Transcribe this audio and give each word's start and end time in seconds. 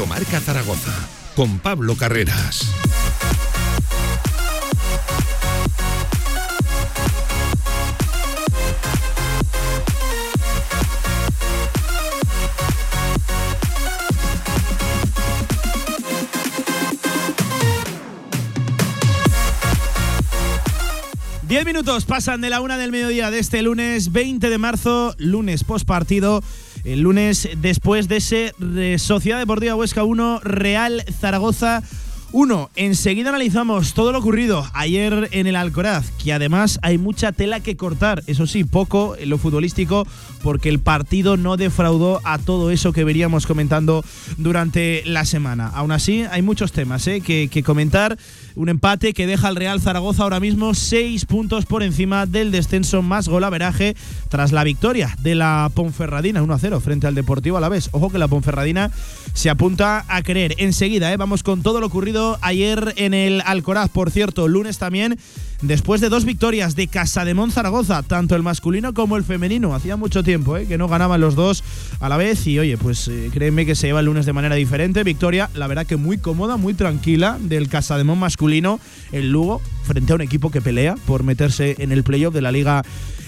Directo 0.00 0.06
Marca 0.06 0.40
Zaragoza 0.40 0.92
con 1.34 1.58
Pablo 1.58 1.94
Carreras. 1.94 2.70
Diez 21.42 21.64
minutos 21.66 22.04
pasan 22.06 22.40
de 22.40 22.48
la 22.48 22.60
una 22.60 22.78
del 22.78 22.92
mediodía 22.92 23.30
de 23.30 23.38
este 23.40 23.60
lunes 23.60 24.12
20 24.12 24.48
de 24.48 24.58
marzo, 24.58 25.14
lunes 25.18 25.64
post 25.64 25.84
partido. 25.84 26.42
El 26.84 27.00
lunes 27.00 27.48
después 27.58 28.08
de 28.08 28.16
ese 28.16 28.54
Sociedad 28.98 29.38
Deportiva 29.38 29.74
Huesca 29.74 30.04
1, 30.04 30.40
Real 30.40 31.04
Zaragoza 31.20 31.82
1. 32.32 32.70
Enseguida 32.76 33.30
analizamos 33.30 33.94
todo 33.94 34.12
lo 34.12 34.18
ocurrido 34.18 34.64
ayer 34.72 35.28
en 35.32 35.46
el 35.46 35.56
Alcoraz, 35.56 36.10
que 36.22 36.32
además 36.32 36.78
hay 36.82 36.96
mucha 36.96 37.32
tela 37.32 37.60
que 37.60 37.76
cortar, 37.76 38.22
eso 38.26 38.46
sí, 38.46 38.64
poco 38.64 39.16
en 39.18 39.30
lo 39.30 39.38
futbolístico, 39.38 40.06
porque 40.42 40.68
el 40.68 40.78
partido 40.78 41.36
no 41.36 41.56
defraudó 41.56 42.20
a 42.24 42.38
todo 42.38 42.70
eso 42.70 42.92
que 42.92 43.04
veníamos 43.04 43.46
comentando 43.46 44.04
durante 44.38 45.02
la 45.06 45.24
semana. 45.24 45.68
Aún 45.68 45.90
así, 45.92 46.24
hay 46.30 46.42
muchos 46.42 46.72
temas 46.72 47.06
¿eh? 47.08 47.20
que, 47.20 47.48
que 47.48 47.62
comentar 47.62 48.16
un 48.54 48.68
empate 48.68 49.12
que 49.12 49.26
deja 49.26 49.48
al 49.48 49.56
Real 49.56 49.80
Zaragoza 49.80 50.22
ahora 50.22 50.40
mismo 50.40 50.74
seis 50.74 51.24
puntos 51.24 51.66
por 51.66 51.82
encima 51.82 52.26
del 52.26 52.50
descenso 52.50 53.02
más 53.02 53.28
golaveraje 53.28 53.96
tras 54.28 54.52
la 54.52 54.64
victoria 54.64 55.16
de 55.20 55.34
la 55.34 55.70
Ponferradina 55.74 56.42
1-0 56.42 56.80
frente 56.80 57.06
al 57.06 57.14
Deportivo 57.14 57.56
a 57.56 57.60
la 57.60 57.68
vez. 57.68 57.88
Ojo 57.92 58.10
que 58.10 58.18
la 58.18 58.28
Ponferradina 58.28 58.90
se 59.32 59.50
apunta 59.50 60.04
a 60.08 60.22
creer. 60.22 60.54
Enseguida, 60.58 61.12
¿eh? 61.12 61.16
vamos 61.16 61.42
con 61.42 61.62
todo 61.62 61.80
lo 61.80 61.86
ocurrido 61.86 62.19
ayer 62.42 62.94
en 62.96 63.14
el 63.14 63.42
Alcoraz. 63.44 63.90
Por 63.90 64.10
cierto, 64.10 64.48
lunes 64.48 64.78
también 64.78 65.18
después 65.62 66.00
de 66.00 66.08
dos 66.08 66.24
victorias 66.24 66.74
de 66.74 66.88
Casa 66.88 67.24
de 67.24 67.34
Zaragoza, 67.50 68.02
tanto 68.02 68.36
el 68.36 68.42
masculino 68.42 68.94
como 68.94 69.16
el 69.16 69.24
femenino. 69.24 69.74
Hacía 69.74 69.96
mucho 69.96 70.22
tiempo 70.22 70.56
¿eh? 70.56 70.66
que 70.66 70.78
no 70.78 70.88
ganaban 70.88 71.20
los 71.20 71.34
dos 71.34 71.64
a 72.00 72.08
la 72.08 72.16
vez 72.16 72.46
y 72.46 72.58
oye, 72.58 72.76
pues 72.76 73.08
eh, 73.08 73.30
créeme 73.32 73.66
que 73.66 73.74
se 73.74 73.88
lleva 73.88 74.00
el 74.00 74.06
lunes 74.06 74.26
de 74.26 74.32
manera 74.32 74.54
diferente. 74.54 75.04
Victoria, 75.04 75.50
la 75.54 75.66
verdad 75.66 75.86
que 75.86 75.96
muy 75.96 76.18
cómoda, 76.18 76.56
muy 76.56 76.74
tranquila 76.74 77.38
del 77.40 77.68
Casa 77.68 77.96
de 77.96 78.04
masculino, 78.04 78.80
el 79.12 79.30
Lugo, 79.30 79.60
frente 79.84 80.12
a 80.12 80.16
un 80.16 80.20
equipo 80.20 80.50
que 80.50 80.60
pelea 80.60 80.96
por 81.06 81.22
meterse 81.22 81.76
en 81.78 81.92
el 81.92 82.02
playoff 82.02 82.34
de 82.34 82.42
la 82.42 82.52
Liga 82.52 82.82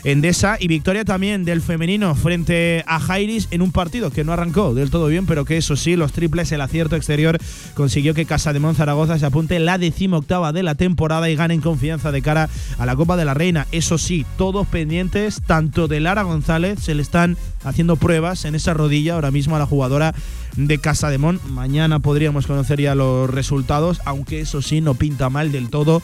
Endesa 0.05 0.57
y 0.59 0.67
victoria 0.67 1.05
también 1.05 1.45
del 1.45 1.63
femenino 1.63 2.15
frente 2.15 2.85
a 2.87 2.99
Jairis 2.99 3.49
en 3.53 3.63
un 3.63 3.71
partido 3.71 4.11
que 4.11 4.25
no 4.25 4.33
arrancó 4.33 4.75
del 4.75 4.91
todo 4.91 5.07
bien, 5.07 5.27
pero 5.27 5.45
que 5.45 5.57
eso 5.57 5.77
sí, 5.77 5.95
los 5.95 6.13
triples, 6.13 6.51
el 6.53 6.61
acierto 6.61 6.97
exterior 6.97 7.39
consiguió 7.75 8.13
que 8.13 8.27
Casa 8.27 8.53
de 8.53 8.75
Zaragoza 8.75 9.19
se 9.19 9.27
apunte 9.27 9.59
la 9.59 9.79
decimoctava 9.79 10.53
de 10.53 10.63
la 10.63 10.75
temporada 10.75 11.31
y 11.31 11.37
gane 11.37 11.55
en 11.55 11.61
confianza 11.61 12.11
de 12.13 12.23
cara 12.23 12.49
a 12.79 12.87
la 12.87 12.97
Copa 12.97 13.17
de 13.17 13.25
la 13.25 13.35
Reina. 13.35 13.67
Eso 13.71 13.97
sí, 13.97 14.27
todos 14.37 14.67
pendientes, 14.67 15.41
tanto 15.47 15.89
de 15.89 16.01
Lara 16.01 16.23
González, 16.23 16.81
se 16.81 16.95
le 16.95 17.03
están 17.03 17.37
haciendo 17.65 17.97
pruebas 17.97 18.45
en 18.45 18.55
esa 18.55 18.75
rodilla 18.75 19.15
ahora 19.15 19.31
mismo 19.31 19.57
a 19.57 19.59
la 19.59 19.67
jugadora 19.67 20.15
de 20.57 20.79
Casa 20.79 21.11
de. 21.11 21.23
Mañana 21.23 22.01
podríamos 22.01 22.49
conocer 22.49 22.81
ya 22.81 22.97
los 22.97 23.31
resultados, 23.31 24.01
aunque 24.05 24.41
eso 24.41 24.61
sí 24.61 24.81
no 24.81 24.95
pinta 24.95 25.31
mal 25.31 25.53
del 25.53 25.71
todo 25.71 26.03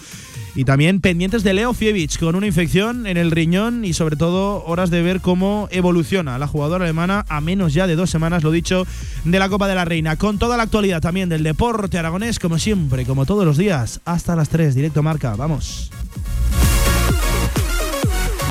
y 0.59 0.65
también 0.65 1.01
pendientes 1.01 1.45
de 1.45 1.55
Leo 1.55 1.73
Fievich 1.73 2.19
con 2.19 2.35
una 2.35 2.49
infección 2.49 3.07
en 3.07 3.17
el 3.17 3.31
riñón 3.31 3.85
y 3.85 3.93
sobre 3.93 4.17
todo 4.17 4.65
horas 4.65 4.91
de 4.91 5.03
ver 5.03 5.21
cómo 5.21 5.69
evoluciona 5.71 6.37
la 6.37 6.49
jugadora 6.49 6.85
alemana 6.85 7.25
a 7.29 7.41
menos 7.41 7.75
ya 7.75 7.87
de 7.87 7.95
dos 7.95 8.11
semanas, 8.11 8.43
lo 8.43 8.51
dicho, 8.51 8.85
de 9.25 9.39
la 9.39 9.49
Copa 9.49 9.69
de 9.69 9.77
la 9.77 9.85
Reina. 9.85 10.17
Con 10.17 10.37
toda 10.37 10.57
la 10.57 10.65
actualidad 10.65 11.01
también 11.01 11.29
del 11.29 11.45
deporte 11.45 11.97
aragonés, 11.97 12.41
como 12.41 12.59
siempre, 12.59 13.07
como 13.07 13.25
todos 13.25 13.45
los 13.45 13.57
días, 13.57 14.01
hasta 14.05 14.35
las 14.35 14.49
3, 14.49 14.75
directo 14.75 15.01
marca. 15.01 15.37
Vamos. 15.37 15.93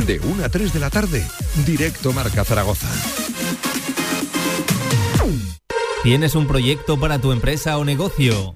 De 0.05 0.21
1 0.21 0.45
a 0.45 0.47
3 0.47 0.71
de 0.71 0.79
la 0.79 0.89
tarde, 0.89 1.27
directo 1.65 2.13
marca 2.13 2.45
Zaragoza. 2.45 2.87
¿Tienes 6.03 6.35
un 6.35 6.47
proyecto 6.47 6.97
para 6.97 7.19
tu 7.19 7.33
empresa 7.33 7.77
o 7.77 7.83
negocio? 7.83 8.55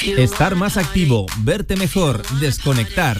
Estar 0.00 0.56
más 0.56 0.78
activo, 0.78 1.26
verte 1.40 1.76
mejor, 1.76 2.22
desconectar. 2.40 3.18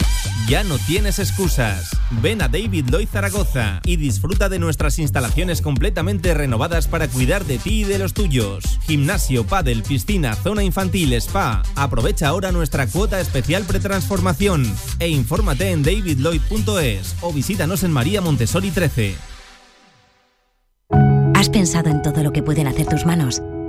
Ya 0.48 0.64
no 0.64 0.78
tienes 0.78 1.18
excusas. 1.18 1.90
Ven 2.22 2.40
a 2.40 2.48
David 2.48 2.86
Lloyd 2.90 3.08
Zaragoza 3.08 3.80
y 3.84 3.96
disfruta 3.96 4.48
de 4.48 4.58
nuestras 4.58 4.98
instalaciones 4.98 5.60
completamente 5.60 6.32
renovadas 6.32 6.88
para 6.88 7.08
cuidar 7.08 7.44
de 7.44 7.58
ti 7.58 7.82
y 7.82 7.84
de 7.84 7.98
los 7.98 8.14
tuyos. 8.14 8.64
Gimnasio, 8.86 9.46
pádel, 9.46 9.82
piscina, 9.82 10.34
zona 10.34 10.64
infantil, 10.64 11.12
spa. 11.14 11.62
Aprovecha 11.74 12.28
ahora 12.28 12.52
nuestra 12.52 12.86
cuota 12.86 13.20
especial 13.20 13.64
pretransformación 13.64 14.64
e 14.98 15.08
infórmate 15.08 15.72
en 15.72 15.82
davidlloyd.es 15.82 17.16
o 17.20 17.32
visítanos 17.32 17.82
en 17.82 17.92
María 17.92 18.22
Montessori 18.22 18.70
13. 18.70 19.14
¿Has 21.34 21.50
pensado 21.50 21.90
en 21.90 22.00
todo 22.00 22.22
lo 22.22 22.32
que 22.32 22.42
pueden 22.42 22.66
hacer 22.66 22.86
tus 22.86 23.04
manos? 23.04 23.42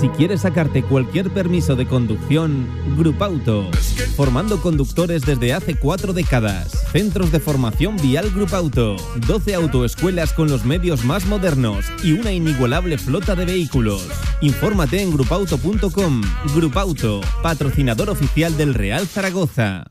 Si 0.00 0.08
quieres 0.10 0.42
sacarte 0.42 0.82
cualquier 0.82 1.30
permiso 1.30 1.76
de 1.76 1.86
conducción, 1.86 2.66
Grupauto. 2.96 3.70
Formando 4.14 4.60
conductores 4.60 5.22
desde 5.22 5.54
hace 5.54 5.76
cuatro 5.76 6.12
décadas. 6.12 6.84
Centros 6.92 7.32
de 7.32 7.40
formación 7.40 7.96
vial 7.96 8.30
Grupauto. 8.30 8.96
12 9.26 9.54
autoescuelas 9.54 10.32
con 10.32 10.48
los 10.48 10.64
medios 10.64 11.04
más 11.04 11.26
modernos 11.26 11.86
y 12.02 12.12
una 12.12 12.32
inigualable 12.32 12.98
flota 12.98 13.34
de 13.34 13.46
vehículos. 13.46 14.06
Infórmate 14.40 15.00
en 15.00 15.12
grupauto.com. 15.12 16.22
Grupauto, 16.54 17.20
patrocinador 17.42 18.10
oficial 18.10 18.56
del 18.56 18.74
Real 18.74 19.06
Zaragoza. 19.06 19.84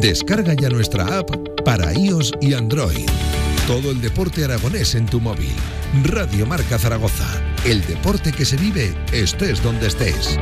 Descarga 0.00 0.54
ya 0.54 0.68
nuestra 0.68 1.18
app 1.18 1.30
para 1.64 1.92
iOS 1.94 2.32
y 2.40 2.54
Android. 2.54 3.06
Todo 3.66 3.90
el 3.90 4.00
deporte 4.00 4.44
aragonés 4.44 4.94
en 4.94 5.06
tu 5.06 5.20
móvil. 5.20 5.54
Radio 6.04 6.46
Marca 6.46 6.78
Zaragoza. 6.78 7.53
El 7.64 7.82
deporte 7.86 8.30
que 8.30 8.44
se 8.44 8.58
vive 8.58 8.94
estés 9.10 9.62
donde 9.62 9.86
estés. 9.86 10.38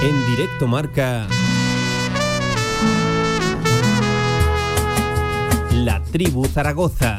En 0.00 0.26
directo 0.30 0.68
marca 0.68 1.26
La 5.72 6.00
Tribu 6.12 6.46
Zaragoza. 6.46 7.18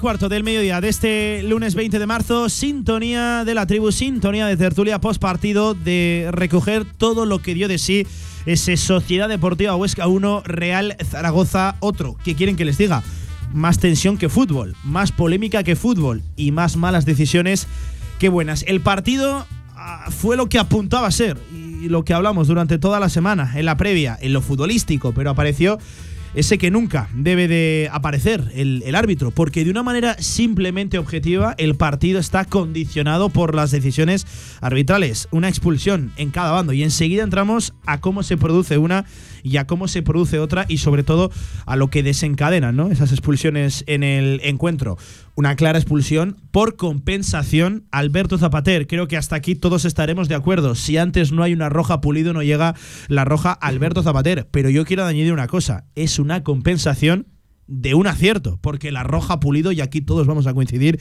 Cuarto 0.00 0.28
del 0.30 0.42
mediodía 0.42 0.80
de 0.80 0.88
este 0.88 1.42
lunes 1.42 1.74
20 1.74 1.98
de 1.98 2.06
marzo, 2.06 2.48
sintonía 2.48 3.44
de 3.44 3.54
la 3.54 3.66
tribu, 3.66 3.92
sintonía 3.92 4.46
de 4.46 4.56
tertulia 4.56 5.00
post 5.00 5.20
partido 5.20 5.74
de 5.74 6.28
recoger 6.32 6.84
todo 6.84 7.26
lo 7.26 7.40
que 7.40 7.54
dio 7.54 7.68
de 7.68 7.78
sí 7.78 8.06
ese 8.46 8.78
Sociedad 8.78 9.28
Deportiva 9.28 9.76
Huesca 9.76 10.06
1, 10.06 10.42
Real 10.44 10.96
Zaragoza 11.04 11.76
otro. 11.80 12.16
¿Qué 12.24 12.34
quieren 12.34 12.56
que 12.56 12.64
les 12.64 12.78
diga? 12.78 13.02
Más 13.52 13.78
tensión 13.78 14.16
que 14.16 14.30
fútbol, 14.30 14.74
más 14.84 15.12
polémica 15.12 15.62
que 15.62 15.76
fútbol 15.76 16.22
y 16.34 16.50
más 16.50 16.76
malas 16.76 17.04
decisiones 17.04 17.66
que 18.18 18.30
buenas. 18.30 18.64
El 18.66 18.80
partido 18.80 19.46
ah, 19.74 20.06
fue 20.10 20.36
lo 20.36 20.48
que 20.48 20.58
apuntaba 20.58 21.08
a 21.08 21.12
ser 21.12 21.36
y 21.52 21.88
lo 21.88 22.04
que 22.04 22.14
hablamos 22.14 22.48
durante 22.48 22.78
toda 22.78 23.00
la 23.00 23.10
semana, 23.10 23.52
en 23.54 23.66
la 23.66 23.76
previa, 23.76 24.18
en 24.20 24.32
lo 24.32 24.40
futbolístico, 24.40 25.12
pero 25.12 25.30
apareció 25.30 25.78
ese 26.34 26.58
que 26.58 26.70
nunca 26.70 27.08
debe 27.14 27.48
de 27.48 27.88
aparecer 27.92 28.50
el, 28.54 28.82
el, 28.86 28.94
árbitro, 28.94 29.30
porque 29.30 29.64
de 29.64 29.70
una 29.70 29.82
manera 29.82 30.16
simplemente 30.18 30.98
objetiva 30.98 31.54
el 31.58 31.74
partido 31.74 32.20
está 32.20 32.44
condicionado 32.44 33.28
por 33.30 33.54
las 33.54 33.70
decisiones 33.70 34.26
arbitrales, 34.60 35.28
una 35.30 35.48
expulsión 35.48 36.12
en 36.16 36.30
cada 36.30 36.52
bando. 36.52 36.72
Y 36.72 36.82
enseguida 36.82 37.22
entramos 37.22 37.74
a 37.86 38.00
cómo 38.00 38.22
se 38.22 38.36
produce 38.36 38.78
una 38.78 39.06
y 39.42 39.56
a 39.56 39.66
cómo 39.66 39.88
se 39.88 40.02
produce 40.02 40.38
otra 40.38 40.66
y 40.68 40.78
sobre 40.78 41.02
todo 41.02 41.30
a 41.66 41.76
lo 41.76 41.88
que 41.88 42.02
desencadenan 42.02 42.76
¿no? 42.76 42.90
esas 42.90 43.12
expulsiones 43.12 43.84
en 43.86 44.02
el 44.02 44.40
encuentro. 44.44 44.98
Una 45.34 45.56
clara 45.56 45.78
expulsión 45.78 46.36
por 46.50 46.76
compensación 46.76 47.84
Alberto 47.90 48.36
Zapater. 48.36 48.86
Creo 48.86 49.08
que 49.08 49.16
hasta 49.16 49.36
aquí 49.36 49.54
todos 49.54 49.84
estaremos 49.84 50.28
de 50.28 50.34
acuerdo. 50.34 50.74
Si 50.74 50.98
antes 50.98 51.32
no 51.32 51.42
hay 51.42 51.52
una 51.52 51.68
roja 51.68 52.00
pulido, 52.00 52.32
no 52.32 52.42
llega 52.42 52.74
la 53.08 53.24
roja 53.24 53.52
Alberto 53.52 54.02
Zapater. 54.02 54.48
Pero 54.50 54.68
yo 54.70 54.84
quiero 54.84 55.04
añadir 55.04 55.32
una 55.32 55.46
cosa. 55.46 55.84
Es 55.94 56.18
una 56.18 56.42
compensación 56.42 57.26
de 57.70 57.94
un 57.94 58.08
acierto, 58.08 58.58
porque 58.60 58.90
la 58.90 59.04
roja 59.04 59.38
pulido, 59.40 59.70
y 59.70 59.80
aquí 59.80 60.00
todos 60.00 60.26
vamos 60.26 60.46
a 60.48 60.54
coincidir, 60.54 61.00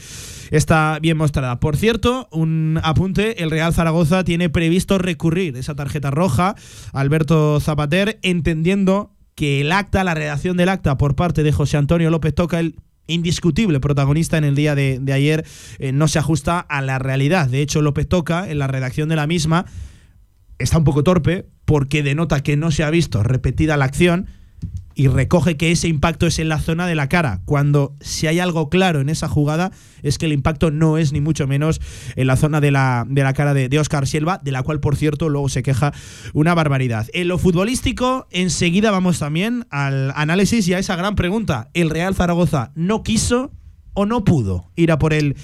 está 0.51 1.00
bien 1.01 1.18
mostrada. 1.18 1.60
Por 1.60 1.75
cierto, 1.75 2.30
un 2.31 2.80
apunte, 2.83 3.44
el 3.44 3.50
Real 3.50 3.74
Zaragoza 3.74 4.24
tiene 4.24 4.50
previsto 4.50 5.00
recurrir 5.00 5.57
esa 5.57 5.75
tarjeta 5.75 6.12
roja, 6.12 6.56
Alberto 6.94 7.60
Zapater, 7.60 8.19
entendiendo 8.21 9.16
que 9.33 9.62
el 9.62 9.71
acta, 9.71 10.04
la 10.04 10.13
redacción 10.13 10.57
del 10.57 10.69
acta 10.69 10.98
por 10.98 11.16
parte 11.16 11.42
de 11.44 11.51
José 11.51 11.77
Antonio 11.77 12.12
López 12.12 12.36
Toca, 12.36 12.60
el 12.60 12.75
indiscutible 13.07 13.80
protagonista 13.80 14.38
en 14.38 14.44
el 14.44 14.54
día 14.54 14.75
de, 14.75 15.00
de 15.01 15.13
ayer, 15.13 15.45
eh, 15.80 15.92
no 15.92 16.07
se 16.07 16.19
ajusta 16.19 16.60
a 16.60 16.81
la 16.81 17.00
realidad. 17.00 17.50
De 17.50 17.62
hecho, 17.62 17.81
López 17.81 18.07
Toca, 18.07 18.50
en 18.50 18.60
la 18.60 18.68
redacción 18.68 19.10
de 19.10 19.16
la 19.16 19.25
misma, 19.25 19.66
está 20.60 20.77
un 20.77 20.83
poco 20.83 21.04
torpe 21.04 21.48
porque 21.66 22.04
denota 22.04 22.44
que 22.44 22.57
no 22.57 22.69
se 22.69 22.83
ha 22.83 22.92
visto 22.92 23.24
repetida 23.24 23.77
la 23.77 23.86
acción 23.86 24.27
y 25.00 25.07
recoge 25.07 25.56
que 25.56 25.72
ese 25.72 25.88
impacto 25.88 26.28
es 26.28 26.40
en 26.40 26.50
la 26.50 26.60
zona 26.60 26.86
de 26.86 26.94
la 26.94 27.07
cara, 27.07 27.40
cuando 27.46 27.96
si 28.01 28.28
hay 28.28 28.42
algo 28.42 28.69
claro 28.69 29.00
en 29.00 29.07
esa 29.07 29.30
jugada 29.30 29.72
es 30.04 30.18
que 30.18 30.25
el 30.25 30.34
impacto 30.34 30.72
no 30.72 30.98
es 30.98 31.13
ni 31.13 31.22
mucho 31.22 31.48
menos 31.48 31.80
en 32.18 32.28
la 32.28 32.36
zona 32.36 32.60
de 32.60 32.72
la, 32.72 33.06
de 33.07 33.24
la 33.24 33.31
cara 33.31 33.54
de, 33.54 33.69
de 33.69 33.80
Oscar 33.80 34.07
Silva, 34.07 34.42
de 34.44 34.51
la 34.51 34.62
cual 34.62 34.81
por 34.81 34.98
cierto 34.98 35.30
luego 35.30 35.48
se 35.48 35.63
queja 35.63 35.94
una 36.34 36.54
barbaridad. 36.54 37.07
En 37.13 37.30
lo 37.30 37.38
futbolístico, 37.38 38.28
enseguida 38.30 38.92
vamos 38.92 39.19
también 39.19 39.66
al 39.69 40.12
análisis 40.18 40.68
y 40.68 40.74
a 40.74 40.80
esa 40.80 40.98
gran 40.98 41.16
pregunta. 41.16 41.69
¿El 41.74 41.90
Real 41.90 42.13
Zaragoza 42.13 42.74
no 42.75 43.02
quiso 43.02 43.54
o 43.94 44.06
no 44.06 44.24
pudo 44.24 44.66
ir 44.76 44.92
a 44.92 45.00
por 45.00 45.14
el 45.14 45.36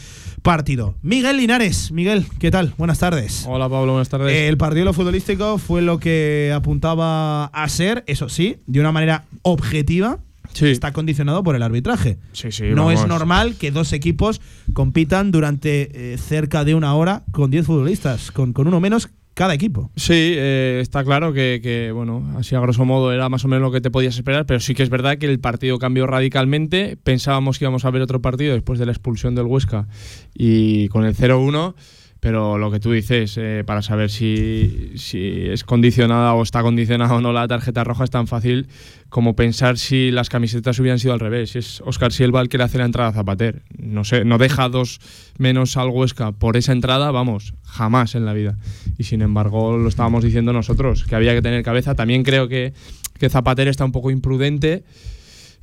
partido. 0.42 0.96
Miguel 1.02 1.38
Linares, 1.38 1.92
Miguel, 1.92 2.26
¿qué 2.40 2.52
tal? 2.52 2.74
Buenas 2.78 3.00
tardes. 3.00 3.46
Hola 3.48 3.68
Pablo, 3.68 3.94
buenas 3.94 4.10
tardes. 4.10 4.34
El 4.34 4.58
partido 4.58 4.82
de 4.82 4.86
lo 4.86 4.94
futbolístico 4.94 5.58
fue 5.58 5.82
lo 5.82 6.00
que 6.00 6.52
apuntaba 6.56 7.46
a 7.46 7.70
ser, 7.70 8.04
eso 8.08 8.30
sí, 8.30 8.58
de 8.68 8.80
una 8.80 8.92
manera 8.92 9.26
objetiva. 9.42 10.20
Sí. 10.54 10.68
Está 10.68 10.94
condicionado 10.94 11.44
por 11.44 11.56
el 11.56 11.64
arbitraje. 11.64 12.18
Sí, 12.32 12.52
sí, 12.52 12.64
no 12.70 12.86
vamos. 12.86 13.02
es 13.02 13.08
normal 13.08 13.56
que 13.56 13.72
dos 13.72 13.92
equipos 13.92 14.40
compitan 14.74 15.32
durante 15.32 16.14
eh, 16.14 16.18
cerca 16.18 16.64
de 16.64 16.76
una 16.76 16.96
hora 16.96 17.24
con 17.32 17.52
10 17.52 17.66
futbolistas, 17.66 18.32
con, 18.32 18.54
con 18.54 18.68
uno 18.68 18.80
menos 18.80 19.10
cada 19.36 19.54
equipo. 19.54 19.92
Sí, 19.96 20.14
eh, 20.14 20.80
está 20.82 21.04
claro 21.04 21.34
que, 21.34 21.60
que, 21.62 21.92
bueno, 21.92 22.24
así 22.38 22.56
a 22.56 22.60
grosso 22.62 22.86
modo 22.86 23.12
era 23.12 23.30
más 23.30 23.44
o 23.46 23.50
menos 23.50 23.62
lo 23.62 23.72
que 23.72 23.82
te 23.82 23.92
podías 23.92 24.16
esperar, 24.16 24.46
pero 24.46 24.62
sí 24.62 24.74
que 24.74 24.82
es 24.82 24.90
verdad 24.90 25.18
que 25.18 25.28
el 25.28 25.40
partido 25.40 25.78
cambió 25.78 26.08
radicalmente. 26.08 26.98
Pensábamos 27.04 27.60
que 27.60 27.66
íbamos 27.66 27.84
a 27.84 27.92
ver 27.92 28.02
otro 28.02 28.22
partido 28.22 28.54
después 28.54 28.80
de 28.80 28.86
la 28.86 28.94
expulsión 28.94 29.36
del 29.36 29.46
Huesca 29.46 29.88
y 30.34 30.88
con 30.88 31.06
el 31.06 31.16
0-1. 31.16 31.76
Pero 32.26 32.58
lo 32.58 32.72
que 32.72 32.80
tú 32.80 32.92
dices, 32.92 33.38
eh, 33.38 33.62
para 33.68 33.84
saber 33.84 34.10
si, 34.10 34.94
si 34.96 35.46
es 35.48 35.64
condicionada 35.64 36.34
o 36.34 36.42
está 36.42 36.64
condicionada 36.64 37.14
o 37.14 37.22
no 37.22 37.32
la 37.32 37.48
tarjeta 37.48 37.84
roja, 37.84 38.04
es 38.04 38.10
tan 38.10 38.26
fácil 38.26 38.68
como 39.10 39.36
pensar 39.36 39.78
si 39.78 40.10
las 40.10 40.30
camisetas 40.30 40.80
hubieran 40.80 40.98
sido 40.98 41.14
al 41.14 41.20
revés. 41.20 41.52
Si 41.52 41.60
es 41.60 41.82
Oscar 41.86 42.12
Silva 42.12 42.42
el 42.42 42.50
que 42.50 42.58
le 42.58 42.64
hace 42.64 42.80
la 42.80 42.86
entrada 42.86 43.10
a 43.10 43.14
Zapater. 43.14 43.62
No 43.78 44.04
sé, 44.06 44.26
no 44.26 44.40
deja 44.40 44.70
dos 44.70 45.00
menos 45.38 45.78
al 45.78 45.90
Huesca 45.90 46.32
por 46.32 46.58
esa 46.58 46.72
entrada, 46.72 47.12
vamos, 47.12 47.54
jamás 47.64 48.16
en 48.16 48.26
la 48.26 48.34
vida. 48.34 48.58
Y 48.98 49.04
sin 49.04 49.22
embargo, 49.22 49.78
lo 49.78 49.88
estábamos 49.88 50.24
diciendo 50.24 50.52
nosotros, 50.52 51.04
que 51.04 51.14
había 51.14 51.36
que 51.36 51.44
tener 51.44 51.62
cabeza. 51.62 51.94
También 51.94 52.24
creo 52.24 52.48
que, 52.48 52.74
que 53.20 53.30
Zapater 53.30 53.68
está 53.68 53.86
un 53.86 53.92
poco 53.92 54.10
imprudente. 54.10 54.84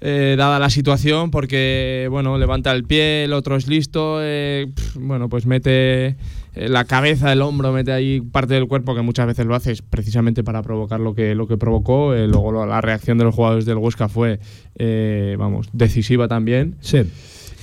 Eh, 0.04 0.34
dada 0.36 0.58
la 0.58 0.68
situación, 0.68 1.30
porque 1.30 2.08
bueno, 2.10 2.36
levanta 2.36 2.72
el 2.72 2.82
pie, 2.82 3.24
el 3.24 3.32
otro 3.32 3.54
es 3.54 3.68
listo, 3.68 4.18
eh, 4.20 4.66
bueno, 4.96 5.28
pues 5.28 5.46
mete 5.46 6.16
la 6.54 6.84
cabeza, 6.84 7.32
el 7.32 7.40
hombro, 7.42 7.72
mete 7.72 7.92
ahí 7.92 8.20
parte 8.20 8.54
del 8.54 8.66
cuerpo 8.68 8.94
que 8.94 9.02
muchas 9.02 9.26
veces 9.26 9.46
lo 9.46 9.54
haces 9.54 9.80
precisamente 9.82 10.44
para 10.44 10.62
provocar 10.62 11.00
lo 11.00 11.14
que, 11.14 11.34
lo 11.34 11.46
que 11.46 11.56
provocó. 11.56 12.14
Eh, 12.14 12.26
luego 12.28 12.52
lo- 12.52 12.66
la 12.66 12.80
reacción 12.80 13.16
de 13.18 13.24
los 13.24 13.34
jugadores 13.34 13.64
del 13.64 13.78
Huesca 13.78 14.08
fue, 14.08 14.38
eh, 14.76 15.36
vamos, 15.38 15.68
decisiva 15.72 16.28
también. 16.28 16.76
Sí. 16.80 17.02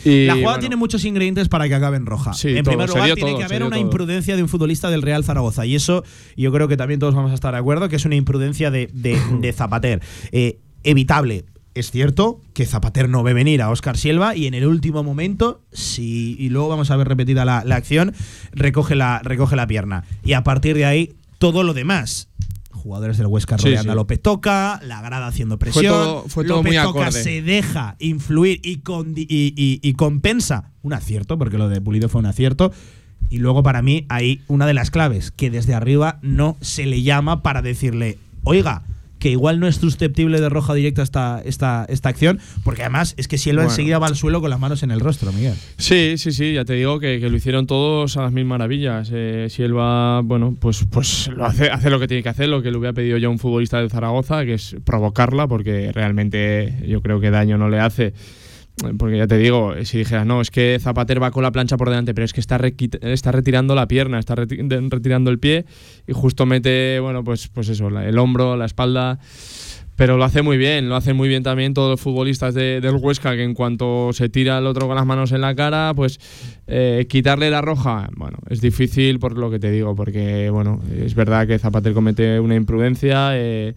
Y, 0.06 0.28
la 0.28 0.34
jugada 0.34 0.52
bueno, 0.52 0.60
tiene 0.62 0.76
muchos 0.78 1.04
ingredientes 1.04 1.50
para 1.50 1.68
que 1.68 1.76
acabe 1.76 1.98
en 1.98 2.06
roja. 2.06 2.32
Sí, 2.34 2.50
en 2.56 2.64
todo, 2.64 2.72
primer 2.72 2.88
lugar, 2.90 3.14
tiene 3.16 3.32
todo, 3.32 3.38
que 3.40 3.44
haber 3.44 3.64
una 3.64 3.72
todo. 3.76 3.82
imprudencia 3.82 4.36
de 4.38 4.42
un 4.44 4.48
futbolista 4.48 4.90
del 4.90 5.02
Real 5.02 5.24
Zaragoza. 5.26 5.66
Y 5.66 5.76
eso 5.76 6.04
yo 6.38 6.52
creo 6.54 6.70
que 6.70 6.78
también 6.78 7.02
todos 7.02 7.14
vamos 7.16 7.32
a 7.32 7.36
estar 7.36 7.52
de 7.54 7.60
acuerdo, 7.60 7.90
que 7.90 7.98
es 7.98 8.06
una 8.06 8.16
imprudencia 8.16 8.72
de, 8.72 8.88
de- 8.94 9.20
de 9.42 9.52
Zapater. 9.54 10.02
Eh, 10.32 10.60
evitable. 10.84 11.44
Es 11.80 11.92
cierto 11.92 12.42
que 12.54 12.66
Zapater 12.66 13.08
no 13.10 13.24
ve 13.24 13.34
venir 13.34 13.62
a 13.62 13.70
Oscar 13.70 13.96
Silva 13.98 14.36
y 14.36 14.48
en 14.48 14.54
el 14.54 14.66
último 14.68 15.02
momento, 15.04 15.62
si, 15.72 16.36
y 16.38 16.50
luego 16.50 16.68
vamos 16.68 16.92
a 16.92 16.98
ver 16.98 17.08
repetida 17.08 17.46
la, 17.46 17.64
la 17.66 17.78
acción, 17.78 18.14
recoge 18.52 18.96
la, 18.96 19.20
recoge 19.24 19.56
la 19.56 19.66
pierna. 19.66 20.04
Y 20.26 20.34
a 20.34 20.44
partir 20.44 20.76
de 20.76 20.84
ahí, 20.86 21.14
todo 21.38 21.64
lo 21.64 21.74
demás. 21.74 22.28
Jugadores 22.72 23.18
del 23.18 23.28
Huesca 23.28 23.58
Sí, 23.58 23.66
rodeando 23.66 23.84
sí. 23.84 23.90
a 23.92 23.96
López 23.96 24.22
Toca, 24.22 24.80
la 24.86 25.02
grada 25.02 25.28
haciendo 25.28 25.58
presión. 25.60 25.86
todo- 25.94 26.24
fue 26.28 26.44
todo 26.46 26.58
López 26.58 26.74
muy 26.74 26.84
Toca 26.84 27.00
acorde. 27.08 27.24
se 27.24 27.42
deja 27.42 27.96
influir 28.00 28.60
y, 28.64 28.82
condi- 28.82 29.26
y- 29.30 29.54
y- 29.56 29.80
y 29.82 29.94
compensa 29.94 30.72
un 30.82 30.94
acierto, 30.94 31.38
porque 31.38 31.58
lo 31.58 31.70
de 31.70 31.80
Pulido 31.82 32.10
fue 32.10 32.20
un 32.20 32.26
acierto. 32.28 32.72
Y 33.30 33.38
luego 33.38 33.64
para 33.64 33.82
mí 33.82 34.06
hay 34.10 34.42
una 34.48 34.66
de 34.66 34.74
las 34.74 34.92
claves, 34.92 35.32
que 35.32 35.50
desde 35.50 35.74
arriba 35.76 36.20
no 36.22 36.58
se 36.62 36.86
le 36.86 37.04
llama 37.04 37.42
para 37.44 37.62
decirle, 37.62 38.18
oiga, 38.44 38.84
que 39.20 39.30
igual 39.30 39.60
no 39.60 39.68
es 39.68 39.76
susceptible 39.76 40.40
de 40.42 40.50
roja 40.50 40.74
directa 40.74 41.04
esta, 41.04 41.42
esta, 41.46 41.86
esta 41.90 42.10
acción, 42.10 42.40
porque 42.64 42.82
además 42.82 43.14
es 43.18 43.28
que 43.28 43.38
si 43.38 43.50
él 43.50 43.58
Bueno. 43.58 43.70
enseguida 43.70 44.00
va 44.00 44.08
al 44.08 44.16
suelo 44.16 44.42
con 44.42 44.50
las 44.50 44.60
manos 44.60 44.82
en 44.84 44.92
el 44.92 45.00
rostro, 45.00 45.32
Miguel. 45.34 45.56
Sí, 45.78 46.16
sí, 46.18 46.32
sí, 46.32 46.54
ya 46.54 46.66
te 46.66 46.74
digo 46.74 47.00
que, 47.00 47.20
que 47.20 47.30
lo 47.30 47.36
hicieron 47.38 47.68
todos 47.68 48.18
a 48.18 48.24
las 48.24 48.32
mil 48.32 48.46
maravillas. 48.46 49.10
Eh, 49.14 49.48
si 49.50 49.64
él 49.64 49.78
va, 49.78 50.22
bueno, 50.22 50.56
pues, 50.60 50.86
pues 50.90 51.28
lo 51.28 51.46
hace, 51.46 51.70
hace 51.70 51.90
lo 51.90 52.00
que 52.00 52.08
tiene 52.08 52.24
que 52.24 52.30
hacer, 52.30 52.50
lo 52.50 52.62
que 52.62 52.72
le 52.72 52.78
hubiera 52.78 52.94
pedido 52.94 53.18
yo 53.18 53.28
a 53.28 53.32
un 53.32 53.40
futbolista 53.40 53.82
de 53.82 53.90
Zaragoza, 53.90 54.46
que 54.46 54.54
es 54.54 54.76
provocarla, 54.86 55.48
porque 55.48 55.92
realmente 55.92 56.76
yo 56.88 57.02
creo 57.02 57.20
que 57.20 57.30
daño 57.30 57.58
no 57.58 57.70
le 57.70 57.80
hace. 57.80 58.14
Porque 58.98 59.18
ya 59.18 59.28
te 59.28 59.38
digo, 59.38 59.74
si 59.84 59.98
dijeras, 60.00 60.26
no, 60.26 60.42
es 60.42 60.52
que 60.52 60.78
Zapater 60.80 61.22
va 61.22 61.32
con 61.32 61.44
la 61.44 61.52
plancha 61.52 61.78
por 61.78 61.90
delante, 61.90 62.14
pero 62.14 62.26
es 62.26 62.34
que 62.34 62.40
está, 62.40 62.60
está 63.02 63.32
retirando 63.32 63.76
la 63.76 63.88
pierna, 63.88 64.20
está 64.20 64.36
retirando 64.36 65.30
el 65.32 65.40
pie 65.40 65.66
y 66.08 66.14
justo 66.14 66.46
mete, 66.46 67.00
bueno, 67.00 67.24
pues, 67.24 67.48
pues 67.50 67.70
eso, 67.70 67.88
el 67.90 68.18
hombro, 68.18 68.56
la 68.56 68.66
espalda. 68.66 69.20
Pero 69.96 70.16
lo 70.16 70.24
hace 70.24 70.42
muy 70.44 70.58
bien, 70.58 70.88
lo 70.88 70.96
hacen 70.96 71.18
muy 71.18 71.28
bien 71.28 71.44
también 71.44 71.74
todos 71.74 71.90
los 71.90 72.00
futbolistas 72.00 72.54
de- 72.54 72.80
del 72.80 72.96
Huesca, 72.96 73.36
que 73.36 73.44
en 73.44 73.54
cuanto 73.54 74.12
se 74.14 74.30
tira 74.30 74.58
el 74.58 74.66
otro 74.66 74.88
con 74.88 74.96
las 74.96 75.06
manos 75.06 75.34
en 75.34 75.42
la 75.42 75.54
cara, 75.56 75.92
pues 75.94 76.20
eh, 76.68 77.06
quitarle 77.10 77.50
la 77.50 77.60
roja, 77.62 78.08
bueno, 78.16 78.38
es 78.50 78.62
difícil 78.62 79.20
por 79.20 79.38
lo 79.38 79.52
que 79.52 79.60
te 79.60 79.70
digo, 79.72 79.96
porque 79.96 80.50
bueno, 80.52 80.80
es 81.04 81.16
verdad 81.16 81.46
que 81.48 81.60
Zapater 81.60 81.92
comete 81.94 82.40
una 82.40 82.56
imprudencia. 82.56 83.32
eh, 83.34 83.74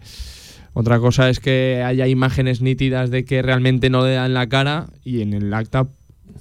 otra 0.73 0.99
cosa 0.99 1.29
es 1.29 1.39
que 1.39 1.83
haya 1.85 2.07
imágenes 2.07 2.61
nítidas 2.61 3.09
de 3.11 3.25
que 3.25 3.41
realmente 3.41 3.89
no 3.89 4.03
le 4.05 4.13
dan 4.13 4.33
la 4.33 4.47
cara 4.49 4.87
y 5.03 5.21
en 5.21 5.33
el 5.33 5.53
acta 5.53 5.87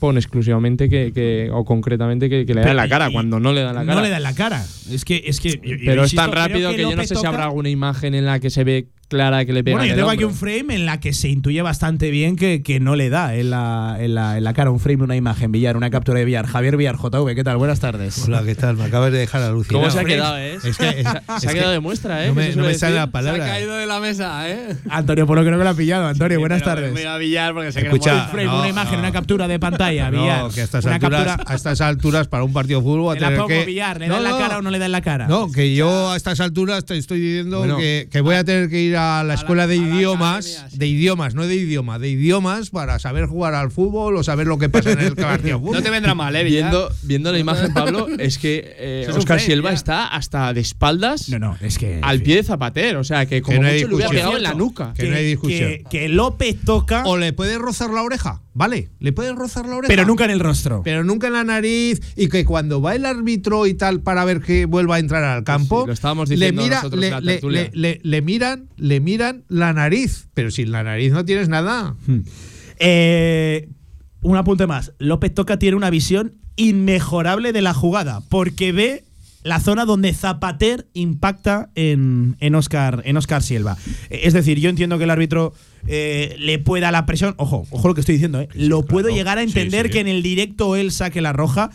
pone 0.01 0.19
exclusivamente 0.19 0.89
que, 0.89 1.13
que- 1.13 1.51
o 1.53 1.65
concretamente 1.65 2.29
que, 2.31 2.45
que 2.47 2.55
le 2.55 2.63
da 2.63 2.71
en 2.71 2.77
la 2.77 2.89
cara, 2.89 3.11
Y- 3.11 3.13
cuando 3.13 3.39
no 3.39 3.53
le 3.53 3.61
dan 3.61 3.75
la 3.75 3.83
cara. 3.83 3.95
No 3.95 4.01
le 4.01 4.09
da 4.09 4.17
en 4.17 4.23
la 4.23 4.35
cara. 4.35 4.65
Es 4.91 5.05
que. 5.05 5.23
Es 5.27 5.39
que 5.41 5.51
yo- 5.51 5.77
yo 5.77 5.77
Pero 5.85 6.05
es 6.05 6.15
tan 6.15 6.33
rápido 6.33 6.71
que, 6.75 6.83
yo 6.83 6.97
no 6.97 7.05
sé 7.05 7.15
si 7.15 7.27
habrá 7.27 7.45
alguna 7.45 7.69
imagen 7.69 8.15
en 8.15 8.25
la 8.25 8.41
que 8.41 8.51
se 8.51 8.65
ve 8.65 8.89
clara 9.13 9.45
que 9.45 9.53
le 9.53 9.63
pega 9.63 9.77
Bueno, 9.77 9.85
en 9.85 9.91
yo 9.91 9.97
tengo 9.97 10.11
aquí 10.11 10.25
un 10.25 10.35
frame 10.35 10.75
en 10.75 10.87
la 10.87 10.99
que 10.99 11.13
se 11.13 11.29
intuye 11.29 11.61
bastante 11.63 12.11
bien 12.11 12.35
que, 12.37 12.63
que 12.63 12.81
no 12.81 12.97
le 12.97 13.11
da 13.11 13.35
en 13.37 13.51
la, 13.51 13.97
en, 14.01 14.15
la, 14.15 14.39
en 14.39 14.45
la 14.45 14.55
cara 14.55 14.71
un 14.71 14.81
frame, 14.81 15.05
una 15.05 15.17
imagen, 15.17 15.53
Villar, 15.53 15.77
una 15.77 15.91
captura 15.91 16.19
de 16.19 16.25
Villar. 16.25 16.47
Javier 16.47 16.77
Villar, 16.77 16.97
JV, 16.97 17.35
¿qué 17.35 17.45
tal? 17.45 17.59
Buenas 17.59 17.79
tardes. 17.81 18.19
Hola, 18.27 18.43
¿qué 18.45 18.55
tal? 18.55 18.77
Me 18.77 18.85
acabas 18.85 19.13
de 19.13 19.19
dejar 19.19 19.43
alucinado. 19.43 19.81
¿Cómo 19.85 19.91
se 19.93 20.01
ha 20.01 20.05
quedado, 20.05 20.39
eh? 20.39 20.57
Es 20.65 20.77
que 20.79 20.89
es- 20.89 21.07
Se 21.43 21.49
ha 21.49 21.53
quedado 21.53 21.73
de 21.73 21.81
muestra, 21.81 22.25
¿eh? 22.25 22.29
No 22.29 22.35
me, 22.35 22.55
no 22.57 22.65
sale 22.75 22.95
la 22.95 23.03
Se 23.03 23.09
ha 23.09 23.11
palabra. 23.13 23.47
caído 23.47 23.77
de 23.77 23.87
la 23.87 24.01
mesa, 24.01 24.49
¿eh? 24.51 24.77
Antonio, 24.89 25.27
por 25.27 25.37
lo 25.39 25.45
que 25.45 25.51
no 25.51 25.59
me 25.59 25.65
lo 25.65 25.71
ha 25.71 25.75
pillado. 25.75 26.07
Antonio, 26.09 26.39
buenas 26.41 26.63
Pero 26.63 26.75
tardes. 26.75 26.93
Me 26.93 27.01
voy 27.01 27.09
a 27.11 27.17
billar 27.19 27.53
porque 27.55 27.71
se 27.73 27.81
Escucha, 27.83 28.15
Un 28.25 28.29
frame, 28.31 28.45
no, 28.47 28.59
una 28.61 28.69
imagen, 28.69 28.95
no. 28.95 28.99
una 29.01 29.13
captura 29.13 29.47
de 29.47 29.59
pantalla, 29.59 30.09
Villar. 30.11 30.43
No, 30.45 30.51
que 30.51 30.61
a 30.63 30.65
estas, 30.65 30.85
una 30.85 30.95
alturas, 30.95 31.25
captura. 31.27 31.53
a 31.53 31.55
estas 31.57 31.81
alturas, 31.83 32.29
para 32.29 32.45
un 32.45 32.53
partido 32.53 32.81
de 32.81 32.85
fútbol, 32.87 33.13
a 33.13 33.15
Te 33.15 33.21
la 33.21 33.27
tener 33.29 33.39
pongo, 33.43 33.49
que. 33.49 33.65
Villar, 33.67 34.01
¿le 34.01 34.09
No, 34.09 34.15
da 34.15 34.19
en 34.21 34.25
la 34.25 34.39
cara 34.39 34.59
o 34.59 34.63
no 34.63 34.71
le 34.71 34.79
da 34.79 34.87
en 34.87 34.93
la 34.93 35.01
cara? 35.03 35.27
No, 35.29 35.51
que 35.53 35.75
yo 35.75 36.11
a 36.11 36.17
estas 36.17 36.41
alturas 36.41 36.85
te 36.87 36.97
estoy 36.97 37.21
diciendo 37.21 37.77
que, 37.77 38.09
que 38.11 38.21
voy 38.21 38.37
a 38.37 38.45
tener 38.45 38.69
que 38.71 38.81
ir 38.81 38.97
a 38.97 39.02
la 39.25 39.35
escuela 39.35 39.67
de 39.67 39.79
a 39.79 39.81
la 39.81 39.87
idiomas, 39.89 40.47
academia, 40.47 40.71
sí. 40.71 40.79
de 40.79 40.87
idiomas, 40.87 41.35
no 41.35 41.47
de 41.47 41.55
idioma, 41.55 41.99
de 41.99 42.09
idiomas 42.09 42.71
para 42.71 42.99
saber 42.99 43.27
jugar 43.27 43.55
al 43.55 43.71
fútbol 43.71 44.17
o 44.17 44.23
saber 44.23 44.47
lo 44.47 44.59
que 44.59 44.69
pasa 44.69 44.93
en 44.93 45.01
el 45.01 45.17
fútbol. 45.17 45.73
No 45.73 45.83
te 45.83 45.91
vendrá 45.91 46.15
mal, 46.15 46.35
¿eh? 46.37 46.45
Viendo, 46.45 46.91
viendo 47.03 47.33
la 47.33 47.39
imagen, 47.39 47.73
Pablo, 47.75 48.09
es 48.19 48.39
que 48.39 48.75
eh, 48.79 49.07
Oscar 49.09 49.39
frame, 49.39 49.41
Silva 49.41 49.73
está 49.73 50.07
hasta 50.07 50.53
de 50.53 50.61
espaldas 50.61 51.29
No, 51.29 51.39
no, 51.39 51.57
es 51.61 51.79
que. 51.79 51.99
al 52.03 52.23
pie 52.23 52.37
de 52.37 52.43
Zapater. 52.43 52.97
O 52.97 53.05
sea, 53.05 53.27
que 53.27 53.43
como 53.43 53.63
no 53.63 53.69
hay 53.69 53.77
mucho 53.77 53.89
le 53.89 53.95
hubiera 53.95 54.11
pegado 54.11 54.37
en 54.37 54.43
la 54.43 54.55
nuca. 54.55 54.93
Que 54.95 55.09
no 55.09 55.17
hay 55.17 55.25
discusión. 55.25 55.71
Que, 55.71 55.85
que 55.91 56.09
López 56.09 56.57
toca, 56.65 57.05
O 57.05 57.17
le 57.17 57.33
puedes 57.33 57.59
rozar 57.59 57.91
la 57.91 58.03
oreja, 58.03 58.43
¿vale? 58.55 58.89
Le 59.01 59.13
puedes 59.13 59.35
rozar 59.35 59.67
la 59.67 59.77
oreja. 59.77 59.89
pero 59.89 60.05
nunca 60.05 60.25
en 60.25 60.31
el 60.31 60.41
rostro. 60.41 60.83
pero 60.85 61.05
nunca 61.05 61.27
en 61.29 61.33
la 61.35 61.45
nariz 61.45 62.01
y 62.17 62.29
que 62.29 62.45
cuando 62.45 62.81
va 62.83 62.95
el 62.95 63.07
árbitro 63.07 63.67
y 63.67 63.75
tal 63.75 64.01
para 64.01 64.25
ver 64.25 64.41
que 64.41 64.67
vuelva 64.67 64.97
a 64.97 64.99
entrar 64.99 65.25
al 65.25 65.45
campo, 65.45 65.83
sí, 65.83 65.87
lo 65.87 65.93
estábamos 65.93 66.29
le, 66.29 66.35
diciendo 66.37 66.63
mira, 66.63 66.77
nosotros 66.77 67.01
le, 67.01 67.07
en 67.07 67.13
la 67.13 67.21
le- 67.21 67.41
le- 67.43 67.71
le- 67.73 68.01
le 68.03 68.23
miran, 68.23 68.69
le 68.77 69.01
miran 69.01 69.45
la 69.49 69.73
nariz, 69.73 70.29
pero 70.35 70.51
sin 70.51 70.71
la 70.71 70.83
nariz 70.83 71.13
no 71.13 71.25
tienes 71.25 71.49
nada. 71.49 71.97
Eh, 72.79 73.69
un 74.23 74.37
apunte 74.37 74.67
más. 74.67 74.93
López 74.99 75.35
Toca 75.35 75.59
tiene 75.59 75.77
una 75.77 75.91
visión 75.91 76.35
inmejorable 76.57 77.53
de 77.53 77.63
la 77.63 77.75
jugada, 77.75 78.21
porque 78.29 78.73
ve 78.73 79.05
la 79.43 79.61
zona 79.61 79.85
donde 79.85 80.13
Zapater 80.13 80.87
impacta 80.95 81.71
en, 81.75 82.37
en, 82.41 82.55
Oscar, 82.55 83.03
en 83.05 83.17
Oscar 83.17 83.43
Silva. 83.43 83.77
Eh, 84.11 84.21
Es 84.25 84.33
decir, 84.33 84.59
yo 84.61 84.71
entiendo 84.71 84.99
que 84.99 85.05
el 85.05 85.11
árbitro 85.11 85.53
eh, 85.87 86.37
le 86.39 86.59
pueda 86.59 86.91
la 86.91 87.07
presión. 87.07 87.35
Ojo, 87.39 87.67
ojo 87.71 87.89
lo 87.89 87.95
que 87.95 88.01
estoy 88.01 88.15
diciendo, 88.15 88.41
¿eh? 88.41 88.49
lo 88.55 88.83
puedo 88.83 89.09
llegar 89.09 89.39
a 89.39 89.43
entender 89.43 89.87
sí. 89.87 89.93
que 89.93 90.01
en 90.01 90.09
el 90.09 90.23
directo 90.23 90.77
él 90.77 90.93
saque 90.93 91.21
la 91.21 91.33
roja. 91.33 91.71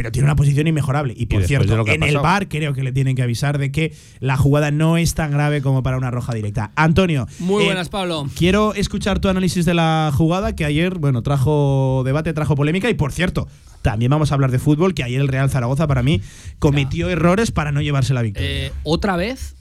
Pero 0.00 0.12
tiene 0.12 0.24
una 0.24 0.34
posición 0.34 0.66
inmejorable. 0.66 1.12
Y 1.14 1.26
por 1.26 1.44
cierto, 1.44 1.86
en 1.86 2.02
el 2.02 2.16
bar 2.16 2.48
creo 2.48 2.72
que 2.72 2.82
le 2.82 2.90
tienen 2.90 3.14
que 3.14 3.22
avisar 3.22 3.58
de 3.58 3.70
que 3.70 3.92
la 4.18 4.38
jugada 4.38 4.70
no 4.70 4.96
es 4.96 5.12
tan 5.12 5.30
grave 5.30 5.60
como 5.60 5.82
para 5.82 5.98
una 5.98 6.10
roja 6.10 6.32
directa. 6.32 6.72
Antonio. 6.74 7.26
Muy 7.38 7.64
eh, 7.64 7.66
buenas, 7.66 7.90
Pablo. 7.90 8.26
Quiero 8.34 8.72
escuchar 8.72 9.18
tu 9.18 9.28
análisis 9.28 9.66
de 9.66 9.74
la 9.74 10.10
jugada 10.16 10.56
que 10.56 10.64
ayer, 10.64 10.98
bueno, 10.98 11.20
trajo 11.20 12.00
debate, 12.02 12.32
trajo 12.32 12.56
polémica 12.56 12.88
y 12.88 12.94
por 12.94 13.12
cierto, 13.12 13.46
también 13.82 14.10
vamos 14.10 14.32
a 14.32 14.36
hablar 14.36 14.50
de 14.50 14.58
fútbol, 14.58 14.94
que 14.94 15.04
ayer 15.04 15.20
el 15.20 15.28
Real 15.28 15.50
Zaragoza 15.50 15.86
para 15.86 16.02
mí 16.02 16.22
cometió 16.58 17.10
errores 17.10 17.50
para 17.50 17.70
no 17.70 17.82
llevarse 17.82 18.14
la 18.14 18.22
victoria. 18.22 18.48
Eh, 18.48 18.72
otra 18.84 19.16
vez 19.16 19.54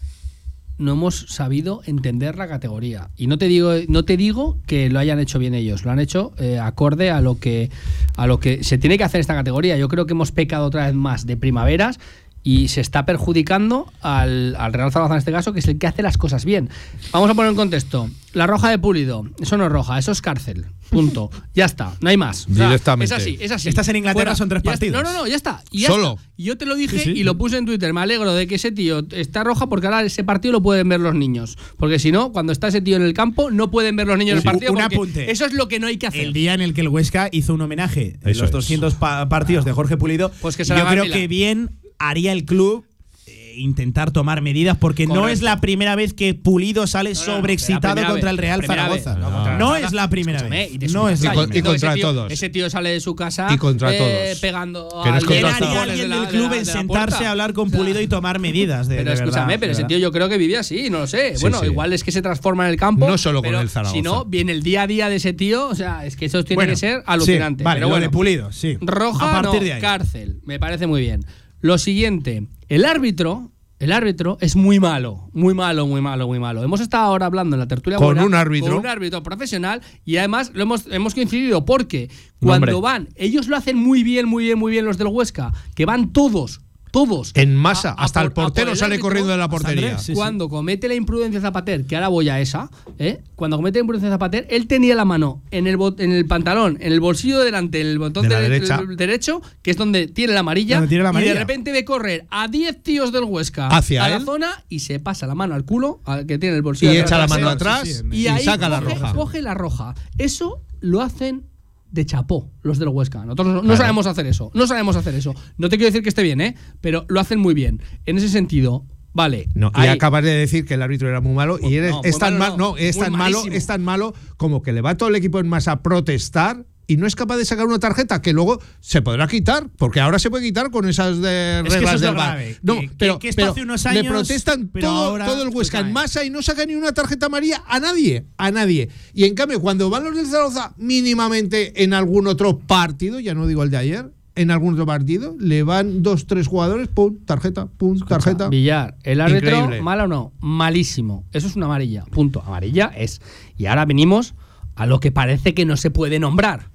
no 0.80 0.94
hemos 0.94 1.26
sabido 1.28 1.82
entender 1.86 2.38
la 2.38 2.48
categoría. 2.48 3.10
Y 3.16 3.28
no 3.28 3.38
te 3.38 3.48
digo, 3.48 3.74
no 3.88 4.06
te 4.06 4.18
digo 4.18 4.58
que 4.66 4.90
lo 4.90 5.00
hayan 5.00 5.20
hecho 5.20 5.38
bien 5.38 5.54
ellos, 5.54 5.86
lo 5.86 5.92
han 5.92 6.00
hecho 6.00 6.32
eh, 6.40 6.58
acorde 6.58 7.12
a 7.12 7.22
lo 7.22 7.38
que 7.40 7.70
a 8.18 8.26
lo 8.26 8.40
que 8.40 8.64
se 8.64 8.78
tiene 8.78 8.98
que 8.98 9.04
hacer 9.04 9.22
esta 9.22 9.36
categoría. 9.36 9.78
Yo 9.78 9.88
creo 9.88 10.06
que 10.06 10.14
hemos 10.14 10.32
pecado 10.32 10.66
otra 10.66 10.88
vez 10.88 10.96
más 10.96 11.26
de 11.26 11.38
primaveras 11.38 12.00
y 12.50 12.68
se 12.70 12.82
está 12.82 13.06
perjudicando 13.06 13.91
al, 14.01 14.56
al 14.58 14.74
Real 14.74 14.91
Zaragoza 14.91 15.13
en 15.15 15.20
este 15.20 15.32
caso, 15.32 15.53
que 15.53 15.60
es 15.60 15.68
el 15.68 15.77
que 15.77 15.86
hace 15.86 16.01
las 16.01 16.18
cosas 16.18 16.46
bien. 16.46 16.70
Vamos 17.12 17.29
a 17.29 17.36
poner 17.36 17.51
en 17.51 17.56
contexto. 17.56 18.10
La 18.34 18.48
roja 18.48 18.70
de 18.70 18.77
Pulido, 18.79 19.27
eso 19.39 19.58
no 19.58 19.65
es 19.65 19.72
roja, 19.72 19.98
eso 20.00 20.12
es 20.12 20.22
cárcel. 20.22 20.65
Punto. 20.89 21.29
Ya 21.53 21.65
está, 21.65 21.96
no 22.00 22.10
hay 22.10 22.15
más. 22.18 22.48
O 22.50 22.53
sea, 22.56 22.68
Directamente. 22.68 23.13
Es 23.13 23.22
así, 23.22 23.38
es 23.41 23.51
así. 23.51 23.68
Estás 23.70 23.88
en 23.89 23.98
Inglaterra, 23.98 24.34
son 24.36 24.48
tres 24.50 24.63
partidos. 24.63 25.03
No, 25.03 25.03
no, 25.03 25.13
no, 25.20 25.27
ya 25.27 25.36
está. 25.36 25.62
Y 25.72 25.82
ya 25.82 25.88
Solo. 25.89 26.15
está. 26.18 26.29
Yo 26.38 26.58
te 26.58 26.65
lo 26.65 26.75
dije 26.75 26.98
Sí, 26.98 27.03
sí. 27.06 27.12
y 27.20 27.24
lo 27.24 27.38
puse 27.38 27.58
en 27.58 27.65
Twitter. 27.65 27.91
Me 27.94 28.00
alegro 28.01 28.34
de 28.34 28.48
que 28.48 28.56
ese 28.56 28.72
tío 28.72 29.06
está 29.12 29.44
roja 29.44 29.68
porque 29.68 29.88
ahora 29.88 30.01
ese 30.03 30.24
partido 30.24 30.53
lo 30.53 30.62
pueden 30.62 30.88
ver 30.89 31.01
los 31.01 31.13
niños. 31.15 31.58
Porque 31.77 32.00
si 32.00 32.12
no, 32.13 32.32
cuando 32.32 32.53
está 32.53 32.70
ese 32.70 32.82
tío 32.82 32.96
en 32.96 33.01
el 33.03 33.13
campo, 33.13 33.51
no 33.51 33.70
pueden 33.72 33.96
ver 33.98 34.08
los 34.08 34.18
niños 34.18 34.36
el 34.38 34.41
Sí, 34.41 34.46
partido. 34.48 34.72
un 34.72 34.82
apunte. 34.82 35.29
Eso 35.32 35.46
es 35.46 35.53
lo 35.53 35.68
que 35.68 35.79
no 35.79 35.88
hay 35.88 35.98
que 35.98 36.08
hacer. 36.08 36.22
el 36.22 36.34
día 36.34 36.53
en 36.53 36.62
el 36.62 36.74
que 36.74 36.82
el 36.82 36.88
Huesca 36.88 37.27
hizo 37.32 37.53
un 37.53 37.62
homenaje 37.62 38.18
en 38.24 38.38
los 38.38 38.41
es. 38.44 38.51
200 38.51 38.94
pa- 38.96 39.27
partidos 39.27 39.65
de 39.65 39.74
Jorge 39.74 39.98
Pulido, 39.98 40.32
Pues 40.41 40.56
que 40.56 40.63
se 40.65 40.75
yo 40.77 40.88
creo 40.88 41.03
que 41.12 41.27
bien 41.27 41.72
haría 42.00 42.32
el 42.32 42.46
club 42.46 42.86
eh, 43.27 43.53
intentar 43.58 44.10
tomar 44.10 44.41
medidas 44.41 44.75
porque 44.77 45.06
no 45.06 45.27
es 45.27 45.41
la 45.44 45.62
primera 45.62 45.96
vez 45.96 46.13
que 46.13 46.34
Pulido 46.34 46.88
sale 46.88 47.13
no, 47.13 47.20
no, 47.20 47.25
sobreexcitado 47.25 48.03
contra 48.08 48.32
el 48.32 48.38
Real 48.39 48.63
Zaragoza. 48.65 49.13
vez, 49.15 49.58
no, 49.60 49.75
es 49.75 49.91
la 49.91 50.10
primera 50.10 50.38
Escúchame, 50.39 50.70
vez. 50.70 50.89
y 50.89 50.94
No 50.94 51.10
es 51.10 51.22
la 51.22 51.32
primera 51.34 51.58
y 51.58 51.62
contra 51.62 51.89
ese 51.89 51.96
tío- 52.00 52.08
todos. 52.08 52.32
Ese 52.32 52.50
tío 52.50 52.70
sale 52.72 52.89
de 52.89 53.00
su 53.01 53.15
casa 53.15 53.50
Y 53.51 53.58
contra 53.58 53.94
eh, 53.94 53.98
todos. 54.29 54.39
pegando 54.39 54.89
Que 55.03 55.12
no 55.12 55.18
es 55.18 55.24
al- 55.24 55.27
¿Quién 55.29 55.41
contra 55.44 55.60
de 55.60 55.65
haría 55.68 55.82
alguien 55.84 56.01
de 56.01 56.08
la- 56.08 56.15
del 56.15 56.25
de 56.25 56.32
club 56.32 56.50
la- 56.50 56.58
en 56.58 56.63
de 56.63 56.65
la 56.65 56.72
sentarse 56.79 57.25
a 57.27 57.32
hablar 57.32 57.53
con 57.53 57.68
O 57.68 57.70
sea, 57.70 57.79
Pulido 57.79 58.01
y 58.01 58.08
tomar 58.08 58.39
medidas? 58.39 58.88
De, 58.88 58.96
Pero 58.96 59.10
de 59.12 59.15
escúchame, 59.18 59.46
verdad, 59.46 59.60
pero 59.60 59.72
ese 59.74 59.84
tío 59.84 59.98
yo 60.00 60.12
creo 60.12 60.27
que 60.29 60.38
vive 60.39 60.58
así, 60.58 60.89
no 60.89 61.00
lo 61.00 61.08
sé. 61.08 61.36
Sí, 61.36 61.41
bueno, 61.41 61.60
sí. 61.60 61.65
igual 61.68 61.94
es 61.94 62.03
que 62.03 62.12
se 62.12 62.24
transforma 62.24 62.65
en 62.65 62.72
el 62.72 62.77
campo. 62.77 63.08
No 63.08 63.18
solo 63.20 63.44
con 63.44 63.53
el 63.53 63.70
Zaragoza. 63.70 63.94
Si 63.96 64.01
no, 64.01 64.25
viene 64.25 64.53
el 64.53 64.63
día 64.63 64.84
a 64.84 64.88
día 64.88 65.08
de 65.10 65.18
ese 65.18 65.34
tío, 65.34 65.68
o 65.68 65.75
sea, 65.75 66.03
es 66.06 66.15
que 66.15 66.25
eso 66.25 66.44
tiene 66.44 66.65
que 66.65 66.75
ser 66.77 67.03
alucinante. 67.06 67.63
vale, 67.63 68.10
Pulido, 68.10 68.51
sí. 68.51 68.77
Roja 68.82 69.29
a 69.38 69.41
partir 69.44 69.60
no, 69.60 69.65
de 69.65 69.74
ahí. 69.74 69.82
cárcel. 69.82 70.39
Me 70.46 70.58
parece 70.60 70.88
muy 70.88 71.01
bien. 71.01 71.24
Lo 71.62 71.78
siguiente, 71.78 72.48
el 72.70 72.86
árbitro, 72.86 73.51
el 73.80 73.92
árbitro 73.92 74.38
es 74.39 74.56
muy 74.56 74.80
malo, 74.80 75.30
muy 75.34 75.54
malo, 75.54 75.88
muy 75.88 76.01
malo, 76.01 76.28
muy 76.28 76.39
malo. 76.39 76.63
Hemos 76.63 76.80
estado 76.80 77.04
ahora 77.06 77.25
hablando 77.25 77.56
en 77.56 77.60
la 77.60 77.68
tertulia 77.68 77.98
Con 77.98 78.08
buena 78.08 78.25
un 78.25 78.34
árbitro. 78.34 78.72
con 78.72 78.80
un 78.80 78.88
árbitro 78.88 79.24
profesional 79.24 79.82
y 80.06 80.18
además 80.18 80.51
lo 80.54 80.63
hemos, 80.63 80.86
hemos 80.89 81.13
coincidido 81.13 81.66
porque 81.66 82.10
cuando 82.39 82.78
Hombre. 82.78 82.82
van, 82.82 83.10
ellos 83.16 83.48
lo 83.48 83.58
hacen 83.58 83.78
muy 83.78 84.04
bien, 84.04 84.28
muy 84.28 84.46
bien, 84.46 84.58
muy 84.58 84.72
bien 84.72 84.86
los 84.86 84.98
del 84.98 85.08
Huesca, 85.08 85.54
que 85.75 85.86
van 85.86 86.13
todos, 86.13 86.62
todos 86.91 87.31
En 87.36 87.55
masa, 87.55 87.89
a- 87.89 87.91
a 88.01 88.05
hasta 88.05 88.19
por- 88.22 88.25
el 88.27 88.34
por 88.34 88.43
portero 88.46 88.72
el 88.72 88.77
sale 88.77 88.93
árbitro, 88.96 89.08
corriendo 89.10 89.31
de 89.31 89.38
la 89.38 89.50
portería. 89.50 89.88
Andrés, 89.89 90.05
sí. 90.05 90.13
cuando 90.13 90.50
comete 90.50 90.88
la 90.88 90.96
imprudencia 90.96 91.39
Zapater, 91.41 91.86
que 91.86 91.96
ahora 91.96 92.08
voy 92.08 92.29
a 92.29 92.39
esa, 92.39 92.69
¿eh? 92.98 93.22
cuando 93.36 93.58
comete 93.58 93.79
la 93.79 93.81
imprudencia 93.81 94.10
Zapater, 94.10 94.48
él 94.50 94.67
tenía 94.67 94.96
la 94.96 95.05
mano 95.05 95.41
en 95.51 95.67
el, 95.67 95.77
en 96.00 96.12
el 96.12 96.25
pantalón, 96.25 96.77
en 96.81 96.91
el 96.93 97.00
bolsillo 97.00 97.39
de 97.39 97.46
delante, 97.46 97.81
en 97.81 97.88
el 97.88 98.00
botón 98.00 98.27
De 98.27 98.36
derecha. 98.41 98.81
derecho, 98.98 99.41
que 99.62 99.72
es 99.72 99.77
donde 99.77 100.08
tiene 100.08 100.34
la 100.34 100.39
amarilla, 100.41 100.75
Donde 100.77 100.89
tiene 100.89 101.03
la 101.03 101.22
y 101.22 101.25
de 101.25 101.34
repente 101.34 101.72
ve 101.72 101.86
correr 101.86 102.25
a 102.29 102.48
10 102.48 102.81
tíos 102.84 103.12
del 103.12 103.24
Huesca 103.24 103.67
Hacia 103.67 104.03
a 104.05 104.10
la 104.10 104.19
zona 104.22 104.63
y 104.69 104.79
se 104.79 105.00
pasa 105.00 105.27
la 105.27 105.36
mano 105.36 105.55
al 105.55 105.65
culo, 105.65 106.01
al 106.05 106.25
que 106.25 106.38
tiene 106.38 106.55
el 106.55 106.62
bolsillo 106.62 106.93
Y 106.93 106.98
echa 106.98 107.17
la 107.17 107.27
mano 107.27 107.50
atrás 107.50 107.88
sí, 107.88 108.01
y, 108.12 108.27
ahí 108.27 108.43
saca 108.43 108.67
la 108.69 108.79
roja. 108.79 109.13
coge 109.13 109.41
la 109.41 109.53
roja. 109.53 109.96
Eso 110.17 110.62
lo 110.81 111.01
hacen 111.01 111.43
de 111.91 112.05
chapó 112.05 112.51
los 112.62 112.79
del 112.79 112.89
Huesca. 112.89 113.25
Nosotros 113.25 113.63
no, 113.63 113.77
sabemos 113.77 114.05
hacer 114.08 114.27
eso. 114.27 114.51
No 114.53 114.67
sabemos 114.67 114.96
hacer 114.96 115.15
eso. 115.15 115.34
No 115.58 115.69
te 115.69 115.77
quiero 115.77 115.88
decir 115.88 116.03
que 116.03 116.10
esté 116.10 116.24
bien, 116.24 116.41
¿eh? 116.41 116.55
Pero 116.81 117.05
lo 117.10 117.19
hacen 117.19 117.39
muy 117.39 117.53
bien. 117.53 117.81
En 118.05 118.17
ese 118.17 118.29
sentido, 118.29 118.86
vale. 119.13 119.50
No, 119.55 119.72
y 119.75 119.81
ahí- 119.81 119.89
acabas 119.89 120.24
de 120.24 120.31
decir 120.31 120.65
que 120.65 120.75
el 120.75 120.81
árbitro 120.81 121.10
era 121.10 121.22
muy 121.22 121.34
malo 121.34 121.60
y 121.62 121.75
eres, 121.75 121.91
no, 121.91 122.01
es 122.03 122.17
tan 122.17 122.38
malo 122.38 122.58
mal, 122.58 122.58
no, 122.58 122.77
es 122.77 122.98
tan 122.98 123.13
malo, 123.13 123.43
es 123.51 123.65
tan 123.65 123.84
malo 123.84 124.13
como 124.38 124.62
que 124.62 124.72
le 124.74 124.81
va 124.81 124.96
todo 124.96 125.10
el 125.10 125.15
equipo 125.15 125.39
en 125.39 125.48
masa 125.48 125.74
a 125.74 125.81
protestar 125.81 126.65
y 126.89 126.98
no 126.98 127.05
es 127.08 127.15
capaz 127.15 127.38
de 127.38 127.46
sacar 127.46 127.67
una 127.67 127.77
tarjeta 127.79 128.22
que 128.22 128.34
luego 128.34 128.60
se 128.79 129.01
podrá 129.01 129.27
quitar, 129.27 129.69
porque 129.77 130.00
ahora 130.01 130.17
se 130.19 130.29
puede 130.29 130.43
quitar 130.43 130.72
con 130.72 130.89
esas 130.89 131.22
de 131.22 131.60
Es 131.60 131.63
que 131.63 131.67
eso 131.69 131.75
reglas 131.77 131.96
es 131.96 132.01
lo 132.01 132.08
del 132.08 132.15
grave, 132.15 132.58
No, 132.63 132.79
que- 132.79 132.91
pero, 132.98 133.19
que 133.19 133.29
esto 133.29 133.39
pero 133.41 133.51
hace 133.51 133.62
unos 133.62 133.86
le 133.93 134.03
protestan 134.03 134.67
pero 134.74 134.88
todo, 134.88 135.05
ahora- 135.12 135.25
todo 135.27 135.43
el 135.43 135.50
Huesca 135.50 135.79
en 135.79 135.93
masa 135.93 136.25
y 136.25 136.29
no 136.31 136.41
saca 136.41 136.65
ni 136.65 136.74
una 136.75 136.91
tarjeta 136.91 137.27
amarilla 137.27 137.63
a 137.67 137.79
nadie, 137.79 138.25
a 138.38 138.50
nadie. 138.51 138.89
Y 139.13 139.25
en 139.25 139.36
cambio, 139.36 139.62
cuando 139.62 139.89
van 139.91 140.03
los 140.03 140.15
del 140.15 140.25
Zaragoza 140.25 140.74
mínimamente 140.77 141.84
en 141.84 141.93
algún 141.93 142.27
otro 142.27 142.58
partido, 142.60 143.19
ya 143.19 143.34
no 143.34 143.48
digo 143.48 143.63
el 143.63 143.69
de 143.69 143.77
ayer, 143.77 144.12
en 144.36 144.51
algún 144.51 144.74
otro 144.74 144.86
partido, 144.86 145.36
le 145.39 145.63
van 145.63 146.01
dos, 146.01 146.25
tres 146.25 146.48
jugadores, 146.48 146.88
pum, 146.88 147.17
tarjeta, 147.25 147.67
pum, 147.67 148.00
tarjeta. 148.00 148.48
Villar, 148.50 148.96
el 149.03 149.22
árbitro, 149.22 149.50
Increíble. 149.50 149.81
¿malo 149.81 150.05
o 150.05 150.08
no? 150.08 150.34
Malísimo. 150.39 151.25
Eso 151.34 151.48
es 151.48 151.55
una 151.55 151.65
amarilla. 151.65 152.05
Punto. 152.05 152.41
Amarilla 152.46 152.86
es. 152.96 153.22
Y 153.58 153.65
ahora 153.65 153.86
venimos 153.86 154.34
a 154.75 154.86
lo 154.86 155.00
que 155.01 155.12
parece 155.12 155.53
que 155.53 155.65
no 155.65 155.75
se 155.75 155.91
puede 155.91 156.19
nombrar. 156.19 156.69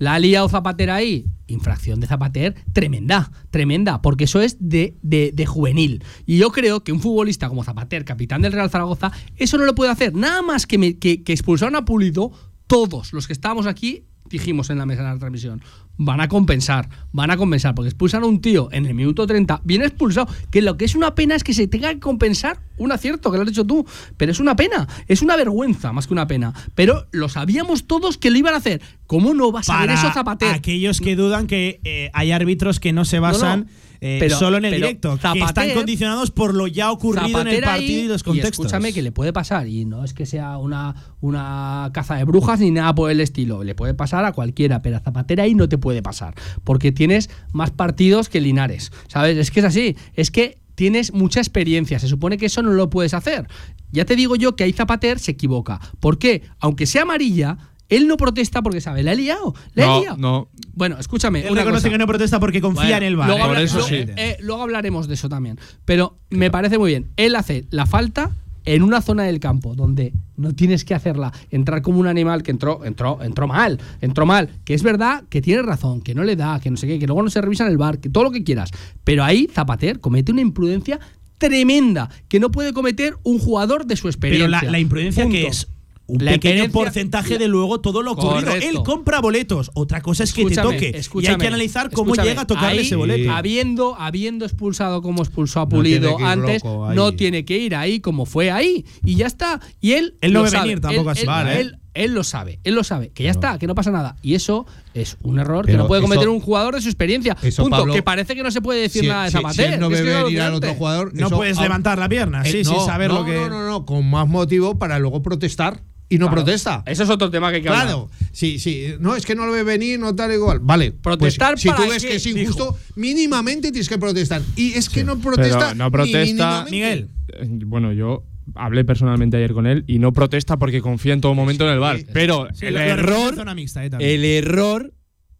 La 0.00 0.14
ha 0.14 0.18
liado 0.18 0.48
Zapater 0.48 0.90
ahí. 0.90 1.26
Infracción 1.46 2.00
de 2.00 2.06
Zapater 2.06 2.54
tremenda, 2.72 3.30
tremenda, 3.50 4.00
porque 4.02 4.24
eso 4.24 4.40
es 4.40 4.56
de, 4.58 4.96
de- 5.02 5.30
de 5.34 5.46
juvenil. 5.46 6.02
Y 6.26 6.38
yo 6.38 6.50
creo 6.52 6.82
que 6.82 6.90
un 6.92 7.00
futbolista 7.00 7.48
como 7.48 7.62
Zapater, 7.64 8.04
capitán 8.04 8.40
del 8.42 8.52
Real 8.52 8.70
Zaragoza, 8.70 9.12
eso 9.36 9.58
no 9.58 9.64
lo 9.66 9.74
puede 9.74 9.90
hacer. 9.90 10.14
Nada 10.14 10.42
más 10.42 10.66
que, 10.66 10.78
me- 10.78 10.98
que, 10.98 11.22
que 11.22 11.32
expulsaron 11.32 11.76
a 11.76 11.84
Pulido, 11.84 12.32
todos 12.66 13.12
los 13.12 13.26
que 13.26 13.32
estábamos 13.34 13.66
aquí 13.66 14.04
dijimos 14.30 14.70
en 14.70 14.78
la 14.78 14.86
mesa 14.86 15.02
de 15.02 15.08
la 15.08 15.18
transmisión, 15.18 15.60
van 15.96 16.20
a 16.20 16.28
compensar, 16.28 16.88
van 17.12 17.30
a 17.30 17.36
compensar, 17.36 17.74
porque 17.74 17.88
expulsan 17.88 18.22
a 18.22 18.26
un 18.26 18.40
tío 18.40 18.68
en 18.72 18.86
el 18.86 18.94
minuto 18.94 19.26
30, 19.26 19.60
viene 19.64 19.84
expulsado, 19.84 20.28
que 20.50 20.62
lo 20.62 20.76
que 20.76 20.86
es 20.86 20.94
una 20.94 21.14
pena 21.14 21.34
es 21.34 21.44
que 21.44 21.52
se 21.52 21.66
tenga 21.66 21.92
que 21.92 22.00
compensar 22.00 22.60
un 22.78 22.92
acierto, 22.92 23.30
que 23.30 23.36
lo 23.36 23.42
has 23.42 23.48
dicho 23.48 23.66
tú, 23.66 23.84
pero 24.16 24.32
es 24.32 24.40
una 24.40 24.56
pena, 24.56 24.88
es 25.08 25.20
una 25.20 25.36
vergüenza 25.36 25.92
más 25.92 26.06
que 26.06 26.14
una 26.14 26.26
pena, 26.26 26.54
pero 26.74 27.06
lo 27.10 27.28
sabíamos 27.28 27.86
todos 27.86 28.16
que 28.16 28.30
lo 28.30 28.38
iban 28.38 28.54
a 28.54 28.58
hacer, 28.58 28.80
¿cómo 29.06 29.34
no 29.34 29.52
va 29.52 29.60
a 29.60 29.62
Para 29.62 29.94
eso 29.94 30.10
Zapater? 30.12 30.54
aquellos 30.54 31.00
que 31.00 31.16
dudan 31.16 31.46
que 31.46 31.80
eh, 31.84 32.10
hay 32.14 32.32
árbitros 32.32 32.80
que 32.80 32.92
no 32.92 33.04
se 33.04 33.18
basan 33.18 33.60
No, 33.60 33.89
eh, 34.00 34.16
Pero- 34.20 34.38
solo 34.38 34.56
en 34.56 34.64
el 34.64 34.74
directo, 34.74 35.18
que 35.32 35.40
están 35.40 35.70
condicionados 35.70 36.30
por 36.30 36.54
lo 36.54 36.66
ya 36.66 36.90
ocurrido 36.90 37.40
en 37.42 37.48
el 37.48 37.60
partido 37.62 38.04
y 38.04 38.08
los 38.08 38.22
contextos. 38.22 38.66
escúchame 38.66 38.92
que 38.92 39.02
le 39.02 39.12
puede 39.12 39.32
pasar, 39.32 39.68
y 39.68 39.84
no 39.84 40.04
es 40.04 40.14
que 40.14 40.26
sea 40.26 40.56
una, 40.58 40.94
una 41.20 41.90
caza 41.92 42.16
de 42.16 42.24
brujas 42.24 42.60
ni 42.60 42.70
nada 42.70 42.94
por 42.94 43.10
el 43.10 43.20
estilo, 43.20 43.62
le 43.64 43.74
puede 43.74 43.94
pasar 43.94 44.24
a 44.24 44.32
cualquiera, 44.32 44.82
pero 44.82 44.96
a 44.96 45.00
Zapatera 45.00 45.42
ahí 45.44 45.54
no 45.54 45.68
te 45.68 45.78
puede 45.78 46.02
pasar, 46.02 46.34
porque 46.64 46.92
tienes 46.92 47.30
más 47.52 47.70
partidos 47.70 48.28
que 48.28 48.40
Linares, 48.40 48.90
¿sabes? 49.08 49.36
Es 49.36 49.50
que 49.50 49.60
es 49.60 49.66
así, 49.66 49.96
es 50.14 50.30
que 50.30 50.58
tienes 50.74 51.12
mucha 51.12 51.40
experiencia, 51.40 51.98
se 51.98 52.08
supone 52.08 52.38
que 52.38 52.46
eso 52.46 52.62
no 52.62 52.70
lo 52.70 52.88
puedes 52.88 53.12
hacer. 53.12 53.46
Ya 53.92 54.04
te 54.06 54.16
digo 54.16 54.36
yo 54.36 54.56
que 54.56 54.64
ahí 54.64 54.72
Zapater 54.72 55.18
se 55.18 55.32
equivoca. 55.32 55.78
¿Por 55.98 56.18
qué? 56.18 56.42
Aunque 56.58 56.86
sea 56.86 57.02
amarilla, 57.02 57.58
él 57.90 58.08
no 58.08 58.16
protesta 58.16 58.62
porque 58.62 58.80
sabe, 58.80 59.02
le 59.02 59.10
ha 59.10 59.14
liado, 59.14 59.54
le 59.74 59.82
ha 59.82 59.86
No, 59.86 60.00
liado. 60.00 60.16
no. 60.16 60.48
Bueno, 60.72 60.96
escúchame. 60.98 61.40
Él 61.44 61.50
una 61.52 61.60
reconoce 61.60 61.82
cosa. 61.82 61.92
que 61.92 61.98
no 61.98 62.06
protesta 62.06 62.40
porque 62.40 62.60
confía 62.62 62.82
Bueno, 62.84 62.96
en 62.96 63.02
el 63.02 63.16
VAR. 63.16 63.28
Luego, 63.28 63.40
¿eh? 63.42 63.46
habla- 63.48 63.62
eso 63.62 63.74
luego- 63.80 63.88
sí. 63.88 63.96
eh, 64.16 64.36
luego 64.40 64.62
hablaremos 64.62 65.06
de 65.08 65.14
eso 65.14 65.28
también. 65.28 65.58
Pero 65.84 66.18
me 66.30 66.50
parece 66.50 66.78
muy 66.78 66.90
bien. 66.92 67.10
Él 67.16 67.36
hace 67.36 67.66
la 67.70 67.84
falta 67.84 68.30
en 68.64 68.82
una 68.82 69.00
zona 69.00 69.24
del 69.24 69.40
campo 69.40 69.74
donde 69.74 70.12
no 70.36 70.54
tienes 70.54 70.84
que 70.84 70.94
hacerla, 70.94 71.32
entrar 71.50 71.80
como 71.82 71.98
un 71.98 72.06
animal 72.06 72.42
que 72.42 72.50
entró, 72.50 72.84
entró, 72.84 73.18
entró 73.22 73.48
mal, 73.48 73.78
entró 74.02 74.26
mal. 74.26 74.50
Que 74.64 74.74
es 74.74 74.82
verdad 74.82 75.24
que 75.30 75.40
tiene 75.42 75.62
razón, 75.62 76.02
que 76.02 76.14
no 76.14 76.24
le 76.24 76.36
da, 76.36 76.60
que 76.60 76.70
no 76.70 76.76
sé 76.76 76.86
qué, 76.86 76.98
que 76.98 77.06
luego 77.06 77.22
no 77.22 77.30
se 77.30 77.40
revisa 77.40 77.64
en 77.64 77.70
el 77.70 77.78
bar, 77.78 77.98
que 78.00 78.10
todo 78.10 78.24
lo 78.24 78.30
que 78.30 78.44
quieras. 78.44 78.70
Pero 79.02 79.24
ahí 79.24 79.48
Zapater 79.52 79.98
comete 80.00 80.30
una 80.30 80.42
imprudencia 80.42 81.00
tremenda 81.38 82.10
que 82.28 82.38
no 82.38 82.50
puede 82.50 82.72
cometer 82.72 83.16
un 83.22 83.38
jugador 83.38 83.86
de 83.86 83.96
su 83.96 84.02
Pero 84.02 84.10
experiencia. 84.10 84.48
la, 84.62 84.70
la 84.70 84.78
imprudencia 84.78 85.24
Punto. 85.24 85.38
que 85.38 85.46
es 85.46 85.66
un 86.12 86.24
La 86.24 86.32
pequeño 86.32 86.70
porcentaje 86.70 87.38
de 87.38 87.48
luego 87.48 87.80
todo 87.80 88.02
lo 88.02 88.12
ocurrido. 88.12 88.46
Correcto. 88.46 88.68
Él 88.68 88.82
compra 88.84 89.20
boletos. 89.20 89.70
Otra 89.74 90.00
cosa 90.00 90.24
es 90.24 90.32
que 90.32 90.42
te 90.44 90.52
Escúchame, 90.52 90.74
toque. 90.74 90.86
y 91.22 91.26
hay 91.26 91.36
que 91.36 91.46
analizar 91.46 91.90
cómo 91.90 92.08
escúchame. 92.12 92.28
llega 92.28 92.40
a 92.42 92.46
tocarle 92.46 92.80
Ahí, 92.80 92.86
ese 92.86 92.96
boleto. 92.96 93.30
Habiendo, 93.32 93.96
habiendo 93.98 94.44
expulsado 94.44 95.02
como 95.02 95.22
expulsó 95.22 95.60
a 95.60 95.68
Pulido 95.68 96.18
antes, 96.18 96.62
no 96.64 97.12
tiene 97.12 97.44
que 97.44 97.58
ir 97.58 97.74
ahí 97.74 98.00
como 98.00 98.26
fue 98.26 98.50
ahí. 98.50 98.84
Y 99.04 99.16
ya 99.16 99.26
está. 99.26 99.60
Y 99.80 99.92
él. 99.92 100.16
Él 100.20 100.32
no 100.32 100.40
lo 100.40 100.44
ve 100.44 100.50
sabe. 100.50 100.62
venir 100.68 100.80
tampoco 100.80 101.10
Él- 101.10 101.12
así. 101.12 101.20
él- 101.22 101.26
Vale. 101.26 101.60
él- 101.60 101.76
él 101.92 102.14
lo 102.14 102.22
sabe, 102.22 102.60
él 102.62 102.74
lo 102.76 102.84
sabe, 102.84 103.10
que 103.10 103.24
ya 103.24 103.32
está, 103.32 103.58
que 103.58 103.66
no 103.66 103.74
pasa 103.74 103.90
nada. 103.90 104.14
Y 104.22 104.34
eso 104.36 104.64
es 104.94 105.16
un 105.22 105.40
error 105.40 105.66
que 105.66 105.72
no 105.76 105.88
puede 105.88 106.00
cometer 106.00 106.22
eso- 106.22 106.32
un 106.32 106.38
jugador 106.40 106.76
de 106.76 106.80
su 106.82 106.88
experiencia. 106.88 107.36
eso, 107.42 107.62
Punto. 107.64 107.78
Pablo, 107.78 107.92
que 107.92 108.02
parece 108.02 108.36
que 108.36 108.44
no 108.44 108.50
se 108.52 108.60
puede 108.62 108.80
decir 108.82 109.02
Si- 109.02 109.08
nada 109.08 109.24
de 109.24 109.30
si- 109.30 109.36
Zapater. 109.36 109.74
si 109.74 109.80
no 109.80 109.88
que 109.88 109.94
ve 109.94 110.00
es 110.00 110.04
que 110.06 110.10
es 110.18 110.24
venir 110.24 110.40
al 110.40 110.46
alucinante. 110.48 110.66
otro 110.68 110.78
jugador. 110.78 111.14
No 111.14 111.26
eso- 111.26 111.36
puedes 111.36 111.58
ah, 111.58 111.62
levantar 111.62 111.98
la 111.98 112.08
pierna, 112.08 112.42
eh, 112.42 112.50
sí, 112.52 112.62
no, 112.62 112.70
sin 112.76 112.86
saber 112.86 113.08
no, 113.10 113.18
lo 113.20 113.24
que. 113.24 113.34
No, 113.34 113.48
no, 113.48 113.66
no, 113.68 113.86
con 113.86 114.08
más 114.08 114.28
motivo 114.28 114.78
para 114.78 115.00
luego 115.00 115.20
protestar. 115.20 115.80
Y 116.10 116.18
no 116.18 116.26
Claro. 116.26 116.42
protesta. 116.42 116.82
Eso 116.86 117.04
es 117.04 117.08
otro 117.10 117.30
tema 117.30 117.48
que 117.50 117.56
hay 117.56 117.62
que 117.62 117.68
hablar. 117.68 117.84
Claro, 117.86 118.10
sí, 118.32 118.58
sí. 118.58 118.94
No, 119.00 119.14
es 119.16 119.24
que 119.24 119.34
no 119.34 119.46
lo 119.46 119.52
ve 119.52 119.62
venir, 119.62 119.98
no 119.98 120.14
tal 120.14 120.32
igual. 120.32 120.58
Vale. 120.60 120.90
pues, 120.90 121.00
Protestar 121.02 121.58
si 121.58 121.68
tú 121.68 121.76
para 121.76 121.88
ves 121.88 122.02
qué, 122.02 122.08
que 122.10 122.16
es 122.16 122.26
injusto, 122.26 122.76
mínimamente 122.96 123.70
tienes 123.70 123.88
que 123.88 123.96
protestar. 123.98 124.42
Y 124.56 124.72
es 124.72 124.88
que 124.88 125.04
no 125.04 125.18
Pero 125.18 125.30
protesta. 125.36 125.74
no 125.74 125.90
protesta. 125.90 126.66
Miguel. 126.70 127.08
Eh, 127.28 127.46
Bueno, 127.64 127.92
yo 127.92 128.24
hablé 128.56 128.84
personalmente 128.84 129.36
ayer 129.36 129.52
con 129.52 129.66
él 129.66 129.84
y 129.86 129.98
no 130.00 130.12
protesta 130.12 130.58
porque 130.58 130.80
confía 130.80 131.12
en 131.12 131.20
todo 131.20 131.34
momento 131.34 131.64
en 131.64 131.72
el 131.74 131.78
bar. 131.78 131.98
Pero 132.12 132.48
Sí, 132.52 132.66
el 132.66 132.76
error, 132.76 133.54
mixta, 133.54 133.84
eh, 133.84 133.90
el 134.00 134.24
error 134.24 134.92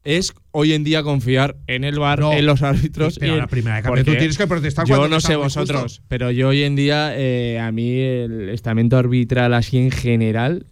es 0.04 0.33
hoy 0.52 0.73
en 0.73 0.83
día 0.85 1.02
confiar 1.02 1.57
en 1.66 1.85
el 1.85 1.99
bar, 1.99 2.21
No. 2.21 2.33
en 2.33 2.47
los 2.47 2.62
árbitros. 2.62 3.19
Pero 3.19 3.26
y 3.26 3.30
a 3.30 3.35
en- 3.35 3.40
la 3.40 3.47
primera 3.47 3.83
porque 3.83 4.04
tú 4.04 4.12
tienes 4.12 4.38
que 4.38 4.47
protestar 4.47 4.87
Yo 4.87 5.09
no 5.09 5.21
sé 5.21 5.37
vosotros, 5.37 6.02
pero 6.09 6.30
yo 6.30 6.49
hoy 6.49 6.62
en 6.62 6.76
día, 6.76 7.12
eh, 7.16 7.59
a 7.61 7.71
mí 7.73 7.99
el 8.00 8.49
estamento 8.49 8.97
arbitral 8.97 9.52
así 9.54 9.78
en 9.78 9.90
general, 9.90 10.64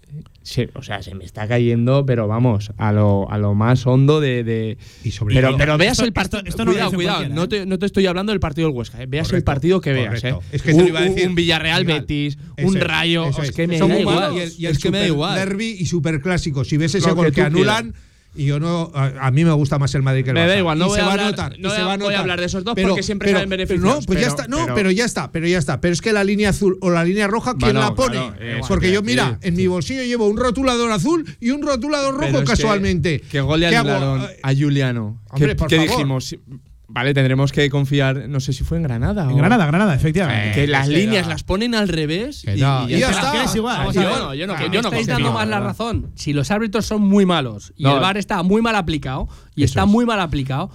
se- 0.43 0.71
o 0.75 0.83
sea, 0.83 1.03
se 1.03 1.15
me 1.15 1.27
está 1.27 1.47
cayendo, 1.47 2.07
pero 2.07 2.27
vamos, 2.27 2.73
a 2.79 2.91
lo, 2.93 3.31
a 3.31 3.37
lo 3.37 3.55
más 3.55 3.87
hondo 3.87 4.19
de. 4.19 4.45
de- 4.45 4.79
Y 5.05 5.11
sobre 5.11 5.35
pero, 5.35 5.49
todo- 5.49 5.59
pero 5.59 5.77
veas 5.77 5.93
Esto- 5.93 6.05
el 6.07 6.13
partido. 6.15 6.39
esto- 6.39 6.49
esto 6.49 6.65
no 6.65 6.71
cuidado, 6.73 6.93
cuidado. 6.93 7.29
No 7.29 7.49
te, 7.51 7.67
no 7.67 7.79
te 7.79 7.85
estoy 7.85 8.07
hablando 8.07 8.33
del 8.33 8.41
partido 8.41 8.69
del 8.69 8.77
Huesca. 8.77 9.03
eh. 9.03 9.07
Veas 9.07 9.31
el 9.35 9.45
partido 9.45 9.83
que 9.83 9.93
veas. 9.93 10.25
eh. 10.25 10.35
Es 10.51 10.63
que 10.63 10.73
te 10.73 10.81
lo 10.81 10.89
iba 10.89 11.01
a 11.01 11.03
decir. 11.03 11.29
Un 11.29 11.35
Villarreal 11.35 11.85
Betis, 11.85 12.39
un 12.63 12.77
es, 12.79 12.83
Rayo. 12.83 13.27
Es 13.29 13.39
es. 13.39 13.51
que 13.53 13.67
me 13.67 13.79
da 13.79 14.01
igual. 14.01 14.35
Y 14.37 14.39
el, 14.41 14.53
y 14.59 14.67
el 14.67 14.73
es 14.73 14.79
que 14.79 14.91
me 14.91 14.99
da 15.01 15.07
igual. 15.07 15.35
derbi 15.39 15.77
y 15.79 15.85
superclásico. 15.85 16.65
Si 16.65 16.79
ves 16.79 16.95
ese 16.95 17.07
que 17.09 17.15
gol 17.15 17.31
que, 17.31 17.43
anulan. 17.43 17.93
Y 18.39 18.47
yo 18.47 18.61
no. 18.61 18.91
A, 18.95 19.27
a 19.27 19.31
mí 19.33 19.45
me 19.45 19.51
gusta 19.53 19.79
más 19.81 19.93
el 19.97 20.03
Madrid 20.03 20.23
que 20.23 20.31
el 20.31 20.35
Me 20.35 20.47
da 20.47 20.55
Barça. 20.55 20.59
igual, 20.61 20.79
no 20.79 20.85
Y 20.85 20.89
voy 20.91 20.97
se 20.97 21.03
a 21.03 21.07
va 21.07 21.11
hablar- 21.13 21.27
a 21.27 21.31
notar. 21.31 21.55
y 21.59 21.61
no 21.61 21.71
se 21.71 21.75
voy 21.75 21.83
a- 21.83 21.87
va 21.87 21.93
a 21.93 21.97
voy 21.97 22.05
a 22.05 22.09
notar. 22.09 22.21
hablar 22.21 22.39
de 22.41 22.47
esos 22.47 22.63
dos 22.65 22.75
porque 22.81 23.03
siempre 23.03 23.33
salen 23.33 23.49
beneficios, 23.51 23.85
No, 23.85 23.95
pues 24.07 24.21
ya 24.21 24.27
pero- 24.27 24.29
está. 24.29 24.47
No, 24.47 24.63
pero- 24.63 24.75
pero 24.77 24.91
ya 24.93 25.05
está. 25.05 25.33
Pero 25.33 25.47
ya 25.49 25.59
está. 25.59 25.81
Pero 25.81 25.93
es 25.93 26.01
que 26.01 26.13
la 26.13 26.23
línea 26.23 26.51
azul 26.51 26.79
o 26.81 26.91
la 26.91 27.05
línea 27.05 27.27
roja, 27.27 27.51
¿quién 27.59 27.73
Bueno, 27.73 27.81
la 27.81 27.95
pone? 27.97 28.17
claro, 28.17 28.35
eh, 28.39 28.61
Porque 28.69 28.93
yo, 28.93 29.01
sí, 29.01 29.07
mira, 29.07 29.39
en 29.43 29.57
mi 29.57 29.67
bolsillo 29.67 30.05
llevo 30.05 30.29
un 30.29 30.37
rotulador 30.37 30.93
azul 30.93 31.25
y 31.41 31.51
un 31.51 31.63
rotulador 31.63 32.15
Pero 32.17 32.27
rojo 32.33 32.43
es 32.45 32.51
que- 32.51 32.57
casualmente. 32.57 33.21
Que 33.29 33.41
gol 33.41 33.59
le 33.61 33.67
anularon 33.77 34.27
a 34.43 34.55
Juliano. 34.55 35.21
hombre, 35.31 35.49
¿Qué, 35.49 35.55
por 35.57 35.69
qué 35.69 35.77
favor. 35.77 35.91
dijimos? 35.91 36.37
Vale, 36.99 37.15
tendremos 37.15 37.53
que 37.53 37.71
confiar. 37.71 38.29
No 38.29 38.41
sé 38.41 38.53
si 38.53 38.65
fue 38.65 38.77
en 38.77 38.83
Granada. 38.83 39.23
En 39.25 39.31
o- 39.31 39.37
Granada, 39.37 39.67
Granada, 39.67 39.95
efectivamente. 39.95 40.53
Que 40.53 40.67
las 40.67 40.89
líneas 40.89 41.27
da. 41.27 41.33
las 41.35 41.45
ponen 41.45 41.75
al 41.75 41.89
revés. 41.89 42.43
Que 42.45 42.57
da. 42.57 42.85
Y 42.89 42.99
ya 42.99 43.11
está. 43.11 43.21
está. 43.21 43.33
Que 43.33 43.45
es 43.45 43.55
igual. 43.55 43.79
Vamos 43.79 43.95
Yo 43.95 44.01
a 44.01 44.05
no, 44.19 44.35
yo 44.35 44.47
no- 44.47 44.57
que 44.57 44.65
yo 44.65 44.69
me 44.71 44.83
no 44.83 44.89
estáis 44.89 45.07
dando 45.07 45.33
más 45.33 45.47
la 45.49 45.61
razón. 45.61 46.11
Si 46.17 46.33
los 46.33 46.51
árbitros 46.51 46.87
son 46.87 47.03
muy 47.03 47.25
malos 47.25 47.73
y 47.77 47.85
No. 47.85 47.95
el 47.95 48.01
VAR 48.01 48.17
está 48.17 48.43
muy 48.43 48.61
mal 48.63 48.75
aplicado 48.77 49.29
y 49.55 49.63
Eso 49.65 49.71
está 49.71 49.83
es. 49.83 49.89
muy 49.89 50.05
mal 50.07 50.21
aplicado, 50.21 50.71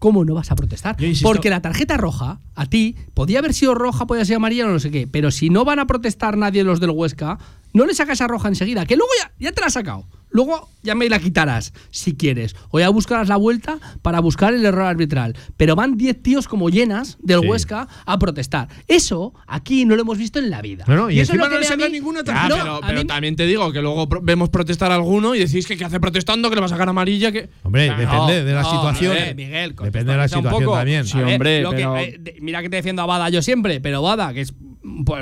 ¿cómo 0.00 0.24
no 0.24 0.34
vas 0.34 0.50
a 0.50 0.56
protestar? 0.56 0.96
Porque 1.22 1.48
la 1.50 1.60
tarjeta 1.62 1.96
roja, 1.96 2.40
a 2.54 2.66
ti, 2.66 2.96
podía 3.14 3.38
haber 3.38 3.54
sido 3.54 3.74
roja, 3.74 4.06
podía 4.06 4.24
ser 4.24 4.36
amarilla 4.36 4.66
o 4.66 4.68
no 4.68 4.78
sé 4.80 4.90
qué, 4.90 5.06
pero 5.06 5.30
si 5.30 5.48
no 5.50 5.64
van 5.64 5.78
a 5.78 5.86
protestar 5.86 6.36
nadie 6.36 6.64
los 6.64 6.80
del 6.80 6.90
Huesca, 6.90 7.38
no 7.72 7.86
le 7.86 7.94
sacas 7.94 8.14
esa 8.14 8.26
roja 8.26 8.48
enseguida, 8.48 8.84
que 8.86 8.96
luego 8.96 9.10
ya, 9.22 9.30
ya 9.38 9.52
te 9.52 9.60
la 9.60 9.66
has 9.68 9.72
sacado. 9.74 10.06
Luego 10.30 10.68
ya 10.82 10.94
me 10.94 11.08
la 11.08 11.18
quitarás, 11.18 11.72
si 11.90 12.14
quieres. 12.16 12.54
O 12.70 12.78
ya 12.78 12.88
buscarás 12.90 13.28
la 13.28 13.36
vuelta 13.36 13.78
para 14.02 14.20
buscar 14.20 14.54
el 14.54 14.64
error 14.64 14.82
arbitral. 14.84 15.34
Pero 15.56 15.74
van 15.76 15.96
10 15.96 16.22
tíos 16.22 16.48
como 16.48 16.68
llenas 16.70 17.16
del 17.20 17.40
Sí. 17.40 17.46
Huesca 17.48 17.88
a 18.06 18.18
protestar. 18.18 18.68
Eso 18.86 19.34
aquí 19.46 19.84
no 19.84 19.96
lo 19.96 20.02
hemos 20.02 20.18
visto 20.18 20.38
en 20.38 20.50
la 20.50 20.60
vida. 20.62 20.84
No, 20.86 20.96
no, 20.96 21.10
y 21.10 21.20
eso 21.20 21.32
es 21.32 21.38
lo 21.38 21.44
que 21.48 21.54
no 21.54 21.60
le 21.60 21.66
sacan 21.66 21.90
mí- 21.90 21.98
ninguna 21.98 22.20
Ah, 22.20 22.24
tarjeta. 22.24 22.48
No, 22.48 22.62
pero, 22.64 22.74
a 22.76 22.80
pero 22.86 23.00
mí- 23.00 23.06
también 23.06 23.36
te 23.36 23.46
digo 23.46 23.72
que 23.72 23.80
luego 23.82 24.06
vemos 24.22 24.48
protestar 24.50 24.90
a 24.92 24.94
alguno 24.94 25.34
y 25.34 25.38
decís 25.40 25.66
que 25.66 25.76
qué 25.76 25.84
hace 25.84 25.98
protestando, 26.00 26.48
que 26.48 26.54
le 26.56 26.60
va 26.60 26.66
a 26.66 26.70
sacar 26.70 26.88
amarilla, 26.88 27.32
que. 27.32 27.48
Hombre, 27.62 27.88
No, 27.88 27.96
depende 27.98 28.44
de 28.44 28.52
la 28.52 28.62
No, 28.62 28.70
situación. 28.70 29.14
Miguel, 29.14 29.34
Miguel, 29.34 29.74
Depende 29.76 30.12
de 30.12 30.18
la 30.18 30.28
situación 30.28 30.72
también. 30.72 31.04
Sí, 31.06 31.18
ver, 31.18 31.26
hombre, 31.34 31.64
que- 31.76 32.30
eh, 32.30 32.36
mira 32.40 32.62
que 32.62 32.68
te 32.68 32.76
defiendo 32.76 33.02
a 33.02 33.06
Bada 33.06 33.28
yo 33.30 33.42
siempre, 33.42 33.80
pero 33.80 34.02
Bada, 34.02 34.32
que 34.32 34.42
es 34.42 34.52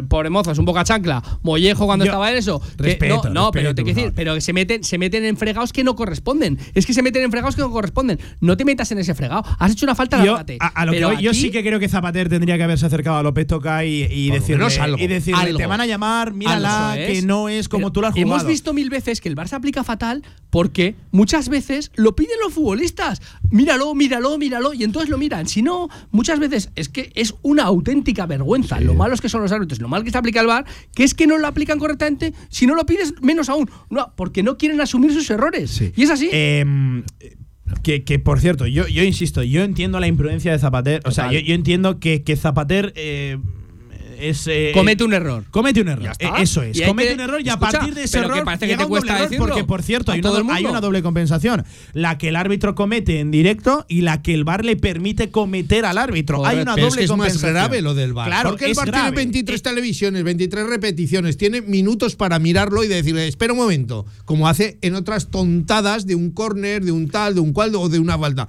pobre 0.09 0.31
mozo, 0.31 0.51
es 0.51 0.59
un 0.59 0.65
boca 0.65 0.85
chancla, 0.85 1.23
mollejo 1.43 1.87
cuando 1.87 2.05
Yo- 2.05 2.11
estaba 2.13 2.31
en 2.31 2.37
eso. 2.39 2.61
que- 2.61 2.83
Respeto, 2.83 3.25
no, 3.29 3.47
no, 3.47 3.51
pero 3.51 3.75
te 3.75 3.83
quiero 3.83 3.97
decir, 3.97 4.13
pero 4.15 4.35
que 4.35 4.41
se 4.41 4.53
meten, 4.53 4.85
se 4.85 4.99
meten 4.99 5.25
en 5.25 5.37
fregados 5.37 5.73
que 5.73 5.85
no 5.85 5.97
corresponden. 5.97 6.59
Es 6.75 6.87
que 6.87 6.93
se 6.93 7.03
meten 7.03 7.23
en 7.23 7.31
fregados 7.31 7.57
que 7.57 7.63
no 7.63 7.71
corresponden. 7.71 8.19
No 8.41 8.57
te 8.57 8.65
metas 8.65 8.91
en 8.93 8.99
ese 8.99 9.15
fregado. 9.15 9.45
Has 9.59 9.73
hecho 9.73 9.87
una 9.87 9.95
falta, 9.95 10.25
Yo, 10.25 10.37
a, 10.37 10.67
a 10.69 10.87
lo 10.87 10.93
que 10.93 11.23
yo 11.23 11.35
sí 11.35 11.51
que 11.51 11.63
creo 11.63 11.79
que 11.79 11.89
Zapater 11.89 12.29
tendría 12.29 12.57
que 12.57 12.63
haberse 12.65 12.87
acercado 12.87 13.17
a 13.17 13.23
López 13.23 13.47
Toca 13.47 13.85
y, 13.85 14.03
y 14.11 14.31
decirle, 14.31 14.67
algo, 14.81 14.99
y 14.99 15.07
decirle, 15.07 15.41
algo. 15.41 15.59
te 15.59 15.67
van 15.67 15.81
a 15.81 15.87
llamar, 15.87 16.33
mírala, 16.33 16.95
que 16.97 17.23
no 17.23 17.49
es 17.49 17.69
como 17.69 17.87
Pero 17.87 17.93
tú 17.93 18.01
lo 18.01 18.07
has 18.09 18.15
jugado. 18.15 18.33
Hemos 18.35 18.47
visto 18.47 18.73
mil 18.73 18.91
veces 18.91 19.21
que 19.21 19.29
el 19.29 19.37
Barça 19.37 19.55
aplica 19.55 19.85
fatal 19.85 20.23
porque 20.51 20.95
muchas 21.11 21.49
veces 21.49 21.91
lo 21.97 22.17
piden 22.17 22.37
los 22.43 22.53
futbolistas. 22.55 23.21
Míralo, 23.51 23.95
míralo, 23.95 24.39
míralo, 24.39 24.73
y 24.75 24.85
entonces 24.85 25.11
lo 25.11 25.19
miran. 25.19 25.47
Si 25.47 25.63
no, 25.63 25.89
muchas 26.11 26.39
veces 26.39 26.71
es 26.77 26.89
que 26.89 27.13
es 27.15 27.35
una 27.43 27.65
auténtica 27.65 28.27
vergüenza. 28.27 28.81
Lo 28.81 28.95
malo 28.95 29.15
es 29.15 29.21
que 29.21 29.29
son 29.29 29.43
los 29.43 29.53
árbitros, 29.57 29.81
lo 29.81 29.89
mal 29.89 30.05
que 30.05 30.11
se 30.11 30.19
aplica 30.19 30.41
el 30.41 30.47
VAR, 30.47 30.65
que 30.95 31.05
es 31.05 31.15
que 31.15 31.27
no 31.27 31.39
lo 31.39 31.47
aplican 31.47 31.79
correctamente. 31.79 32.33
Si 32.49 32.67
no 32.67 32.75
lo 32.75 32.87
pides, 32.87 33.15
menos 33.23 33.49
aún. 33.49 33.69
No, 33.91 34.13
porque 34.17 34.43
no 34.43 34.57
quieren 34.57 34.81
asumir 34.81 35.13
sus 35.13 35.29
errores. 35.31 35.71
Sí. 35.71 35.93
Y 35.97 36.05
es 36.05 36.11
así. 36.11 36.29
Em, 36.33 37.03
que, 37.83 38.05
que, 38.05 38.19
por 38.19 38.41
cierto, 38.41 38.67
yo, 38.67 38.87
yo 38.87 39.03
insisto, 39.03 39.43
yo 39.43 39.63
entiendo 39.63 40.01
la 40.01 40.07
imprudencia 40.07 40.53
de 40.53 40.59
Zapater. 40.59 41.03
O 41.05 41.11
sea, 41.11 41.33
yo 41.33 41.55
entiendo 41.55 41.99
que, 41.99 42.23
que 42.23 42.37
Zapater 42.37 42.93
eh, 42.97 43.39
es. 44.19 44.47
eh, 44.49 44.71
Comete 44.75 45.05
un 45.05 45.13
error. 45.13 45.45
Comete 45.51 45.81
un 45.81 45.89
error. 45.89 46.05
Ya 46.05 46.13
está. 46.13 46.29
Eh, 46.39 46.43
Eso 46.43 46.63
es. 46.63 46.81
Comete 46.83 47.09
que- 47.11 47.15
un 47.15 47.21
error 47.21 47.41
y 47.43 47.49
a 47.49 47.59
partir 47.59 47.95
de 47.95 48.05
ese 48.05 48.19
pero 48.19 48.29
que 48.29 48.35
error. 48.35 48.45
parece 48.45 48.67
que 48.69 48.77
te 48.77 48.87
cuesta 48.87 49.13
error 49.15 49.23
decirlo 49.29 49.47
Porque, 49.47 49.65
por 49.65 49.83
cierto, 49.83 50.13
hay 50.13 50.21
una, 50.21 50.55
hay 50.55 50.65
doble 50.81 51.03
compensación. 51.03 51.65
La 51.93 52.19
que 52.19 52.29
el 52.29 52.37
árbitro 52.37 52.75
comete 52.75 53.21
en 53.21 53.31
directo 53.31 53.85
y 53.89 54.01
la 54.03 54.23
que 54.23 54.35
el 54.35 54.45
VAR 54.45 54.65
le 54.65 54.77
permite 54.77 55.31
cometer 55.31 55.85
al 55.85 55.99
árbitro. 55.99 56.45
hay 56.47 56.59
una 56.59 56.73
doble 56.73 56.87
es 56.89 56.95
que 56.97 57.05
es 57.05 57.11
más 57.11 57.17
compensación. 57.19 57.53
grave 57.53 57.83
lo 57.83 57.95
del 57.95 58.13
VAR. 58.13 58.27
Claro, 58.29 58.51
porque 58.51 58.67
el 58.67 58.71
es 58.73 58.77
VAR 58.77 58.87
tiene 58.87 58.99
grave. 59.01 59.17
23 59.17 59.61
Eh, 59.61 59.63
televisiones, 59.63 60.25
23 60.25 60.67
repeticiones, 60.67 61.37
tiene 61.37 61.61
minutos 61.63 62.17
para 62.17 62.39
mirarlo 62.39 62.85
y 62.85 62.89
decirle, 62.89 63.27
espera 63.29 63.53
un 63.53 63.59
momento, 63.59 64.07
como 64.25 64.49
hace 64.49 64.79
en 64.83 64.95
otras 64.95 65.29
tontadas 65.31 66.07
de 66.07 66.15
un 66.15 66.31
córner, 66.31 66.85
de 66.85 66.93
un 66.93 67.09
tal, 67.09 67.35
de 67.35 67.41
un 67.41 67.53
cual 67.53 67.75
o 67.75 67.89
de 67.89 67.99
una 67.99 68.19
falta. 68.19 68.49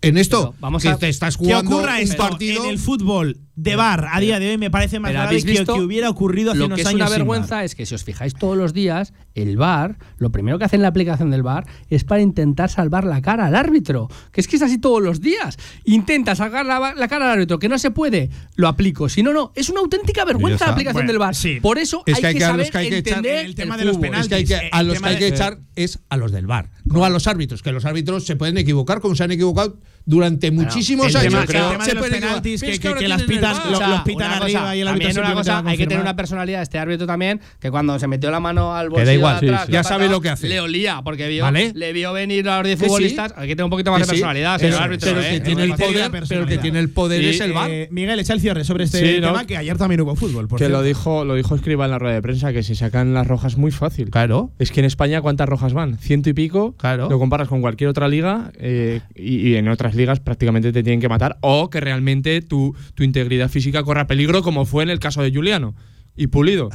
En 0.00 0.16
esto, 0.16 0.50
Pero 0.52 0.54
vamos 0.60 0.82
que 0.82 0.90
a- 0.90 0.96
te 0.96 1.08
estás 1.08 1.34
jugando 1.36 1.76
ocurra 1.76 1.94
un 1.96 2.02
esto 2.02 2.16
partido. 2.18 2.62
en 2.64 2.70
el 2.70 2.78
fútbol 2.78 3.36
de 3.60 3.74
bar 3.74 4.06
a 4.12 4.20
día 4.20 4.38
de 4.38 4.50
hoy 4.50 4.56
me 4.58 4.70
parece 4.70 5.00
más 5.00 5.10
grave 5.12 5.36
que, 5.42 5.50
visto 5.50 5.74
que 5.74 5.80
hubiera 5.80 6.08
ocurrido 6.08 6.52
hace 6.52 6.60
Lo 6.60 6.66
unos 6.66 6.76
que 6.76 6.82
es 6.82 6.86
años 6.88 7.00
una 7.00 7.08
vergüenza 7.10 7.64
es 7.64 7.74
que 7.74 7.86
si 7.86 7.94
os 7.96 8.04
fijáis 8.04 8.34
todos 8.34 8.56
los 8.56 8.72
días, 8.72 9.12
el 9.34 9.56
VAR, 9.56 9.96
lo 10.18 10.30
primero 10.30 10.58
que 10.58 10.64
hace 10.64 10.76
en 10.76 10.82
la 10.82 10.88
aplicación 10.88 11.30
del 11.30 11.42
VAR 11.42 11.66
es 11.90 12.04
para 12.04 12.22
intentar 12.22 12.70
salvar 12.70 13.02
la 13.04 13.20
cara 13.20 13.46
al 13.46 13.56
árbitro. 13.56 14.08
Que 14.30 14.40
es 14.40 14.46
que 14.46 14.56
es 14.56 14.62
así 14.62 14.78
todos 14.78 15.02
los 15.02 15.20
días. 15.20 15.56
Intenta 15.84 16.36
salvar 16.36 16.64
la, 16.66 16.94
la 16.94 17.08
cara 17.08 17.26
al 17.26 17.32
árbitro, 17.32 17.58
que 17.58 17.68
no 17.68 17.78
se 17.78 17.90
puede, 17.90 18.30
lo 18.54 18.68
aplico. 18.68 19.08
Si 19.08 19.22
no, 19.24 19.32
no. 19.32 19.52
Es 19.56 19.68
una 19.70 19.80
auténtica 19.80 20.24
vergüenza 20.24 20.66
la 20.66 20.72
aplicación 20.72 20.94
Bueno, 21.06 21.08
del 21.12 21.18
VAR. 21.18 21.34
sí. 21.34 21.58
Por 21.60 21.78
eso 21.78 22.02
Es 22.06 22.14
hay 22.16 22.20
que 22.20 22.26
hay 22.28 22.32
que, 22.34 22.38
que 22.38 22.44
a 22.44 22.48
los 22.48 22.56
saber 22.68 22.70
que 22.72 22.78
hay 22.78 22.88
que 22.90 22.98
echar- 22.98 23.16
entender 23.18 23.44
el 23.46 23.54
tema 23.56 23.74
el 23.74 23.80
de 23.80 23.84
los 23.86 23.96
fútbol. 23.96 24.14
Es 24.14 24.28
que, 24.28 24.34
hay 24.36 24.44
que- 24.44 24.54
penaltis, 24.54 24.70
a 24.72 24.82
los 24.84 25.00
que 25.00 25.08
hay 25.08 25.16
que 25.16 25.24
de- 25.24 25.30
echar 25.30 25.58
es 25.74 25.98
a 26.08 26.16
los 26.16 26.30
del 26.32 26.46
bar, 26.46 26.70
no 26.84 27.04
a 27.04 27.08
los 27.10 27.26
árbitros, 27.26 27.62
que 27.62 27.72
los 27.72 27.84
árbitros 27.84 28.24
se 28.24 28.36
pueden 28.36 28.56
equivocar 28.58 29.00
como 29.00 29.14
se 29.16 29.24
han 29.24 29.32
equivocado 29.32 29.78
durante 30.08 30.50
muchísimos 30.50 31.08
el 31.14 31.16
años. 31.16 31.46
tema, 31.46 31.74
el 31.84 31.86
de 31.86 31.94
los 31.94 32.08
penaltis 32.08 32.60
que, 32.62 32.78
que- 32.78 32.94
que 32.94 33.08
las 33.08 33.20
el 33.20 33.26
pitan, 33.26 33.52
VAR. 33.52 33.66
lo- 33.66 33.72
O 33.72 33.76
sea, 33.76 33.88
los 33.88 34.00
pitan 34.02 34.30
arriba 34.32 34.60
cosa, 34.60 34.76
y 34.76 34.80
el 34.80 34.88
árbitro 34.88 35.22
una 35.22 35.34
cosa, 35.34 35.62
hay 35.66 35.76
que 35.76 35.86
tener 35.86 36.02
una 36.02 36.16
personalidad 36.16 36.62
este 36.62 36.78
árbitro 36.78 37.06
también, 37.06 37.40
que 37.60 37.70
cuando 37.70 37.98
se 37.98 38.08
metió 38.08 38.30
la 38.30 38.40
mano 38.40 38.74
al 38.74 38.88
bolsillo 38.88 39.12
igual, 39.12 39.38
de 39.40 39.48
atrás, 39.48 39.60
sí, 39.62 39.66
sí. 39.66 39.72
Ya 39.74 39.84
sabe 39.84 40.08
lo 40.08 40.20
que 40.22 40.30
hace. 40.30 40.48
Le 40.48 40.60
olía, 40.60 41.02
porque 41.04 41.28
vio, 41.28 41.44
¿Vale? 41.44 41.72
le 41.74 41.92
vio 41.92 42.12
venir 42.14 42.48
a 42.48 42.56
los 42.58 42.64
10 42.66 42.78
Que 42.78 42.84
sí. 42.84 42.88
futbolistas. 42.88 43.34
Hay 43.36 43.48
que 43.48 43.54
tener 43.54 43.64
un 43.64 43.70
poquito 43.70 43.90
más 43.92 44.00
de 44.00 44.06
personalidad, 44.06 44.56
pero- 44.58 44.72
señor 44.72 44.82
árbitro. 44.84 45.08
pero 45.10 45.20
¿eh? 45.20 45.30
que 45.30 45.40
tiene 45.40 45.62
el 45.64 45.74
poder, 45.74 46.10
pero 46.28 46.46
que 46.46 46.58
tiene 46.58 46.78
el 46.80 46.88
poder 46.88 47.20
Sí, 47.22 47.28
es 47.28 47.40
el 47.40 47.52
bar. 47.52 47.70
Eh, 47.70 47.88
Miguel, 47.90 48.18
echa 48.18 48.32
el 48.32 48.40
cierre 48.40 48.64
sobre 48.64 48.84
este 48.84 49.20
tema, 49.20 49.44
que 49.46 49.58
ayer 49.58 49.76
también 49.76 50.00
hubo 50.00 50.16
fútbol. 50.16 50.48
Que 50.56 50.70
lo 50.70 50.82
dijo, 50.82 51.26
lo 51.26 51.34
dijo 51.34 51.54
Escriba 51.54 51.84
en 51.84 51.90
la 51.90 51.98
rueda 51.98 52.14
de 52.14 52.22
prensa, 52.22 52.52
que 52.54 52.62
se 52.62 52.74
sacan 52.74 53.12
las 53.12 53.26
rojas 53.26 53.58
muy 53.58 53.72
fácil. 53.72 54.08
Claro. 54.10 54.52
Es 54.58 54.70
que 54.72 54.80
en 54.80 54.86
España, 54.86 55.20
¿cuántas 55.20 55.46
rojas 55.48 55.74
van? 55.74 55.98
Ciento 55.98 56.30
y 56.30 56.32
pico. 56.32 56.74
Claro. 56.78 57.10
Lo 57.10 57.18
comparas 57.18 57.48
con 57.48 57.60
cualquier 57.60 57.90
otra 57.90 58.08
liga 58.08 58.52
y, 58.60 59.50
y 59.50 59.56
en 59.56 59.68
otras 59.68 59.94
ligas 59.98 60.20
prácticamente 60.20 60.72
te 60.72 60.82
tienen 60.82 61.00
que 61.00 61.08
matar 61.10 61.36
o 61.42 61.68
que 61.68 61.80
realmente 61.80 62.40
tu, 62.40 62.74
tu 62.94 63.02
integridad 63.02 63.50
física 63.50 63.82
corra 63.82 64.06
peligro, 64.06 64.42
como 64.42 64.64
fue 64.64 64.82
en 64.84 64.88
el 64.88 64.98
caso 65.00 65.22
de 65.22 65.30
Juliano 65.30 65.74
y 66.16 66.28
Pulido. 66.28 66.70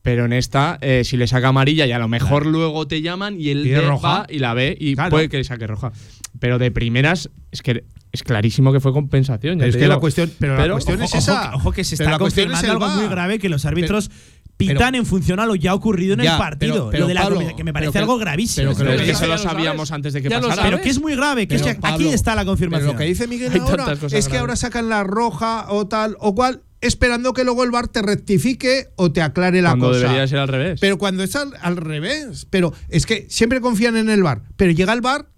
Pero 0.00 0.24
en 0.24 0.32
esta, 0.32 0.78
eh, 0.80 1.02
si 1.04 1.16
le 1.18 1.26
saca 1.26 1.48
amarilla 1.48 1.84
y 1.84 1.92
a 1.92 1.98
lo 1.98 2.08
mejor 2.08 2.46
luego 2.46 2.86
te 2.88 3.02
llaman 3.02 3.38
y 3.38 3.50
él 3.50 3.84
roja. 3.86 4.24
y 4.30 4.38
la 4.38 4.54
ve 4.54 4.74
y 4.80 4.94
Claro. 4.94 5.10
puede 5.10 5.28
que 5.28 5.36
le 5.36 5.44
saque 5.44 5.66
roja. 5.66 5.92
Pero 6.40 6.58
de 6.58 6.70
primeras, 6.70 7.28
es 7.50 7.60
que 7.62 7.84
es 8.12 8.22
clarísimo 8.22 8.72
que 8.72 8.80
fue 8.80 8.92
compensación. 8.92 9.58
ya 9.58 9.66
Es 9.66 9.74
que 9.74 9.82
digo. 9.82 9.92
la 9.92 9.98
cuestión, 10.00 10.30
pero, 10.38 10.56
la 10.56 10.72
cuestión 10.72 10.96
ojo, 11.02 11.04
es 11.04 11.14
esa. 11.14 11.48
Ojo, 11.48 11.56
ojo 11.58 11.72
que 11.72 11.84
se 11.84 11.96
está 11.96 12.16
confirmando 12.16 12.72
algo 12.72 12.88
muy 12.88 13.08
grave 13.08 13.38
que 13.38 13.48
los 13.50 13.66
árbitros 13.66 14.08
Pero- 14.08 14.37
pitan 14.58 14.94
en 14.94 15.06
función 15.06 15.40
a 15.40 15.46
lo 15.46 15.54
ya 15.54 15.72
ocurrido 15.72 16.12
en 16.14 16.20
Ya, 16.20 16.32
el 16.32 16.38
partido. 16.38 16.74
pero- 16.74 16.90
pero, 16.90 17.00
lo 17.04 17.08
de 17.08 17.14
la 17.14 17.22
Pablo, 17.22 17.36
comida, 17.36 17.56
que 17.56 17.64
me 17.64 17.72
parece 17.72 17.92
pero 17.92 18.02
algo 18.04 18.18
gravísimo. 18.18 18.64
pero 18.66 18.76
que 18.76 18.78
Pero 18.84 18.94
lo 18.94 19.00
es 19.00 19.06
que 19.06 19.12
eso 19.12 19.26
lo 19.26 19.38
sabíamos 19.38 19.90
antes 19.92 20.12
de 20.12 20.20
que 20.20 20.28
Ya 20.28 20.40
pasara. 20.40 20.62
Pero 20.64 20.80
que 20.82 20.90
es 20.90 21.00
muy 21.00 21.14
grave, 21.16 21.48
que 21.48 21.54
es 21.56 21.62
Pero, 21.62 21.74
que 21.76 21.80
Pablo, 21.80 21.96
aquí 21.96 22.08
está 22.14 22.34
la 22.34 22.42
Pero 22.42 22.50
confirmación. 22.50 22.92
lo 22.92 22.98
que 22.98 23.04
dice 23.04 23.26
Miguel 23.26 23.50
Hay 23.54 23.60
ahora 23.60 23.92
es 23.92 23.98
que 24.00 24.06
graves. 24.18 24.34
ahora 24.34 24.56
sacan 24.56 24.88
la 24.88 25.04
roja 25.04 25.66
o 25.70 25.86
tal 25.86 26.16
o 26.20 26.34
cual, 26.34 26.62
esperando 26.80 27.32
que 27.32 27.44
luego 27.44 27.64
el 27.64 27.70
bar 27.70 27.88
te 27.88 28.02
rectifique 28.02 28.88
o 28.96 29.10
te 29.12 29.22
aclare 29.22 29.62
la 29.62 29.70
Cuando 29.70 29.88
cosa. 29.88 30.00
debería 30.00 30.26
ser 30.28 30.38
al 30.38 30.48
revés. 30.48 30.80
Pero 30.80 30.98
cuando 30.98 31.22
es 31.22 31.34
al, 31.36 31.52
al 31.60 31.76
revés. 31.76 32.46
Pero 32.50 32.72
es 32.88 33.06
que 33.06 33.26
siempre 33.30 33.60
confían 33.60 33.96
en 33.96 34.10
el 34.10 34.22
bar. 34.22 34.42
Pero 34.56 34.72
llega 34.72 34.92
el 34.92 35.00
bar 35.00 35.28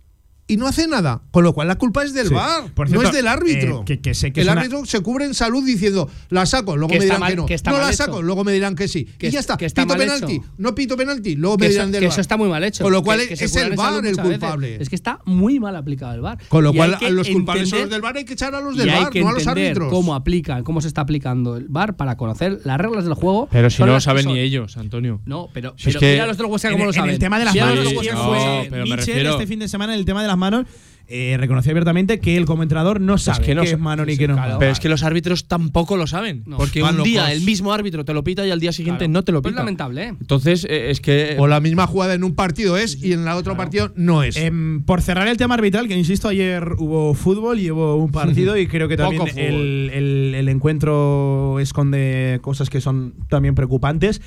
y 0.53 0.57
no 0.57 0.67
hace 0.67 0.87
nada. 0.87 1.23
Con 1.31 1.45
lo 1.45 1.53
cual 1.53 1.69
la 1.69 1.77
culpa 1.77 2.03
es 2.05 2.13
del 2.15 2.29
Sí. 2.29 2.35
bar. 2.35 2.65
Por 2.75 2.91
no 2.91 3.03
es 3.03 3.13
del 3.13 3.27
árbitro. 3.29 3.81
eh, 3.81 3.85
que- 3.87 4.01
que 4.01 4.15
sé 4.15 4.33
que 4.33 4.41
el 4.43 4.49
una- 4.49 4.61
árbitro 4.61 4.85
se 4.85 5.01
cubre 5.01 5.25
en 5.25 5.35
salud 5.35 5.65
diciendo, 5.65 6.09
la 6.29 6.47
saco, 6.47 6.77
luego 6.77 6.93
me 6.95 7.01
dirán 7.01 7.21
mal- 7.21 7.31
que 7.31 7.37
no. 7.37 7.47
no 7.73 7.79
la 7.79 7.89
hecho. 7.89 7.97
saco, 7.97 8.23
luego 8.23 8.45
me 8.45 8.53
dirán 8.53 8.75
que 8.75 8.89
sí. 8.89 9.05
Que 9.19 9.29
y 9.29 9.31
ya 9.31 9.39
es- 9.39 9.45
está. 9.45 9.57
que 9.57 9.67
está 9.67 9.83
pito 9.83 9.97
penalti. 9.97 10.33
hecho. 10.37 10.45
No 10.59 10.75
pito 10.75 10.97
penalti. 10.97 11.37
Luego 11.37 11.57
me 11.59 11.69
dirán 11.69 11.85
eso, 11.89 11.93
del 11.93 12.01
que 12.01 12.07
VAR. 12.07 12.13
eso 12.13 12.21
está 12.21 12.37
muy 12.37 12.49
mal 12.49 12.65
hecho. 12.65 12.83
Con 12.85 12.93
lo 12.93 13.03
cual 13.03 13.21
Que- 13.21 13.29
que 13.29 13.37
se 13.37 13.45
es 13.47 13.57
el 13.57 13.75
VAR 13.77 13.95
el 13.97 14.03
veces. 14.03 14.19
culpable. 14.19 14.77
Es 14.81 14.89
que 14.89 14.97
está 14.97 15.21
muy 15.25 15.61
mal 15.61 15.77
aplicado 15.77 16.15
el 16.15 16.21
VAR. 16.21 16.39
Con 16.49 16.65
lo 16.65 16.73
Y 16.73 16.77
cual, 16.77 16.95
a 17.01 17.11
los 17.11 17.29
culpables 17.29 17.69
son 17.69 17.81
los 17.81 17.91
del 17.91 18.01
bar, 18.01 18.17
hay 18.17 18.25
que 18.25 18.33
echar 18.35 18.55
a 18.55 18.61
los 18.61 18.77
del 18.77 18.89
que 19.11 19.21
no 19.21 19.29
a 19.29 19.33
los 19.33 19.47
árbitros. 19.47 19.91
cómo 19.91 20.15
aplican, 20.15 20.65
cómo 20.65 20.81
se 20.81 20.89
está 20.89 21.03
aplicando 21.03 21.57
el 21.57 21.67
VAR 21.69 21.97
para 21.97 22.17
conocer 22.17 22.61
las 22.65 22.79
reglas 22.79 23.05
del 23.05 23.15
juego. 23.15 23.49
Pero 23.51 23.71
si 23.71 23.81
no 23.83 23.87
lo 23.89 24.01
saben 24.01 24.27
ni 24.27 24.39
ellos, 24.39 24.77
Antonio. 24.77 25.21
No, 25.25 25.49
pero, 25.53 25.75
mira 26.01 26.27
los 26.27 26.37
del 26.37 26.47
Huesca 26.47 26.71
cómo 26.73 26.85
lo 26.87 26.93
saben. 26.93 27.11
En 27.11 27.15
el 27.15 27.19
tema 27.21 27.39
de 27.39 27.45
las 27.45 27.55
manos, 27.55 27.75
del 27.77 27.85
¿quién 27.87 27.99
Huesca 27.99 28.15
no, 28.15 28.21
cómo 28.21 28.35
lo 28.35 28.41
fue? 28.41 29.31
este 29.31 29.47
fin 29.47 29.59
de 29.59 29.69
semana 29.69 29.95
el 29.95 30.05
tema 30.05 30.23
de 30.23 30.29
las 30.29 30.37
manos 30.41 30.67
eh, 31.13 31.37
reconoció 31.41 31.73
abiertamente 31.73 32.21
que 32.21 32.37
él 32.37 32.45
como 32.45 32.63
entrenador 32.63 33.01
no 33.01 33.19
sabe 33.19 33.45
que 33.45 33.55
no 33.57 33.63
qué 33.63 33.71
es 33.71 33.79
mano 33.81 34.05
ni 34.05 34.17
qué 34.17 34.29
no 34.29 34.35
es 34.35 34.41
claro. 34.41 34.59
Pero 34.61 34.71
es 34.71 34.79
que 34.79 34.89
los 34.89 35.03
árbitros 35.03 35.49
tampoco 35.49 35.97
lo 35.97 36.07
saben. 36.07 36.45
No. 36.47 36.57
porque 36.57 36.83
Van 36.83 36.99
un 36.99 37.03
día 37.03 37.23
locos. 37.23 37.37
el 37.37 37.43
mismo 37.43 37.73
árbitro 37.73 38.05
te 38.05 38.15
lo 38.15 38.23
pita 38.23 38.47
y 38.47 38.53
al 38.53 38.61
día 38.61 38.71
siguiente 38.71 39.07
Claro. 39.07 39.13
no 39.15 39.25
te 39.25 39.33
lo 39.33 39.43
Pues 39.43 39.51
pita. 39.53 39.63
lamentable, 39.63 40.05
¿eh? 40.05 40.15
Entonces, 40.21 40.65
eh, 40.71 40.91
es 40.93 41.01
que. 41.01 41.35
O 41.41 41.49
la 41.49 41.59
misma 41.59 41.89
jugada 41.89 42.15
en 42.15 42.23
un 42.23 42.37
partido 42.37 42.77
es 42.77 43.03
y 43.03 43.13
en 43.13 43.25
la 43.25 43.35
otro 43.35 43.57
partido 43.57 43.93
no 43.97 44.23
es. 44.23 44.37
Em, 44.37 44.85
por 44.85 45.03
cerrar 45.03 45.27
el 45.27 45.37
tema 45.37 45.55
arbitral, 45.55 45.89
que 45.89 45.99
insisto, 45.99 46.29
ayer 46.29 46.65
hubo 46.79 47.13
fútbol 47.15 47.59
y 47.59 47.73
hubo 47.73 47.97
un 47.97 48.13
partido 48.13 48.57
y 48.57 48.69
creo 48.69 48.87
que 48.87 48.97
también 48.97 49.23
el, 49.37 49.91
el- 49.93 50.35
el 50.37 50.49
encuentro 50.49 51.59
esconde 51.59 52.39
cosas 52.41 52.71
que 52.71 52.81
son 52.81 53.15
también 53.29 53.57
preocupantes. 53.57 54.21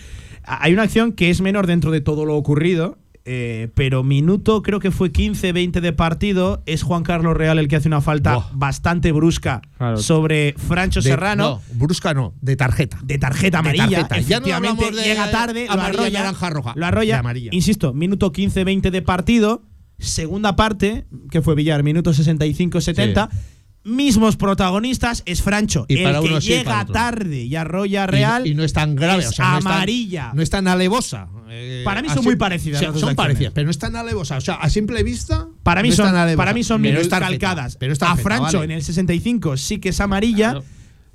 Hay 0.43 0.73
una 0.73 0.83
acción 0.83 1.13
que 1.13 1.29
es 1.29 1.39
menor 1.39 1.65
dentro 1.65 1.91
de 1.91 2.01
todo 2.01 2.25
lo 2.25 2.35
ocurrido. 2.35 2.97
Eh, 3.25 3.69
pero 3.75 4.03
minuto, 4.03 4.61
creo 4.61 4.79
que 4.79 4.91
fue 4.91 5.11
15-20 5.11 5.79
de 5.79 5.93
partido. 5.93 6.61
Es 6.65 6.83
Juan 6.83 7.03
Carlos 7.03 7.37
Real 7.37 7.57
el 7.59 7.67
que 7.67 7.77
hace 7.77 7.87
una 7.87 8.01
falta 8.01 8.49
bastante 8.53 9.11
brusca 9.11 9.61
Claro. 9.77 9.97
sobre 9.97 10.53
Francho 10.57 10.99
De- 11.01 11.09
Serrano. 11.09 11.43
No, 11.43 11.61
brusca 11.77 12.13
no, 12.13 12.33
de 12.41 12.55
tarjeta. 12.55 12.99
de 13.03 13.17
tarjeta 13.17 13.61
De 13.61 13.69
amarilla. 13.69 14.07
tarjeta. 14.07 14.19
Ya 14.19 14.39
no 14.39 14.45
efectivamente, 14.47 14.91
de 14.91 15.03
llega 15.03 15.31
tarde, 15.31 15.65
lo 15.67 15.71
amarilla, 15.73 15.99
arrolla, 16.01 16.19
naranja, 16.19 16.49
roja. 16.49 16.73
Lo 16.75 16.85
arrolla. 16.85 17.15
De 17.15 17.19
amarilla. 17.19 17.49
Insisto, 17.53 17.93
minuto 17.93 18.31
15-20 18.33 18.91
de 18.91 19.01
partido. 19.01 19.63
Segunda 19.99 20.55
parte, 20.57 21.05
que 21.31 21.41
fue 21.41 21.55
Villar, 21.55 21.81
minuto 21.83 22.11
65-70. 22.13 23.29
Mismos 23.85 24.37
protagonistas, 24.37 25.23
es 25.25 25.41
Francho, 25.41 25.85
Y 25.89 25.97
el 25.97 26.03
para 26.03 26.21
que 26.21 26.39
sí 26.39 26.47
llega 26.47 26.85
tarde 26.85 27.43
y 27.43 27.53
arrolla 27.57 28.07
Real. 28.07 28.47
Y, 28.47 28.53
no 28.55 28.63
es 28.63 28.71
tan 28.71 28.95
grave, 28.95 29.23
es 29.23 29.29
o 29.29 29.31
sea, 29.33 29.51
no 29.51 29.57
es 29.57 29.63
tan- 29.65 29.73
amarilla. 29.73 30.31
no 30.33 30.41
es 30.41 30.49
tan 30.49 30.67
alevosa. 30.69 31.27
Eh, 31.55 31.81
Para 31.85 32.01
mí 32.01 32.07
a 32.09 32.13
son 32.13 32.23
muy 32.23 32.35
parecidas 32.35 32.79
sí, 32.79 32.85
las 32.85 32.93
dos 32.93 33.01
son 33.01 33.09
acciones. 33.09 33.27
parecidas, 33.27 33.53
pero 33.53 33.65
no 33.65 33.71
es 33.71 33.79
tan 33.79 33.95
alevosa. 33.95 34.37
O 34.37 34.41
sea, 34.41 34.55
a 34.55 34.69
simple 34.69 35.03
vista. 35.03 35.47
Para 35.63 35.81
mí 35.81 35.89
no 35.89 35.95
son, 35.95 36.05
tan 36.07 36.15
alevosa. 36.15 36.37
para 36.37 36.53
mí 36.53 36.63
son 36.63 36.81
Pero 36.81 36.95
muy 36.95 37.01
es 37.03 37.09
tarjeta, 37.09 37.29
calcadas. 37.29 37.75
Pero 37.77 37.93
es 37.93 38.01
a 38.01 38.15
Francho 38.15 38.59
vale. 38.59 38.65
en 38.65 38.71
el 38.71 38.83
65 38.83 39.57
sí 39.57 39.79
que 39.79 39.89
es 39.89 39.99
amarilla. 39.99 40.51
Claro. 40.51 40.65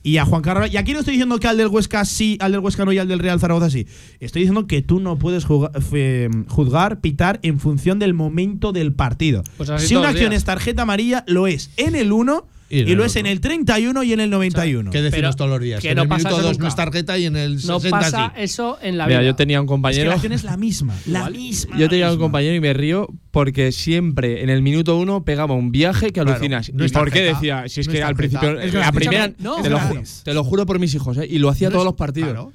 Y 0.05 0.19
a 0.19 0.25
Juan 0.25 0.43
Carlos. 0.43 0.71
Y 0.73 0.77
aquí 0.77 0.93
no 0.93 1.01
estoy 1.01 1.15
diciendo 1.15 1.39
que 1.41 1.49
al 1.49 1.57
del 1.57 1.67
Huesca 1.67 2.05
sí, 2.05 2.39
al 2.41 2.53
del 2.53 2.61
Huesca 2.61 2.85
no 2.85 2.93
y 2.93 2.99
al 2.99 3.09
del 3.09 3.19
Real 3.19 3.41
Zaragoza 3.41 3.69
sí. 3.69 3.87
Estoy 4.21 4.43
diciendo 4.43 4.67
que 4.69 4.81
tú 4.81 5.01
no 5.01 5.19
puedes 5.19 5.45
juga- 5.45 5.73
fe- 5.81 6.31
juzgar, 6.47 7.01
pitar 7.01 7.41
en 7.43 7.59
función 7.59 7.99
del 7.99 8.15
momento 8.15 8.71
del 8.73 8.93
partido. 8.93 9.43
Pues 9.57 9.69
si 9.83 9.97
una 9.97 10.11
acción 10.11 10.31
días. 10.31 10.43
es 10.43 10.45
tarjeta 10.47 10.83
amarilla, 10.83 11.25
lo 11.27 11.49
es 11.49 11.71
en 11.77 11.97
el 11.97 12.13
1 12.13 12.47
Y 12.71 12.81
en 12.91 12.99
lo 12.99 13.05
es 13.05 13.17
en 13.17 13.27
el 13.27 13.41
31 13.41 14.03
y 14.03 14.13
en 14.13 14.21
el 14.21 14.29
91. 14.31 14.91
¿Qué 14.91 14.99
decimos 15.01 15.17
Pero 15.21 15.33
todos 15.33 15.51
los 15.51 15.61
días? 15.61 15.81
que 15.81 15.91
en 15.91 15.97
no 15.97 16.03
el 16.03 16.09
pasa 16.09 16.29
minuto 16.29 16.37
eso 16.41 16.43
2 16.49 16.53
nunca. 16.59 16.63
no 16.65 16.69
es 16.69 16.77
tarjeta 16.77 17.19
y 17.19 17.25
en 17.27 17.37
el 17.37 17.55
No 17.55 17.81
60 17.81 17.91
pasa 17.91 18.33
sí. 18.37 18.43
eso 18.43 18.79
en 18.83 18.99
la 18.99 19.07
vida. 19.07 19.19
Mira, 19.21 19.31
yo 19.31 19.37
tenía 19.37 19.61
un 19.61 19.65
es 19.65 19.69
que 19.69 19.73
compañero. 19.73 20.09
la 20.09 20.15
acción 20.15 20.33
es 20.33 20.45
la 20.45 20.57
misma. 20.57 20.95
La 21.07 21.31
misma. 21.31 21.79
Yo 21.79 21.89
tenía 21.89 22.13
un 22.13 22.19
compañero 22.19 22.55
y 22.55 22.61
me 22.61 22.73
río 22.75 23.09
porque 23.31 23.73
siempre 23.73 24.43
en 24.43 24.51
el 24.51 24.61
minuto 24.63 24.99
uno 24.99 25.25
pegaba 25.25 25.55
un 25.55 25.73
viaje 25.73 26.07
que 26.09 26.13
Claro, 26.21 26.33
alucinas. 26.33 26.71
no 26.75 26.83
¿Y 26.83 26.87
es 26.87 26.93
por 26.93 27.11
qué 27.11 27.23
decía? 27.23 27.65
Si 27.69 27.81
es 27.81 27.87
no 27.87 27.93
que 27.93 27.99
es 28.01 28.05
al 28.05 28.17
principio, 28.17 28.61
es 28.61 28.75
la 28.75 28.93
primera, 28.93 29.33
No, 29.39 29.63
te, 29.63 29.71
lo 29.71 29.77
es 29.77 29.83
juro, 29.83 29.95
gratis. 29.95 30.21
te 30.25 30.35
lo 30.35 30.45
juro 30.45 30.67
por 30.67 30.79
mis 30.79 30.95
hijos, 30.95 31.17
¿eh? 31.19 31.27
y 31.31 31.39
lo 31.39 31.49
hacía 31.49 31.69
No 31.69 31.73
todos 31.73 31.85
es- 31.85 31.87
los 31.87 31.95
partidos. 31.95 32.49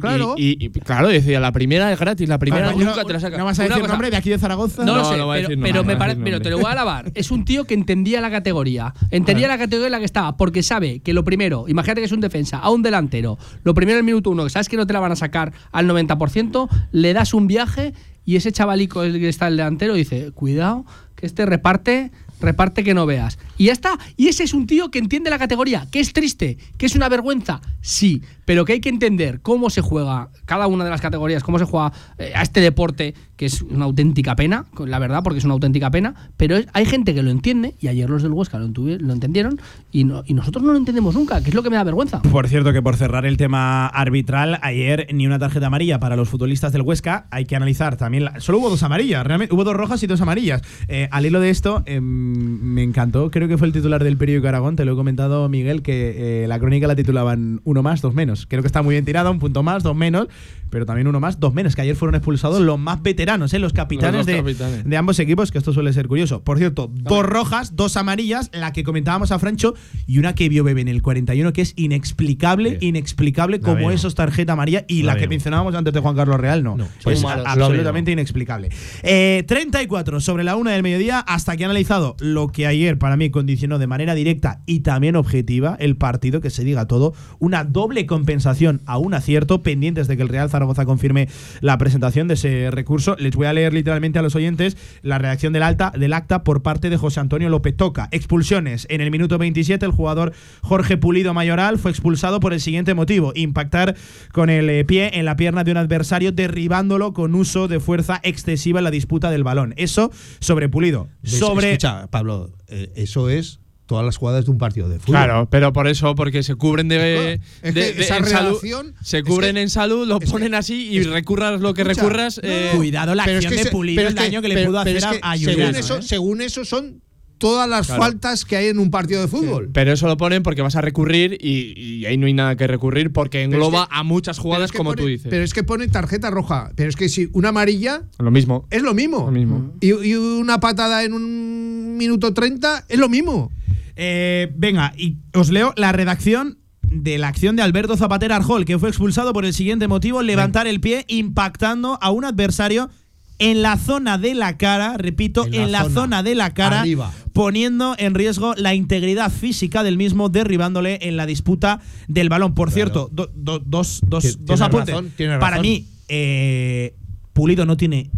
Claro. 0.00 0.34
Y, 0.36 0.50
y- 0.52 0.60
Claro. 0.60 0.66
y, 0.66 0.66
y- 0.66 0.70
claro, 0.80 1.08
decía, 1.08 1.40
la 1.40 1.52
primera 1.52 1.92
es 1.92 1.98
gratis, 1.98 2.28
la 2.28 2.38
primera 2.38 2.64
Claro, 2.72 2.78
nunca 2.78 3.00
no- 3.02 3.04
te 3.06 3.12
la 3.12 3.20
sacas. 3.20 3.38
¿No 3.38 3.44
vas 3.44 3.58
a 3.58 3.62
decir 3.64 3.78
cosa- 3.80 3.92
nombre 3.92 4.10
de 4.10 4.16
aquí 4.16 4.30
de 4.30 4.38
Zaragoza? 4.38 4.84
No, 4.84 4.94
lo 4.96 5.02
No, 5.02 5.04
sé, 5.10 5.16
no 5.16 5.28
pero, 5.30 5.48
decir 5.48 5.58
pero 5.62 5.84
me 5.84 5.96
parece, 5.96 6.20
pero 6.22 6.40
te 6.40 6.50
lo 6.50 6.56
voy 6.58 6.66
a 6.66 6.72
alabar. 6.72 7.10
Es 7.14 7.30
un 7.30 7.44
tío 7.44 7.64
que 7.64 7.74
entendía 7.74 8.20
la 8.20 8.30
categoría, 8.30 8.94
entendía 9.10 9.48
la 9.48 9.58
categoría 9.58 9.86
en 9.86 9.92
la 9.92 9.98
que 9.98 10.04
estaba, 10.04 10.36
porque 10.36 10.62
sabe 10.62 11.00
que 11.00 11.12
lo 11.12 11.24
primero, 11.24 11.66
imagínate 11.68 12.00
que 12.00 12.06
es 12.06 12.12
un 12.12 12.20
defensa, 12.20 12.58
a 12.58 12.70
un 12.70 12.82
delantero, 12.82 13.38
lo 13.64 13.74
primero 13.74 13.98
en 13.98 14.04
el 14.04 14.04
minuto 14.04 14.30
uno, 14.30 14.44
que 14.44 14.50
sabes 14.50 14.68
que 14.68 14.76
no 14.76 14.86
te 14.86 14.92
la 14.92 15.00
van 15.00 15.12
a 15.12 15.16
sacar 15.16 15.52
al 15.72 15.86
90%, 15.86 16.68
le 16.92 17.12
das 17.12 17.34
un 17.34 17.46
viaje 17.46 17.92
y 18.24 18.36
ese 18.36 18.50
chavalico 18.52 19.02
el 19.04 19.18
que 19.20 19.28
está 19.28 19.46
el 19.48 19.56
delantero 19.56 19.94
dice, 19.94 20.32
cuidado, 20.32 20.84
que 21.14 21.26
este 21.26 21.46
reparte 21.46 22.10
reparte 22.40 22.84
que 22.84 22.94
no 22.94 23.06
veas. 23.06 23.38
Y 23.58 23.66
ya 23.66 23.72
está. 23.72 23.98
Y 24.16 24.28
ese 24.28 24.44
es 24.44 24.52
un 24.54 24.66
tío 24.66 24.90
que 24.90 24.98
entiende 24.98 25.30
la 25.30 25.38
categoría, 25.38 25.86
que 25.90 26.00
es 26.00 26.12
triste, 26.12 26.58
que 26.78 26.86
es 26.86 26.94
una 26.94 27.08
vergüenza, 27.08 27.60
sí, 27.80 28.22
pero 28.44 28.64
que 28.64 28.74
hay 28.74 28.80
que 28.80 28.88
entender 28.88 29.40
cómo 29.40 29.70
se 29.70 29.80
juega 29.80 30.28
cada 30.44 30.66
una 30.66 30.84
de 30.84 30.90
las 30.90 31.00
categorías, 31.00 31.42
cómo 31.42 31.58
se 31.58 31.64
juega 31.64 31.92
eh, 32.18 32.32
a 32.34 32.42
este 32.42 32.60
deporte, 32.60 33.14
que 33.36 33.46
es 33.46 33.62
una 33.62 33.84
auténtica 33.86 34.36
pena, 34.36 34.66
la 34.86 34.98
verdad, 34.98 35.22
porque 35.22 35.38
es 35.38 35.44
una 35.44 35.54
auténtica 35.54 35.90
pena, 35.90 36.14
pero 36.36 36.56
hay 36.72 36.84
gente 36.86 37.14
que 37.14 37.22
lo 37.22 37.30
entiende, 37.30 37.74
y 37.80 37.88
ayer 37.88 38.08
los 38.08 38.22
del 38.22 38.32
Huesca 38.32 38.58
lo, 38.58 38.68
lo 38.68 39.12
entendieron, 39.12 39.60
y, 39.90 40.04
no- 40.04 40.22
y 40.26 40.34
nosotros 40.34 40.62
no 40.64 40.72
lo 40.72 40.78
entendemos 40.78 41.14
nunca, 41.14 41.42
que 41.42 41.48
es 41.50 41.54
lo 41.54 41.62
que 41.62 41.70
me 41.70 41.76
da 41.76 41.84
vergüenza. 41.84 42.22
Por 42.22 42.48
cierto, 42.48 42.72
que 42.72 42.82
por 42.82 42.96
cerrar 42.96 43.26
el 43.26 43.36
tema 43.36 43.86
arbitral, 43.88 44.58
ayer 44.62 45.08
ni 45.12 45.26
una 45.26 45.38
tarjeta 45.38 45.66
amarilla 45.66 45.98
para 45.98 46.16
los 46.16 46.28
futbolistas 46.28 46.72
del 46.72 46.82
Huesca. 46.82 47.26
Hay 47.30 47.44
que 47.46 47.56
analizar 47.56 47.96
también. 47.96 48.24
la- 48.24 48.40
solo 48.40 48.58
hubo 48.58 48.70
dos 48.70 48.82
amarillas, 48.82 49.26
realmente. 49.26 49.54
Hubo 49.54 49.64
dos 49.64 49.74
rojas 49.74 50.02
y 50.02 50.06
dos 50.06 50.20
amarillas. 50.20 50.62
Eh, 50.88 51.08
al 51.10 51.26
hilo 51.26 51.40
de 51.40 51.50
esto, 51.50 51.82
em, 51.86 52.25
me 52.32 52.82
encantó. 52.82 53.30
Creo 53.30 53.48
que 53.48 53.56
fue 53.58 53.66
el 53.66 53.72
titular 53.72 54.02
del 54.02 54.16
periódico 54.16 54.48
Aragón. 54.48 54.76
Te 54.76 54.84
lo 54.84 54.92
he 54.92 54.96
comentado, 54.96 55.48
Miguel, 55.48 55.82
que 55.82 56.42
eh, 56.44 56.48
la 56.48 56.58
crónica 56.58 56.86
la 56.86 56.96
titulaban 56.96 57.60
uno 57.64 57.82
más, 57.82 58.02
dos 58.02 58.14
menos. 58.14 58.46
Creo 58.46 58.62
que 58.62 58.66
está 58.66 58.82
muy 58.82 58.94
bien 58.94 59.04
tirada, 59.04 59.30
un 59.30 59.38
punto 59.38 59.62
más, 59.62 59.82
dos 59.82 59.96
menos. 59.96 60.28
Pero 60.68 60.84
también 60.84 61.06
uno 61.06 61.20
más, 61.20 61.38
dos 61.38 61.54
menos. 61.54 61.76
Que 61.76 61.82
ayer 61.82 61.94
fueron 61.94 62.16
expulsados 62.16 62.60
los 62.60 62.76
más 62.78 63.00
veteranos 63.00 63.54
¿eh? 63.54 63.60
los 63.60 63.72
capitanes, 63.72 64.16
Los 64.18 64.26
de, 64.26 64.36
capitanes. 64.38 64.84
de 64.84 64.96
ambos 64.96 65.18
equipos, 65.20 65.52
que 65.52 65.58
esto 65.58 65.72
suele 65.72 65.92
ser 65.92 66.08
curioso. 66.08 66.42
Por 66.42 66.58
cierto, 66.58 66.90
dos 66.92 67.24
rojas, 67.24 67.76
dos 67.76 67.96
amarillas, 67.96 68.50
la 68.52 68.72
que 68.72 68.82
comentábamos 68.82 69.30
a 69.30 69.38
Francho 69.38 69.74
y 70.08 70.18
una 70.18 70.34
que 70.34 70.48
vio 70.48 70.64
Bebe 70.64 70.80
en 70.80 70.88
el 70.88 71.02
41, 71.02 71.52
que 71.52 71.62
es 71.62 71.72
inexplicable, 71.76 72.78
inexplicable 72.80 73.60
como 73.60 73.76
veo. 73.76 73.90
eso 73.92 74.08
es 74.08 74.14
tarjeta 74.16 74.54
amarilla 74.54 74.84
y 74.88 75.02
la, 75.04 75.14
La 75.14 75.20
que 75.20 75.28
mencionábamos 75.28 75.74
antes 75.74 75.94
de 75.94 76.00
Juan 76.00 76.16
Carlos 76.16 76.38
Real, 76.40 76.62
no. 76.64 76.76
No, 76.76 76.88
es 77.06 77.20
a- 77.24 77.28
malos. 77.28 77.46
absolutamente 77.46 78.10
inexplicable. 78.10 78.70
Eh, 79.02 79.44
34 79.46 80.20
sobre 80.20 80.42
la 80.44 80.56
una 80.56 80.72
del 80.72 80.82
mediodía, 80.82 81.20
hasta 81.20 81.56
que 81.56 81.64
ha 81.64 81.66
analizado 81.68 82.15
lo 82.20 82.48
que 82.48 82.66
ayer 82.66 82.98
para 82.98 83.16
mí 83.16 83.30
condicionó 83.30 83.78
de 83.78 83.86
manera 83.86 84.14
directa 84.14 84.62
y 84.66 84.80
también 84.80 85.16
objetiva 85.16 85.76
el 85.78 85.96
partido, 85.96 86.40
que 86.40 86.50
se 86.50 86.64
diga 86.64 86.86
todo, 86.86 87.14
una 87.38 87.64
doble 87.64 88.06
compensación 88.06 88.82
a 88.86 88.98
un 88.98 89.14
acierto, 89.14 89.62
pendientes 89.62 90.08
de 90.08 90.16
que 90.16 90.22
el 90.22 90.28
Real 90.28 90.50
Zaragoza 90.50 90.84
confirme 90.84 91.28
la 91.60 91.78
presentación 91.78 92.28
de 92.28 92.34
ese 92.34 92.70
recurso. 92.70 93.16
Les 93.18 93.34
voy 93.36 93.46
a 93.46 93.52
leer 93.52 93.72
literalmente 93.72 94.18
a 94.18 94.22
los 94.22 94.34
oyentes 94.34 94.76
la 95.02 95.18
reacción 95.18 95.52
del, 95.52 95.62
alta, 95.62 95.92
del 95.96 96.12
acta 96.12 96.44
por 96.44 96.62
parte 96.62 96.90
de 96.90 96.96
José 96.96 97.20
Antonio 97.20 97.48
López 97.48 97.76
Toca. 97.76 98.08
Expulsiones. 98.10 98.86
En 98.90 99.00
el 99.00 99.10
minuto 99.10 99.38
27, 99.38 99.84
el 99.84 99.92
jugador 99.92 100.32
Jorge 100.62 100.96
Pulido 100.96 101.34
Mayoral 101.34 101.78
fue 101.78 101.90
expulsado 101.90 102.40
por 102.40 102.52
el 102.52 102.60
siguiente 102.60 102.94
motivo: 102.94 103.32
impactar 103.34 103.96
con 104.32 104.50
el 104.50 104.68
eh, 104.70 104.84
pie 104.84 105.10
en 105.14 105.24
la 105.24 105.36
pierna 105.36 105.64
de 105.64 105.72
un 105.72 105.76
adversario, 105.76 106.32
derribándolo 106.32 107.12
con 107.12 107.34
uso 107.34 107.68
de 107.68 107.80
fuerza 107.80 108.20
excesiva 108.22 108.80
en 108.80 108.84
la 108.84 108.90
disputa 108.90 109.30
del 109.30 109.44
balón. 109.44 109.74
Eso 109.76 110.10
sobre 110.40 110.68
Pulido. 110.68 111.08
Sobre. 111.22 111.72
Escucha, 111.72 112.05
Pablo, 112.08 112.50
eh, 112.68 112.90
eso 112.96 113.28
es 113.30 113.60
todas 113.86 114.04
las 114.04 114.16
jugadas 114.16 114.44
de 114.46 114.50
un 114.50 114.58
partido 114.58 114.88
de 114.88 114.98
fútbol. 114.98 115.12
Claro, 115.14 115.48
pero 115.48 115.72
por 115.72 115.86
eso, 115.86 116.14
porque 116.16 116.42
se 116.42 116.56
cubren 116.56 116.88
de. 116.88 117.40
Es 117.62 117.72
de- 117.74 117.92
de- 117.92 118.02
esa 118.02 118.16
en 118.16 118.24
salud, 118.26 118.58
se 119.02 119.18
es 119.18 119.24
cubren 119.24 119.54
que- 119.54 119.62
en 119.62 119.70
salud, 119.70 120.08
lo 120.08 120.18
que- 120.18 120.26
ponen 120.26 120.54
así 120.56 120.88
y 120.90 121.02
recurras 121.04 121.60
lo 121.60 121.72
que 121.72 121.82
Escucha, 121.82 122.00
recurras. 122.02 122.40
no, 122.42 122.48
eh, 122.48 122.72
Cuidado 122.74 123.14
la 123.14 123.24
es 123.24 123.36
acción 123.36 123.52
que 123.52 123.64
de 123.64 123.70
pero 123.94 124.08
el 124.08 124.14
daño 124.16 124.42
que 124.42 124.48
le 124.48 124.66
pudo 124.66 124.80
hacer 124.80 124.96
es 124.96 125.06
que 125.06 125.20
a, 125.22 125.30
a 125.32 125.36
según 125.36 125.74
eso, 125.76 125.98
¿eh? 125.98 126.02
según 126.02 126.40
eso 126.40 126.64
son 126.64 127.00
todas 127.38 127.68
las 127.68 127.86
Claro. 127.86 128.02
faltas 128.02 128.44
que 128.44 128.56
hay 128.56 128.66
en 128.68 128.78
un 128.78 128.90
partido 128.90 129.20
de 129.20 129.28
fútbol. 129.28 129.68
Pero 129.72 129.92
eso 129.92 130.06
lo 130.06 130.16
ponen 130.16 130.42
porque 130.42 130.62
vas 130.62 130.76
a 130.76 130.80
recurrir 130.80 131.36
y, 131.40 131.74
y 131.78 132.06
ahí 132.06 132.16
no 132.16 132.26
hay 132.26 132.32
nada 132.32 132.56
que 132.56 132.66
recurrir 132.66 133.12
porque 133.12 133.40
es 133.42 133.44
engloba 133.46 133.86
que- 133.88 133.94
a 133.96 134.02
muchas 134.02 134.38
jugadas 134.38 134.66
es 134.66 134.72
que 134.72 134.78
como 134.78 134.90
pone- 134.90 135.02
tú 135.02 135.08
dices. 135.08 135.26
Pero 135.30 135.44
es 135.44 135.52
que 135.54 135.62
pone 135.62 135.88
tarjeta 135.88 136.30
roja. 136.30 136.70
Pero 136.76 136.88
es 136.88 136.96
que 136.96 137.08
si 137.08 137.28
una 137.32 137.50
amarilla 137.50 138.02
lo 138.18 138.30
mismo. 138.30 138.66
es 138.70 138.82
lo 138.82 138.94
mismo. 138.94 139.26
Lo 139.26 139.32
mismo. 139.32 139.72
Y, 139.80 139.88
y 139.92 140.14
una 140.14 140.60
patada 140.60 141.04
en 141.04 141.12
un 141.12 141.96
minuto 141.98 142.32
30 142.34 142.84
es 142.88 142.98
lo 142.98 143.08
mismo. 143.08 143.50
Eh, 143.96 144.52
venga, 144.56 144.92
y 144.96 145.16
os 145.34 145.50
leo 145.50 145.72
la 145.76 145.92
redacción 145.92 146.58
de 146.82 147.18
la 147.18 147.28
acción 147.28 147.56
de 147.56 147.62
Alberto 147.62 147.96
Zapatero 147.96 148.34
Arjol, 148.34 148.64
que 148.64 148.78
fue 148.78 148.88
expulsado 148.90 149.32
por 149.32 149.44
el 149.44 149.52
siguiente 149.54 149.88
motivo: 149.88 150.22
levantar 150.22 150.66
el 150.66 150.80
pie 150.80 151.04
impactando 151.08 151.98
a 152.00 152.10
un 152.10 152.24
adversario 152.24 152.90
en 153.38 153.62
la 153.62 153.76
zona 153.76 154.18
de 154.18 154.34
la 154.34 154.56
cara, 154.56 154.96
repito, 154.96 155.44
en 155.46 155.54
En 155.54 155.72
la, 155.72 155.82
zona, 155.84 155.94
zona, 155.94 156.22
de 156.22 156.34
la 156.34 156.54
cara, 156.54 156.80
arriba. 156.80 157.12
poniendo 157.32 157.94
en 157.98 158.14
riesgo 158.14 158.54
la 158.56 158.74
integridad 158.74 159.30
física 159.30 159.82
del 159.82 159.96
mismo, 159.98 160.28
derribándole 160.28 160.98
en 161.02 161.16
la 161.16 161.26
disputa 161.26 161.80
del 162.08 162.28
balón. 162.30 162.54
Por 162.54 162.70
cierto, 162.70 163.08
do- 163.12 163.30
do- 163.34 163.58
dos, 163.58 164.00
dos, 164.06 164.38
dos 164.44 164.60
apuntes. 164.62 164.94
razón, 164.94 165.12
Para 165.16 165.50
razón. 165.56 165.62
mí, 165.62 165.86
eh, 166.08 166.94
Pulido 167.34 167.66
no 167.66 167.76
tiene 167.76 168.10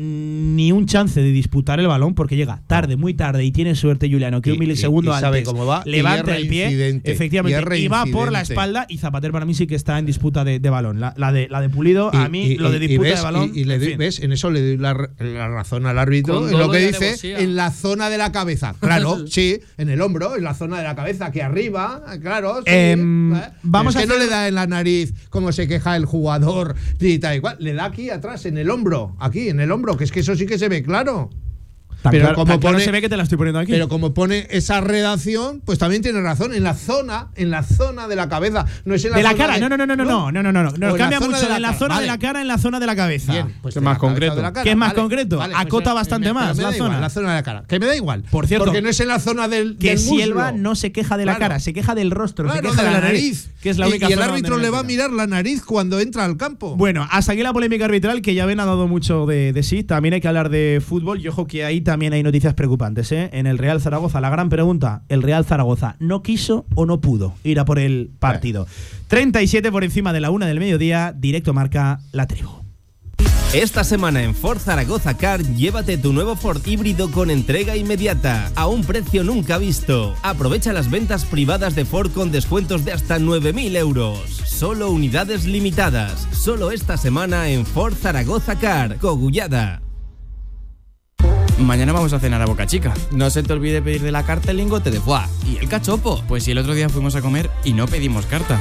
ni 0.00 0.70
un 0.72 0.86
chance 0.86 1.20
de 1.20 1.30
disputar 1.30 1.80
el 1.80 1.86
balón 1.88 2.14
porque 2.14 2.36
llega 2.36 2.62
tarde, 2.66 2.96
muy 2.96 3.14
tarde 3.14 3.44
y 3.44 3.50
tiene 3.52 3.74
suerte 3.74 4.08
Juliano 4.10 4.40
que 4.40 4.50
Y- 4.50 4.52
un 4.52 4.58
milisegundo 4.60 5.12
y- 5.12 5.16
y 5.16 5.20
sabe 5.20 5.38
antes 5.38 5.48
cómo 5.52 5.66
va, 5.66 5.82
levanta 5.84 6.36
el 6.36 6.46
pie 6.48 7.00
efectivamente 7.04 7.78
y 7.78 7.88
va 7.88 8.06
por 8.06 8.30
la 8.32 8.42
espalda 8.42 8.86
y 8.88 8.98
Zapater 8.98 9.32
para 9.32 9.44
mí 9.44 9.54
sí 9.54 9.66
que 9.66 9.74
está 9.74 9.98
en 9.98 10.06
disputa 10.06 10.44
de, 10.44 10.60
de 10.60 10.70
balón 10.70 11.00
la, 11.00 11.14
la 11.16 11.32
de 11.32 11.48
la 11.48 11.60
de 11.60 11.68
Pulido 11.68 12.14
a 12.14 12.28
mí 12.28 12.44
y- 12.44 12.56
lo 12.56 12.70
de 12.70 12.78
disputa 12.78 13.08
ves- 13.08 13.16
de 13.18 13.22
balón 13.22 13.50
Y, 13.54 13.60
y 13.60 13.64
le 13.64 13.74
en 13.74 13.80
doy- 13.80 13.88
fin. 13.90 13.98
ves, 13.98 14.20
en 14.20 14.32
eso 14.32 14.50
le 14.50 14.60
doy 14.60 14.76
la, 14.78 14.94
razón 15.48 15.86
al 15.86 15.98
árbitro. 15.98 16.40
Con 16.40 16.50
En 16.52 16.58
lo 16.58 16.70
que 16.70 16.78
dice, 16.78 16.96
alevosía. 16.96 17.38
en 17.40 17.56
la 17.56 17.70
zona 17.70 18.10
de 18.10 18.18
la 18.18 18.32
cabeza. 18.32 18.74
Claro, 18.80 19.26
sí, 19.26 19.58
en 19.76 19.88
el 19.88 20.00
hombro, 20.00 20.36
en 20.36 20.44
la 20.44 20.54
zona 20.54 20.78
de 20.78 20.84
la 20.84 20.94
cabeza, 20.94 21.30
que 21.32 21.42
arriba, 21.42 22.02
claro. 22.22 22.56
Sí, 22.58 22.62
Em, 22.66 23.34
¿eh? 23.34 23.40
vamos 23.62 23.94
Pero 23.94 24.04
es 24.04 24.10
a 24.10 24.14
que 24.14 24.18
no 24.18 24.24
le 24.24 24.30
da 24.30 24.48
en 24.48 24.54
la 24.54 24.66
nariz 24.66 25.12
como 25.30 25.52
se 25.52 25.66
queja 25.68 25.96
el 25.96 26.04
jugador 26.04 26.74
y 27.00 27.18
tal 27.18 27.36
y 27.36 27.40
cual. 27.40 27.56
Le 27.60 27.72
da 27.74 27.86
aquí 27.86 28.10
atrás, 28.10 28.46
en 28.46 28.58
el 28.58 28.70
hombro, 28.70 29.16
aquí, 29.18 29.48
en 29.48 29.60
el 29.60 29.70
hombro, 29.72 29.87
que 29.96 30.04
es 30.04 30.12
que 30.12 30.20
eso 30.20 30.34
sí 30.34 30.46
que 30.46 30.58
se 30.58 30.68
ve 30.68 30.82
claro. 30.82 31.30
Tan 32.02 32.12
pero 32.12 32.22
claro- 32.24 32.36
como 32.36 32.60
claro 32.60 32.74
pone- 32.76 32.84
se 32.84 32.90
ve 32.92 33.00
que 33.00 33.08
te 33.08 33.16
la 33.16 33.24
estoy 33.24 33.36
poniendo 33.38 33.58
aquí 33.58 33.72
Pero 33.72 33.88
como 33.88 34.14
pone 34.14 34.46
esa 34.50 34.80
redacción, 34.80 35.60
pues 35.64 35.78
también 35.78 36.00
tiene 36.02 36.20
razón. 36.20 36.54
En 36.54 36.62
la 36.62 36.74
zona, 36.74 37.28
en 37.34 37.50
la 37.50 37.62
zona 37.64 38.06
de 38.08 38.14
la 38.16 38.28
cabeza. 38.28 38.66
No 38.84 38.94
es 38.94 39.04
en 39.04 39.10
la 39.10 39.16
de 39.16 39.22
la 39.24 39.30
zona 39.30 39.38
cara 39.42 39.54
de- 39.54 39.60
no 39.60 39.68
no 39.68 39.76
no 39.76 39.86
no 39.86 39.96
no 39.96 40.04
no 40.04 40.30
no 40.42 40.52
no 40.52 40.62
no, 40.62 40.88
en 40.90 40.96
cambia 40.96 41.18
mucho 41.20 41.40
de 41.48 41.54
de 41.54 41.60
la 41.60 41.74
zona 41.74 42.00
de 42.00 42.06
la 42.06 42.18
cara 42.18 42.40
en 42.40 42.46
la 42.48 42.58
zona 42.58 42.78
de 42.78 42.86
la 42.86 42.94
cabeza 42.94 43.32
Bien, 43.32 43.54
pues 43.62 43.74
Que 43.74 43.80
de 43.80 43.84
más 43.84 43.98
concreto. 43.98 44.34
o 44.34 44.36
de 44.36 44.42
la 44.42 44.52
cara, 44.52 44.64
¿Qué 44.64 44.70
es 44.70 44.76
más 44.76 44.90
vale, 44.90 45.00
concreto? 45.00 45.38
vale, 45.38 45.54
Acota 45.56 45.92
bastante 45.92 46.28
me- 46.28 46.34
más 46.34 46.56
me 46.56 46.62
la 46.62 46.68
igual, 46.74 46.88
zona. 46.90 47.00
la 47.00 47.10
zona 47.10 47.28
de 47.30 47.34
la 47.34 47.42
cara. 47.42 47.64
Que 47.66 47.80
me 47.80 47.86
da 47.86 47.96
igual. 47.96 48.22
Por 48.30 48.46
cierto, 48.46 48.66
porque 48.66 48.80
no 48.82 48.88
es 48.88 49.00
en 49.00 49.08
la 49.08 49.18
zona 49.18 49.48
del, 49.48 49.76
que 49.76 49.90
del 49.90 49.98
si 49.98 50.10
muslo. 50.10 50.24
él 50.24 50.38
va 50.38 50.52
no 50.52 50.74
se 50.76 50.92
queja 50.92 51.16
de 51.16 51.24
la 51.24 51.32
Claro. 51.36 51.50
cara 51.54 51.60
se 51.60 51.72
queja 51.72 51.94
del 51.94 52.10
rostro 52.12 52.44
Claro, 52.44 52.60
se 52.62 52.68
queja 52.76 52.84
de 52.84 52.90
la 52.92 53.00
nariz. 53.00 53.50
que 53.60 53.70
es 53.70 53.78
la 53.78 53.86
Y- 53.86 53.90
única 53.90 54.08
y, 54.08 54.12
el 54.12 54.22
árbitro 54.22 54.56
le 54.58 54.66
no 54.68 54.72
va 54.72 54.78
a 54.80 54.82
mirar 54.84 55.10
la 55.10 55.26
nariz 55.26 55.64
cuando 55.64 55.98
entra 56.00 56.24
al 56.24 56.36
campo. 56.36 56.76
Bueno, 56.76 57.06
hasta 57.10 57.32
aquí 57.32 57.42
la 57.42 57.52
polémica 57.52 57.86
arbitral, 57.86 58.22
que 58.22 58.34
ya 58.34 58.46
ven 58.46 58.60
ha 58.60 58.66
dado 58.66 58.86
mucho 58.86 59.26
de, 59.26 59.52
de 59.52 59.62
sí. 59.64 59.82
También 59.82 60.14
hay 60.14 60.20
que 60.20 60.28
hablar 60.28 60.48
de 60.48 60.80
fútbol. 60.86 61.20
Y 61.20 61.28
ojo 61.28 61.46
que 61.46 61.64
ahí 61.64 61.80
también 61.88 62.12
hay 62.12 62.22
noticias 62.22 62.52
preocupantes. 62.52 63.10
¿eh? 63.12 63.30
En 63.32 63.46
el 63.46 63.56
Real 63.56 63.80
Zaragoza, 63.80 64.20
la 64.20 64.28
gran 64.28 64.50
pregunta: 64.50 65.04
¿el 65.08 65.22
Real 65.22 65.46
Zaragoza 65.46 65.96
no 66.00 66.22
quiso 66.22 66.66
o 66.74 66.84
no 66.84 67.00
pudo 67.00 67.32
ir 67.44 67.58
a 67.60 67.64
por 67.64 67.78
el 67.78 68.10
partido? 68.18 68.66
37 69.06 69.72
por 69.72 69.84
encima 69.84 70.12
de 70.12 70.20
la 70.20 70.30
una 70.30 70.44
del 70.44 70.60
mediodía, 70.60 71.14
directo 71.16 71.54
marca 71.54 72.00
la 72.12 72.26
tribu. 72.26 72.50
Esta 73.54 73.84
semana 73.84 74.22
en 74.22 74.34
Ford 74.34 74.58
Zaragoza 74.58 75.16
Car, 75.16 75.42
llévate 75.42 75.96
tu 75.96 76.12
nuevo 76.12 76.36
Ford 76.36 76.60
híbrido 76.66 77.10
con 77.10 77.30
entrega 77.30 77.74
inmediata, 77.74 78.52
a 78.54 78.66
un 78.66 78.84
precio 78.84 79.24
nunca 79.24 79.56
visto. 79.56 80.14
Aprovecha 80.22 80.74
las 80.74 80.90
ventas 80.90 81.24
privadas 81.24 81.74
de 81.74 81.86
Ford 81.86 82.10
con 82.10 82.30
descuentos 82.30 82.84
de 82.84 82.92
hasta 82.92 83.18
9.000 83.18 83.76
euros. 83.78 84.18
Solo 84.44 84.90
unidades 84.90 85.46
limitadas. 85.46 86.28
Solo 86.32 86.70
esta 86.70 86.98
semana 86.98 87.48
en 87.48 87.64
Ford 87.64 87.94
Zaragoza 87.94 88.58
Car, 88.58 88.98
Cogullada. 88.98 89.80
Mañana 91.58 91.92
vamos 91.92 92.12
a 92.12 92.20
cenar 92.20 92.40
a 92.40 92.46
Boca 92.46 92.66
Chica. 92.66 92.94
No 93.10 93.30
se 93.30 93.42
te 93.42 93.52
olvide 93.52 93.82
pedir 93.82 94.02
de 94.02 94.12
la 94.12 94.24
carta 94.24 94.52
el 94.52 94.58
lingote 94.58 94.90
de 94.90 95.00
foie. 95.00 95.22
¿Y 95.46 95.56
el 95.56 95.68
cachopo? 95.68 96.22
Pues 96.28 96.44
si 96.44 96.52
el 96.52 96.58
otro 96.58 96.74
día 96.74 96.88
fuimos 96.88 97.16
a 97.16 97.20
comer 97.20 97.50
y 97.64 97.72
no 97.72 97.86
pedimos 97.86 98.26
carta. 98.26 98.60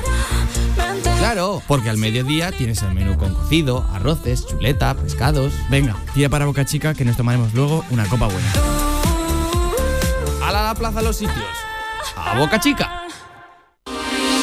Claro, 1.19 1.62
porque 1.67 1.89
al 1.89 1.97
mediodía 1.97 2.51
tienes 2.51 2.81
el 2.81 2.93
menú 2.93 3.17
con 3.17 3.33
cocido, 3.33 3.86
arroces, 3.93 4.45
chuleta, 4.47 4.95
pescados. 4.95 5.53
Venga, 5.69 5.95
tira 6.13 6.29
para 6.29 6.45
Boca 6.45 6.65
Chica 6.65 6.93
que 6.93 7.05
nos 7.05 7.17
tomaremos 7.17 7.53
luego 7.53 7.86
una 7.91 8.05
copa 8.05 8.27
buena. 8.27 8.51
¡A 10.43 10.51
la 10.51 10.75
plaza 10.75 11.01
los 11.01 11.17
sitios! 11.17 11.45
¡A 12.15 12.38
Boca 12.38 12.60
Chica! 12.60 12.96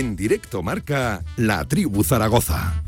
En 0.00 0.16
directo 0.16 0.62
marca 0.62 1.22
La 1.36 1.66
Tribu 1.66 2.02
Zaragoza. 2.02 2.82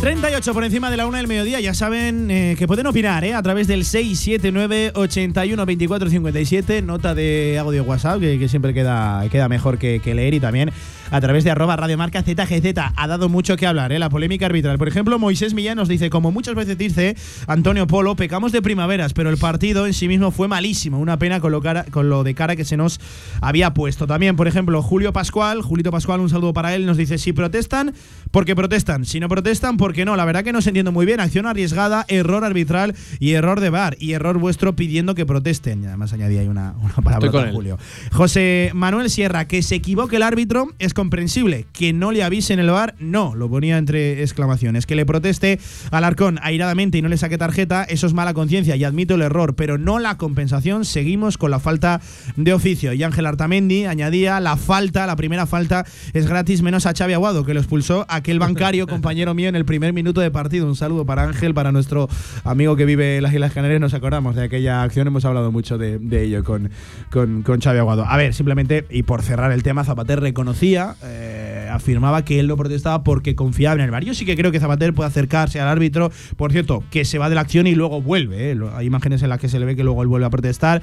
Treinta 0.00 0.26
38 0.26 0.52
por 0.52 0.64
encima 0.64 0.90
de 0.90 0.96
la 0.96 1.06
una 1.06 1.18
del 1.18 1.28
mediodía. 1.28 1.60
Ya 1.60 1.72
saben 1.72 2.28
eh, 2.32 2.56
que 2.58 2.66
pueden 2.66 2.88
opinar 2.88 3.22
¿eh? 3.22 3.34
a 3.34 3.42
través 3.44 3.68
del 3.68 3.84
679 3.84 4.90
81 4.96 5.64
24 5.64 6.10
57. 6.10 6.82
Nota 6.82 7.14
de 7.14 7.56
audio 7.60 7.84
WhatsApp 7.84 8.18
que, 8.18 8.40
que 8.40 8.48
siempre 8.48 8.74
queda, 8.74 9.22
queda 9.30 9.48
mejor 9.48 9.78
que, 9.78 10.00
que 10.00 10.12
leer. 10.12 10.34
Y 10.34 10.40
también 10.40 10.72
a 11.10 11.20
través 11.20 11.44
de 11.44 11.50
arroba 11.50 11.76
radiomarca 11.76 12.22
ZGZ. 12.22 12.74
Ha 12.96 13.06
dado 13.06 13.28
mucho 13.28 13.56
que 13.56 13.66
hablar 13.66 13.92
¿eh? 13.92 13.98
la 13.98 14.08
polémica 14.10 14.46
arbitral. 14.46 14.78
Por 14.78 14.88
ejemplo, 14.88 15.18
Moisés 15.18 15.54
Millán 15.54 15.76
nos 15.76 15.88
dice: 15.88 16.10
Como 16.10 16.32
muchas 16.32 16.54
veces 16.54 16.78
dice 16.78 17.16
Antonio 17.46 17.86
Polo, 17.86 18.16
pecamos 18.16 18.52
de 18.52 18.62
primaveras, 18.62 19.12
pero 19.12 19.30
el 19.30 19.36
partido 19.36 19.86
en 19.86 19.94
sí 19.94 20.08
mismo 20.08 20.30
fue 20.30 20.48
malísimo. 20.48 20.98
Una 20.98 21.18
pena 21.18 21.40
con 21.40 21.52
lo, 21.52 21.60
cara- 21.60 21.84
con 21.90 22.08
lo 22.08 22.24
de 22.24 22.34
cara 22.34 22.56
que 22.56 22.64
se 22.64 22.76
nos 22.76 23.00
había 23.40 23.74
puesto. 23.74 24.06
También, 24.06 24.36
por 24.36 24.48
ejemplo, 24.48 24.82
Julio 24.82 25.12
Pascual, 25.12 25.62
Julito 25.62 25.90
Pascual, 25.90 26.20
un 26.20 26.28
saludo 26.30 26.52
para 26.52 26.74
él, 26.74 26.86
nos 26.86 26.96
dice: 26.96 27.18
Si 27.18 27.32
protestan, 27.32 27.94
porque 28.30 28.54
protestan. 28.56 29.04
Si 29.04 29.20
no 29.20 29.28
protestan, 29.28 29.76
porque 29.76 30.04
no, 30.04 30.16
la 30.16 30.24
verdad 30.24 30.44
que 30.44 30.52
no 30.52 30.62
se 30.62 30.70
entiende 30.70 30.90
muy 30.90 31.06
bien. 31.06 31.20
Acción 31.20 31.46
arriesgada, 31.46 32.04
error 32.08 32.44
arbitral 32.44 32.94
y 33.18 33.32
error 33.32 33.60
de 33.60 33.70
bar. 33.70 33.96
Y 33.98 34.12
error 34.12 34.38
vuestro 34.38 34.76
pidiendo 34.76 35.14
que 35.14 35.26
protesten. 35.26 35.82
Y 35.82 35.86
además 35.86 36.12
añadí 36.12 36.38
ahí 36.38 36.48
una, 36.48 36.74
una 36.80 36.94
palabra 36.94 37.30
con. 37.30 37.50
Julio. 37.52 37.78
José 38.12 38.70
Manuel 38.74 39.10
Sierra, 39.10 39.46
que 39.46 39.62
se 39.62 39.74
equivoque 39.76 40.16
el 40.16 40.22
árbitro 40.22 40.68
es 40.78 40.94
comprensible. 41.00 41.64
Que 41.72 41.94
no 41.94 42.12
le 42.12 42.22
avisen 42.22 42.58
el 42.58 42.68
bar, 42.68 42.94
no. 42.98 43.34
Lo 43.34 43.48
ponía 43.48 43.78
entre 43.78 44.20
exclamaciones. 44.20 44.84
Que 44.84 44.94
le 44.94 45.06
proteste 45.06 45.58
al 45.90 46.04
Arcón 46.04 46.38
airadamente 46.42 46.98
y 46.98 47.02
no 47.02 47.08
le 47.08 47.16
saque 47.16 47.38
tarjeta, 47.38 47.84
eso 47.84 48.06
es 48.06 48.12
mala 48.12 48.34
conciencia 48.34 48.76
y 48.76 48.84
admito 48.84 49.14
el 49.14 49.22
error, 49.22 49.54
pero 49.54 49.78
no 49.78 49.98
la 49.98 50.18
compensación. 50.18 50.84
Seguimos 50.84 51.38
con 51.38 51.50
la 51.50 51.58
falta 51.58 52.02
de 52.36 52.52
oficio. 52.52 52.92
Y 52.92 53.02
Ángel 53.02 53.24
Artamendi 53.24 53.86
añadía 53.86 54.40
la 54.40 54.58
falta, 54.58 55.06
la 55.06 55.16
primera 55.16 55.46
falta 55.46 55.86
es 56.12 56.26
gratis 56.26 56.60
menos 56.60 56.84
a 56.84 56.92
Xavi 56.92 57.14
Aguado, 57.14 57.46
que 57.46 57.54
lo 57.54 57.60
expulsó 57.60 58.04
aquel 58.10 58.38
bancario 58.38 58.86
compañero 58.88 59.32
mío 59.32 59.48
en 59.48 59.56
el 59.56 59.64
primer 59.64 59.94
minuto 59.94 60.20
de 60.20 60.30
partido. 60.30 60.66
Un 60.66 60.76
saludo 60.76 61.06
para 61.06 61.22
Ángel, 61.22 61.54
para 61.54 61.72
nuestro 61.72 62.10
amigo 62.44 62.76
que 62.76 62.84
vive 62.84 63.16
en 63.16 63.22
las 63.22 63.32
Islas 63.32 63.54
Canarias. 63.54 63.80
Nos 63.80 63.94
acordamos 63.94 64.36
de 64.36 64.44
aquella 64.44 64.82
acción, 64.82 65.06
hemos 65.06 65.24
hablado 65.24 65.50
mucho 65.50 65.78
de, 65.78 65.98
de 65.98 66.24
ello 66.24 66.44
con, 66.44 66.68
con, 67.10 67.42
con 67.42 67.58
Xavi 67.58 67.78
Aguado. 67.78 68.04
A 68.04 68.18
ver, 68.18 68.34
simplemente, 68.34 68.84
y 68.90 69.02
por 69.04 69.22
cerrar 69.22 69.50
el 69.50 69.62
tema, 69.62 69.82
Zapater 69.82 70.20
reconocía, 70.20 70.89
eh, 71.02 71.68
afirmaba 71.70 72.24
que 72.24 72.40
él 72.40 72.46
no 72.46 72.56
protestaba 72.56 73.02
porque 73.02 73.34
confiaba 73.34 73.74
en 73.74 73.80
el 73.80 73.90
VAR. 73.90 74.04
Yo 74.04 74.14
sí 74.14 74.24
que 74.24 74.36
creo 74.36 74.52
que 74.52 74.60
Zapater 74.60 74.92
puede 74.94 75.08
acercarse 75.08 75.60
al 75.60 75.68
árbitro, 75.68 76.10
por 76.36 76.52
cierto, 76.52 76.82
que 76.90 77.04
se 77.04 77.18
va 77.18 77.28
de 77.28 77.34
la 77.34 77.42
acción 77.42 77.66
y 77.66 77.74
luego 77.74 78.02
vuelve. 78.02 78.52
eh. 78.52 78.58
Hay 78.74 78.86
imágenes 78.86 79.22
en 79.22 79.28
las 79.28 79.38
que 79.38 79.48
se 79.48 79.58
le 79.58 79.66
ve 79.66 79.76
que 79.76 79.84
luego 79.84 80.02
él 80.02 80.08
vuelve 80.08 80.26
a 80.26 80.30
protestar. 80.30 80.82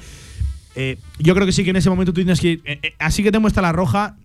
Eh, 0.74 0.98
yo 1.18 1.34
creo 1.34 1.46
que 1.46 1.52
sí 1.52 1.64
que 1.64 1.70
en 1.70 1.76
ese 1.76 1.90
momento 1.90 2.12
tú 2.12 2.20
tienes 2.20 2.40
que 2.40 2.60
así 2.98 3.22
que 3.22 3.32
te 3.32 3.38
muestra 3.38 3.62
la 3.62 3.72
roja. 3.72 4.16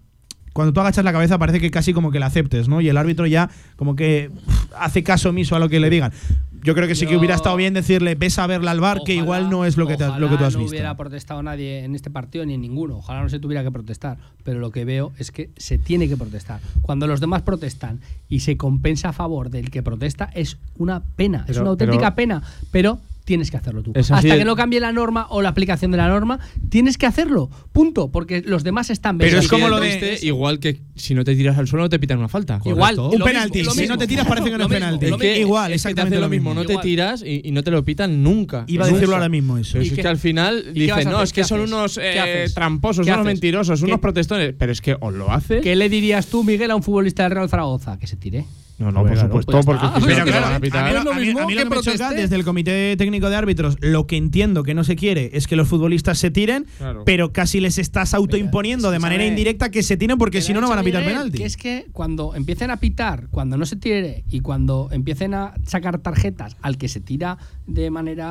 Cuando 0.53 0.71
tú 0.71 0.81
agachas 0.81 1.03
la 1.03 1.11
cabeza 1.11 1.39
parece 1.39 1.59
que 1.59 1.71
casi 1.71 1.93
como 1.93 2.11
que 2.11 2.19
la 2.19 2.27
aceptes, 2.27 2.67
¿no? 2.67 2.79
Y 2.79 2.87
el 2.87 2.97
árbitro 2.97 3.25
ya 3.25 3.49
como 3.75 3.95
que 3.95 4.29
hace 4.77 5.01
caso 5.01 5.29
omiso 5.29 5.55
a 5.55 5.59
lo 5.59 5.67
que 5.67 5.79
le 5.79 5.89
digan. 5.89 6.13
Yo 6.63 6.73
creo 6.75 6.87
que 6.87 6.95
sí 6.95 7.05
que 7.05 7.17
hubiera 7.17 7.35
estado 7.35 7.55
bien 7.55 7.73
decirle, 7.73 8.15
ves 8.15 8.39
a 8.39 8.47
verla 8.47 8.71
al 8.71 8.79
bar, 8.79 9.01
que 9.05 9.13
igual 9.13 9.49
no 9.49 9.65
es 9.65 9.77
lo 9.77 9.85
que, 9.87 9.97
te- 9.97 10.07
lo 10.19 10.29
que 10.29 10.37
tú 10.37 10.45
has 10.45 10.53
no 10.53 10.59
visto. 10.59 10.71
hubiera 10.71 10.95
protestado 10.95 11.43
nadie 11.43 11.83
en 11.83 11.93
este 11.95 12.09
partido 12.09 12.45
ni 12.45 12.53
en 12.53 12.61
ninguno. 12.61 12.97
Ojalá 12.97 13.21
no 13.21 13.29
se 13.29 13.39
tuviera 13.39 13.63
que 13.63 13.71
protestar. 13.71 14.17
Pero 14.43 14.59
lo 14.59 14.71
que 14.71 14.85
veo 14.85 15.11
es 15.17 15.31
que 15.31 15.49
se 15.57 15.77
tiene 15.77 16.07
que 16.07 16.17
protestar. 16.17 16.59
Cuando 16.81 17.07
los 17.07 17.19
demás 17.19 17.41
protestan 17.41 17.99
y 18.29 18.39
se 18.41 18.57
compensa 18.57 19.09
a 19.09 19.13
favor 19.13 19.49
del 19.49 19.69
que 19.71 19.83
protesta, 19.83 20.29
es 20.33 20.57
una 20.77 21.01
pena. 21.15 21.45
es 21.47 21.57
una 21.57 21.69
auténtica 21.71 22.15
pero- 22.15 22.15
pena. 22.15 22.43
Pero 22.71 22.99
tienes 23.25 23.51
que 23.51 23.57
hacerlo 23.57 23.83
tú. 23.83 23.93
Hasta 23.95 24.21
de- 24.21 24.37
que 24.37 24.45
no 24.45 24.55
cambie 24.55 24.79
la 24.79 24.91
norma 24.91 25.27
o 25.29 25.41
la 25.41 25.49
aplicación 25.49 25.91
de 25.91 25.97
la 25.97 26.07
norma, 26.07 26.39
tienes 26.69 26.97
que 26.97 27.05
hacerlo. 27.05 27.49
Punto. 27.71 28.11
Porque 28.11 28.41
los 28.45 28.63
demás 28.63 28.89
están 28.89 29.17
Pero 29.17 29.39
es 29.39 29.47
como 29.47 29.69
lo 29.69 29.79
de- 29.79 30.19
igual 30.21 30.59
que 30.59 30.81
si 30.95 31.13
no 31.15 31.23
te 31.23 31.35
tiras 31.35 31.57
al 31.57 31.67
suelo 31.67 31.83
no 31.83 31.89
te 31.89 31.99
pitan 31.99 32.19
una 32.19 32.27
falta. 32.27 32.59
Igual, 32.65 32.99
Un 32.99 33.19
lo 33.19 33.25
penalti. 33.25 33.63
Si 33.65 33.87
no 33.87 33.97
te 33.97 34.07
tiras 34.07 34.27
parece 34.27 34.49
que 34.51 34.57
no 34.57 34.65
es 34.65 34.69
penalti. 34.69 35.05
Es 35.07 35.15
que, 35.17 35.39
igual, 35.39 35.71
es 35.73 35.81
que 35.81 35.87
te 35.87 35.89
exactamente 35.89 36.15
hace 36.17 36.21
lo 36.21 36.29
mismo, 36.29 36.49
mismo. 36.51 36.63
no 36.63 36.67
te 36.67 36.77
tiras 36.87 37.23
y, 37.25 37.41
y 37.45 37.51
no 37.51 37.63
te 37.63 37.71
lo 37.71 37.83
pitan 37.85 38.23
nunca. 38.23 38.65
Iba 38.67 38.85
a 38.85 38.89
decirlo 38.89 39.15
ahora 39.15 39.29
mismo 39.29 39.57
eso. 39.57 39.73
Pero 39.73 39.85
¿Y 39.85 39.87
es 39.87 39.93
que 39.93 40.07
al 40.07 40.17
final 40.17 40.73
dicen, 40.73 41.09
no, 41.09 41.21
es 41.23 41.31
que 41.33 41.41
¿Qué 41.41 41.47
son 41.47 41.61
unos 41.61 41.95
¿Qué 41.97 42.43
eh, 42.43 42.49
tramposos, 42.53 43.05
¿Qué 43.05 43.11
unos 43.13 43.25
mentirosos, 43.25 43.79
¿Qué- 43.79 43.85
unos 43.85 43.99
protestones. 43.99 44.53
Pero 44.57 44.71
es 44.71 44.81
que 44.81 44.95
os 44.99 45.13
lo 45.13 45.31
hace. 45.31 45.61
¿Qué 45.61 45.75
le 45.75 45.89
dirías 45.89 46.27
tú, 46.27 46.43
Miguel, 46.43 46.71
a 46.71 46.75
un 46.75 46.83
futbolista 46.83 47.23
del 47.23 47.31
Real 47.31 47.49
Zaragoza? 47.49 47.97
Que 47.97 48.07
se 48.07 48.15
tire. 48.17 48.45
No, 48.79 48.91
no, 48.91 49.03
por 49.05 49.15
supuesto, 49.17 49.51
pues 49.51 49.65
porque 49.65 49.85
Pero 50.05 50.25
claro, 50.25 50.45
a 50.47 50.59
mí 50.59 50.67
A 50.73 50.83
mí, 50.83 50.93
lo 51.03 51.11
a 51.11 51.15
mí- 51.15 51.21
mismo 51.25 51.39
a 51.41 51.45
mí 51.45 51.53
lo 51.53 51.59
que 51.61 51.69
que 51.69 51.69
me 51.69 51.81
choca 51.81 51.91
proteste. 51.97 52.21
desde 52.21 52.35
el 52.35 52.43
Comité 52.43 52.97
Técnico 52.97 53.29
de 53.29 53.35
Árbitros, 53.35 53.77
lo 53.81 54.07
que 54.07 54.17
entiendo 54.17 54.63
que 54.63 54.73
no 54.73 54.83
se 54.83 54.95
quiere 54.95 55.29
es 55.33 55.45
que 55.47 55.55
los 55.55 55.67
futbolistas 55.67 56.17
se 56.17 56.31
tiren, 56.31 56.65
Claro. 56.79 57.03
pero 57.05 57.31
casi 57.31 57.59
les 57.59 57.77
estás 57.77 58.13
autoimponiendo 58.15 58.89
de 58.89 58.97
manera 58.99 59.25
indirecta 59.27 59.69
que 59.69 59.83
se 59.83 59.95
tiren 59.95 60.17
porque 60.17 60.39
Que 60.39 60.41
si 60.41 60.53
no, 60.53 60.59
no 60.61 60.69
van 60.69 60.79
a 60.79 60.83
pitar 60.83 61.01
Miguel, 61.01 61.15
penalti. 61.17 61.37
Que 61.37 61.45
es 61.45 61.55
que 61.55 61.85
cuando 61.93 62.33
empiecen 62.35 62.71
a 62.71 62.77
pitar, 62.77 63.27
cuando 63.29 63.57
no 63.57 63.65
se 63.67 63.75
tire 63.75 64.23
y 64.29 64.39
cuando 64.39 64.89
empiecen 64.91 65.35
a 65.35 65.53
sacar 65.67 65.99
tarjetas 65.99 66.57
al 66.61 66.77
que 66.79 66.87
se 66.89 66.99
tira 66.99 67.37
de 67.67 67.91
manera, 67.91 68.25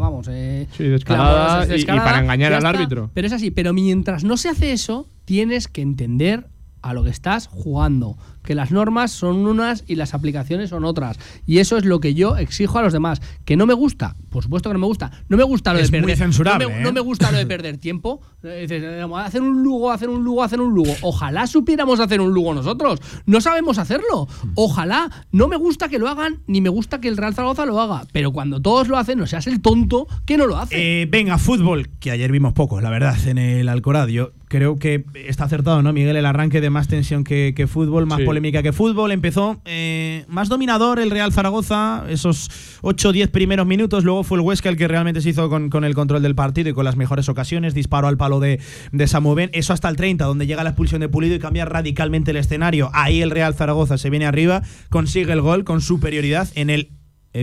vamos, 0.00 0.28
eh, 0.30 0.68
Sí, 0.76 0.84
clamorosa, 1.04 1.66
y- 1.76 1.80
y 1.80 1.84
para 1.84 2.20
engañar 2.20 2.52
al 2.52 2.58
está. 2.58 2.68
árbitro. 2.70 3.10
Pero 3.12 3.26
es 3.26 3.32
así, 3.32 3.50
pero 3.50 3.72
mientras 3.72 4.22
no 4.24 4.36
se 4.36 4.48
hace 4.48 4.72
eso, 4.72 5.08
tienes 5.24 5.66
que 5.68 5.82
entender 5.82 6.46
a 6.82 6.94
lo 6.94 7.04
que 7.04 7.10
estás 7.10 7.46
jugando, 7.48 8.16
que 8.42 8.54
las 8.54 8.70
normas 8.70 9.10
son 9.12 9.46
unas 9.46 9.84
y 9.86 9.96
las 9.96 10.14
aplicaciones 10.14 10.70
son 10.70 10.84
otras. 10.84 11.18
Y 11.46 11.58
eso 11.58 11.76
es 11.76 11.84
lo 11.84 12.00
que 12.00 12.14
yo 12.14 12.36
exijo 12.36 12.78
a 12.78 12.82
los 12.82 12.92
demás. 12.92 13.20
Que 13.44 13.56
no 13.56 13.66
me 13.66 13.74
gusta, 13.74 14.16
por 14.30 14.42
supuesto 14.42 14.68
que 14.70 14.74
no 14.74 14.80
me 14.80 14.86
gusta. 14.86 15.10
No 15.28 15.36
me 15.36 15.44
gusta 15.44 15.72
lo 15.72 15.78
Es 15.80 15.90
de 15.90 15.98
muy 15.98 16.06
perder. 16.08 16.18
censurable, 16.26 16.64
no, 16.64 16.70
me, 16.70 16.78
¿eh? 16.78 16.82
no 16.82 16.92
me 16.92 17.00
gusta 17.00 17.30
lo 17.30 17.38
de 17.38 17.46
perder 17.46 17.78
tiempo. 17.78 18.20
Eh, 18.42 18.66
eh, 18.70 19.06
hacer 19.16 19.42
un 19.42 19.62
lugo, 19.62 19.90
hacer 19.90 20.08
un 20.08 20.24
lugo, 20.24 20.42
hacer 20.42 20.60
un 20.60 20.74
lugo. 20.74 20.92
Ojalá 21.02 21.46
supiéramos 21.46 22.00
hacer 22.00 22.20
un 22.20 22.32
lugo 22.32 22.54
nosotros. 22.54 23.00
No 23.26 23.40
sabemos 23.40 23.78
hacerlo. 23.78 24.28
Ojalá. 24.54 25.10
No 25.32 25.48
me 25.48 25.56
gusta 25.56 25.88
que 25.88 25.98
lo 25.98 26.08
hagan, 26.08 26.40
ni 26.46 26.60
me 26.60 26.68
gusta 26.68 27.00
que 27.00 27.08
el 27.08 27.16
Real 27.16 27.34
Zaragoza 27.34 27.66
lo 27.66 27.80
haga. 27.80 28.02
Pero 28.12 28.32
cuando 28.32 28.60
todos 28.60 28.88
lo 28.88 28.96
hacen, 28.96 29.18
no 29.18 29.26
seas 29.26 29.46
el 29.46 29.60
tonto 29.60 30.06
que 30.24 30.36
no 30.36 30.46
lo 30.46 30.56
hace. 30.58 31.02
Eh, 31.02 31.06
venga, 31.06 31.38
fútbol, 31.38 31.88
que 32.00 32.10
ayer 32.10 32.32
vimos 32.32 32.52
poco, 32.52 32.80
la 32.80 32.90
verdad, 32.90 33.16
en 33.26 33.38
el 33.38 33.68
Alcoraz. 33.68 34.08
Yo 34.08 34.32
creo 34.48 34.78
que 34.78 35.04
está 35.26 35.44
acertado, 35.44 35.82
¿no, 35.82 35.92
Miguel? 35.92 36.16
El 36.16 36.26
arranque 36.26 36.60
de 36.60 36.70
más 36.70 36.88
tensión 36.88 37.24
que, 37.24 37.52
que 37.54 37.66
fútbol, 37.66 38.06
más 38.06 38.18
Sí. 38.18 38.24
Polémica 38.30 38.62
que 38.62 38.72
fútbol. 38.72 39.10
Empezó 39.10 39.60
eh, 39.64 40.24
más 40.28 40.48
dominador 40.48 41.00
el 41.00 41.10
Real 41.10 41.32
Zaragoza, 41.32 42.04
esos 42.08 42.48
8-10 42.82 43.32
primeros 43.32 43.66
minutos. 43.66 44.04
Luego 44.04 44.22
fue 44.22 44.38
el 44.38 44.42
Huesca 44.42 44.68
el 44.68 44.76
que 44.76 44.86
realmente 44.86 45.20
se 45.20 45.30
hizo 45.30 45.50
con, 45.50 45.68
con 45.68 45.82
el 45.82 45.96
control 45.96 46.22
del 46.22 46.36
partido 46.36 46.70
y 46.70 46.72
con 46.72 46.84
las 46.84 46.94
mejores 46.94 47.28
ocasiones. 47.28 47.74
Disparó 47.74 48.06
al 48.06 48.16
palo 48.16 48.38
de, 48.38 48.60
de 48.92 49.08
Samu 49.08 49.34
Ben. 49.34 49.50
Eso 49.52 49.72
hasta 49.72 49.88
el 49.88 49.96
30, 49.96 50.26
donde 50.26 50.46
llega 50.46 50.62
la 50.62 50.70
expulsión 50.70 51.00
de 51.00 51.08
Pulido 51.08 51.34
y 51.34 51.40
cambia 51.40 51.64
radicalmente 51.64 52.30
el 52.30 52.36
escenario. 52.36 52.90
Ahí 52.92 53.20
el 53.20 53.32
Real 53.32 53.52
Zaragoza 53.54 53.98
se 53.98 54.10
viene 54.10 54.26
arriba, 54.26 54.62
consigue 54.90 55.32
el 55.32 55.40
gol 55.40 55.64
con 55.64 55.80
superioridad 55.80 56.48
en 56.54 56.70
el 56.70 56.99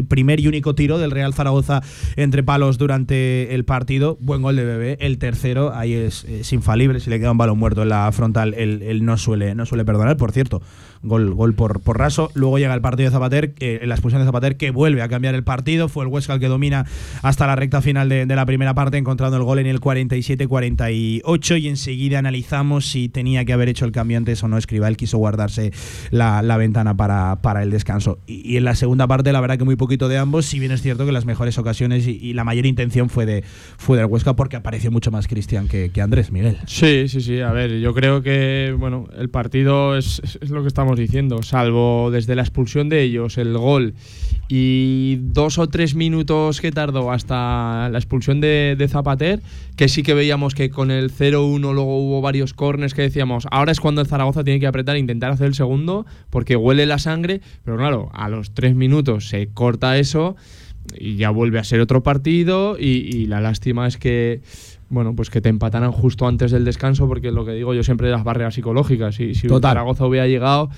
primer 0.07 0.39
y 0.39 0.47
único 0.47 0.75
tiro 0.75 0.97
del 0.97 1.11
Real 1.11 1.33
Zaragoza 1.33 1.81
entre 2.15 2.43
palos 2.43 2.77
durante 2.77 3.53
el 3.55 3.65
partido. 3.65 4.17
Buen 4.19 4.41
gol 4.41 4.55
de 4.55 4.65
Bebé. 4.65 4.97
El 4.99 5.17
tercero, 5.17 5.73
ahí 5.73 5.93
es, 5.93 6.23
es 6.25 6.51
infalible. 6.53 6.99
Si 6.99 7.09
le 7.09 7.19
queda 7.19 7.31
un 7.31 7.37
balón 7.37 7.57
muerto 7.57 7.83
en 7.83 7.89
la 7.89 8.11
frontal, 8.11 8.53
él, 8.53 8.81
él 8.83 9.05
no, 9.05 9.17
suele, 9.17 9.55
no 9.55 9.65
suele 9.65 9.85
perdonar. 9.85 10.17
Por 10.17 10.31
cierto, 10.31 10.61
gol, 11.03 11.33
gol 11.33 11.53
por, 11.53 11.79
por 11.81 11.97
raso. 11.97 12.29
Luego 12.33 12.57
llega 12.59 12.73
el 12.73 12.81
partido 12.81 13.09
de 13.09 13.13
Zapater, 13.13 13.53
eh, 13.59 13.81
la 13.85 13.95
expulsión 13.95 14.21
de 14.21 14.25
Zapater, 14.25 14.57
que 14.57 14.71
vuelve 14.71 15.01
a 15.01 15.07
cambiar 15.09 15.35
el 15.35 15.43
partido. 15.43 15.87
Fue 15.89 16.03
el 16.05 16.09
Huesca 16.11 16.33
el 16.33 16.39
que 16.39 16.47
domina 16.47 16.85
hasta 17.21 17.47
la 17.47 17.55
recta 17.55 17.81
final 17.81 18.09
de, 18.09 18.25
de 18.25 18.35
la 18.35 18.45
primera 18.45 18.73
parte, 18.73 18.97
encontrando 18.97 19.37
el 19.37 19.43
gol 19.43 19.59
en 19.59 19.67
el 19.67 19.79
47-48. 19.81 21.59
Y 21.61 21.67
enseguida 21.67 22.19
analizamos 22.19 22.85
si 22.87 23.09
tenía 23.09 23.45
que 23.45 23.53
haber 23.53 23.69
hecho 23.69 23.85
el 23.85 23.91
cambio 23.91 24.17
antes 24.17 24.43
o 24.43 24.47
no. 24.47 24.57
Escribal 24.57 24.97
quiso 24.97 25.17
guardarse 25.17 25.71
la, 26.11 26.41
la 26.41 26.57
ventana 26.57 26.95
para, 26.95 27.37
para 27.41 27.63
el 27.63 27.71
descanso. 27.71 28.19
Y, 28.27 28.57
en 28.57 28.63
la 28.63 28.75
segunda 28.75 29.07
parte, 29.07 29.31
la 29.31 29.41
verdad 29.41 29.57
que 29.57 29.63
muy 29.65 29.75
poquito 29.75 30.07
de 30.07 30.17
ambos, 30.17 30.45
si 30.45 30.59
bien 30.59 30.71
es 30.71 30.81
cierto 30.81 31.05
que 31.05 31.11
las 31.11 31.25
mejores 31.25 31.57
ocasiones 31.57 32.07
y, 32.07 32.33
la 32.37 32.43
mayor 32.43 32.65
intención 32.65 33.09
fue 33.09 33.25
de 33.25 33.43
fue 33.77 33.97
del 33.97 34.05
Huesca 34.05 34.35
porque 34.35 34.55
apareció 34.55 34.91
mucho 34.91 35.11
más 35.11 35.27
Cristian 35.27 35.67
que, 35.67 35.89
que 35.89 36.01
Andrés 36.01 36.31
Miguel. 36.31 36.57
Sí, 36.67 37.07
sí, 37.07 37.21
sí. 37.21 37.41
A 37.41 37.51
ver, 37.51 37.79
yo 37.79 37.93
creo 37.93 38.21
que 38.21 38.75
bueno, 38.77 39.07
el 39.17 39.29
partido 39.29 39.97
es- 39.97 40.21
es 40.39 40.49
lo 40.49 40.61
que 40.61 40.67
estamos 40.67 40.86
diciendo. 40.95 41.43
Salvo 41.43 42.11
desde 42.11 42.35
la 42.35 42.43
expulsión 42.43 42.89
de 42.89 43.01
ellos, 43.01 43.37
el 43.37 43.57
gol 43.57 43.95
y 44.49 45.17
dos 45.21 45.57
o 45.57 45.67
tres 45.67 45.95
minutos 45.95 46.61
que 46.61 46.71
tardó 46.71 47.11
hasta 47.11 47.89
la 47.89 47.97
expulsión 47.97 48.39
de, 48.39 48.87
Zapater, 48.89 49.41
que 49.75 49.89
sí 49.89 50.03
que 50.03 50.13
veíamos 50.13 50.55
que 50.55 50.69
con 50.69 50.91
el 50.91 51.11
0-1 51.11 51.59
luego 51.59 51.97
hubo 51.97 52.21
varios 52.21 52.53
corners 52.53 52.93
que 52.93 53.01
decíamos, 53.01 53.47
ahora 53.51 53.71
es 53.71 53.81
cuando 53.81 54.01
el 54.01 54.07
Zaragoza 54.07 54.43
tiene 54.43 54.59
que 54.59 54.67
apretar 54.67 54.95
e 54.95 54.99
intentar 54.99 55.31
hacer 55.31 55.47
el 55.47 55.55
segundo 55.55 56.05
porque 56.29 56.55
huele 56.55 56.85
la 56.85 56.99
sangre, 56.99 57.41
pero 57.65 57.77
claro, 57.77 58.09
a 58.13 58.29
los 58.29 58.53
tres 58.53 58.75
minutos 58.75 59.27
se 59.27 59.47
corta 59.47 59.97
eso 59.97 60.37
y 60.97 61.17
ya 61.17 61.29
vuelve 61.31 61.59
a 61.59 61.65
ser 61.65 61.81
otro 61.81 62.01
partido 62.01 62.77
y 62.79 63.25
la 63.25 63.41
lástima 63.41 63.87
es 63.87 63.97
que 63.97 64.41
bueno 64.89 65.15
pues 65.15 65.29
que 65.29 65.41
te 65.41 65.49
empataran 65.49 65.91
justo 65.91 66.27
antes 66.27 66.51
del 66.51 66.63
descanso 66.65 67.07
porque 67.07 67.31
lo 67.31 67.45
que 67.45 67.51
digo 67.51 67.73
yo 67.73 67.83
siempre 67.83 68.07
de 68.07 68.13
las 68.13 68.23
barreras 68.23 68.53
psicológicas 68.55 69.19
y 69.19 69.35
si 69.35 69.47
Total. 69.47 69.71
Zaragoza 69.71 70.05
hubiera 70.05 70.27
llegado 70.27 70.69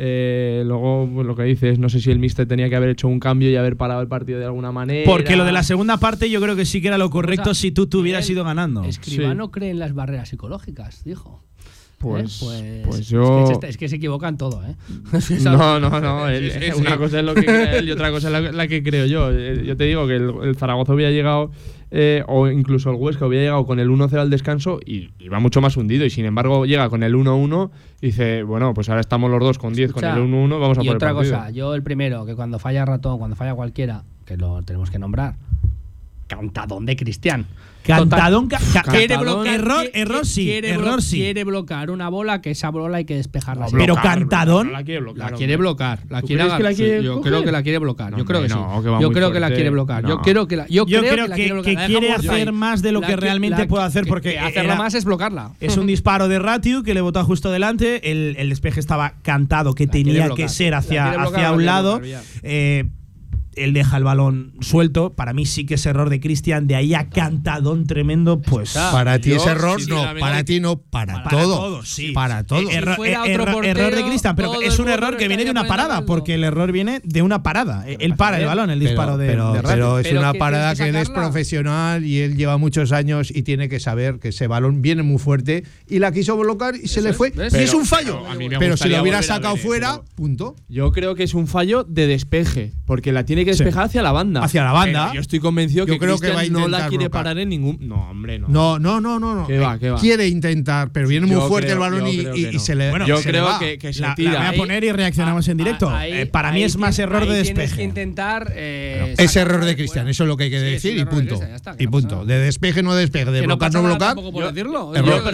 eh, 0.00 0.62
luego 0.64 1.08
pues, 1.12 1.26
lo 1.26 1.34
que 1.34 1.42
dices 1.42 1.78
no 1.78 1.88
sé 1.88 2.00
si 2.00 2.10
el 2.12 2.18
míster 2.20 2.46
tenía 2.46 2.68
que 2.68 2.76
haber 2.76 2.90
hecho 2.90 3.08
un 3.08 3.18
cambio 3.18 3.50
y 3.50 3.56
haber 3.56 3.76
parado 3.76 4.00
el 4.00 4.06
partido 4.06 4.38
de 4.38 4.44
alguna 4.44 4.70
manera 4.70 5.10
Porque 5.10 5.34
lo 5.34 5.44
de 5.44 5.50
la 5.52 5.62
segunda 5.64 5.96
parte 5.96 6.30
yo 6.30 6.40
creo 6.40 6.54
que 6.54 6.64
sí 6.66 6.80
que 6.80 6.86
era 6.88 6.98
lo 6.98 7.10
correcto 7.10 7.50
O 7.50 7.54
sea, 7.54 7.60
si 7.62 7.72
tú 7.72 7.88
te 7.88 7.96
hubieras 7.96 8.28
ido 8.30 8.44
ganando. 8.44 8.84
Escribano 8.84 9.50
cree 9.50 9.70
en 9.70 9.78
las 9.80 9.94
barreras 9.94 10.28
psicológicas, 10.28 11.02
dijo. 11.04 11.42
Pues- 11.98 12.46
¿Eh? 12.52 12.82
pues 12.86 13.00
es 13.00 13.08
yo- 13.08 13.44
que 13.48 13.54
se- 13.66 13.70
Es 13.70 13.76
que, 13.76 13.88
se 13.88 13.96
equivocan 13.96 14.36
todo, 14.36 14.62
¿eh? 14.64 14.76
no, 15.42 15.80
no, 15.80 16.00
no. 16.00 16.28
él- 16.28 16.52
Sí, 16.52 16.60
sí, 16.60 16.72
sí. 16.72 16.80
Una 16.80 16.96
cosa 16.96 17.18
es 17.18 17.24
lo 17.24 17.34
que 17.34 17.44
cree 17.44 17.78
él 17.78 17.88
y 17.88 17.90
otra 17.90 18.12
cosa 18.12 18.28
es 18.28 18.32
la, 18.32 18.52
la 18.52 18.68
que 18.68 18.84
creo 18.84 19.06
yo. 19.06 19.32
Eh, 19.32 19.64
Yo 19.66 19.76
te 19.76 19.82
digo 19.82 20.06
que 20.06 20.14
el, 20.14 20.32
el 20.44 20.54
Zaragoza 20.54 20.94
hubiera 20.94 21.10
llegado, 21.10 21.50
eh, 21.90 22.22
o 22.26 22.48
incluso 22.48 22.90
el 22.90 22.96
Huesca 22.96 23.26
hubiera 23.26 23.44
llegado 23.44 23.66
con 23.66 23.80
el 23.80 23.88
1-0 23.88 24.18
al 24.18 24.30
descanso 24.30 24.78
y, 24.84 25.10
y 25.18 25.28
va 25.28 25.40
mucho 25.40 25.60
más 25.60 25.76
hundido. 25.76 26.04
Y 26.04 26.10
sin 26.10 26.24
embargo, 26.24 26.66
llega 26.66 26.88
con 26.90 27.02
el 27.02 27.14
1-1 27.14 27.70
y 28.00 28.06
dice, 28.06 28.42
bueno, 28.42 28.74
pues 28.74 28.88
ahora 28.88 29.00
estamos 29.00 29.30
los 29.30 29.40
dos 29.40 29.58
con 29.58 29.72
10 29.72 29.92
con 29.92 30.04
el 30.04 30.10
Escucha, 30.10 30.26
1-1, 30.26 30.60
vamos 30.60 30.78
a 30.78 30.82
y 30.82 30.86
por 30.86 30.96
otra 30.96 31.10
el 31.10 31.14
cosa, 31.16 31.50
yo 31.50 31.74
el 31.74 31.82
primero, 31.82 32.26
que 32.26 32.34
cuando 32.34 32.58
falla 32.58 32.84
ratón, 32.84 33.18
cuando 33.18 33.36
falla 33.36 33.54
cualquiera, 33.54 34.04
que 34.24 34.36
lo 34.36 34.62
tenemos 34.62 34.90
que 34.90 34.98
nombrar, 34.98 35.36
Cantadón 36.28 36.86
de 36.86 36.96
Cristian. 36.96 37.46
Cantadón, 37.88 38.48
ca 38.48 38.58
quiere 38.82 39.16
bloquear, 39.16 39.60
error, 39.60 39.90
error 39.94 40.26
sí, 40.26 40.44
quiere, 40.44 40.70
error 40.70 41.00
sí. 41.00 41.16
quiere 41.16 41.44
bloquear 41.44 41.90
una 41.90 42.10
bola 42.10 42.42
que 42.42 42.50
esa 42.50 42.68
bola 42.70 42.98
hay 42.98 43.06
que 43.06 43.16
despejarla. 43.16 43.66
Pero 43.72 43.94
cantadón 43.94 44.72
la 44.72 44.84
quiere 44.84 45.00
bloquear. 45.00 45.30
La 45.30 45.36
quiere 45.36 45.56
bloquear, 45.56 46.00
la 46.10 46.20
que 46.20 46.36
la 46.36 46.74
quiere 46.74 47.02
yo 47.02 47.22
creo 47.22 47.42
que 47.42 47.52
la 47.52 47.62
quiere 47.62 47.78
bloquear. 47.78 48.14
Yo 48.14 48.24
creo 48.26 48.42
que 48.42 48.48
no. 48.48 48.82
Que 48.82 49.02
yo 49.02 49.10
creo 49.10 49.32
que 49.32 49.40
la 49.40 49.48
quiere 49.48 49.70
bloquear. 49.70 50.06
Yo 50.06 50.20
creo 50.20 50.46
que 50.46 50.56
la, 50.56 50.66
yo, 50.66 50.86
yo 50.86 51.00
creo, 51.00 51.28
que, 51.62 51.76
quiere, 51.86 52.12
hacer 52.12 52.52
más 52.52 52.82
de 52.82 52.92
lo 52.92 53.00
que 53.00 53.16
realmente 53.16 53.66
puede 53.66 53.84
hacer 53.84 54.06
porque 54.06 54.38
hacerla 54.38 54.76
más 54.76 54.94
es 54.94 55.04
bloquearla. 55.04 55.52
Es 55.60 55.76
un 55.76 55.86
disparo 55.86 56.28
de 56.28 56.38
Ratiu 56.38 56.82
que 56.82 56.92
le 56.94 57.00
botó 57.00 57.24
justo 57.24 57.50
delante, 57.50 58.10
el, 58.10 58.48
despeje 58.48 58.80
estaba 58.80 59.14
cantado 59.22 59.74
que 59.74 59.86
tenía 59.86 60.28
que 60.30 60.48
ser 60.48 60.74
hacia 60.74 61.22
hacia 61.22 61.52
un 61.52 61.64
lado 61.64 62.00
él 63.64 63.72
deja 63.72 63.96
el 63.96 64.04
balón 64.04 64.54
suelto. 64.60 65.14
Para 65.14 65.32
mí 65.32 65.46
sí 65.46 65.66
que 65.66 65.74
es 65.74 65.86
error 65.86 66.10
de 66.10 66.20
Cristian, 66.20 66.66
de 66.66 66.76
ahí 66.76 66.94
a 66.94 67.08
cantadón 67.08 67.86
tremendo, 67.86 68.40
pues. 68.40 68.72
para 68.74 69.18
ti 69.18 69.32
es 69.32 69.46
error, 69.46 69.80
no, 69.88 70.04
para 70.18 70.44
ti 70.44 70.60
no, 70.60 70.78
para, 70.78 71.22
para 71.22 71.30
todos. 71.30 71.88
sí. 71.88 72.12
Para 72.12 72.40
eh, 72.40 72.44
todos. 72.44 72.72
Eh, 72.72 72.76
error, 72.76 73.94
de 73.94 74.04
Cristian, 74.04 74.36
pero 74.36 74.60
es 74.60 74.78
un 74.78 74.88
error 74.88 75.16
que 75.16 75.28
viene 75.28 75.44
de 75.44 75.50
una 75.50 75.66
parada, 75.66 76.04
porque 76.04 76.34
el 76.34 76.44
error 76.44 76.72
viene 76.72 77.00
de 77.04 77.22
una 77.22 77.42
parada. 77.42 77.84
Él 77.86 78.14
para 78.16 78.38
el 78.40 78.46
balón, 78.46 78.70
el 78.70 78.80
disparo 78.80 79.16
de. 79.16 79.28
Pero, 79.28 79.52
de 79.52 79.62
pero 79.62 79.98
es 79.98 80.12
una 80.12 80.34
parada 80.34 80.74
que, 80.74 80.88
él 80.88 80.96
es 80.96 81.10
profesional 81.10 82.04
y 82.04 82.20
él 82.20 82.36
lleva 82.36 82.56
muchos 82.56 82.92
años 82.92 83.30
y 83.34 83.42
tiene 83.42 83.68
que 83.68 83.80
saber 83.80 84.18
que 84.18 84.28
ese 84.28 84.46
balón 84.46 84.82
viene 84.82 85.02
muy 85.02 85.18
fuerte 85.18 85.64
y 85.88 85.98
la 85.98 86.12
quiso 86.12 86.36
bloquear 86.36 86.76
y 86.76 86.88
se 86.88 87.02
le 87.02 87.12
fue. 87.12 87.32
Y 87.36 87.56
es 87.56 87.74
un 87.74 87.86
fallo. 87.86 88.22
Pero, 88.58 88.76
si 88.76 88.88
lo 88.88 89.02
hubiera 89.02 89.22
sacado 89.22 89.56
fuera, 89.56 90.02
punto. 90.14 90.56
Yo 90.68 90.92
creo 90.92 91.14
que 91.14 91.24
es 91.24 91.34
un 91.34 91.46
fallo 91.46 91.84
de 91.84 92.06
despeje, 92.06 92.72
porque 92.86 93.12
la 93.12 93.24
tiene 93.24 93.44
que 93.44 93.47
despejar 93.50 93.84
hacia 93.86 94.02
la 94.02 94.12
banda. 94.12 94.42
Hacia 94.42 94.64
la 94.64 94.72
banda. 94.72 95.12
Yo 95.14 95.20
estoy 95.20 95.40
convencido 95.40 95.86
yo 95.86 95.92
que 95.92 95.98
creo 95.98 96.18
que 96.18 96.50
no 96.50 96.68
la 96.68 96.88
quiere 96.88 97.10
parar 97.10 97.38
en 97.38 97.48
ningún. 97.48 97.78
No, 97.80 98.10
hombre, 98.10 98.38
no. 98.38 98.48
No, 98.48 98.78
no, 98.78 99.00
no, 99.00 99.18
no. 99.18 99.46
Eh, 99.48 99.96
quiere 100.00 100.28
intentar, 100.28 100.90
pero 100.92 101.08
viene 101.08 101.26
muy 101.26 101.40
fuerte 101.48 101.72
el 101.72 101.78
balón 101.78 102.06
y, 102.06 102.58
se 102.58 102.74
le. 102.74 102.92
Yo 103.06 103.20
creo. 103.22 103.58
Que, 103.58 103.78
que, 103.78 103.92
se 103.92 104.02
la, 104.02 104.14
tira. 104.14 104.38
Voy 104.38 104.46
a 104.46 104.50
¿eh? 104.50 104.56
poner 104.56 104.84
y 104.84 104.92
reaccionamos 104.92 105.48
en 105.48 105.56
directo. 105.56 105.90
Eh, 105.90 105.94
ahí, 105.94 106.24
para 106.26 106.52
mí 106.52 106.62
es 106.62 106.76
más 106.76 106.98
error 106.98 107.26
de 107.26 107.36
despeje. 107.36 107.76
Que 107.76 107.82
intentar. 107.82 108.52
Es 108.56 109.36
error 109.36 109.64
de 109.64 109.76
Cristian, 109.76 110.08
eso 110.08 110.24
es 110.24 110.28
lo 110.28 110.36
que 110.36 110.44
hay 110.44 110.50
que 110.50 110.60
decir 110.60 110.96
y 110.96 111.04
punto. 111.04 111.40
Y 111.78 111.86
punto. 111.86 112.24
De 112.24 112.38
despeje, 112.38 112.82
no 112.82 112.94
despeje. 112.94 113.30
De 113.30 113.42
bloquear, 113.42 113.72
no 113.72 113.82
bloquear. 113.82 114.16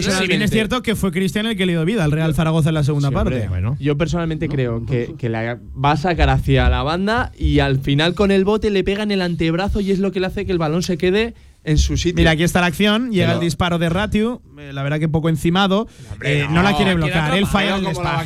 Si 0.01 0.27
bien 0.27 0.41
es 0.41 0.51
cierto 0.51 0.81
que 0.81 0.95
fue 0.95 1.11
Cristian 1.11 1.45
el 1.45 1.57
que 1.57 1.65
le 1.65 1.73
dio 1.73 1.85
vida 1.85 2.03
al 2.03 2.11
Real 2.11 2.33
Zaragoza 2.33 2.69
en 2.69 2.75
la 2.75 2.83
segunda 2.83 3.11
parte. 3.11 3.49
Yo 3.79 3.97
personalmente 3.97 4.47
creo 4.47 4.85
que 4.85 5.29
la 5.29 5.59
va 5.83 5.91
a 5.91 5.97
sacar 5.97 6.29
hacia 6.29 6.69
la 6.69 6.83
banda 6.83 7.31
y 7.37 7.59
al 7.59 7.79
final 7.79 8.04
con 8.13 8.31
el 8.31 8.45
bote 8.45 8.69
le 8.69 8.83
pega 8.83 9.03
en 9.03 9.11
el 9.11 9.21
antebrazo 9.21 9.79
y 9.81 9.91
es 9.91 9.99
lo 9.99 10.11
que 10.11 10.19
le 10.19 10.27
hace 10.27 10.45
que 10.45 10.51
el 10.51 10.57
balón 10.57 10.83
se 10.83 10.97
quede 10.97 11.33
en 11.65 11.77
su 11.77 11.97
sitio. 11.97 12.15
Mira, 12.15 12.31
aquí 12.31 12.43
está 12.43 12.61
la 12.61 12.67
acción, 12.67 13.11
llega 13.11 13.33
el 13.33 13.39
disparo 13.39 13.79
de 13.79 13.89
Ratiu, 13.89 14.41
eh, 14.59 14.71
la 14.71 14.83
verdad 14.83 14.99
que 14.99 15.09
poco 15.09 15.29
encimado, 15.29 15.87
eh, 16.21 16.45
no, 16.49 16.61
la 16.61 16.75
quiere 16.75 16.93
bloquear, 16.93 17.35
él 17.35 17.47
falla 17.47 17.77
el 17.77 17.85
disparo. 17.85 18.23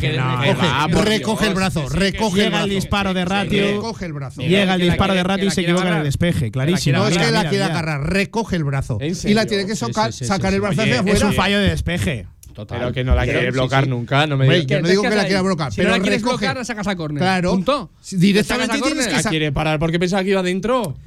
No, 0.90 1.02
recoge 1.02 1.48
el 1.48 1.54
brazo, 1.54 1.88
recoge 1.90 2.48
el 2.48 2.70
disparo 2.70 3.14
de 3.14 3.26
Ratiu, 3.26 3.66
recoge 3.76 4.06
el 4.06 4.14
brazo. 4.14 4.42
Llega 4.42 4.76
el 4.76 4.82
disparo 4.82 5.14
de 5.14 5.24
Ratiu 5.24 5.48
y 5.48 5.52
se 5.52 5.62
equivoca 5.62 5.88
en 5.88 5.96
el 5.96 6.04
despeje, 6.04 6.52
clarísimo. 6.52 6.98
No 6.98 7.08
es 7.08 7.18
que 7.18 7.32
la 7.32 7.50
quiere 7.50 7.64
agarrar, 7.64 8.10
recoge 8.12 8.58
el 8.58 8.66
brazo 8.66 9.00
y 9.02 9.34
la 9.34 9.46
tiene 9.46 9.66
que 9.66 9.76
sacar 9.76 10.12
el 10.54 10.62
brazo 10.62 10.82
hacia 10.82 11.00
afuera. 11.00 11.18
Es 11.18 11.24
un 11.24 11.34
fallo 11.34 11.60
de 11.60 11.70
despeje. 11.70 12.28
Total. 12.60 12.78
Pero 12.78 12.92
que 12.92 13.06
no 13.06 13.16
la 13.16 13.24
quiere 13.24 13.52
bloquear 13.52 13.86
sí, 13.86 13.90
sí. 13.90 13.90
nunca, 13.90 14.28
no 14.28 14.36
me 14.36 14.44
digas. 14.46 14.66
Yo 14.66 14.82
no 14.82 14.88
digo 14.90 15.02
que 15.04 15.16
la 15.16 15.26
quiera 15.26 15.42
bloquear, 15.42 15.72
si 15.72 15.78
pero 15.78 15.92
no 15.92 15.96
la 15.96 16.02
quieres 16.02 16.22
recoge. 16.22 16.34
bloquear, 16.36 16.58
la 16.58 16.66
sacas 16.66 16.88
a 16.88 16.96
córner. 16.98 17.22
Claro. 17.22 17.52
Punto. 17.52 17.90
Directamente 18.12 18.82
tienes 18.82 19.08
que 19.08 19.14
la 19.14 19.24
quiere 19.24 19.52
parar 19.54 19.80
porque 19.80 19.98
pensaba 19.98 20.26
que 20.26 20.32
iba 20.32 20.42
adentro. 20.42 20.98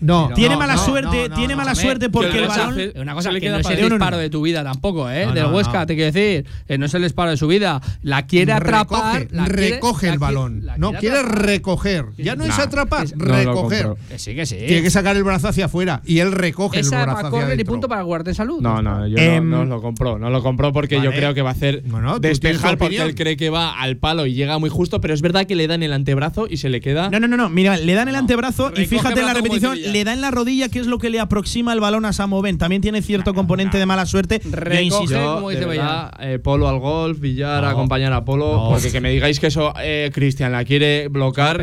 No, 0.00 0.30
tiene 0.34 0.56
mala 0.56 0.76
suerte, 0.76 1.28
no, 1.28 1.34
tiene 1.34 1.56
mala 1.56 1.74
suerte 1.74 2.10
porque 2.10 2.38
el 2.38 2.48
balón. 2.48 2.78
Una 2.96 3.14
cosa 3.14 3.30
que 3.38 3.48
no 3.48 3.58
es 3.58 3.66
el 3.66 3.88
disparo 3.88 4.18
de 4.18 4.30
tu 4.30 4.42
vida 4.42 4.62
tampoco, 4.62 5.10
¿eh? 5.10 5.32
Del 5.32 5.46
Huesca, 5.46 5.86
te 5.86 5.94
quiero 5.94 6.12
decir. 6.12 6.46
Eh, 6.68 6.78
no 6.78 6.86
es 6.86 6.94
el 6.94 7.02
disparo 7.02 7.30
de 7.30 7.36
su 7.36 7.46
vida. 7.46 7.80
La 8.02 8.26
quiere 8.26 8.52
atrapar. 8.52 9.28
Recoge, 9.30 10.08
el 10.08 10.18
balón. 10.18 10.66
No, 10.76 10.92
quiere 10.92 11.22
recoger. 11.22 12.06
Ya 12.18 12.36
no 12.36 12.44
es 12.44 12.58
atrapar, 12.58 13.04
es, 13.04 13.14
recoger. 13.16 13.94
Sí, 14.16 14.34
que 14.34 14.46
sí. 14.46 14.56
Tiene 14.56 14.82
que 14.82 14.90
sacar 14.90 15.16
el 15.16 15.24
brazo 15.24 15.48
hacia 15.48 15.66
afuera 15.66 16.02
y 16.04 16.18
él 16.18 16.32
recoge 16.32 16.80
el 16.80 16.88
brazo 16.88 17.26
hacia 17.26 17.42
adentro. 17.42 17.60
y 17.60 17.64
punto 17.64 17.88
para 17.88 18.02
guardarte 18.02 18.34
salud. 18.34 18.60
No, 18.60 18.82
no, 18.82 19.06
yo 19.06 19.16
no, 19.16 19.22
em, 19.22 19.68
lo 19.68 19.80
compró. 19.80 20.18
No 20.18 20.30
lo 20.30 20.42
compró 20.42 20.72
porque 20.72 21.00
yo 21.00 21.10
creo 21.10 21.34
que 21.34 21.42
va 21.42 21.50
a 21.50 21.52
hacer 21.52 21.82
despejar 22.20 22.76
porque 22.76 22.98
él 22.98 23.14
cree 23.14 23.36
que 23.36 23.50
va 23.50 23.80
al 23.80 23.96
palo 23.96 24.26
y 24.26 24.34
llega 24.34 24.58
muy 24.58 24.70
justo, 24.70 25.00
pero 25.00 25.14
es 25.14 25.22
verdad 25.22 25.46
que 25.46 25.54
le 25.54 25.66
dan 25.66 25.82
el 25.82 25.92
antebrazo 25.92 26.46
y 26.48 26.58
se 26.58 26.68
le 26.68 26.80
queda. 26.80 27.10
No, 27.10 27.20
no, 27.20 27.28
no, 27.28 27.36
no. 27.36 27.48
Mira, 27.48 27.76
le 27.76 27.94
dan 27.94 28.08
el 28.08 28.14
antebrazo 28.14 28.72
y 28.76 28.86
fíjate 28.86 29.20
en 29.20 29.26
la 29.26 29.34
repetición 29.34 29.69
le 29.74 30.04
da 30.04 30.12
en 30.12 30.20
la 30.20 30.30
rodilla, 30.30 30.68
que 30.68 30.78
es 30.78 30.86
lo 30.86 30.98
que 30.98 31.10
le 31.10 31.20
aproxima 31.20 31.72
el 31.72 31.80
balón 31.80 32.04
a 32.04 32.12
Samoven. 32.12 32.58
También 32.58 32.82
tiene 32.82 33.02
cierto 33.02 33.34
componente 33.34 33.78
de 33.78 33.86
mala 33.86 34.06
suerte. 34.06 34.40
Recoge, 34.44 35.14
como 35.14 35.50
dice 35.50 35.64
verdad, 35.66 36.12
eh, 36.20 36.38
Polo 36.38 36.68
al 36.68 36.78
golf, 36.78 37.18
Villar 37.20 37.64
a 37.64 37.70
acompañar 37.70 38.12
a 38.12 38.24
Polo. 38.24 38.68
Porque 38.70 38.90
que 38.90 39.00
me 39.00 39.10
digáis 39.10 39.40
que 39.40 39.48
eso 39.48 39.72
eh, 39.80 40.10
Cristian 40.12 40.52
la 40.52 40.64
quiere 40.64 41.08
bloquear. 41.08 41.60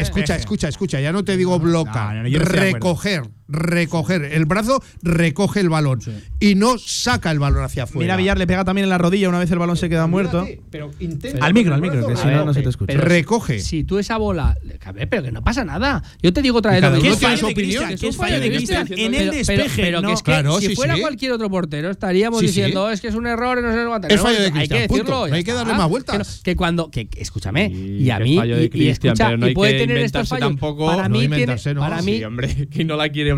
Escucha, 0.00 0.36
escucha, 0.36 0.68
escucha. 0.68 1.00
Ya 1.00 1.12
no 1.12 1.24
te 1.24 1.36
digo 1.36 1.58
bloca. 1.58 2.12
Recoger 2.22 3.22
recoger 3.52 4.24
el 4.24 4.46
brazo, 4.46 4.82
recoge 5.02 5.60
el 5.60 5.68
balón 5.68 6.00
sí. 6.00 6.12
y 6.40 6.54
no 6.54 6.78
saca 6.78 7.30
el 7.30 7.38
balón 7.38 7.62
hacia 7.62 7.84
afuera. 7.84 8.04
Mira, 8.04 8.16
Villar 8.16 8.38
le 8.38 8.46
pega 8.46 8.64
también 8.64 8.84
en 8.84 8.90
la 8.90 8.98
rodilla 8.98 9.28
una 9.28 9.38
vez 9.38 9.50
el 9.50 9.58
balón 9.58 9.76
pero, 9.76 9.80
se 9.80 9.88
queda 9.88 10.06
muerto. 10.06 10.46
Pero 10.70 10.90
intenta 10.98 11.44
al 11.44 11.54
micro, 11.54 11.74
al 11.74 11.80
micro, 11.80 12.06
que 12.06 12.16
si 12.16 12.26
no, 12.26 12.44
no 12.44 12.54
se 12.54 12.62
te 12.62 12.68
escucha. 12.68 12.94
recoge. 12.96 13.60
Si 13.60 13.84
tú 13.84 13.98
esa 13.98 14.16
bola, 14.16 14.56
a 14.84 14.92
ver, 14.92 15.08
pero 15.08 15.22
que 15.22 15.32
no 15.32 15.42
pasa 15.42 15.64
nada. 15.64 16.02
Yo 16.22 16.32
te 16.32 16.42
digo 16.42 16.58
otra 16.58 16.72
vez, 16.72 17.02
¿qué 17.18 17.32
es 17.34 17.42
opinión? 17.42 17.90
es 17.90 18.16
fallo 18.16 18.40
de 18.40 18.50
Cristian 18.50 18.86
en 18.90 19.14
el 19.14 19.30
despeje? 19.30 19.82
Pero, 19.82 20.02
que 20.02 20.12
es 20.12 20.22
que 20.22 20.68
si 20.68 20.74
fuera 20.74 20.96
cualquier 20.98 21.32
otro 21.32 21.50
portero 21.50 21.90
estaríamos 21.90 22.40
diciendo, 22.40 22.90
es 22.90 23.00
que 23.00 23.08
es 23.08 23.14
un 23.14 23.26
error, 23.26 23.62
no 23.62 23.72
sé 23.72 23.86
cuánto. 23.86 24.08
Es 24.08 24.20
fallo 24.20 24.42
de 24.42 24.50
Cristian. 24.50 24.80
Hay 24.80 24.86
que 24.86 24.94
decirlo. 24.94 25.24
Hay 25.24 25.44
que 25.44 25.52
darle 25.52 25.74
más 25.74 25.88
vueltas. 25.88 26.40
Que 26.42 26.56
cuando 26.56 26.90
que 26.90 27.08
escúchame, 27.16 27.68
y 27.68 28.10
a 28.10 28.18
mí 28.18 28.40
y 28.42 29.54
puede 29.54 29.78
tener 29.78 29.98
estos 29.98 30.28
fallos. 30.28 30.54
Para 30.56 31.08
mí 31.08 31.28
para 31.74 32.02
mí 32.02 32.24
hombre, 32.24 32.68
que 32.70 32.84
no 32.84 32.96
la 32.96 33.08
quiere 33.10 33.34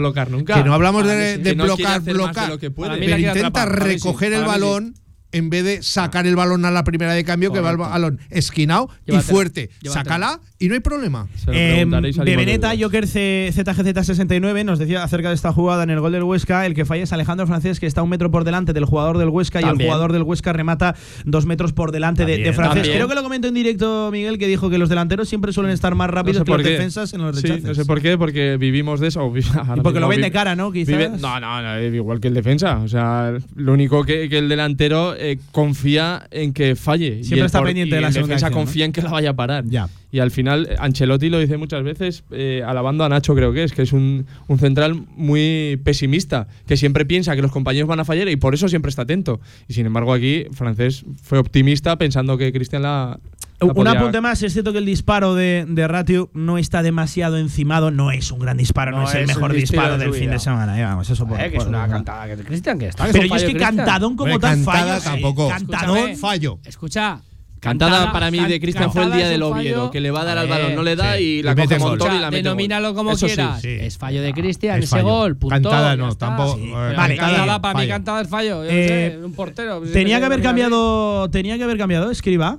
que 0.54 0.64
no 0.64 0.74
hablamos 0.74 1.04
ah, 1.04 1.08
de, 1.08 1.38
de, 1.38 1.38
de 1.38 1.54
bloquear, 1.54 2.02
lo 2.48 2.58
que. 2.58 2.70
Pero 2.70 2.96
intenta 2.96 3.64
recoger 3.64 4.32
el 4.32 4.44
balón 4.44 4.94
en 5.34 5.50
vez 5.50 5.64
de 5.64 5.82
sacar 5.82 6.26
el 6.28 6.36
balón 6.36 6.64
a 6.64 6.70
la 6.70 6.84
primera 6.84 7.12
de 7.12 7.24
cambio, 7.24 7.52
que 7.52 7.60
va 7.60 7.72
el 7.72 7.76
balón 7.76 8.20
esquinado 8.30 8.88
y 9.04 9.16
fuerte. 9.18 9.68
Sácala 9.84 10.40
y 10.60 10.68
no 10.68 10.74
hay 10.74 10.80
problema. 10.80 11.26
Eh, 11.48 11.84
de 11.86 12.36
Veneta, 12.36 12.72
Joker 12.78 13.06
ZGZ69 13.06 14.64
nos 14.64 14.78
decía 14.78 15.02
acerca 15.02 15.28
de 15.28 15.34
esta 15.34 15.52
jugada 15.52 15.82
en 15.82 15.90
el 15.90 15.98
gol 16.00 16.12
del 16.12 16.22
Huesca, 16.22 16.64
el 16.66 16.74
que 16.74 16.84
falla 16.84 17.02
es 17.02 17.12
Alejandro 17.12 17.48
Francés, 17.48 17.80
que 17.80 17.86
está 17.86 18.02
un 18.02 18.10
metro 18.10 18.30
por 18.30 18.44
delante 18.44 18.72
del 18.72 18.84
jugador 18.84 19.18
del 19.18 19.28
Huesca 19.28 19.60
y 19.60 19.64
el 19.64 19.76
jugador 19.76 20.12
del 20.12 20.22
Huesca 20.22 20.52
remata 20.52 20.94
dos 21.24 21.46
metros 21.46 21.72
por 21.72 21.90
delante 21.90 22.24
de, 22.24 22.52
Francés. 22.52 22.88
Creo 22.88 23.08
que 23.08 23.14
lo 23.16 23.24
comentó 23.24 23.48
en 23.48 23.54
directo 23.54 24.10
Miguel, 24.12 24.38
que 24.38 24.46
dijo 24.46 24.70
que 24.70 24.78
los 24.78 24.88
delanteros 24.88 25.28
siempre 25.28 25.52
suelen 25.52 25.72
estar 25.72 25.96
más 25.96 26.08
rápidos 26.10 26.44
que 26.44 26.50
los 26.52 26.62
qué. 26.62 26.70
defensas 26.70 27.12
en 27.12 27.22
los 27.22 27.34
rechaces. 27.34 27.62
Sí, 27.62 27.68
no 27.68 27.74
sé 27.74 27.84
por 27.84 28.00
qué, 28.00 28.16
porque 28.16 28.56
vivimos 28.56 29.00
de 29.00 29.08
eso. 29.08 29.32
Y 29.76 29.80
porque 29.80 29.98
lo 29.98 30.08
ven 30.08 30.20
de 30.20 30.30
cara, 30.30 30.54
¿no? 30.54 30.70
Quizás. 30.70 31.20
No, 31.20 31.40
no, 31.40 31.60
no, 31.60 31.82
igual 31.82 32.20
que 32.20 32.28
el 32.28 32.34
defensa. 32.34 32.78
O 32.78 32.88
sea, 32.88 33.32
lo 33.56 33.72
único 33.72 34.04
que 34.04 34.24
el 34.24 34.48
delantero 34.48 35.16
eh, 35.26 35.38
confía 35.52 36.26
en 36.30 36.52
que 36.52 36.76
falle. 36.76 37.24
Siempre 37.24 37.38
y 37.38 37.46
está 37.46 37.62
pendiente 37.62 37.94
de 37.94 38.02
la 38.02 38.12
segunda 38.12 38.34
defensa 38.34 38.54
confía 38.54 38.84
en 38.84 38.92
que 38.92 39.00
la 39.00 39.10
vaya 39.10 39.30
a 39.30 39.32
parar. 39.32 39.64
Ya. 39.66 39.88
Y 40.12 40.18
al 40.18 40.30
final, 40.30 40.68
eh, 40.70 40.76
Ancelotti 40.78 41.30
lo 41.30 41.38
dice 41.38 41.56
muchas 41.56 41.82
veces, 41.82 42.24
eh, 42.30 42.62
alabando 42.64 43.04
a 43.04 43.08
Nacho, 43.08 43.34
creo 43.34 43.54
que 43.54 43.64
es, 43.64 43.72
que 43.72 43.80
es 43.80 43.94
un, 43.94 44.26
un, 44.48 44.58
central 44.58 45.02
muy 45.16 45.80
pesimista, 45.82 46.46
que 46.66 46.76
siempre 46.76 47.06
piensa 47.06 47.34
que 47.34 47.40
los 47.40 47.50
compañeros 47.50 47.88
van 47.88 48.00
a 48.00 48.04
fallar 48.04 48.28
y 48.28 48.36
por 48.36 48.52
eso 48.52 48.68
siempre 48.68 48.90
está 48.90 49.02
atento. 49.02 49.40
Y 49.66 49.72
sin 49.72 49.86
embargo, 49.86 50.12
aquí, 50.12 50.44
Francés 50.52 51.06
fue 51.22 51.38
optimista 51.38 51.96
pensando 51.96 52.36
que 52.36 52.52
Cristian 52.52 52.82
la, 52.82 53.18
un 53.60 53.88
apunte 53.88 54.20
más, 54.20 54.42
es 54.42 54.52
cierto 54.52 54.72
que 54.72 54.78
el 54.78 54.86
disparo 54.86 55.34
de, 55.34 55.64
de, 55.68 55.88
Ratio 55.88 56.30
no 56.34 56.58
está 56.58 56.82
demasiado 56.82 57.38
encimado, 57.38 57.90
no 57.90 58.10
es 58.10 58.30
un 58.30 58.38
gran 58.38 58.56
disparo, 58.56 58.90
no, 58.90 59.08
es, 59.08 59.14
el 59.14 59.26
mejor 59.26 59.52
disparo 59.52 59.96
del 59.96 60.12
fin 60.12 60.30
de 60.30 60.38
semana. 60.38 60.78
Eh, 60.78 60.84
vamos, 60.84 61.08
eso 61.08 61.26
por, 61.26 61.40
es 61.40 61.64
una 61.64 61.88
cantada 61.88 62.26
que 62.26 62.42
Cristian 62.42 62.78
que 62.78 62.88
está. 62.88 63.06
Pero 63.10 63.26
yo 63.26 63.36
es 63.36 63.44
que 63.44 63.54
cantadón 63.54 64.16
como 64.16 64.38
tal 64.38 64.58
fallo. 64.58 65.48
Cantadón 65.48 66.16
fallo. 66.16 66.58
Escucha. 66.64 67.20
Cantada, 67.64 68.12
para 68.12 68.30
mí 68.30 68.38
de 68.38 68.60
Cristian 68.60 68.92
fue 68.92 69.04
el 69.04 69.12
día 69.12 69.28
del 69.28 69.42
Oviedo, 69.42 69.90
que 69.90 70.00
le 70.00 70.10
va 70.10 70.20
a 70.20 70.24
dar 70.24 70.38
al 70.38 70.48
balón, 70.48 70.74
no 70.74 70.82
le 70.82 70.96
da 70.96 71.18
y 71.18 71.42
la 71.42 71.54
coge 71.54 71.78
Montoro 71.78 72.14
y 72.14 72.18
la 72.18 72.30
mete. 72.30 72.42
Denomínalo 72.42 72.94
como 72.94 73.12
Eso 73.12 73.26
quieras. 73.26 73.64
Es 73.64 73.96
fallo 73.96 74.22
de 74.22 74.32
Cristian, 74.32 74.82
ese 74.82 75.02
gol. 75.02 75.38
Cantada 75.48 75.96
no, 75.96 76.14
tampoco. 76.14 76.58
Vale, 76.96 77.16
cantada, 77.16 77.60
para 77.60 77.80
mí 77.80 77.88
cantada 77.88 78.20
es 78.20 78.28
fallo. 78.28 78.62
Eh, 78.64 79.18
un 79.22 79.32
portero. 79.32 79.80
Tenía 79.80 80.18
que 80.18 80.26
haber 80.26 80.42
cambiado, 80.42 81.30
tenía 81.30 81.56
que 81.56 81.64
haber 81.64 81.78
cambiado, 81.78 82.10
escriba. 82.10 82.58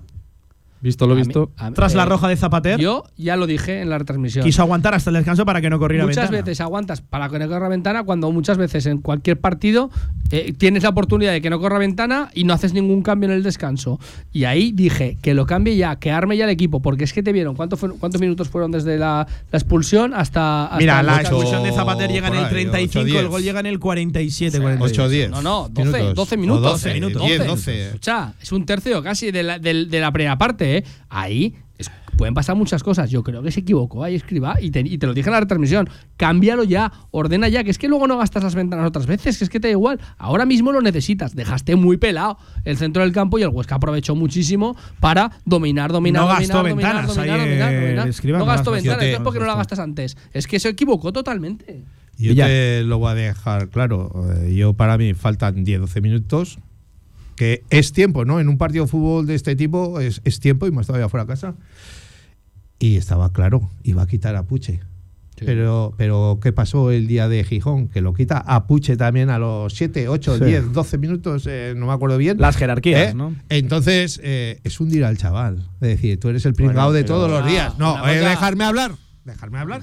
Visto 0.86 1.08
lo 1.08 1.14
A 1.14 1.16
mí- 1.16 1.24
visto. 1.24 1.52
a- 1.58 1.72
Tras 1.72 1.94
eh, 1.94 1.98
la 1.98 2.06
roja 2.06 2.28
de 2.28 2.38
Zapater, 2.38 2.80
Yo 2.80 3.04
ya 3.18 3.36
lo 3.36 3.48
dije 3.48 3.82
en 3.82 3.90
la 3.90 3.98
retransmisión. 3.98 4.46
quiso 4.46 4.62
aguantar 4.62 4.94
hasta 4.94 5.10
el 5.10 5.16
descanso 5.16 5.44
para 5.46 5.60
que 5.60 5.70
no 5.70 5.80
corriera 5.80 6.06
muchas 6.06 6.30
ventana. 6.30 6.44
veces 6.44 6.62
aguantas 6.62 7.02
para 7.02 7.28
que 7.30 7.40
no 7.40 7.48
corra 7.48 7.68
ventana 7.70 8.04
cuando 8.04 8.32
muchas 8.32 8.58
veces 8.60 8.86
en 8.86 9.00
cualquier 9.00 9.40
partido 9.40 9.90
eh, 10.32 10.54
tienes 10.58 10.84
la 10.84 10.90
oportunidad 10.90 11.32
de 11.32 11.42
que 11.42 11.50
no 11.50 11.60
corra 11.60 11.78
ventana 11.80 12.30
y 12.34 12.44
no 12.46 12.54
haces 12.54 12.74
ningún 12.74 13.02
cambio 13.04 13.30
en 13.30 13.36
el 13.36 13.44
descanso. 13.44 14.00
Y 14.32 14.44
ahí 14.46 14.72
dije 14.72 15.18
que 15.22 15.34
lo 15.34 15.46
cambie 15.46 15.76
ya, 15.76 15.96
que 15.98 16.12
arme 16.12 16.38
ya 16.38 16.46
el 16.46 16.50
equipo, 16.52 16.82
porque 16.82 17.04
es 17.04 17.14
que 17.14 17.22
te 17.24 17.32
vieron 17.32 17.56
cuánto 17.56 17.78
fueron- 17.78 17.98
cuántos 17.98 18.22
minutos 18.22 18.50
fueron 18.50 18.72
desde 18.72 18.98
la, 18.98 19.28
la 19.52 19.58
expulsión 19.60 20.14
hasta, 20.14 20.66
hasta 20.66 20.78
Mira, 20.78 21.02
la 21.04 21.22
expulsión 21.22 21.64
de 21.64 21.72
Zapater 21.72 22.12
llega 22.12 22.28
en 22.28 22.34
el 22.36 22.44
ahí, 22.46 22.50
35, 22.50 23.06
8-10. 23.08 23.20
el 23.20 23.28
gol 23.28 23.42
llega 23.44 23.60
en 23.60 23.66
el 23.68 23.80
47. 23.80 24.58
8 24.58 24.64
48. 24.64 25.10
10. 25.10 25.30
No, 25.32 25.42
no, 25.42 25.70
12, 25.72 26.14
12 26.14 26.38
minutos. 26.38 26.66
O 26.66 26.70
12 26.72 26.94
minutos. 26.94 27.22
10, 27.24 27.38
12. 27.40 27.48
12. 27.50 27.86
Escucha, 27.88 28.34
es 28.42 28.52
un 28.52 28.66
tercio 28.66 29.02
casi 29.04 29.32
de 29.32 29.44
la, 29.44 29.60
del- 29.60 29.90
de 29.90 30.00
la 30.00 30.12
primera 30.12 30.38
parte, 30.38 30.75
¿eh? 30.75 30.75
Ahí 31.10 31.56
es- 31.78 31.92
pueden 32.18 32.34
pasar 32.34 32.56
muchas 32.56 32.82
cosas. 32.84 33.10
Yo 33.12 33.24
creo 33.24 33.44
que 33.44 33.52
se 33.52 33.60
equivocó 33.60 34.04
ahí 34.04 34.16
escriba 34.16 34.56
y 34.62 34.72
te, 34.72 34.80
y 34.80 34.98
te 34.98 35.06
lo 35.08 35.14
dije 35.14 35.28
en 35.30 35.34
la 35.34 35.40
retransmisión. 35.42 35.90
Cámbialo 36.18 36.64
ya, 36.64 36.92
ordena 37.12 37.48
ya, 37.50 37.64
que 37.64 37.72
es 37.72 37.78
que 37.78 37.88
luego 37.90 38.08
no 38.08 38.18
gastas 38.18 38.44
las 38.44 38.56
ventanas 38.56 38.88
otras 38.88 39.06
veces, 39.06 39.38
que 39.38 39.44
es 39.44 39.50
que 39.50 39.60
te 39.60 39.68
da 39.68 39.72
igual. 39.74 40.00
Ahora 40.18 40.46
mismo 40.46 40.72
lo 40.72 40.82
necesitas. 40.82 41.36
Dejaste 41.36 41.76
muy 41.76 41.98
pelado 41.98 42.38
el 42.64 42.78
centro 42.78 43.04
del 43.04 43.12
campo 43.12 43.38
y 43.38 43.44
el 43.44 43.50
Huesca 43.50 43.76
aprovechó 43.76 44.16
muchísimo 44.16 44.76
para 45.00 45.32
dominar, 45.46 45.92
dominar, 45.92 46.22
No 46.24 46.28
dominar, 46.30 46.42
gastó 46.48 46.58
dominar, 46.58 46.78
ventanas 46.96 47.16
dominar, 47.16 47.40
ahí, 47.40 47.46
dominar, 47.50 47.74
eh, 47.74 47.82
dominar. 47.82 48.08
Escribá, 48.08 48.38
No 48.40 48.46
no 48.46 48.52
gastó 48.52 48.72
ventanas, 48.72 49.04
es 49.04 49.20
porque 49.20 49.40
no 49.40 49.46
la 49.46 49.56
gastas 49.56 49.80
antes. 49.80 50.18
Es 50.32 50.48
que 50.48 50.60
se 50.60 50.70
equivocó 50.70 51.12
totalmente. 51.12 51.84
Yo 52.18 52.32
Ya. 52.32 52.46
te 52.46 52.84
lo 52.86 52.98
voy 53.00 53.12
a 53.12 53.16
dejar 53.16 53.68
claro. 53.70 54.10
Eh, 54.38 54.56
Yo, 54.56 54.74
para 54.74 54.98
mí, 54.98 55.14
faltan 55.14 55.66
10-12 55.66 56.00
minutos. 56.02 56.60
Que 57.36 57.64
es 57.70 57.92
tiempo, 57.92 58.24
¿no? 58.26 58.40
En 58.40 58.48
un 58.50 58.58
partido 58.58 58.86
de 58.86 58.92
fútbol 58.92 59.28
de 59.28 59.36
este 59.36 59.56
tipo 59.56 60.00
es, 60.00 60.22
es 60.24 60.40
tiempo 60.40 60.68
y 60.68 60.72
más 60.72 60.88
todavía 60.88 61.10
fuera 61.10 61.24
a 61.24 61.28
casa. 61.28 61.56
Y 62.80 62.96
estaba 62.98 63.32
claro, 63.32 63.70
iba 63.84 64.04
a 64.04 64.08
quitar 64.08 64.36
a 64.36 64.44
Puche. 64.44 64.82
Pero, 65.38 65.94
pero, 65.98 66.40
¿qué 66.42 66.54
pasó 66.54 66.92
el 66.92 67.08
día 67.08 67.28
de 67.28 67.44
Gijón? 67.44 67.90
Que 67.90 68.00
lo 68.00 68.14
quita 68.14 68.38
a 68.38 68.68
Puche 68.68 68.96
también 68.96 69.30
a 69.30 69.38
los 69.38 69.74
7, 69.74 70.08
8, 70.08 70.38
Sí. 70.38 70.46
10, 70.46 70.72
12 70.72 70.98
minutos, 70.98 71.46
eh, 71.48 71.74
no 71.76 71.88
me 71.88 71.94
acuerdo 71.94 72.18
bien. 72.18 72.38
Las 72.40 72.56
jerarquías, 72.56 73.12
¿Eh? 73.12 73.14
¿no? 73.14 73.36
Entonces, 73.50 74.22
eh, 74.24 74.62
es 74.64 74.80
hundir 74.80 75.04
al 75.04 75.18
chaval. 75.18 75.68
Es 75.82 75.90
decir, 75.90 76.20
tú 76.22 76.30
eres 76.30 76.46
el 76.46 76.54
pringado 76.54 76.94
de 76.94 77.04
todos 77.04 77.30
los 77.30 77.46
días. 77.46 77.78
No, 77.78 78.08
eh, 78.08 78.20
dejarme 78.20 78.64
hablar. 78.64 78.94
Dejarme 79.26 79.60
hablar. 79.60 79.82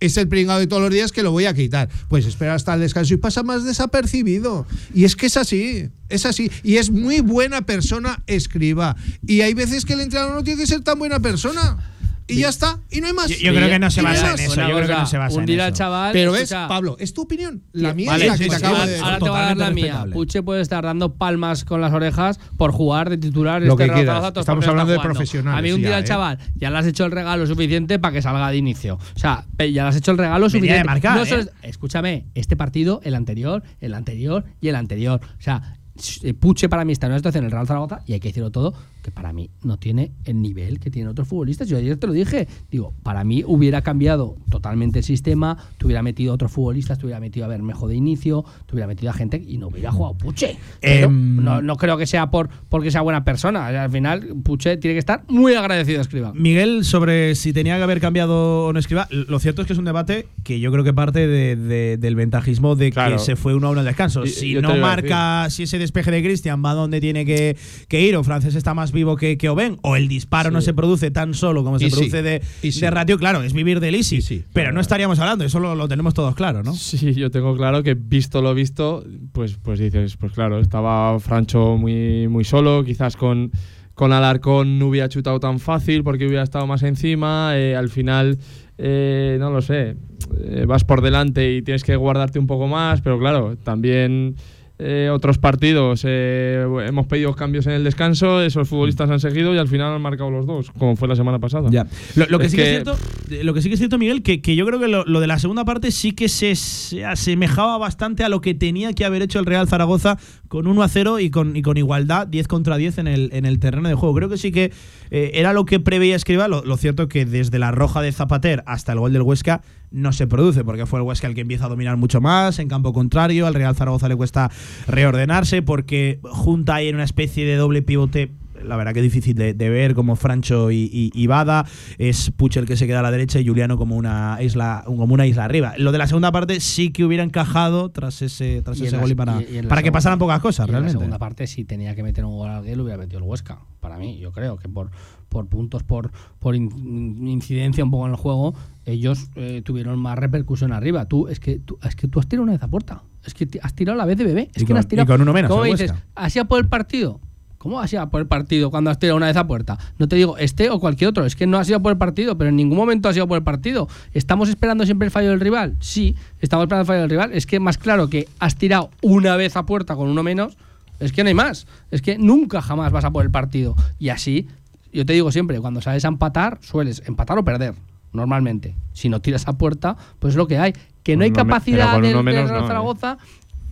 Es 0.00 0.16
el 0.16 0.28
pringado 0.28 0.60
de 0.60 0.66
todos 0.66 0.82
los 0.82 0.92
días 0.92 1.12
que 1.12 1.22
lo 1.22 1.32
voy 1.32 1.46
a 1.46 1.54
quitar. 1.54 1.88
Pues 2.08 2.26
espera 2.26 2.54
hasta 2.54 2.74
el 2.74 2.80
descanso 2.80 3.14
y 3.14 3.16
pasa 3.16 3.42
más 3.42 3.64
desapercibido. 3.64 4.66
Y 4.94 5.04
es 5.04 5.16
que 5.16 5.26
es 5.26 5.36
así, 5.36 5.88
es 6.08 6.26
así. 6.26 6.50
Y 6.62 6.76
es 6.76 6.90
muy 6.90 7.20
buena 7.20 7.62
persona 7.62 8.22
escriba. 8.26 8.96
Y 9.26 9.40
hay 9.40 9.54
veces 9.54 9.84
que 9.84 9.94
el 9.94 10.00
entrenador 10.00 10.34
no 10.34 10.44
tiene 10.44 10.60
que 10.60 10.66
ser 10.66 10.80
tan 10.80 10.98
buena 10.98 11.20
persona. 11.20 11.97
Y 12.28 12.40
ya 12.40 12.50
está. 12.50 12.78
Y 12.90 13.00
no 13.00 13.06
hay 13.06 13.12
más. 13.14 13.28
Yo, 13.28 13.36
yo 13.38 13.54
creo 13.54 13.68
que 13.68 13.78
no 13.78 13.90
se 13.90 14.02
basa 14.02 14.34
en 14.34 14.40
eso. 14.40 14.54
Yo 14.54 14.76
creo 14.76 14.86
que 14.86 14.92
no 14.94 15.06
se 15.06 15.16
basa 15.18 15.34
en 15.34 15.40
hundir 15.40 15.60
al 15.62 15.68
eso. 15.68 15.78
chaval. 15.78 16.12
Pero 16.12 16.34
es, 16.34 16.42
escucha, 16.42 16.68
Pablo, 16.68 16.96
es 17.00 17.14
tu 17.14 17.22
opinión. 17.22 17.62
La 17.72 17.94
mía 17.94 18.10
Vale, 18.10 18.24
es 18.26 18.30
la 18.30 18.36
sí, 18.36 18.44
que 18.44 18.50
te 18.50 18.56
sí, 18.58 18.64
acabo 18.64 18.82
sí. 18.84 18.88
de 18.90 18.98
Ahora 18.98 19.18
te 19.18 19.28
voy 19.28 19.38
a 19.38 19.42
dar 19.42 19.56
la 19.56 19.70
mía. 19.70 20.06
Puche 20.12 20.42
puede 20.42 20.60
estar 20.60 20.84
dando 20.84 21.14
palmas 21.14 21.64
con 21.64 21.80
las 21.80 21.92
orejas 21.92 22.38
por 22.56 22.72
jugar 22.72 23.08
de 23.10 23.16
titular. 23.18 23.62
Lo 23.62 23.72
este 23.72 23.86
que 23.86 23.92
quieras. 23.92 24.32
Estamos 24.36 24.66
hablando 24.66 24.92
de 24.92 25.00
profesionales 25.00 25.58
A 25.58 25.62
mí 25.62 25.72
un 25.72 25.80
día 25.80 25.90
ya, 25.90 25.96
al 25.96 26.04
¿eh? 26.04 26.06
chaval 26.06 26.38
ya 26.56 26.70
le 26.70 26.78
has 26.78 26.86
hecho 26.86 27.04
el 27.06 27.12
regalo 27.12 27.46
suficiente 27.46 27.98
para 27.98 28.12
que 28.12 28.20
salga 28.22 28.50
de 28.50 28.56
inicio. 28.58 28.96
O 28.96 29.18
sea, 29.18 29.46
ya 29.58 29.64
le 29.66 29.80
has 29.80 29.96
hecho 29.96 30.10
el 30.10 30.18
regalo 30.18 30.50
suficiente. 30.50 30.84
marcar, 30.84 31.16
No 31.16 31.24
¿eh? 31.24 31.46
escúchame, 31.62 32.26
este 32.34 32.56
partido, 32.56 33.00
el 33.04 33.14
anterior, 33.14 33.62
el 33.80 33.94
anterior 33.94 34.44
y 34.60 34.68
el 34.68 34.74
anterior. 34.76 35.20
O 35.38 35.42
sea, 35.42 35.76
s- 35.96 36.34
Puche 36.34 36.68
para 36.68 36.84
mí 36.84 36.92
está 36.92 37.06
en 37.06 37.12
una 37.12 37.18
situación 37.20 37.44
en 37.44 37.46
el 37.46 37.52
Real 37.52 37.66
Zaragoza 37.66 38.00
y 38.06 38.12
hay 38.12 38.20
que 38.20 38.28
decirlo 38.28 38.50
todo 38.50 38.74
que 39.08 39.14
para 39.14 39.32
mí 39.32 39.50
no 39.62 39.78
tiene 39.78 40.12
el 40.24 40.42
nivel 40.42 40.78
que 40.80 40.90
tienen 40.90 41.08
otros 41.10 41.28
futbolistas. 41.28 41.68
Yo 41.68 41.76
ayer 41.78 41.96
te 41.96 42.06
lo 42.06 42.12
dije, 42.12 42.46
digo, 42.70 42.92
para 43.02 43.24
mí 43.24 43.42
hubiera 43.46 43.82
cambiado 43.82 44.36
totalmente 44.50 44.98
el 45.00 45.04
sistema, 45.04 45.56
te 45.78 45.86
hubiera 45.86 46.02
metido 46.02 46.32
a 46.32 46.34
otros 46.34 46.52
futbolistas, 46.52 46.98
te 46.98 47.06
hubiera 47.06 47.20
metido 47.20 47.46
a 47.46 47.48
Bermejo 47.48 47.88
de 47.88 47.96
inicio, 47.96 48.44
te 48.66 48.74
hubiera 48.74 48.86
metido 48.86 49.10
a 49.10 49.14
gente 49.14 49.42
y 49.46 49.58
no 49.58 49.68
hubiera 49.68 49.90
jugado 49.92 50.16
Puche. 50.18 50.56
Em, 50.82 51.36
no, 51.42 51.62
no 51.62 51.76
creo 51.76 51.96
que 51.96 52.06
sea 52.06 52.30
por 52.30 52.48
porque 52.68 52.90
sea 52.90 53.00
buena 53.00 53.24
persona. 53.24 53.66
Al 53.68 53.90
final, 53.90 54.34
Puche 54.42 54.76
tiene 54.76 54.94
que 54.94 54.98
estar 55.00 55.22
muy 55.28 55.54
agradecido 55.54 55.98
a 55.98 56.02
Escriba. 56.02 56.32
Miguel, 56.34 56.84
sobre 56.84 57.34
si 57.34 57.52
tenía 57.52 57.76
que 57.76 57.82
haber 57.82 58.00
cambiado 58.00 58.66
o 58.66 58.72
no 58.72 58.78
escriba, 58.78 59.08
lo 59.10 59.38
cierto 59.38 59.62
es 59.62 59.66
que 59.66 59.72
es 59.72 59.78
un 59.78 59.84
debate 59.84 60.26
que 60.44 60.60
yo 60.60 60.70
creo 60.72 60.84
que 60.84 60.92
parte 60.92 61.26
de- 61.26 61.56
de- 61.56 61.96
del 61.96 62.14
ventajismo 62.14 62.76
de 62.76 62.90
Claro. 62.92 63.16
que 63.16 63.22
se 63.22 63.36
fue 63.36 63.54
uno 63.54 63.68
a 63.68 63.70
uno 63.70 63.80
al 63.80 63.86
descanso. 63.86 64.24
Y- 64.24 64.28
si 64.28 64.54
no 64.54 64.76
marca, 64.76 65.48
si 65.50 65.64
ese 65.64 65.78
despeje 65.78 66.10
de 66.10 66.22
Cristian 66.22 66.62
va 66.64 66.74
donde 66.74 67.00
tiene 67.00 67.24
que, 67.24 67.56
que 67.88 68.00
ir, 68.02 68.16
o 68.16 68.24
Francés 68.24 68.54
está 68.54 68.74
más 68.74 68.92
vivo 68.98 69.16
que, 69.16 69.38
que 69.38 69.48
Oben, 69.48 69.78
o 69.82 69.96
el 69.96 70.08
disparo 70.08 70.50
no 70.50 70.60
se 70.60 70.74
produce 70.74 71.10
tan 71.10 71.32
solo 71.34 71.62
como 71.62 71.78
se 71.78 71.88
produce 71.88 72.22
de, 72.22 72.42
Easy. 72.62 72.80
de 72.80 72.90
ratio, 72.90 73.16
claro, 73.18 73.42
es 73.42 73.52
vivir 73.52 73.78
del 73.78 73.94
easy. 73.94 74.16
Easy. 74.16 74.44
Pero 74.52 74.72
no 74.72 74.80
estaríamos 74.80 75.18
hablando, 75.20 75.44
eso 75.44 75.60
lo, 75.60 75.74
lo 75.74 75.86
tenemos 75.86 76.14
todos 76.14 76.34
claro, 76.34 76.62
¿no? 76.62 76.74
Sí, 76.74 77.14
yo 77.14 77.30
tengo 77.30 77.56
claro 77.56 77.82
que 77.82 77.94
visto 77.94 78.42
lo 78.42 78.54
visto, 78.54 79.04
pues, 79.32 79.56
pues 79.62 79.78
dices, 79.78 80.16
pues 80.16 80.32
claro, 80.32 80.58
estaba 80.58 81.18
Francho 81.20 81.76
muy, 81.76 82.26
muy 82.28 82.44
solo, 82.44 82.84
quizás 82.84 83.16
con, 83.16 83.52
con 83.94 84.12
Alarcón 84.12 84.78
no 84.78 84.88
hubiera 84.88 85.08
chutado 85.08 85.38
tan 85.38 85.60
fácil 85.60 86.02
porque 86.02 86.26
hubiera 86.26 86.42
estado 86.42 86.66
más 86.66 86.82
encima, 86.82 87.52
eh, 87.56 87.76
al 87.76 87.88
final, 87.88 88.38
eh, 88.78 89.36
no 89.38 89.50
lo 89.50 89.62
sé, 89.62 89.96
eh, 90.40 90.64
vas 90.66 90.84
por 90.84 91.02
delante 91.02 91.54
y 91.54 91.62
tienes 91.62 91.84
que 91.84 91.94
guardarte 91.96 92.38
un 92.38 92.46
poco 92.46 92.66
más, 92.66 93.00
pero 93.00 93.18
claro, 93.18 93.56
también... 93.56 94.34
eh, 94.78 95.10
otros 95.12 95.38
partidos 95.38 96.02
eh, 96.06 96.64
hemos 96.86 97.06
pedido 97.06 97.34
cambios 97.34 97.66
en 97.66 97.72
el 97.72 97.84
descanso, 97.84 98.40
esos 98.42 98.68
futbolistas 98.68 99.10
han 99.10 99.18
seguido 99.20 99.52
y 99.54 99.58
al 99.58 99.66
final 99.68 99.92
han 99.94 100.00
marcado 100.02 100.30
los 100.30 100.46
dos, 100.46 100.70
como 100.78 100.94
fue 100.96 101.08
la 101.08 101.16
semana 101.16 101.38
pasada. 101.38 101.68
Ya. 101.70 101.86
Lo, 102.14 102.26
lo 102.26 102.38
que 102.38 102.48
sí 102.48 102.56
que, 102.56 102.62
que- 102.62 102.76
es 102.76 102.82
cierto, 102.84 102.96
eh, 103.30 103.42
lo 103.44 103.54
que 103.54 103.62
sí 103.62 103.68
que 103.68 103.74
es 103.74 103.80
cierto, 103.80 103.98
Miguel, 103.98 104.22
que, 104.22 104.40
que 104.40 104.54
yo 104.56 104.64
creo 104.66 104.78
que 104.78 104.88
lo, 104.88 105.04
lo 105.04 105.20
de 105.20 105.26
la 105.26 105.38
segunda 105.38 105.64
parte 105.64 105.90
sí 105.90 106.12
que 106.12 106.28
se, 106.28 106.54
se 106.54 107.04
asemejaba 107.04 107.76
bastante 107.78 108.22
a 108.24 108.28
lo 108.28 108.40
que 108.40 108.54
tenía 108.54 108.92
que 108.92 109.04
haber 109.04 109.22
hecho 109.22 109.38
el 109.40 109.46
Real 109.46 109.66
Zaragoza 109.68 110.18
con 110.48 110.66
1 110.66 110.82
a 110.82 110.88
0 110.88 111.18
y 111.20 111.30
con, 111.30 111.56
y 111.56 111.62
con 111.62 111.76
igualdad 111.76 112.26
10 112.26 112.46
contra 112.48 112.76
10 112.76 112.98
en 112.98 113.06
el, 113.08 113.30
en 113.32 113.44
el 113.46 113.58
terreno 113.58 113.88
de 113.88 113.94
juego. 113.94 114.14
Creo 114.14 114.28
que 114.28 114.38
sí 114.38 114.52
que 114.52 114.72
eh, 115.10 115.32
era 115.34 115.52
lo 115.52 115.64
que 115.64 115.80
preveía 115.80 116.16
Escriba. 116.16 116.48
Lo, 116.48 116.64
lo 116.64 116.76
cierto 116.76 117.08
que 117.08 117.24
desde 117.26 117.58
la 117.58 117.70
roja 117.72 118.00
de 118.00 118.12
Zapater 118.12 118.62
hasta 118.66 118.92
el 118.92 119.00
gol 119.00 119.12
del 119.12 119.22
Huesca 119.22 119.62
no 119.90 120.12
se 120.12 120.26
produce, 120.26 120.64
porque 120.64 120.86
fue 120.86 121.00
el 121.00 121.06
Huesca 121.06 121.26
el 121.26 121.34
que 121.34 121.40
empieza 121.40 121.66
a 121.66 121.68
dominar 121.68 121.96
mucho 121.96 122.20
más 122.20 122.58
en 122.58 122.68
campo 122.68 122.92
contrario. 122.92 123.46
Al 123.46 123.54
Real 123.54 123.74
Zaragoza 123.74 124.08
le 124.08 124.16
cuesta 124.16 124.50
reordenarse 124.86 125.62
porque 125.62 126.20
junta 126.22 126.76
ahí 126.76 126.88
en 126.88 126.96
una 126.96 127.04
especie 127.04 127.44
de 127.44 127.56
doble 127.56 127.82
pivote 127.82 128.32
la 128.64 128.76
verdad 128.76 128.92
que 128.94 129.02
difícil 129.02 129.34
de, 129.34 129.54
de 129.54 129.68
ver 129.70 129.94
como 129.94 130.16
Francho 130.16 130.70
y, 130.70 130.88
y, 130.92 131.10
y 131.14 131.26
Bada 131.26 131.66
es 131.98 132.30
Puch 132.30 132.56
el 132.56 132.66
que 132.66 132.76
se 132.76 132.86
queda 132.86 133.00
a 133.00 133.02
la 133.02 133.10
derecha 133.10 133.40
y 133.40 133.46
Juliano 133.46 133.76
como 133.76 133.96
una 133.96 134.38
isla 134.40 134.82
como 134.86 135.12
una 135.14 135.26
isla 135.26 135.44
arriba 135.44 135.74
lo 135.78 135.92
de 135.92 135.98
la 135.98 136.06
segunda 136.06 136.32
parte 136.32 136.60
sí 136.60 136.90
que 136.90 137.04
hubiera 137.04 137.22
encajado 137.24 137.90
tras 137.90 138.22
ese 138.22 138.62
tras 138.62 138.80
ese 138.80 138.92
la- 138.96 139.00
gol 139.00 139.10
y 139.10 139.14
para, 139.14 139.42
y- 139.42 139.62
para 139.68 139.82
que 139.82 139.92
pasaran 139.92 140.18
pocas 140.18 140.40
cosas 140.40 140.66
y 140.66 140.70
en 140.70 140.72
la 140.72 140.78
realmente 140.80 140.98
segunda 140.98 141.18
parte, 141.18 141.46
si 141.46 141.64
tenía 141.64 141.94
que 141.94 142.02
meter 142.02 142.24
un 142.24 142.36
gol 142.36 142.48
a 142.48 142.58
alguien, 142.58 142.76
lo 142.76 142.84
hubiera 142.84 142.98
metido 142.98 143.18
el 143.18 143.24
Huesca. 143.24 143.58
Para 143.80 143.96
mí, 143.96 144.18
yo 144.18 144.32
creo 144.32 144.56
que 144.56 144.68
por, 144.68 144.90
por 145.28 145.46
puntos, 145.46 145.84
por, 145.84 146.10
por 146.40 146.56
in- 146.56 147.26
incidencia 147.28 147.84
un 147.84 147.90
poco 147.92 148.06
en 148.06 148.10
el 148.12 148.16
juego, 148.16 148.54
ellos 148.84 149.30
eh, 149.36 149.62
tuvieron 149.64 149.98
más 150.00 150.18
repercusión 150.18 150.72
arriba. 150.72 151.06
Tú 151.06 151.28
es 151.28 151.38
que 151.38 151.58
tú, 151.60 151.78
es 151.86 151.94
que 151.94 152.08
tú 152.08 152.18
has 152.18 152.26
tirado 152.28 152.42
una 152.42 152.52
vez 152.52 152.62
a 152.62 152.68
puerta. 152.68 153.02
Es 153.24 153.34
que 153.34 153.48
has 153.62 153.74
tirado 153.74 153.96
la 153.96 154.04
vez 154.04 154.18
de 154.18 154.24
bebé. 154.24 154.50
Es 154.54 154.62
Y 154.62 154.66
que 154.66 154.72
con- 154.72 154.78
has 154.78 154.88
tirado. 154.88 155.04
y 155.04 155.06
con 155.06 155.20
uno 155.20 155.32
menos, 155.32 155.48
¿Cómo 155.50 155.64
el 155.64 155.72
dices? 155.72 155.92
Huesca. 155.92 156.06
¿Hacía 156.16 156.44
por 156.46 156.58
el 156.58 156.66
partido? 156.68 157.20
¿Cómo 157.58 157.80
ha 157.80 157.88
sido 157.88 158.08
por 158.08 158.20
el 158.20 158.26
partido 158.28 158.70
cuando 158.70 158.88
has 158.90 158.98
tirado 159.00 159.16
una 159.16 159.26
vez 159.26 159.36
a 159.36 159.46
puerta? 159.46 159.76
No 159.98 160.06
te 160.06 160.14
digo 160.16 160.38
este 160.38 160.70
o 160.70 160.78
cualquier 160.78 161.10
otro, 161.10 161.26
es 161.26 161.34
que 161.34 161.46
no 161.46 161.58
ha 161.58 161.64
sido 161.64 161.82
por 161.82 161.90
el 161.92 161.98
partido, 161.98 162.38
pero 162.38 162.50
en 162.50 162.56
ningún 162.56 162.78
momento 162.78 163.08
ha 163.08 163.12
sido 163.12 163.26
por 163.26 163.36
el 163.36 163.42
partido. 163.42 163.88
¿Estamos 164.14 164.48
esperando 164.48 164.84
siempre 164.86 165.06
el 165.06 165.10
fallo 165.10 165.30
del 165.30 165.40
rival? 165.40 165.74
Sí, 165.80 166.14
estamos 166.40 166.64
esperando 166.64 166.82
el 166.82 166.86
fallo 166.86 167.00
del 167.00 167.10
rival. 167.10 167.32
Es 167.32 167.46
que 167.46 167.58
más 167.58 167.76
claro 167.76 168.08
que 168.08 168.28
has 168.38 168.54
tirado 168.56 168.90
una 169.02 169.36
vez 169.36 169.56
a 169.56 169.66
puerta 169.66 169.96
con 169.96 170.08
uno 170.08 170.22
menos, 170.22 170.56
es 171.00 171.12
que 171.12 171.24
no 171.24 171.28
hay 171.28 171.34
más. 171.34 171.66
Es 171.90 172.00
que 172.00 172.16
nunca 172.16 172.62
jamás 172.62 172.92
vas 172.92 173.04
a 173.04 173.10
por 173.10 173.24
el 173.24 173.30
partido. 173.32 173.74
Y 173.98 174.10
así, 174.10 174.46
yo 174.92 175.04
te 175.04 175.12
digo 175.12 175.32
siempre, 175.32 175.60
cuando 175.60 175.80
sales 175.80 176.04
a 176.04 176.08
empatar, 176.08 176.58
sueles 176.62 177.02
empatar 177.06 177.38
o 177.38 177.44
perder. 177.44 177.74
Normalmente. 178.12 178.74
Si 178.92 179.08
no 179.08 179.20
tiras 179.20 179.48
a 179.48 179.58
puerta, 179.58 179.96
pues 180.20 180.32
es 180.34 180.36
lo 180.38 180.46
que 180.46 180.58
hay. 180.58 180.72
Que 181.02 181.16
no 181.16 181.24
hay 181.24 181.30
capacidad 181.32 182.00
del, 182.00 182.14
no, 182.14 182.30
¿eh? 182.30 182.46
Zaragoza. 182.66 183.18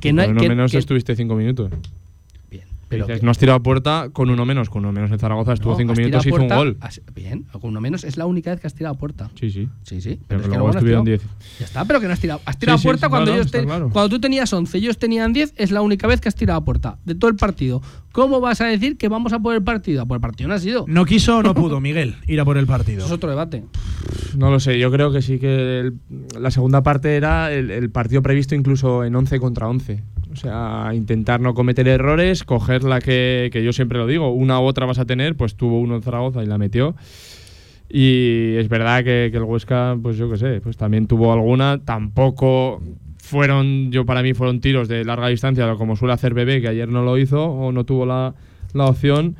Que 0.00 0.12
no 0.12 0.22
hay. 0.22 0.34
Que- 0.34 0.48
menos 0.48 0.72
que- 0.72 0.78
estuviste 0.78 1.16
cinco 1.16 1.34
minutos. 1.36 1.70
Pero 2.88 3.04
Dices, 3.06 3.20
que- 3.20 3.24
no 3.26 3.32
has 3.32 3.38
tirado 3.38 3.56
a 3.58 3.62
puerta 3.62 4.10
con 4.12 4.30
uno 4.30 4.44
menos. 4.46 4.70
Con 4.70 4.84
uno 4.84 4.92
menos 4.92 5.10
en 5.10 5.18
Zaragoza 5.18 5.54
estuvo 5.54 5.72
No, 5.72 5.78
cinco 5.78 5.94
minutos 5.94 6.24
y 6.24 6.28
hizo 6.28 6.40
un 6.40 6.48
gol. 6.48 6.76
has- 6.80 7.00
bien, 7.14 7.44
con 7.52 7.70
uno 7.70 7.80
menos 7.80 8.04
es 8.04 8.16
la 8.16 8.26
única 8.26 8.50
vez 8.50 8.60
que 8.60 8.68
has 8.68 8.74
tirado 8.74 8.94
a 8.94 8.98
puerta. 8.98 9.28
Sí, 9.40 9.50
sí. 9.50 9.68
Sí, 9.82 10.00
sí. 10.00 10.20
Pero 10.28 10.40
es 10.40 10.46
que 10.46 10.52
que 10.52 10.56
luego 10.56 10.70
estuvieron 10.70 11.04
tirado. 11.04 11.22
10. 11.24 11.58
Ya 11.58 11.64
está, 11.66 11.84
pero 11.84 12.00
que 12.00 12.06
no 12.06 12.12
has 12.12 12.20
tirado. 12.20 12.40
Has 12.44 12.58
tirado 12.58 12.78
Sí, 12.78 12.80
a 12.80 12.82
sí, 12.82 12.86
puerta 12.86 13.06
sí, 13.06 13.10
cuando, 13.10 13.24
claro, 13.26 13.34
ellos 13.40 13.46
está 13.46 13.58
te- 13.58 13.64
claro. 13.66 13.90
cuando 13.92 14.08
tú 14.08 14.20
tenías 14.20 14.52
11, 14.52 14.78
ellos 14.78 14.98
tenían 14.98 15.32
10, 15.32 15.52
es 15.56 15.72
la 15.72 15.82
única 15.82 16.06
vez 16.06 16.20
que 16.20 16.28
has 16.28 16.36
tirado 16.36 16.60
a 16.60 16.64
puerta 16.64 16.98
de 17.04 17.16
todo 17.16 17.28
el 17.28 17.36
partido. 17.36 17.82
¿Cómo 18.12 18.40
vas 18.40 18.60
a 18.60 18.66
decir 18.66 18.96
que 18.96 19.08
vamos 19.08 19.32
a 19.32 19.40
por 19.40 19.54
el 19.54 19.62
partido? 19.64 20.02
A 20.02 20.06
por 20.06 20.16
el 20.16 20.20
partido 20.20 20.48
no 20.48 20.54
ha 20.54 20.58
sido. 20.60 20.84
no 20.88 21.04
quiso 21.04 21.38
o 21.38 21.42
no 21.42 21.54
pudo 21.54 21.80
Miguel 21.80 22.14
ir 22.28 22.40
a 22.40 22.44
por 22.44 22.56
el 22.56 22.66
partido 22.66 22.98
Eso 22.98 23.06
es 23.08 23.12
otro 23.12 23.28
debate. 23.28 23.64
No 24.36 24.50
lo 24.50 24.60
sé, 24.60 24.78
yo 24.78 24.90
creo 24.92 25.12
que 25.12 25.22
sí 25.22 25.38
que 25.38 25.80
el- 25.80 25.94
la 26.40 26.50
segunda 26.50 26.82
parte 26.82 27.16
era 27.16 27.52
el, 27.52 27.70
el 27.70 27.90
partido 27.90 28.22
previsto 28.22 28.54
incluso 28.54 29.02
en 29.04 29.14
11 29.16 29.38
contra 29.40 29.68
11. 29.68 30.02
O 30.36 30.38
sea, 30.38 30.90
intentar 30.92 31.40
no 31.40 31.54
cometer 31.54 31.88
errores, 31.88 32.44
coger 32.44 32.84
la 32.84 33.00
que, 33.00 33.48
que 33.50 33.64
yo 33.64 33.72
siempre 33.72 33.98
lo 33.98 34.06
digo, 34.06 34.30
una 34.32 34.60
u 34.60 34.64
otra 34.64 34.84
vas 34.84 34.98
a 34.98 35.06
tener, 35.06 35.34
pues 35.34 35.54
tuvo 35.54 35.80
uno 35.80 35.96
en 35.96 36.02
Zaragoza 36.02 36.42
y 36.42 36.46
la 36.46 36.58
metió. 36.58 36.94
Y 37.88 38.54
es 38.56 38.68
verdad 38.68 38.98
que, 39.02 39.30
que 39.30 39.38
el 39.38 39.44
Huesca, 39.44 39.96
pues 40.02 40.18
yo 40.18 40.30
qué 40.30 40.36
sé, 40.36 40.60
pues 40.60 40.76
también 40.76 41.06
tuvo 41.06 41.32
alguna, 41.32 41.80
tampoco 41.82 42.82
fueron, 43.16 43.90
yo 43.90 44.04
para 44.04 44.22
mí 44.22 44.34
fueron 44.34 44.60
tiros 44.60 44.88
de 44.88 45.06
larga 45.06 45.28
distancia, 45.28 45.74
como 45.76 45.96
suele 45.96 46.12
hacer 46.12 46.34
Bebé, 46.34 46.60
que 46.60 46.68
ayer 46.68 46.88
no 46.88 47.02
lo 47.02 47.16
hizo 47.16 47.42
o 47.42 47.72
no 47.72 47.84
tuvo 47.84 48.04
la, 48.04 48.34
la 48.74 48.84
opción 48.84 49.36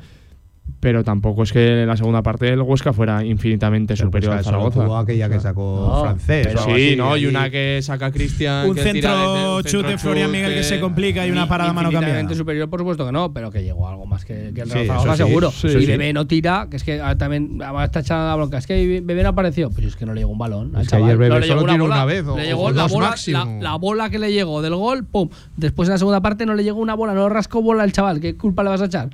pero 0.79 1.03
tampoco 1.03 1.43
es 1.43 1.51
que 1.51 1.85
la 1.85 1.97
segunda 1.97 2.21
parte 2.21 2.45
del 2.45 2.61
Huesca 2.61 2.93
fuera 2.93 3.23
infinitamente 3.25 3.95
superior 3.95 4.33
pues 4.35 4.39
al 4.39 4.53
Zaragoza. 4.53 4.83
Tuvo 4.85 4.97
aquella 4.97 5.27
que 5.29 5.39
sacó 5.39 5.87
No, 5.91 6.01
francés. 6.03 6.47
pero 6.47 6.59
sí, 6.63 6.71
así, 6.71 6.95
no, 6.95 7.17
y 7.17 7.25
una 7.25 7.49
que 7.49 7.79
saca 7.81 8.11
Cristian. 8.11 8.69
Un 8.69 8.75
que 8.75 8.81
tira 8.83 8.91
centro 9.11 9.33
desde- 9.33 9.55
un 9.57 9.63
chute 9.63 9.87
de 9.89 9.97
Florian 9.97 10.31
Miguel 10.31 10.53
que 10.53 10.63
se 10.63 10.79
complica 10.79 11.25
y 11.25 11.31
una 11.31 11.47
parada 11.47 11.73
mano 11.73 11.85
cambiada. 11.87 12.05
Infinitamente 12.07 12.35
superior, 12.35 12.69
por 12.69 12.79
supuesto 12.81 13.05
que 13.05 13.11
no, 13.11 13.33
pero 13.33 13.49
que 13.51 13.63
llegó 13.63 13.87
algo 13.87 14.05
más 14.05 14.23
que, 14.23 14.51
que 14.53 14.61
el 14.61 14.67
Sí, 14.71 14.85
Zaragoza, 14.85 15.11
sí, 15.15 15.17
seguro. 15.23 15.51
sí, 15.51 15.67
y 15.67 15.79
sí. 15.81 15.85
Bebé 15.87 16.13
no 16.13 16.27
tira, 16.27 16.67
que 16.69 16.77
es 16.77 16.83
que 16.83 17.01
ah, 17.01 17.17
también 17.17 17.59
ah, 17.63 17.83
está 17.83 18.01
echada 18.01 18.29
la 18.29 18.35
bronca. 18.35 18.57
Es 18.59 18.67
que 18.67 19.01
Bebé 19.03 19.23
no 19.23 19.29
apareció. 19.29 19.69
Pues 19.71 19.85
es 19.87 19.95
que 19.95 20.05
no 20.05 20.13
le 20.13 20.21
llegó 20.21 20.31
un 20.31 20.37
balón. 20.37 20.75
al 20.75 20.81
Es 20.83 20.87
que 20.87 20.91
chaval. 20.91 21.05
ayer 21.05 21.17
Bebé 21.17 21.29
No 21.33 21.39
le 21.39 21.47
solo 21.47 21.61
llegó 21.61 21.71
tiró 21.73 21.85
una 21.85 22.05
vez, 22.05 22.25
o- 22.27 22.37
le 22.37 22.45
llegó 22.45 22.61
o 22.63 22.71
la 22.71 22.85
bola, 22.87 23.15
la, 23.27 23.45
la 23.61 23.75
bola 23.75 24.09
que 24.09 24.19
le 24.19 24.31
llegó 24.31 24.61
del 24.61 24.75
gol, 24.75 25.05
pum. 25.05 25.29
Después 25.55 25.89
en 25.89 25.93
la 25.93 25.97
segunda 25.97 26.21
parte 26.21 26.45
no 26.45 26.53
le 26.53 26.63
llegó 26.63 26.79
una 26.79 26.93
bola, 26.93 27.13
no 27.13 27.27
rascó 27.29 27.61
bola 27.61 27.83
al 27.83 27.91
chaval. 27.91 28.19
¿Qué 28.19 28.35
culpa 28.35 28.63
le 28.63 28.69
vas 28.69 28.81
a 28.81 28.85
echar? 28.85 29.09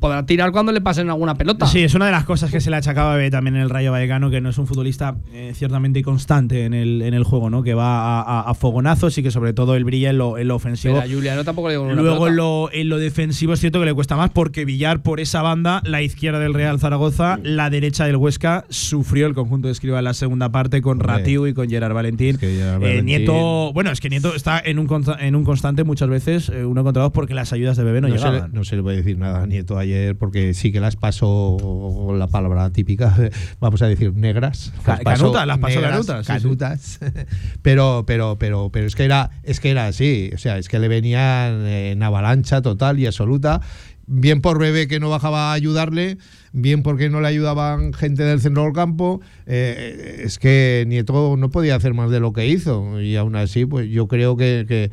Podrá 0.00 0.26
tirar 0.26 0.50
cuando 0.50 0.72
le 0.72 0.80
pasen 0.80 1.05
alguna 1.10 1.34
pelota. 1.36 1.66
Sí, 1.66 1.82
es 1.82 1.94
una 1.94 2.06
de 2.06 2.12
las 2.12 2.24
cosas 2.24 2.50
que 2.50 2.60
se 2.60 2.70
le 2.70 2.76
achacaba 2.76 3.12
a 3.12 3.16
Bebé 3.16 3.30
también 3.30 3.56
en 3.56 3.62
el 3.62 3.70
Rayo 3.70 3.92
Vallecano, 3.92 4.30
que 4.30 4.40
no 4.40 4.50
es 4.50 4.58
un 4.58 4.66
futbolista 4.66 5.16
eh, 5.32 5.52
ciertamente 5.54 6.02
constante 6.02 6.64
en 6.64 6.74
el, 6.74 7.02
en 7.02 7.14
el 7.14 7.24
juego, 7.24 7.50
¿no? 7.50 7.62
Que 7.62 7.74
va 7.74 8.20
a, 8.20 8.22
a- 8.22 8.50
a 8.50 8.54
fogonazos 8.54 9.16
y 9.18 9.22
que 9.22 9.30
sobre 9.30 9.52
todo 9.52 9.74
él 9.76 9.84
brilla 9.84 10.10
en 10.10 10.18
lo, 10.18 10.38
en 10.38 10.48
lo 10.48 10.56
ofensivo. 10.56 10.94
Pero 11.00 11.06
a 11.06 11.14
Juliano 11.14 11.44
tampoco 11.44 11.68
le 11.68 11.78
una 11.78 11.94
Luego 11.94 12.28
en 12.28 12.36
lo, 12.36 12.70
en 12.72 12.88
lo 12.88 12.98
defensivo 12.98 13.52
es 13.52 13.60
cierto 13.60 13.80
que 13.80 13.86
le 13.86 13.94
cuesta 13.94 14.16
más 14.16 14.30
porque 14.30 14.64
Villar 14.64 15.02
por 15.02 15.20
esa 15.20 15.42
banda, 15.42 15.82
la 15.84 16.02
izquierda 16.02 16.38
del 16.38 16.54
Real 16.54 16.78
Zaragoza, 16.80 17.38
la 17.42 17.70
derecha 17.70 18.04
del 18.06 18.16
Huesca, 18.16 18.64
sufrió 18.68 19.26
el 19.26 19.34
conjunto 19.34 19.68
de 19.68 19.72
Escriba 19.72 19.98
en 19.98 20.04
la 20.04 20.14
segunda 20.14 20.50
parte 20.50 20.82
con. 20.82 21.00
Ratiu 21.00 21.46
y 21.46 21.54
con 21.54 21.68
Gerard 21.68 21.92
Valentín. 21.94 22.38
Gerard 22.38 22.82
Eh, 22.82 22.86
Valentín- 23.00 23.04
Nieto, 23.04 23.72
bueno, 23.72 23.90
es 23.90 24.00
que 24.00 24.08
Nieto 24.08 24.34
está 24.34 24.60
en 24.64 24.78
un, 24.78 24.88
en 25.20 25.36
un 25.36 25.44
constante 25.44 25.84
muchas 25.84 26.08
veces, 26.08 26.48
eh, 26.48 26.64
uno 26.64 26.82
contra 26.82 27.02
dos, 27.02 27.12
porque 27.12 27.34
las 27.34 27.52
ayudas 27.52 27.76
de 27.76 27.84
Bebé 27.84 28.00
no, 28.00 28.08
No 28.08 28.18
se, 28.18 28.24
le, 28.24 28.30
llegaban. 28.32 28.52
no 28.52 28.64
se 28.64 28.76
le 28.76 28.82
puede 28.82 28.96
decir 28.98 29.18
nada 29.18 29.42
a 29.42 29.46
Nieto 29.46 29.78
ayer 29.78 30.16
porque 30.16 30.54
sí 30.54 30.72
que 30.72 30.80
las 30.80 30.95
pasó 30.96 32.14
la 32.16 32.26
palabra 32.26 32.70
típica, 32.70 33.14
vamos 33.60 33.82
a 33.82 33.86
decir 33.86 34.14
negras. 34.14 34.72
Ca- 34.84 34.98
canutas, 34.98 35.46
las 35.46 35.58
pasó 35.58 35.80
negras, 35.80 35.92
canutas, 35.92 36.26
sí, 36.26 36.32
sí. 36.32 36.38
canutas. 36.42 37.00
pero, 37.62 38.04
pero, 38.06 38.36
pero, 38.38 38.70
pero 38.70 38.86
es 38.86 38.94
que 38.94 39.04
era, 39.04 39.30
es 39.42 39.60
que 39.60 39.70
era 39.70 39.86
así. 39.86 40.30
O 40.34 40.38
sea, 40.38 40.58
es 40.58 40.68
que 40.68 40.78
le 40.78 40.88
venían 40.88 41.66
en 41.66 42.02
avalancha 42.02 42.62
total 42.62 42.98
y 42.98 43.06
absoluta. 43.06 43.60
Bien 44.08 44.40
por 44.40 44.60
Bebé 44.60 44.86
que 44.86 45.00
no 45.00 45.10
bajaba 45.10 45.50
a 45.50 45.54
ayudarle, 45.54 46.18
bien 46.52 46.84
porque 46.84 47.10
no 47.10 47.20
le 47.20 47.26
ayudaban 47.26 47.92
gente 47.92 48.22
del 48.22 48.40
centro 48.40 48.62
del 48.62 48.72
campo. 48.72 49.20
Eh, 49.46 50.22
es 50.24 50.38
que 50.38 50.84
Nieto 50.86 51.36
no 51.36 51.50
podía 51.50 51.74
hacer 51.74 51.92
más 51.92 52.10
de 52.12 52.20
lo 52.20 52.32
que 52.32 52.46
hizo. 52.46 53.00
Y 53.00 53.16
aún 53.16 53.34
así, 53.34 53.66
pues 53.66 53.88
yo 53.88 54.06
creo 54.06 54.36
que, 54.36 54.64
que, 54.68 54.92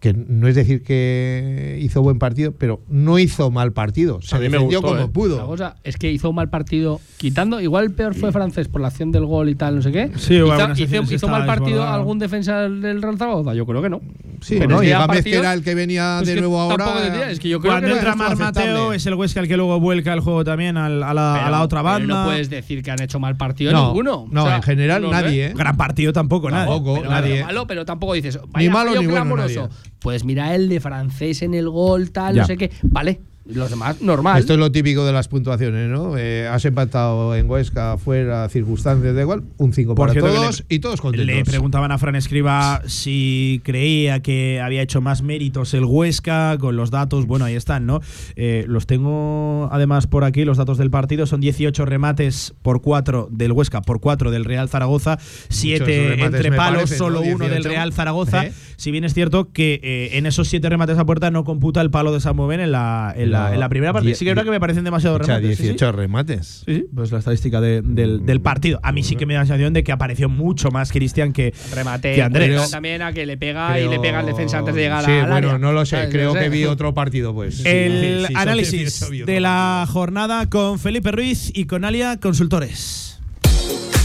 que 0.00 0.12
no 0.14 0.46
es 0.46 0.54
decir 0.54 0.84
que 0.84 1.78
hizo 1.82 2.02
buen 2.02 2.20
partido, 2.20 2.52
pero 2.56 2.80
no 2.88 3.18
hizo 3.18 3.50
mal 3.50 3.72
partido. 3.72 4.20
Se 4.22 4.36
me 4.36 4.42
defendió 4.48 4.80
gustó, 4.80 4.94
como 4.94 5.06
eh. 5.06 5.10
pudo. 5.12 5.36
La 5.38 5.44
cosa 5.44 5.76
es 5.82 5.96
que 5.96 6.12
hizo 6.12 6.30
un 6.30 6.36
mal 6.36 6.48
partido 6.50 7.00
quitando. 7.16 7.60
Igual 7.60 7.86
el 7.86 7.90
peor 7.92 8.14
fue 8.14 8.30
francés 8.30 8.68
por 8.68 8.80
la 8.80 8.88
acción 8.88 9.10
del 9.10 9.24
gol 9.26 9.48
y 9.48 9.56
tal, 9.56 9.74
no 9.76 9.82
sé 9.82 9.90
qué. 9.90 10.10
Sí, 10.16 10.34
hizo, 10.36 10.72
hizo- 11.02 11.14
hizo 11.14 11.26
mal 11.28 11.46
partido 11.46 11.70
desbordado. 11.78 11.94
algún 11.96 12.18
defensa 12.20 12.60
del 12.68 13.02
Real 13.02 13.18
Zaragoza. 13.18 13.54
Yo 13.54 13.66
creo 13.66 13.82
que 13.82 13.90
no. 13.90 14.00
Sí, 14.40 14.54
Pero 14.58 14.76
¿no? 14.76 14.82
Y 14.84 14.90
Gámez, 14.90 15.24
que 15.24 15.34
era 15.36 15.52
el 15.52 15.64
que 15.64 15.74
venía 15.74 16.18
pues 16.18 16.28
de 16.28 16.34
que 16.36 16.40
nuevo 16.42 16.60
ahora. 16.60 17.02
diría, 17.10 17.30
es 17.32 17.40
que 17.40 17.48
yo 17.48 17.58
creo 17.60 17.72
Cuando 17.72 17.88
que 17.88 17.94
entra 17.94 18.14
Mar. 18.14 18.36
Mateo, 18.36 18.92
es 18.92 19.04
el 19.06 19.14
Huesca 19.14 19.40
el 19.40 19.48
que 19.48 19.56
luego 19.56 19.80
vuelca 19.80 20.12
el 20.12 20.20
juego 20.20 20.44
también 20.44 20.76
al- 20.76 21.02
a, 21.02 21.12
la, 21.12 21.44
a 21.46 21.50
la 21.50 21.62
otra 21.62 21.80
pero 21.80 21.92
banda. 21.92 22.20
no 22.20 22.24
puedes 22.26 22.48
decir 22.50 22.84
que 22.84 22.92
han 22.92 23.02
hecho 23.02 23.18
mal 23.18 23.36
partido 23.36 23.72
No, 23.72 23.86
ninguno. 23.88 24.28
no, 24.30 24.54
en 24.54 24.62
general 24.62 25.02
no 25.02 25.10
nadie. 25.10 25.46
¿eh? 25.46 25.52
Gran 25.56 25.76
partido 25.76 26.12
tampoco, 26.12 26.50
nada. 26.52 26.66
Tampoco, 26.66 26.94
Pero, 27.00 27.10
nadie. 27.10 27.34
pero 27.34 27.46
malo, 27.46 27.66
pero 27.66 27.84
tampoco 27.84 28.14
dices. 28.14 28.38
Vaya 28.52 28.70
malo 28.70 28.92
ni 29.00 29.06
bueno 29.08 29.34
nadie. 29.36 29.68
Pues 30.00 30.24
mira 30.24 30.54
el 30.54 30.68
de 30.68 30.80
francés 30.80 31.42
en 31.42 31.54
el 31.54 31.68
gol, 31.68 32.10
tal, 32.12 32.34
Ya. 32.36 32.42
no 32.42 32.46
sé 32.46 32.56
qué. 32.56 32.70
Vale, 32.82 33.20
los 33.48 33.70
demás, 33.70 34.00
normal. 34.02 34.38
Esto 34.38 34.52
es 34.52 34.58
lo 34.58 34.70
típico 34.70 35.04
de 35.06 35.12
las 35.12 35.26
puntuaciones, 35.28 35.88
¿no? 35.88 36.18
Eh, 36.18 36.46
has 36.46 36.64
empatado 36.64 37.34
en 37.34 37.48
Huesca, 37.48 37.96
fuera, 37.96 38.48
circunstancias, 38.48 39.14
da 39.14 39.20
igual, 39.22 39.42
un 39.56 39.72
5 39.72 39.94
Por 39.94 40.08
para 40.08 40.20
todos 40.20 40.64
le- 40.68 40.76
y 40.76 40.78
todos 40.80 41.00
contentos. 41.00 41.26
Le 41.26 41.44
preguntaban 41.44 41.90
a 41.90 41.98
Fran 41.98 42.14
Escriba 42.14 42.82
si 42.86 43.60
creía 43.64 44.20
que 44.20 44.60
había 44.60 44.82
hecho 44.82 45.00
más 45.00 45.22
méritos 45.22 45.72
el 45.74 45.84
Huesca 45.84 46.56
con 46.58 46.76
los 46.76 46.90
datos. 46.90 47.26
Bueno, 47.26 47.46
ahí 47.46 47.54
están, 47.54 47.86
¿no? 47.86 48.00
Eh, 48.36 48.64
los 48.68 48.86
tengo 48.86 49.68
además 49.72 50.06
por 50.06 50.24
aquí, 50.24 50.44
los 50.44 50.58
datos 50.58 50.76
del 50.78 50.90
partido. 50.90 51.26
Son 51.26 51.40
18 51.40 51.84
remates 51.86 52.54
por 52.62 52.82
4 52.82 53.28
del 53.30 53.52
Huesca, 53.52 53.80
por 53.82 54.00
4 54.00 54.30
del 54.30 54.44
Real 54.44 54.68
Zaragoza, 54.68 55.18
7 55.48 55.84
remates 56.10 56.34
entre 56.34 56.52
palos, 56.52 56.90
solo 56.90 57.20
¿no? 57.20 57.26
uno 57.34 57.44
del 57.44 57.62
18. 57.62 57.68
Real 57.68 57.92
Zaragoza. 57.92 58.44
¿Eh? 58.46 58.52
Si 58.76 58.90
bien 58.90 59.04
es 59.04 59.14
cierto 59.14 59.52
que 59.52 60.10
en 60.12 60.26
esos 60.26 60.48
7 60.48 60.68
remates 60.68 60.98
a 60.98 61.04
puerta 61.06 61.30
no 61.30 61.44
computa 61.44 61.80
el 61.80 61.90
palo 61.90 62.12
de 62.12 62.20
Samuel 62.20 62.60
en 62.60 62.72
la, 62.72 63.12
en 63.16 63.30
la, 63.32 63.37
En 63.54 63.60
la 63.60 63.68
primera 63.68 63.92
parte. 63.92 64.08
die- 64.08 64.14
Sí 64.14 64.24
que 64.24 64.30
es 64.30 64.34
verdad 64.36 64.44
que 64.44 64.50
me 64.50 64.60
parecen 64.60 64.84
remates. 64.84 65.56
sí, 65.56 65.56
sí. 65.56 65.62
18 65.64 65.92
remates. 65.92 66.62
Sí, 66.66 66.74
sí, 66.76 66.86
pues 66.94 67.12
la 67.12 67.18
estadística 67.18 67.60
de- 67.60 67.82
del, 67.82 68.24
del 68.26 68.40
partido. 68.40 68.80
A 68.82 68.92
mí 68.92 69.02
sí 69.02 69.16
que 69.16 69.26
me 69.26 69.34
da 69.34 69.40
la 69.40 69.46
sensación 69.46 69.72
de 69.72 69.84
que 69.84 69.92
apareció 69.92 70.28
mucho 70.28 70.70
más 70.70 70.90
Cristian 70.92 71.32
que, 71.32 71.52
remate 71.74 72.14
que 72.14 72.22
Andrés. 72.22 72.70
también 72.70 73.02
a 73.02 73.12
que 73.12 73.26
le 73.26 73.36
pega 73.36 73.78
y 73.80 73.88
le 73.88 73.98
pega 74.00 74.20
al 74.20 74.26
defensa 74.26 74.58
antes 74.58 74.74
de 74.74 74.82
llegar 74.82 75.04
sí, 75.04 75.10
al 75.12 75.28
bueno, 75.30 75.48
área. 75.48 75.58
no 75.58 75.72
lo 75.72 75.84
sé. 75.86 75.96
¿Sabes? 75.96 76.10
Creo 76.10 76.28
No 76.34 76.38
sé. 76.40 76.44
que 76.44 76.48
vi 76.50 76.64
otro 76.64 76.94
partido, 76.94 77.34
pues. 77.34 77.64
El 77.64 78.20
Sí, 78.22 78.26
sí, 78.28 78.32
análisis 78.36 78.80
18 78.80 79.10
vi 79.10 79.22
otro 79.22 79.34
de 79.34 79.40
la 79.40 79.86
jornada 79.88 80.48
con 80.48 80.78
Felipe 80.78 81.12
Ruiz 81.12 81.50
y 81.54 81.64
con 81.66 81.84
Alia 81.84 82.18
Consultores. 82.18 83.18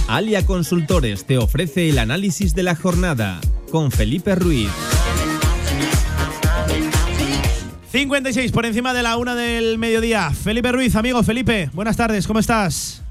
Alia 0.08 0.46
Consultores 0.46 1.26
te 1.26 1.38
ofrece 1.38 1.90
el 1.90 1.98
análisis 1.98 2.54
de 2.56 2.64
la 2.64 2.76
jornada 2.76 3.40
con 3.72 3.92
Felipe 3.92 4.36
Ruiz. 4.36 4.70
56 7.94 8.52
por 8.52 8.66
encima 8.66 8.92
de 8.92 9.04
la 9.04 9.18
una 9.18 9.36
del 9.36 9.78
mediodía. 9.78 10.32
Felipe 10.32 10.72
Ruiz, 10.72 10.96
amigo 10.96 11.22
Felipe, 11.22 11.70
buenas 11.74 11.96
tardes, 11.96 12.26
¿cómo 12.26 12.40
estás? 12.40 13.04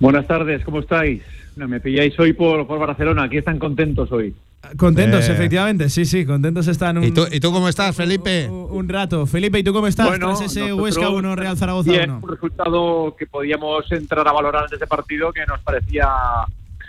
Buenas 0.00 0.26
tardes, 0.26 0.64
¿cómo 0.64 0.78
estáis? 0.80 1.20
No, 1.54 1.68
me 1.68 1.78
pilláis 1.78 2.18
hoy 2.18 2.32
por, 2.32 2.66
por 2.66 2.78
Barcelona, 2.78 3.24
aquí 3.24 3.36
están 3.36 3.58
contentos 3.58 4.10
hoy. 4.10 4.34
Contentos, 4.78 5.28
Eh. 5.28 5.32
efectivamente, 5.34 5.90
sí, 5.90 6.06
sí, 6.06 6.24
contentos 6.24 6.66
están 6.66 6.96
un, 6.96 7.04
¿Y 7.04 7.10
tú, 7.10 7.26
¿Y 7.30 7.40
tú 7.40 7.52
cómo 7.52 7.68
estás, 7.68 7.94
Felipe? 7.94 8.48
un- 8.48 8.68
un 8.70 8.88
rato. 8.88 9.26
Felipe, 9.26 9.58
¿y 9.58 9.62
tú 9.62 9.74
cómo 9.74 9.86
estás 9.86 10.06
Bueno, 10.08 10.28
tras 10.28 10.50
ese 10.50 10.72
Huesca 10.72 11.10
1 11.10 11.36
Real 11.36 11.58
Zaragoza 11.58 11.90
Bien, 11.90 12.10
1? 12.10 12.20
un 12.22 12.30
resultado 12.30 13.14
que 13.18 13.26
podíamos 13.26 13.92
entrar 13.92 14.26
a 14.26 14.32
valorar 14.32 14.62
antes 14.64 14.80
de 14.80 14.86
partido 14.86 15.30
que 15.30 15.44
nos 15.44 15.60
parecía 15.60 16.08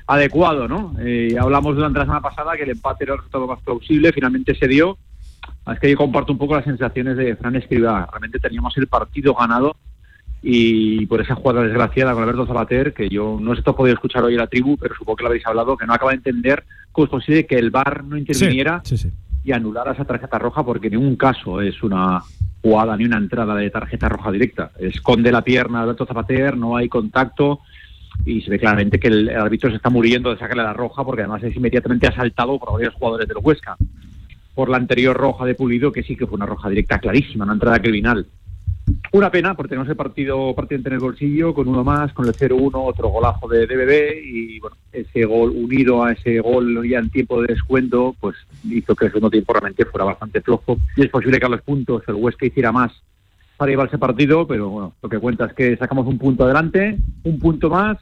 adecuado, 0.07 0.69
¿no? 0.69 0.95
Eh, 1.01 1.35
hablamos 1.37 1.75
durante 1.75 1.99
la 1.99 2.05
semana 2.05 2.21
pasada 2.21 2.55
que 2.55 2.63
el 2.63 2.69
empate 2.69 3.03
era 3.03 3.15
el 3.15 3.17
resultado 3.19 3.47
más 3.47 3.59
plausible, 3.63 4.13
finalmente 4.13 4.55
se 4.55 4.65
dio. 4.69 4.97
Es 5.71 5.79
que 5.79 5.89
yo 5.91 5.97
comparto 5.97 6.31
un 6.31 6.39
poco 6.39 6.55
las 6.55 6.65
sensaciones 6.65 7.15
de 7.17 7.35
Fran 7.35 7.55
Escribá. 7.55 8.07
Realmente 8.11 8.39
teníamos 8.39 8.75
el 8.77 8.87
partido 8.87 9.33
ganado 9.35 9.75
y 10.41 11.05
por 11.07 11.21
esa 11.21 11.35
jugada 11.35 11.63
desgraciada 11.63 12.13
con 12.13 12.23
Alberto 12.23 12.47
Zabater, 12.47 12.93
que 12.93 13.09
yo 13.09 13.37
no 13.39 13.51
sé 13.51 13.55
si 13.55 13.59
esto 13.59 13.75
podido 13.75 13.93
escuchar 13.95 14.23
hoy 14.23 14.33
en 14.33 14.39
la 14.39 14.47
tribu, 14.47 14.77
pero 14.77 14.95
supongo 14.95 15.17
que 15.17 15.23
lo 15.23 15.29
habéis 15.29 15.45
hablado, 15.45 15.77
que 15.77 15.85
no 15.85 15.93
acaba 15.93 16.11
de 16.11 16.17
entender 16.17 16.63
cómo 16.91 17.05
es 17.05 17.11
posible 17.11 17.45
que 17.45 17.55
el 17.57 17.71
VAR 17.71 18.03
no 18.03 18.17
interviniera 18.17 18.81
Sí, 18.83 18.97
sí. 18.97 19.11
y 19.43 19.51
anulara 19.51 19.91
esa 19.91 20.05
tarjeta 20.05 20.39
roja 20.39 20.63
porque 20.63 20.87
en 20.87 20.93
ningún 20.93 21.15
caso 21.17 21.61
es 21.61 21.83
una 21.83 22.21
jugada 22.61 22.95
ni 22.97 23.05
una 23.05 23.17
entrada 23.17 23.53
de 23.55 23.69
tarjeta 23.69 24.09
roja 24.09 24.31
directa. 24.31 24.71
Esconde 24.79 25.31
la 25.31 25.43
pierna 25.43 25.79
de 25.79 25.83
Alberto 25.83 26.05
Zapater, 26.05 26.57
no 26.57 26.75
hay 26.77 26.87
contacto 26.89 27.59
y 28.25 28.41
se 28.41 28.49
ve 28.49 28.59
claramente 28.59 28.99
que 28.99 29.07
el, 29.09 29.29
el 29.29 29.37
árbitro 29.37 29.69
se 29.69 29.75
está 29.77 29.89
muriendo 29.89 30.29
de 30.29 30.37
sacarle 30.37 30.63
la 30.63 30.73
roja 30.73 31.03
porque 31.03 31.21
además 31.21 31.43
es 31.43 31.55
inmediatamente 31.55 32.07
asaltado 32.07 32.57
por 32.59 32.73
varios 32.73 32.93
jugadores 32.93 33.27
del 33.27 33.37
Huesca. 33.41 33.77
Por 34.59 34.67
la 34.67 34.75
anterior 34.75 35.15
roja 35.15 35.45
de 35.45 35.55
Pulido, 35.55 35.89
que 35.89 36.03
sí 36.03 36.17
que 36.17 36.27
fue 36.27 36.35
una 36.35 36.45
roja 36.45 36.67
directa 36.67 36.99
clarísima, 36.99 37.45
una 37.45 37.53
entrada 37.53 37.79
criminal. 37.79 38.25
Una 39.13 39.31
pena, 39.31 39.55
porque 39.55 39.69
tenemos 39.69 39.87
el 39.87 39.95
partido 39.95 40.53
prácticamente 40.53 40.89
en 40.89 40.95
el 40.95 40.99
bolsillo, 40.99 41.53
con 41.53 41.69
uno 41.69 41.81
más, 41.81 42.11
con 42.11 42.27
el 42.27 42.33
0-1, 42.33 42.71
otro 42.73 43.07
golazo 43.07 43.47
de 43.47 43.65
DBB, 43.65 44.21
y 44.21 44.59
bueno, 44.59 44.75
ese 44.91 45.23
gol 45.23 45.51
unido 45.51 46.03
a 46.03 46.11
ese 46.11 46.41
gol 46.41 46.85
ya 46.85 46.99
en 46.99 47.09
tiempo 47.09 47.41
de 47.41 47.53
descuento, 47.53 48.13
pues 48.19 48.35
hizo 48.69 48.97
que 48.97 49.05
el 49.05 49.11
segundo 49.11 49.29
tiempo 49.29 49.53
realmente 49.53 49.85
fuera 49.85 50.03
bastante 50.03 50.41
flojo. 50.41 50.77
Y 50.97 51.03
es 51.03 51.09
posible 51.09 51.39
que 51.39 51.45
a 51.45 51.49
los 51.49 51.61
puntos 51.61 52.03
el 52.09 52.15
Huesca 52.15 52.45
hiciera 52.45 52.73
más 52.73 52.91
para 53.55 53.71
llevarse 53.71 53.97
partido, 53.97 54.45
pero 54.45 54.67
bueno, 54.67 54.93
lo 55.01 55.07
que 55.07 55.19
cuenta 55.19 55.45
es 55.45 55.53
que 55.53 55.77
sacamos 55.77 56.05
un 56.05 56.17
punto 56.17 56.43
adelante, 56.43 56.97
un 57.23 57.39
punto 57.39 57.69
más, 57.69 57.97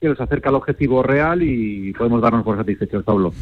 que 0.00 0.08
nos 0.08 0.18
acerca 0.18 0.48
al 0.48 0.54
objetivo 0.54 1.02
real 1.02 1.42
y 1.42 1.92
podemos 1.92 2.22
darnos 2.22 2.42
por 2.42 2.56
satisfechos, 2.56 3.04
Pablo. 3.04 3.34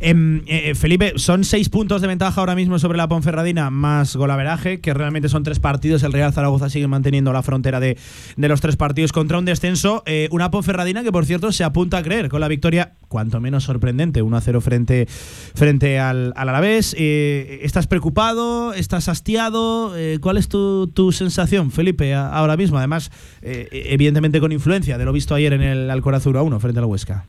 Em, 0.00 0.42
eh, 0.46 0.74
Felipe, 0.74 1.12
son 1.14 1.44
seis 1.44 1.68
puntos 1.68 2.02
de 2.02 2.08
ventaja 2.08 2.40
ahora 2.40 2.56
mismo 2.56 2.80
sobre 2.80 2.98
la 2.98 3.06
Ponferradina, 3.06 3.70
más 3.70 4.16
golaveraje, 4.16 4.80
que 4.80 4.92
realmente 4.92 5.28
son 5.28 5.44
tres 5.44 5.60
partidos. 5.60 6.02
El 6.02 6.12
Real 6.12 6.32
Zaragoza 6.32 6.70
sigue 6.70 6.88
manteniendo 6.88 7.32
la 7.32 7.42
frontera 7.44 7.78
de, 7.78 7.96
de 8.36 8.48
los 8.48 8.60
tres 8.60 8.74
partidos 8.74 9.12
contra 9.12 9.38
un 9.38 9.44
descenso. 9.44 10.02
Eh, 10.06 10.28
una 10.32 10.50
Ponferradina 10.50 11.04
que, 11.04 11.12
por 11.12 11.24
cierto, 11.24 11.52
se 11.52 11.62
apunta 11.62 11.98
a 11.98 12.02
creer 12.02 12.30
con 12.30 12.40
la 12.40 12.48
victoria, 12.48 12.94
cuanto 13.06 13.40
menos 13.40 13.62
sorprendente, 13.62 14.24
1-0 14.24 14.60
frente, 14.60 15.06
frente 15.06 16.00
al, 16.00 16.32
al 16.34 16.48
Alavés. 16.48 16.96
Eh, 16.98 17.60
¿Estás 17.62 17.86
preocupado? 17.86 18.74
¿Estás 18.74 19.08
hastiado? 19.08 19.92
¿Cuál 20.20 20.36
es 20.36 20.48
tu, 20.48 20.88
tu 20.88 21.12
sensación, 21.12 21.70
Felipe, 21.70 22.12
ahora 22.12 22.56
mismo? 22.56 22.76
Además, 22.78 23.12
evidentemente 23.40 24.40
con 24.40 24.50
influencia 24.50 24.98
de 24.98 25.04
lo 25.04 25.12
visto 25.12 25.34
ayer 25.34 25.52
en 25.52 25.62
el 25.62 25.75
Alcoraz 25.90 26.26
1-1 26.26 26.58
frente 26.60 26.80
al 26.80 26.86
Huesca. 26.86 27.24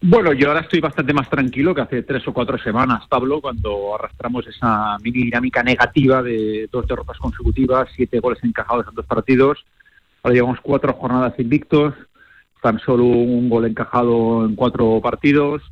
Bueno, 0.00 0.32
yo 0.32 0.48
ahora 0.48 0.60
estoy 0.60 0.80
bastante 0.80 1.12
más 1.12 1.28
tranquilo 1.28 1.74
que 1.74 1.80
hace 1.80 2.02
tres 2.04 2.26
o 2.28 2.32
cuatro 2.32 2.56
semanas, 2.58 3.04
Pablo, 3.08 3.40
cuando 3.40 3.96
arrastramos 3.96 4.46
esa 4.46 4.96
mini 5.02 5.24
dinámica 5.24 5.60
negativa 5.64 6.22
de 6.22 6.68
dos 6.70 6.86
derrotas 6.86 7.18
consecutivas, 7.18 7.88
siete 7.96 8.20
goles 8.20 8.38
encajados 8.44 8.86
en 8.88 8.94
dos 8.94 9.06
partidos. 9.06 9.64
Ahora 10.22 10.34
llevamos 10.34 10.60
cuatro 10.62 10.92
jornadas 10.92 11.36
invictos, 11.38 11.94
tan 12.62 12.78
solo 12.78 13.04
un 13.04 13.48
gol 13.48 13.66
encajado 13.66 14.44
en 14.46 14.54
cuatro 14.54 15.00
partidos. 15.02 15.62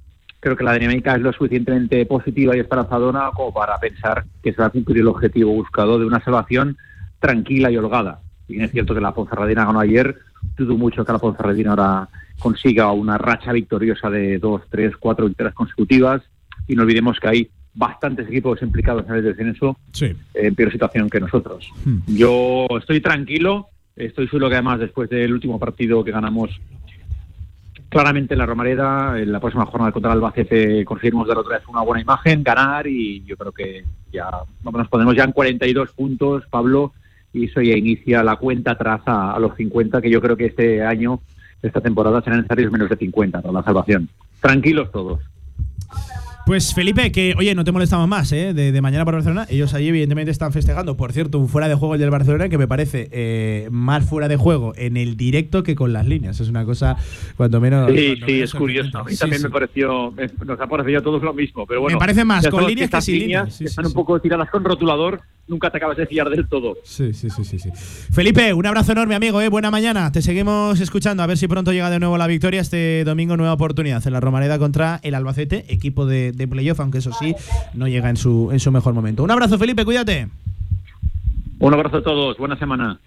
Creo 0.41 0.57
que 0.57 0.65
la 0.65 0.75
dinámica 0.75 1.15
es 1.15 1.21
lo 1.21 1.33
suficientemente 1.33 2.05
positiva 2.05 2.57
y 2.57 2.61
esperanzadora 2.61 3.31
como 3.33 3.55
para 3.55 3.79
pensar 3.79 4.25
que 4.43 4.53
se 4.53 4.61
va 4.61 4.67
a 4.67 4.71
cumplir 4.71 4.99
el 4.99 5.09
objetivo 5.09 5.53
buscado 5.53 6.01
de 6.01 6.07
una 6.07 6.23
salvación 6.25 6.77
tranquila 7.21 7.71
y 7.71 7.77
holgada. 7.77 8.23
Bien 8.49 8.63
es 8.63 8.73
cierto 8.73 8.93
que 8.93 9.01
la 9.01 9.15
Ponferradina 9.15 9.65
ganó 9.65 9.79
ayer, 9.79 10.17
dudo 10.57 10.77
mucho 10.77 11.05
que 11.05 11.13
la 11.13 11.19
Ponferradina 11.19 11.71
ahora 11.71 12.09
consiga 12.39 12.93
una 12.93 13.19
racha 13.19 13.53
victoriosa 13.53 14.11
de 14.11 14.39
dos, 14.39 14.63
tres, 14.71 14.97
cuatro 14.99 15.27
victorias 15.27 15.55
consecutivas. 15.55 16.23
Y 16.69 16.75
no 16.75 16.83
olvidemos 16.83 17.19
que 17.21 17.29
hay 17.29 17.51
bastantes 17.75 18.27
equipos 18.29 18.61
implicados 18.63 19.05
en 19.09 19.15
el 19.17 19.23
descenso 19.23 19.77
Sí. 19.93 20.13
en 20.35 20.55
peor 20.55 20.73
situación 20.73 21.11
que 21.11 21.21
nosotros. 21.21 21.71
Yo 22.07 22.67
estoy 22.79 23.01
tranquilo, 23.01 23.69
estoy 23.95 24.27
seguro 24.29 24.49
que 24.49 24.55
además 24.55 24.81
después 24.81 25.09
del 25.11 25.33
último 25.33 25.59
partido 25.59 26.03
que 26.03 26.11
ganamos 26.11 26.51
claramente 27.89 28.35
en 28.35 28.39
la 28.39 28.47
Romareda, 28.47 29.21
en 29.21 29.31
la 29.31 29.41
próxima 29.41 29.65
jornada 29.67 29.93
contra 29.93 30.11
el 30.13 30.17
Albacete 30.19 30.85
conseguiremos 30.85 31.29
dar 31.29 31.39
otra 31.39 31.59
vez 31.59 31.69
una 31.69 31.83
buena 31.83 32.03
imagen, 32.03 32.43
ganar 32.43 32.87
y 32.87 33.23
yo 33.25 33.37
creo 33.37 33.53
que 33.53 33.85
ya 34.13 34.29
nos 34.65 34.89
ponemos 34.89 35.15
ya 35.15 35.25
en 35.25 35.33
42 35.33 35.93
puntos, 35.93 36.45
Pablo, 36.51 36.93
y 37.37 37.45
eso 37.45 37.61
inicia 37.61 38.25
la 38.25 38.37
cuenta 38.37 38.73
atrás 38.73 39.03
a, 39.05 39.35
a 39.35 39.39
los 39.39 39.55
50, 39.57 40.01
que 40.01 40.11
yo 40.11 40.21
creo 40.21 40.37
que 40.37 40.47
este 40.47 40.83
año, 40.83 41.21
esta 41.63 41.81
temporada, 41.81 42.23
serán 42.23 42.39
necesarios 42.39 42.73
menos 42.73 42.89
de 42.89 42.97
50 42.97 43.43
para 43.43 43.53
la 43.53 43.63
salvación. 43.63 44.09
Tranquilos 44.41 44.91
todos. 44.91 45.21
Pues 46.47 46.73
Felipe, 46.75 47.11
que 47.11 47.35
oye, 47.37 47.57
no 47.57 47.65
te 47.65 47.73
molestamos 47.73 48.07
más, 48.07 48.31
¿eh? 48.31 48.55
De, 48.55 48.71
de 48.71 48.81
mañana 48.81 49.05
por 49.05 49.15
Barcelona. 49.15 49.49
Ellos 49.51 49.75
allí, 49.75 49.89
evidentemente, 49.89 50.31
están 50.31 50.53
festejando. 50.53 50.97
Por 50.97 51.13
cierto, 51.13 51.41
un 51.41 51.49
fuera 51.49 51.67
de 51.67 51.75
juego 51.75 51.95
el 51.95 52.01
del 52.01 52.11
Barcelona 52.11 52.49
que 52.49 52.57
me 52.57 52.69
parece 52.69 53.09
eh, 53.11 53.67
más 53.73 54.05
fuera 54.05 54.29
de 54.29 54.37
juego 54.37 54.73
en 54.77 54.97
el 54.97 55.17
directo 55.17 55.65
que 55.65 55.75
con 55.75 55.93
las 55.93 56.07
líneas. 56.07 56.39
Es 56.39 56.49
una 56.49 56.65
cosa, 56.65 56.97
cuanto 57.37 57.61
menos. 57.61 57.91
Sí, 57.91 57.97
cuanto 57.97 58.27
sí, 58.27 58.33
menos 58.33 58.45
es 58.45 58.55
curioso. 58.55 58.99
A 58.99 59.03
mí 59.03 59.11
Sí, 59.13 59.19
también 59.19 59.41
sí. 59.43 59.49
me 59.49 59.51
pareció, 59.51 60.15
nos 60.47 60.61
ha 60.61 60.67
parecido 60.69 61.01
a 61.01 61.03
todos 61.03 61.21
lo 61.21 61.35
mismo, 61.35 61.67
pero 61.67 61.81
bueno. 61.81 61.97
Me 61.97 62.01
parece 62.01 62.25
más 62.25 62.47
con 62.47 62.65
líneas 62.65 62.91
que 62.91 63.01
sin 63.01 63.15
líneas 63.19 63.43
líneas. 63.47 63.57
Sí, 63.57 63.65
están 63.65 63.87
un 63.87 63.93
poco 63.93 64.21
tiradas 64.21 64.49
con 64.49 64.63
rotulador, 64.63 65.23
nunca 65.49 65.71
te 65.71 65.79
acabas 65.79 65.97
de 65.97 66.07
fiar 66.07 66.31
del 66.31 66.47
todo. 66.49 66.77
Sí, 66.85 67.13
sí, 67.13 67.29
sí, 67.29 67.45
sí, 67.45 67.59
sí. 67.59 67.71
Felipe, 68.13 68.53
un 68.55 68.67
abrazo 68.67 68.93
enorme, 68.93 69.17
amigo. 69.17 69.41
¿eh? 69.41 69.49
Buena 69.49 69.73
mañana. 69.73 70.13
Te 70.13 70.23
seguimos 70.23 70.79
escuchando. 70.81 71.25
A 71.25 71.27
ver 71.27 71.39
si 71.39 71.49
pronto 71.49 71.73
llega 71.73 71.91
de 71.91 71.99
nuevo 71.99 72.17
la 72.17 72.29
victoria. 72.29 72.61
Este 72.61 73.03
domingo, 73.05 73.37
nueva 73.37 73.55
oportunidad 73.55 74.07
en 74.07 74.13
la 74.13 74.21
Romareda 74.21 74.61
contra 74.61 75.01
el 75.03 75.17
Albacete, 75.17 75.65
equipo 75.69 76.07
de, 76.07 76.31
de 76.37 76.49
playoff, 76.49 76.81
aunque 76.81 76.99
eso 76.99 77.13
sí, 77.19 77.35
no 77.75 77.89
llega 77.89 78.11
en 78.11 78.17
su, 78.17 78.51
en 78.53 78.61
su 78.61 78.71
mejor 78.71 78.95
momento. 78.95 79.23
Un 79.23 79.31
abrazo, 79.31 79.59
Felipe, 79.59 79.85
cuídate. 79.85 80.29
Un 81.59 81.75
abrazo 81.75 81.99
a 81.99 82.03
todos, 82.03 82.37
buena 82.37 82.59
semana. 82.59 83.01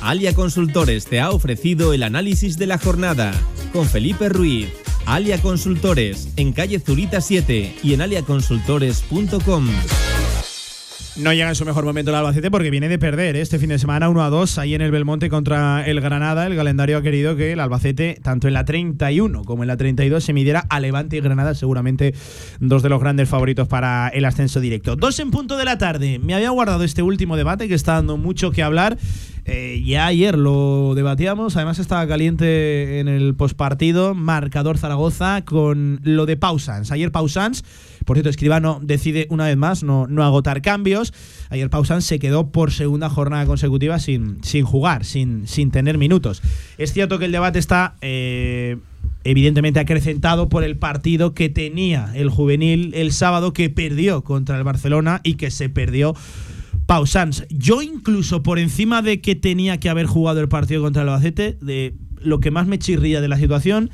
Alia 0.00 0.34
Consultores 0.34 1.06
te 1.06 1.20
ha 1.20 1.30
ofrecido 1.30 1.92
el 1.92 2.02
análisis 2.02 2.58
de 2.58 2.66
la 2.66 2.78
jornada 2.78 3.32
con 3.72 3.86
Felipe 3.86 4.28
Ruiz. 4.28 4.72
Alia 5.06 5.40
Consultores 5.40 6.32
en 6.36 6.52
calle 6.52 6.78
Zurita 6.80 7.20
7 7.20 7.76
y 7.82 7.94
en 7.94 8.02
aliaconsultores.com. 8.02 9.68
No 11.18 11.32
llega 11.32 11.48
en 11.48 11.56
su 11.56 11.64
mejor 11.64 11.84
momento 11.84 12.12
el 12.12 12.16
Albacete 12.16 12.48
porque 12.48 12.70
viene 12.70 12.88
de 12.88 12.96
perder 12.96 13.34
¿eh? 13.34 13.40
este 13.40 13.58
fin 13.58 13.70
de 13.70 13.80
semana 13.80 14.08
1 14.08 14.22
a 14.22 14.30
2 14.30 14.58
ahí 14.58 14.74
en 14.74 14.82
el 14.82 14.92
Belmonte 14.92 15.28
contra 15.28 15.84
el 15.84 16.00
Granada. 16.00 16.46
El 16.46 16.54
calendario 16.54 16.96
ha 16.96 17.02
querido 17.02 17.34
que 17.34 17.52
el 17.52 17.58
Albacete, 17.58 18.20
tanto 18.22 18.46
en 18.46 18.54
la 18.54 18.64
31 18.64 19.42
como 19.42 19.64
en 19.64 19.66
la 19.66 19.76
32, 19.76 20.22
se 20.22 20.32
midiera 20.32 20.64
a 20.68 20.78
Levante 20.78 21.16
y 21.16 21.20
Granada, 21.20 21.56
seguramente 21.56 22.14
dos 22.60 22.84
de 22.84 22.88
los 22.88 23.00
grandes 23.00 23.28
favoritos 23.28 23.66
para 23.66 24.06
el 24.10 24.24
ascenso 24.26 24.60
directo. 24.60 24.94
Dos 24.94 25.18
en 25.18 25.32
punto 25.32 25.56
de 25.56 25.64
la 25.64 25.76
tarde. 25.76 26.20
Me 26.20 26.34
había 26.34 26.50
guardado 26.50 26.84
este 26.84 27.02
último 27.02 27.36
debate 27.36 27.66
que 27.66 27.74
está 27.74 27.94
dando 27.94 28.16
mucho 28.16 28.52
que 28.52 28.62
hablar. 28.62 28.96
Eh, 29.50 29.82
ya 29.82 30.04
ayer 30.04 30.36
lo 30.36 30.92
debatíamos, 30.94 31.56
además 31.56 31.78
estaba 31.78 32.06
caliente 32.06 33.00
en 33.00 33.08
el 33.08 33.34
postpartido, 33.34 34.14
marcador 34.14 34.76
Zaragoza 34.76 35.42
con 35.46 36.00
lo 36.02 36.26
de 36.26 36.36
Pausans. 36.36 36.92
Ayer 36.92 37.10
Pausans, 37.10 37.64
por 38.04 38.16
cierto, 38.16 38.28
Escribano 38.28 38.78
decide 38.82 39.26
una 39.30 39.46
vez 39.46 39.56
más 39.56 39.82
no, 39.82 40.06
no 40.06 40.22
agotar 40.22 40.60
cambios. 40.60 41.14
Ayer 41.48 41.70
Pausans 41.70 42.04
se 42.04 42.18
quedó 42.18 42.50
por 42.52 42.72
segunda 42.72 43.08
jornada 43.08 43.46
consecutiva 43.46 43.98
sin, 43.98 44.44
sin 44.44 44.66
jugar, 44.66 45.06
sin, 45.06 45.46
sin 45.48 45.70
tener 45.70 45.96
minutos. 45.96 46.42
Es 46.76 46.92
cierto 46.92 47.18
que 47.18 47.24
el 47.24 47.32
debate 47.32 47.58
está... 47.58 47.96
eh, 48.02 48.76
evidentemente 49.24 49.80
acrecentado 49.80 50.48
por 50.48 50.62
el 50.62 50.78
partido 50.78 51.34
que 51.34 51.48
tenía 51.48 52.12
el 52.14 52.30
juvenil 52.30 52.92
el 52.94 53.12
sábado 53.12 53.52
que 53.52 53.68
perdió 53.68 54.22
contra 54.22 54.56
el 54.56 54.64
Barcelona 54.64 55.20
y 55.22 55.34
que 55.34 55.50
se 55.50 55.68
perdió 55.68 56.14
Pau 56.88 57.06
Sanz. 57.06 57.44
Yo 57.50 57.82
incluso 57.82 58.42
por 58.42 58.58
encima 58.58 59.02
de 59.02 59.20
que 59.20 59.34
tenía 59.34 59.78
que 59.78 59.90
haber 59.90 60.06
jugado 60.06 60.40
el 60.40 60.48
partido 60.48 60.80
contra 60.80 61.02
el 61.02 61.10
Albacete, 61.10 61.58
de 61.60 61.94
lo 62.18 62.40
que 62.40 62.50
más 62.50 62.66
me 62.66 62.78
chirría 62.78 63.20
de 63.20 63.28
la 63.28 63.36
situación 63.36 63.90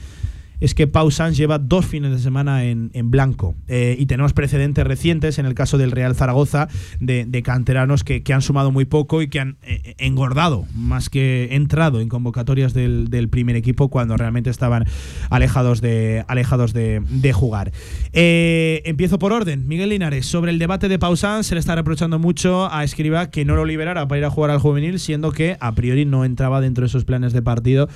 es 0.61 0.75
que 0.75 0.87
Pau 0.87 1.11
Sanz 1.11 1.37
lleva 1.37 1.59
dos 1.59 1.87
fines 1.87 2.11
de 2.13 2.19
semana 2.19 2.65
en, 2.65 2.91
en 2.95 3.11
blanco. 3.11 3.55
Eh, 3.69 3.97
y 3.99 4.07
tenemos 4.07 4.33
precedentes 4.33 4.85
recientes 4.85 5.39
en 5.39 5.47
el 5.47 5.55
caso 5.55 5.79
del 5.79 5.91
Real 5.91 6.15
Zaragoza 6.15 6.69
de, 7.01 7.43
canteranos 7.45 8.05
que, 8.05 8.23
que 8.23 8.33
han 8.33 8.43
sumado 8.43 8.71
muy 8.71 8.85
poco 8.85 9.21
y 9.21 9.29
que 9.29 9.41
han 9.41 9.57
eh, 9.63 9.95
engordado 9.99 10.67
más 10.75 11.11
que 11.11 11.49
entrado 11.53 12.01
en 12.01 12.09
convocatorias 12.09 12.73
del, 12.73 13.09
del 13.11 13.29
primer 13.29 13.57
equipo 13.57 13.89
cuando 13.89 14.17
realmente 14.17 14.51
estaban 14.51 14.87
alejados 15.31 15.81
de, 15.81 16.25
alejados 16.29 16.73
de, 16.73 17.03
de 17.09 17.33
jugar. 17.33 17.73
Eh, 18.13 18.83
empiezo 18.85 19.19
por 19.19 19.33
orden. 19.33 19.67
Miguel 19.67 19.91
Linares, 19.91 20.27
sobre 20.27 20.51
el 20.51 20.59
debate 20.59 20.89
de 20.89 20.99
Pau 20.99 21.17
Sanz, 21.17 21.47
se 21.47 21.55
le 21.55 21.61
está 21.61 21.75
reprochando 21.75 22.19
mucho 22.19 22.73
a 22.73 22.85
Escriba 22.85 23.31
que 23.31 23.45
no 23.45 23.57
lo 23.57 23.65
liberara 23.65 24.07
para 24.09 24.19
ir 24.19 24.25
a 24.25 24.31
jugar 24.31 24.51
al 24.51 24.59
juvenil, 24.59 24.99
siendo 24.99 25.33
que 25.33 25.57
a 25.61 25.73
priori 25.75 26.05
no 26.05 26.25
entraba 26.25 26.61
dentro 26.61 26.83
de 26.83 26.87
esos 26.87 27.05
planes 27.05 27.33
de 27.33 27.43
partido, 27.43 27.89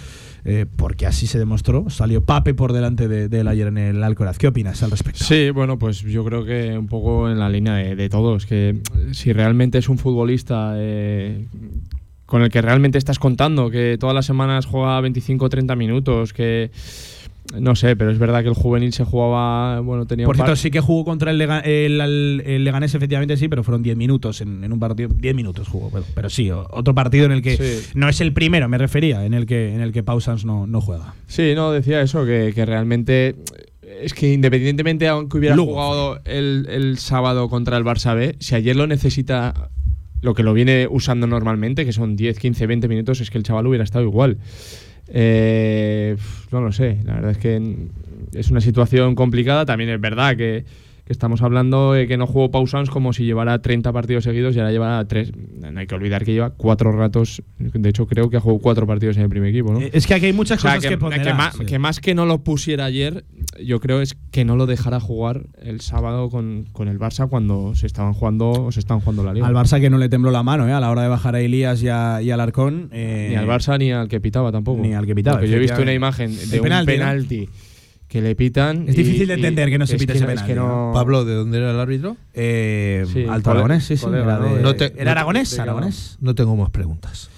eh, 0.44 0.66
porque 0.76 1.06
así 1.06 1.26
se 1.26 1.38
demostró. 1.38 1.88
Salió 1.90 2.24
Por 2.54 2.72
delante 2.72 3.08
de, 3.08 3.28
de 3.28 3.40
él 3.40 3.48
ayer 3.48 3.68
en 3.68 3.78
el 3.78 4.02
Alcoraz. 4.02 4.38
¿Qué 4.38 4.48
opinas 4.48 4.82
al 4.82 4.90
respecto? 4.90 5.24
Sí, 5.24 5.50
bueno, 5.50 5.78
pues 5.78 6.00
yo 6.00 6.24
creo 6.24 6.44
que 6.44 6.76
un 6.76 6.86
poco 6.86 7.30
en 7.30 7.38
la 7.38 7.48
línea 7.48 7.74
de, 7.74 7.96
de 7.96 8.08
todos, 8.08 8.46
que 8.46 8.70
eh, 8.70 8.78
si 9.12 9.32
realmente 9.32 9.78
es 9.78 9.88
un 9.88 9.98
futbolista 9.98 10.74
eh, 10.76 11.46
con 12.26 12.42
el 12.42 12.50
que 12.50 12.60
realmente 12.60 12.98
estás 12.98 13.18
contando, 13.18 13.70
que 13.70 13.96
todas 13.98 14.14
las 14.14 14.26
semanas 14.26 14.66
juega 14.66 15.00
25 15.00 15.44
o 15.44 15.48
30 15.48 15.76
minutos, 15.76 16.32
que 16.32 16.70
no 17.58 17.74
sé, 17.76 17.96
pero 17.96 18.10
es 18.10 18.18
verdad 18.18 18.42
que 18.42 18.48
el 18.48 18.54
juvenil 18.54 18.92
se 18.92 19.04
jugaba, 19.04 19.80
bueno, 19.80 20.06
tenía 20.06 20.26
Por 20.26 20.34
un 20.36 20.38
par- 20.38 20.46
cierto, 20.48 20.60
sí 20.60 20.70
que 20.70 20.80
jugó 20.80 21.04
contra 21.04 21.30
el, 21.30 21.38
Lega- 21.38 21.60
el, 21.60 22.00
el- 22.00 22.42
el 22.44 22.64
Leganés, 22.64 22.94
efectivamente 22.94 23.36
sí, 23.36 23.48
pero 23.48 23.64
fueron 23.64 23.82
10 23.82 23.96
minutos 23.96 24.40
en, 24.40 24.62
en 24.64 24.72
un 24.72 24.78
partido. 24.78 25.08
10 25.14 25.34
minutos 25.34 25.66
jugó, 25.68 25.90
pero, 25.90 26.04
pero 26.14 26.30
sí, 26.30 26.50
otro 26.50 26.94
partido 26.94 27.26
en 27.26 27.32
el 27.32 27.42
que 27.42 27.56
Sí. 27.56 27.90
no 27.94 28.08
es 28.08 28.20
el 28.20 28.32
primero, 28.32 28.68
me 28.68 28.78
refería, 28.78 29.24
en 29.24 29.34
el 29.34 29.46
que, 29.46 29.74
en 29.74 29.80
el 29.80 29.92
que 29.92 30.02
Pau 30.02 30.20
Sanz 30.20 30.44
no, 30.44 30.66
no 30.66 30.80
juega. 30.80 31.14
Sí, 31.26 31.52
no, 31.54 31.72
decía 31.72 32.02
eso, 32.02 32.24
que, 32.26 32.52
que 32.54 32.64
realmente 32.66 33.34
es 34.02 34.12
que 34.14 34.32
independientemente 34.34 35.08
aunque 35.08 35.38
hubiera 35.38 35.56
Lugo 35.56 35.72
jugado 35.72 36.20
el, 36.26 36.66
el 36.70 36.98
sábado 36.98 37.48
contra 37.48 37.76
el 37.78 37.84
Barça 37.84 38.14
B, 38.14 38.36
si 38.38 38.54
ayer 38.54 38.76
lo 38.76 38.86
necesita 38.86 39.70
lo 40.20 40.34
que 40.34 40.42
lo 40.42 40.52
viene 40.52 40.86
usando 40.90 41.26
normalmente, 41.26 41.84
que 41.84 41.92
son 41.92 42.14
10, 42.16 42.38
15, 42.38 42.66
20 42.66 42.88
minutos, 42.88 43.20
es 43.20 43.30
que 43.30 43.38
el 43.38 43.44
chaval 43.44 43.66
hubiera 43.66 43.84
estado 43.84 44.04
igual. 44.04 44.36
Eh, 45.10 46.16
no 46.52 46.60
lo 46.60 46.72
sé, 46.72 46.98
la 47.04 47.14
verdad 47.14 47.30
es 47.30 47.38
que 47.38 47.60
es 48.34 48.50
una 48.50 48.60
situación 48.60 49.14
complicada. 49.14 49.64
También 49.66 49.90
es 49.90 50.00
verdad 50.00 50.36
que, 50.36 50.64
que 51.08 51.12
estamos 51.14 51.40
hablando 51.40 51.94
de 51.94 52.06
que 52.06 52.18
no 52.18 52.26
jugó 52.26 52.50
Pausans 52.50 52.90
como 52.90 53.14
si 53.14 53.24
llevara 53.24 53.62
30 53.62 53.94
partidos 53.94 54.24
seguidos 54.24 54.54
y 54.54 54.58
ahora 54.58 54.72
lleva 54.72 55.02
3. 55.08 55.32
No 55.72 55.80
hay 55.80 55.86
que 55.86 55.94
olvidar 55.94 56.22
que 56.22 56.34
lleva 56.34 56.50
cuatro 56.50 56.92
ratos, 56.92 57.42
de 57.58 57.88
hecho 57.88 58.06
creo 58.06 58.28
que 58.28 58.36
ha 58.36 58.40
jugado 58.40 58.60
cuatro 58.60 58.86
partidos 58.86 59.16
en 59.16 59.22
el 59.22 59.30
primer 59.30 59.48
equipo, 59.48 59.72
¿no? 59.72 59.80
Eh, 59.80 59.88
Es 59.94 60.06
que 60.06 60.12
aquí 60.12 60.26
hay 60.26 60.34
muchas 60.34 60.58
O 60.58 60.62
sea, 60.62 60.72
cosas 60.74 60.82
que, 60.84 60.88
que, 60.90 60.98
ponderar. 60.98 61.26
que 61.26 61.32
ma- 61.32 61.52
Sí. 61.52 61.64
que 61.64 61.78
más 61.78 62.00
que 62.00 62.14
no 62.14 62.26
lo 62.26 62.44
pusiera 62.44 62.84
ayer, 62.84 63.24
yo 63.64 63.80
creo 63.80 64.02
es 64.02 64.18
que 64.30 64.44
no 64.44 64.54
lo 64.54 64.66
dejara 64.66 65.00
jugar 65.00 65.46
el 65.62 65.80
sábado 65.80 66.28
con, 66.28 66.66
con 66.72 66.88
el 66.88 66.98
Barça 66.98 67.26
cuando 67.26 67.74
se 67.74 67.86
estaban 67.86 68.12
jugando 68.12 68.50
o 68.50 68.70
se 68.70 68.80
estaban 68.80 69.00
jugando 69.00 69.24
la 69.24 69.32
liga. 69.32 69.46
Al 69.46 69.54
Barça 69.54 69.80
que 69.80 69.88
no 69.88 69.96
le 69.96 70.10
tembló 70.10 70.30
la 70.30 70.42
mano 70.42 70.68
¿eh? 70.68 70.72
a 70.72 70.80
la 70.80 70.90
hora 70.90 71.00
de 71.02 71.08
bajar 71.08 71.34
a 71.36 71.40
Elías 71.40 71.82
y, 71.82 71.88
a, 71.88 72.20
y 72.20 72.30
al 72.30 72.40
Arcón. 72.40 72.90
eh, 72.92 73.28
Ni 73.30 73.34
al 73.36 73.46
Barça 73.46 73.78
ni 73.78 73.92
al 73.92 74.08
que 74.08 74.20
pitaba 74.20 74.52
tampoco. 74.52 74.82
Ni 74.82 74.92
al 74.92 75.06
que 75.06 75.14
pitaba, 75.14 75.38
Porque 75.38 75.50
yo 75.50 75.56
he 75.56 75.60
visto 75.60 75.80
una 75.80 75.94
imagen 75.94 76.30
El 76.32 76.50
de 76.50 76.58
un 76.60 76.64
penalti, 76.84 77.40
¿no? 77.46 77.67
Que 78.08 78.22
le 78.22 78.34
pitan. 78.34 78.88
Es 78.88 78.94
y- 78.94 79.02
difícil 79.02 79.28
de 79.28 79.34
y- 79.34 79.36
entender 79.36 79.68
que 79.70 79.78
no 79.78 79.86
se 79.86 79.98
pite 79.98 80.14
que 80.14 80.18
ese 80.18 80.24
es 80.24 80.40
que 80.42 80.54
penalti, 80.54 80.54
no- 80.54 80.92
Pablo, 80.94 81.24
¿de 81.26 81.34
dónde 81.34 81.58
era 81.58 81.70
el 81.72 81.78
árbitro? 81.78 82.16
Eh, 82.34 83.04
Sí, 83.12 83.24
Alto 83.28 83.50
Aragonés, 83.50 83.84
sí, 83.84 83.96
sí. 83.96 84.04
colega, 84.04 84.24
Era, 84.24 84.38
¿no? 84.38 84.54
de- 84.56 84.62
No 84.62 84.74
te- 84.74 84.92
era 85.00 85.12
aragonés. 85.12 86.16
No 86.20 86.34
tengo 86.34 86.56
más 86.56 86.70
preguntas. 86.70 87.30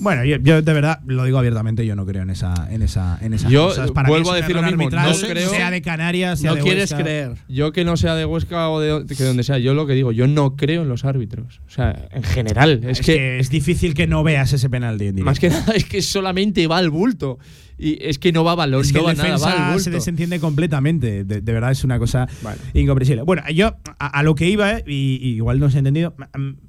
Bueno, 0.00 0.24
yo, 0.24 0.36
yo 0.38 0.62
de 0.62 0.72
verdad 0.72 1.00
lo 1.06 1.22
digo 1.24 1.38
abiertamente, 1.38 1.84
yo 1.86 1.94
no 1.94 2.04
creo 2.06 2.22
en 2.22 2.30
esa, 2.30 2.54
en 2.70 2.82
esa, 2.82 3.18
en 3.20 3.34
esas 3.34 3.50
Yo 3.50 3.68
cosas. 3.68 3.90
Para 3.92 4.08
mí 4.08 4.12
vuelvo 4.14 4.32
a 4.32 4.36
decir 4.36 4.56
lo 4.56 4.62
mismo, 4.62 4.82
arbitral, 4.84 5.12
no 5.20 5.28
creo- 5.28 5.50
sea 5.50 5.70
de 5.70 5.82
Canarias, 5.82 6.40
sea 6.40 6.50
No 6.50 6.56
de 6.56 6.62
quieres 6.62 6.90
Huesca. 6.90 7.04
creer. 7.04 7.32
Yo 7.48 7.72
que 7.72 7.84
no 7.84 7.96
sea 7.96 8.14
de 8.16 8.24
Huesca 8.24 8.68
o 8.70 8.80
de, 8.80 9.04
de 9.04 9.24
donde 9.24 9.42
sea, 9.44 9.58
yo 9.58 9.74
lo 9.74 9.86
que 9.86 9.92
digo, 9.92 10.10
yo 10.10 10.26
no 10.26 10.56
creo 10.56 10.82
en 10.82 10.88
los 10.88 11.04
árbitros. 11.04 11.60
O 11.66 11.70
sea, 11.70 12.08
en 12.10 12.22
general. 12.24 12.80
Es, 12.84 13.00
Es, 13.00 13.06
que, 13.06 13.14
que, 13.14 13.38
es 13.38 13.50
difícil 13.50 13.94
que 13.94 14.06
no 14.08 14.24
veas 14.24 14.52
ese 14.52 14.68
penalti 14.70 15.06
en 15.06 15.16
directo. 15.16 15.24
más 15.30 15.38
que 15.38 15.50
nada 15.50 15.72
es 15.74 15.84
que 15.84 16.00
solamente 16.02 16.66
va 16.66 16.78
al 16.78 16.90
bulto. 16.90 17.38
Y 17.78 17.98
es 18.00 18.18
que 18.18 18.32
no 18.32 18.44
va 18.44 18.52
a 18.52 18.54
balón, 18.56 18.82
Es 18.82 18.92
que 18.92 18.98
no 18.98 19.04
va 19.04 19.14
nada, 19.14 19.36
va 19.72 19.78
se 19.78 19.90
desentiende 19.90 20.38
completamente. 20.40 21.24
De, 21.24 21.40
de 21.40 21.52
verdad 21.52 21.72
es 21.72 21.84
una 21.84 21.98
cosa 21.98 22.28
Vale. 22.42 22.58
incomprensible. 22.74 23.22
Bueno, 23.22 23.42
yo 23.52 23.76
a, 23.98 24.06
a 24.06 24.22
lo 24.22 24.34
que 24.34 24.48
iba, 24.48 24.78
eh, 24.78 24.84
y, 24.86 25.18
y 25.20 25.28
igual 25.36 25.58
no 25.58 25.70
se 25.70 25.78
ha 25.78 25.80
entendido, 25.80 26.14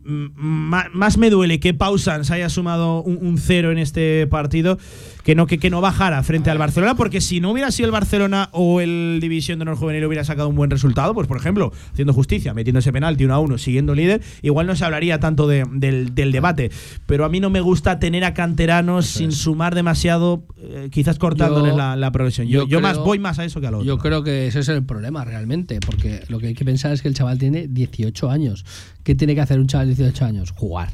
más 0.03 1.17
me 1.17 1.29
duele 1.29 1.59
que 1.59 1.73
Pausans 1.73 2.31
haya 2.31 2.49
sumado 2.49 3.01
un, 3.03 3.17
un 3.21 3.37
cero 3.37 3.71
en 3.71 3.77
este 3.77 4.27
partido 4.27 4.77
que 5.23 5.35
no 5.35 5.47
que, 5.47 5.57
que 5.57 5.69
no 5.69 5.79
bajara 5.81 6.21
frente 6.23 6.49
al 6.49 6.57
Barcelona, 6.57 6.95
porque 6.95 7.21
si 7.21 7.39
no 7.39 7.51
hubiera 7.51 7.71
sido 7.71 7.85
el 7.87 7.91
Barcelona 7.91 8.49
o 8.51 8.81
el 8.81 9.19
División 9.21 9.57
de 9.59 9.63
Honor 9.63 9.77
Juvenil 9.77 10.03
hubiera 10.05 10.23
sacado 10.23 10.49
un 10.49 10.55
buen 10.55 10.69
resultado, 10.69 11.13
pues 11.13 11.27
por 11.27 11.37
ejemplo, 11.37 11.71
haciendo 11.91 12.13
justicia, 12.13 12.53
metiendo 12.53 12.79
ese 12.79 12.91
penalti 12.91 13.23
uno 13.25 13.33
a 13.33 13.39
uno, 13.39 13.57
siguiendo 13.57 13.95
líder, 13.95 14.21
igual 14.41 14.67
no 14.67 14.75
se 14.75 14.83
hablaría 14.85 15.19
tanto 15.19 15.47
de- 15.47 15.65
del, 15.71 16.13
del 16.13 16.31
debate. 16.31 16.71
Pero 17.05 17.23
a 17.25 17.29
mí 17.29 17.39
no 17.39 17.49
me 17.49 17.61
gusta 17.61 17.99
tener 17.99 18.23
a 18.25 18.33
canteranos 18.33 19.05
sin 19.05 19.31
sumar 19.31 19.75
demasiado, 19.75 20.43
eh, 20.57 20.89
quizás 20.91 21.17
cortándoles 21.19 21.71
Yo- 21.71 21.77
la, 21.77 21.95
la 21.95 22.11
progresión. 22.11 22.47
Yo, 22.47 22.63
yo 22.63 22.67
yo 22.67 22.81
más 22.81 22.97
voy 22.97 23.19
más 23.19 23.39
a 23.39 23.45
eso 23.45 23.61
que 23.61 23.67
a 23.67 23.71
lo 23.71 23.77
otro. 23.77 23.87
Yo 23.87 23.97
creo 23.99 24.23
que 24.23 24.47
ese 24.47 24.59
es 24.59 24.67
el 24.69 24.83
problema 24.83 25.23
realmente, 25.23 25.79
porque 25.85 26.21
lo 26.27 26.39
que 26.39 26.47
hay 26.47 26.53
que 26.53 26.65
pensar 26.65 26.91
es 26.91 27.01
que 27.01 27.07
el 27.07 27.13
chaval 27.13 27.37
tiene 27.39 27.67
18 27.69 28.29
años. 28.29 28.65
¿Qué 29.03 29.15
tiene 29.15 29.35
que 29.35 29.41
hacer 29.41 29.59
un 29.59 29.67
chaval 29.67 29.87
de 29.87 29.95
18 29.95 30.25
años? 30.25 30.51
Jugar. 30.51 30.89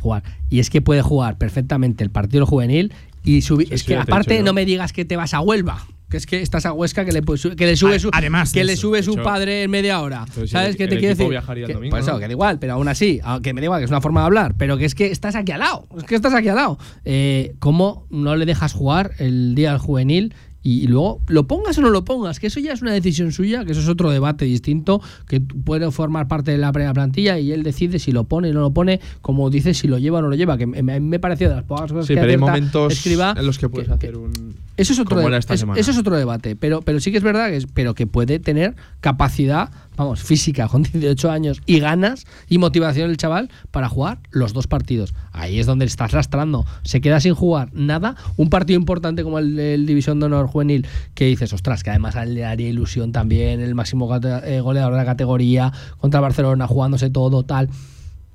Jugar. 0.00 0.22
Y 0.48 0.60
es 0.60 0.70
que 0.70 0.80
puede 0.80 1.02
jugar 1.02 1.36
perfectamente 1.36 2.02
el 2.02 2.10
partido 2.10 2.46
juvenil 2.46 2.90
y 3.24 3.42
subir. 3.42 3.68
Sí, 3.68 3.74
es 3.74 3.80
sí, 3.82 3.86
que 3.88 3.96
aparte 3.96 4.42
no 4.42 4.52
me 4.52 4.64
digas 4.64 4.92
que 4.92 5.04
te 5.04 5.16
vas 5.16 5.34
a 5.34 5.40
Huelva. 5.40 5.86
Que 6.08 6.16
es 6.16 6.26
que 6.26 6.42
estás 6.42 6.66
a 6.66 6.72
Huesca 6.72 7.04
que 7.04 7.12
le, 7.12 7.22
que 7.22 7.66
le 7.66 7.76
sube 7.76 7.94
A- 7.94 7.98
su, 8.00 8.10
además 8.12 8.52
de 8.52 8.58
que 8.60 8.64
le 8.64 8.76
sube 8.76 9.00
su 9.04 9.12
hecho- 9.12 9.22
padre 9.22 9.62
en 9.62 9.70
media 9.70 10.00
hora. 10.00 10.24
Entonces, 10.26 10.50
¿Sabes 10.50 10.74
qué 10.74 10.88
te 10.88 10.98
quiero 10.98 11.14
decir? 11.14 11.28
viajaría 11.30 11.62
el 11.62 11.68
Que- 11.68 11.74
domingo, 11.74 11.90
por 11.92 12.00
eso, 12.00 12.10
¿no? 12.14 12.18
que 12.18 12.24
da 12.26 12.32
igual, 12.32 12.58
pero 12.58 12.72
aún 12.72 12.88
así, 12.88 13.20
aunque 13.22 13.54
me 13.54 13.60
da 13.60 13.66
igual, 13.66 13.80
que 13.80 13.84
es 13.84 13.90
una 13.92 14.00
forma 14.00 14.22
de 14.22 14.26
hablar, 14.26 14.54
pero 14.58 14.76
que 14.76 14.86
es 14.86 14.96
que 14.96 15.06
estás 15.12 15.36
aquí 15.36 15.52
al 15.52 15.60
lado. 15.60 15.86
Es 15.96 16.02
que 16.02 16.16
estás 16.16 16.34
aquí 16.34 16.48
al 16.48 16.56
lado. 16.56 16.78
Eh, 17.04 17.54
¿Cómo 17.60 18.06
no 18.10 18.34
le 18.34 18.44
dejas 18.44 18.72
jugar 18.72 19.12
el 19.18 19.54
día 19.54 19.70
al 19.70 19.78
juvenil? 19.78 20.34
Y, 20.62 20.86
luego 20.88 21.20
lo 21.28 21.46
pongas 21.46 21.78
o 21.78 21.80
no 21.80 21.88
lo 21.88 22.04
pongas, 22.04 22.38
que 22.38 22.48
eso 22.48 22.60
ya 22.60 22.72
es 22.74 22.82
una 22.82 22.92
decisión 22.92 23.32
suya, 23.32 23.64
que 23.64 23.72
eso 23.72 23.80
es 23.80 23.88
otro 23.88 24.10
debate 24.10 24.44
distinto, 24.44 25.00
que 25.26 25.40
puede 25.40 25.90
formar 25.90 26.28
parte 26.28 26.50
de 26.50 26.58
la 26.58 26.70
primera 26.70 26.92
plantilla 26.92 27.38
y 27.38 27.52
él 27.52 27.62
decide 27.62 27.98
si 27.98 28.12
lo 28.12 28.24
pone 28.24 28.50
o 28.50 28.52
no 28.52 28.60
lo 28.60 28.70
pone, 28.70 29.00
como 29.22 29.48
dice 29.48 29.72
si 29.72 29.88
lo 29.88 29.98
lleva 29.98 30.18
o 30.18 30.22
no 30.22 30.28
lo 30.28 30.36
lleva, 30.36 30.58
que 30.58 30.66
me, 30.66 30.82
me, 31.00 31.18
pareció 31.18 31.48
de 31.48 31.54
las 31.54 31.64
pocas 31.64 31.90
cosas 31.92 32.06
Sí, 32.06 32.14
que 32.14 32.20
pero 32.20 32.32
hay 32.32 32.38
momentos 32.38 32.92
Escribá, 32.92 33.34
en 33.36 33.46
los 33.46 33.58
que 33.58 33.68
puedes 33.68 33.88
que- 33.88 33.94
hacer 33.94 34.16
un. 34.16 34.54
Eso 34.80 34.92
es 34.92 34.98
otro, 34.98 35.16
de- 35.18 35.22
es- 35.54 35.60
eso 35.78 35.90
es 35.90 35.98
otro 35.98 36.16
debate, 36.16 36.56
pero, 36.56 36.82
pero 36.82 37.00
sí 37.00 37.10
que 37.10 37.18
es 37.18 37.22
verdad 37.22 37.48
que, 37.48 37.56
es, 37.56 37.66
pero 37.72 37.94
que 37.94 38.06
puede 38.06 38.38
tener 38.38 38.74
capacidad, 39.00 39.70
vamos, 39.96 40.22
física 40.22 40.68
con 40.68 40.82
18 40.82 41.30
años 41.30 41.60
y 41.66 41.80
ganas 41.80 42.26
y 42.48 42.58
motivación 42.58 43.10
el 43.10 43.16
chaval 43.16 43.50
para 43.70 43.88
jugar 43.88 44.18
los 44.30 44.52
dos 44.52 44.66
partidos. 44.66 45.14
Ahí 45.32 45.58
es 45.60 45.66
donde 45.66 45.84
estás 45.84 46.12
lastrando. 46.12 46.66
Se 46.82 47.00
queda 47.00 47.20
sin 47.20 47.34
jugar 47.34 47.70
nada. 47.72 48.16
Un 48.36 48.50
partido 48.50 48.78
importante 48.78 49.22
como 49.22 49.38
el 49.38 49.56
del 49.56 49.86
División 49.86 50.20
de 50.20 50.26
Honor 50.26 50.46
Juvenil, 50.46 50.86
que 51.14 51.26
dices, 51.26 51.52
ostras, 51.52 51.82
que 51.82 51.90
además 51.90 52.14
le 52.26 52.44
haría 52.44 52.68
ilusión 52.68 53.12
también 53.12 53.60
el 53.60 53.74
máximo 53.74 54.08
eh, 54.44 54.60
goleador 54.60 54.92
de 54.92 54.98
la 54.98 55.04
categoría 55.04 55.72
contra 55.98 56.20
Barcelona, 56.20 56.66
jugándose 56.66 57.10
todo, 57.10 57.42
tal 57.44 57.68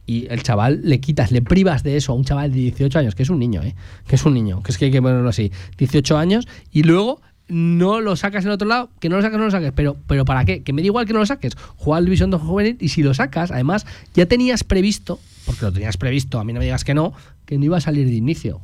y 0.06 0.28
el 0.30 0.44
chaval 0.44 0.82
le 0.84 1.00
quitas, 1.00 1.32
le 1.32 1.42
privas 1.42 1.84
de 1.84 1.98
eso 1.98 2.12
a 2.12 2.16
un 2.16 2.24
chaval 2.26 2.52
de 2.52 2.60
18 2.60 3.00
años, 3.00 3.16
que 3.16 3.24
es 3.24 3.30
un 3.30 3.40
niño, 3.40 3.62
¿eh? 3.64 3.76
Que 4.08 4.16
es 4.16 4.26
un 4.26 4.34
niño, 4.34 4.62
que 4.64 4.72
es 4.72 4.78
que 4.78 4.86
hay 4.86 4.92
que 4.92 5.02
ponerlo 5.02 5.30
así. 5.30 5.52
18 5.78 6.18
años 6.18 6.48
y 6.72 6.84
luego 6.84 7.22
no 7.48 8.02
lo 8.02 8.16
sacas 8.16 8.46
en 8.46 8.52
otro 8.52 8.68
lado, 8.68 8.90
que 9.00 9.10
no 9.10 9.18
lo 9.18 9.22
saques, 9.22 9.38
no 9.38 9.46
lo 9.46 9.52
saques, 9.52 9.72
pero, 9.76 9.96
pero 10.08 10.26
¿para 10.26 10.46
qué? 10.46 10.64
Que 10.64 10.74
me 10.74 10.82
da 10.82 10.88
igual 10.88 11.06
que 11.06 11.14
no 11.14 11.20
lo 11.20 11.26
saques. 11.26 11.56
Juega 11.78 11.98
al 11.98 12.06
División 12.06 12.32
de 12.32 12.38
Juvenil 12.38 12.78
y 12.80 12.90
si 12.90 13.04
lo 13.04 13.14
sacas, 13.14 13.52
además, 13.52 13.86
ya 14.14 14.26
tenías 14.26 14.64
previsto, 14.64 15.20
porque 15.46 15.66
lo 15.66 15.72
tenías 15.72 15.98
previsto, 15.98 16.40
a 16.40 16.44
mí 16.44 16.54
no 16.54 16.60
me 16.60 16.66
digas 16.66 16.84
que 16.84 16.94
no, 16.94 17.14
que 17.46 17.58
no 17.58 17.66
iba 17.66 17.78
a 17.78 17.82
salir 17.82 18.08
de 18.08 18.16
inicio. 18.16 18.62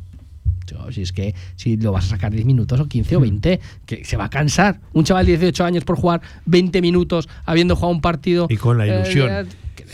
Yo, 0.68 0.92
si 0.92 1.02
es 1.02 1.12
que 1.12 1.36
si 1.56 1.76
lo 1.78 1.92
vas 1.92 2.06
a 2.06 2.10
sacar 2.10 2.32
10 2.32 2.46
minutos 2.46 2.80
o 2.80 2.88
15 2.88 3.16
o 3.18 3.20
20, 3.20 3.60
que 3.86 4.06
se 4.06 4.16
va 4.18 4.26
a 4.26 4.30
cansar. 4.30 4.80
Un 4.94 5.04
chaval 5.04 5.26
de 5.26 5.34
18 5.38 5.66
años 5.66 5.84
por 5.84 5.98
jugar 5.98 6.22
20 6.46 6.82
minutos 6.82 7.28
habiendo 7.46 7.76
jugado 7.76 7.94
un 7.94 8.02
partido. 8.02 8.48
Y 8.50 8.58
con 8.58 8.78
la 8.78 8.88
eh, 8.88 8.96
ilusión. 9.02 9.48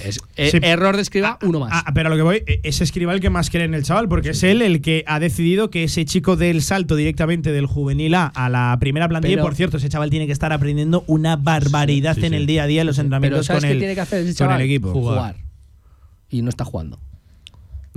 es, 0.06 0.20
eh, 0.36 0.52
Sí. 0.52 0.60
Error 0.62 0.96
de 0.96 1.02
escriba, 1.02 1.40
uno 1.42 1.62
más. 1.62 1.72
Ah, 1.74 1.92
pero 1.96 2.08
a 2.08 2.10
lo 2.12 2.16
que 2.18 2.22
voy, 2.22 2.44
eh, 2.46 2.60
es 2.64 2.82
Escribal 2.82 3.16
el 3.16 3.22
que 3.22 3.32
más 3.32 3.50
cree 3.50 3.64
en 3.64 3.74
el 3.74 3.82
chaval, 3.84 4.08
porque 4.08 4.30
es 4.32 4.44
él 4.44 4.62
el 4.62 4.82
que 4.82 5.04
ha 5.08 5.20
decidido 5.20 5.72
que 5.72 5.84
ese 5.86 6.06
chico 6.06 6.36
del 6.36 6.62
salto 6.62 6.96
directamente 6.96 7.52
del 7.52 7.66
juvenil 7.66 8.14
A 8.14 8.28
a 8.28 8.48
la 8.50 8.78
primera 8.80 9.08
plantilla, 9.08 9.36
Pero- 9.36 9.44
y 9.44 9.46
por 9.48 9.56
cierto, 9.56 9.78
ese 9.78 9.90
chaval 9.90 10.12
tiene 10.12 10.28
que 10.28 10.34
estar 10.34 10.54
aprendiendo 10.54 11.04
una 11.08 11.38
barbaridad 11.38 12.14
Sí, 12.14 12.22
sí, 12.22 12.28
en 12.28 12.34
sí. 12.34 12.38
el 12.38 12.46
día 12.46 12.64
a 12.64 12.68
día 12.68 12.82
en 12.82 12.88
los 12.88 12.98
Pero 12.98 13.06
entrenamientos 13.06 13.46
¿sabes 13.48 13.64
con 13.64 13.68
qué 13.70 13.74
el, 13.74 13.80
tiene 13.80 13.96
que 13.96 14.02
hacer 14.02 14.20
ese 14.20 14.30
con 14.30 14.36
chaval? 14.36 14.62
el 14.62 14.66
equipo. 14.68 14.92
Jugar. 14.94 15.38
Y 16.30 16.42
no 16.44 16.50
está 16.50 16.66
jugando. 16.66 17.00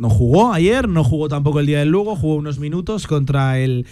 No 0.00 0.08
jugó 0.08 0.54
ayer, 0.54 0.88
no 0.88 1.04
jugó 1.04 1.28
tampoco 1.28 1.60
el 1.60 1.66
día 1.66 1.80
del 1.80 1.90
Lugo, 1.90 2.16
jugó 2.16 2.36
unos 2.36 2.58
minutos 2.58 3.06
contra 3.06 3.58
el, 3.58 3.84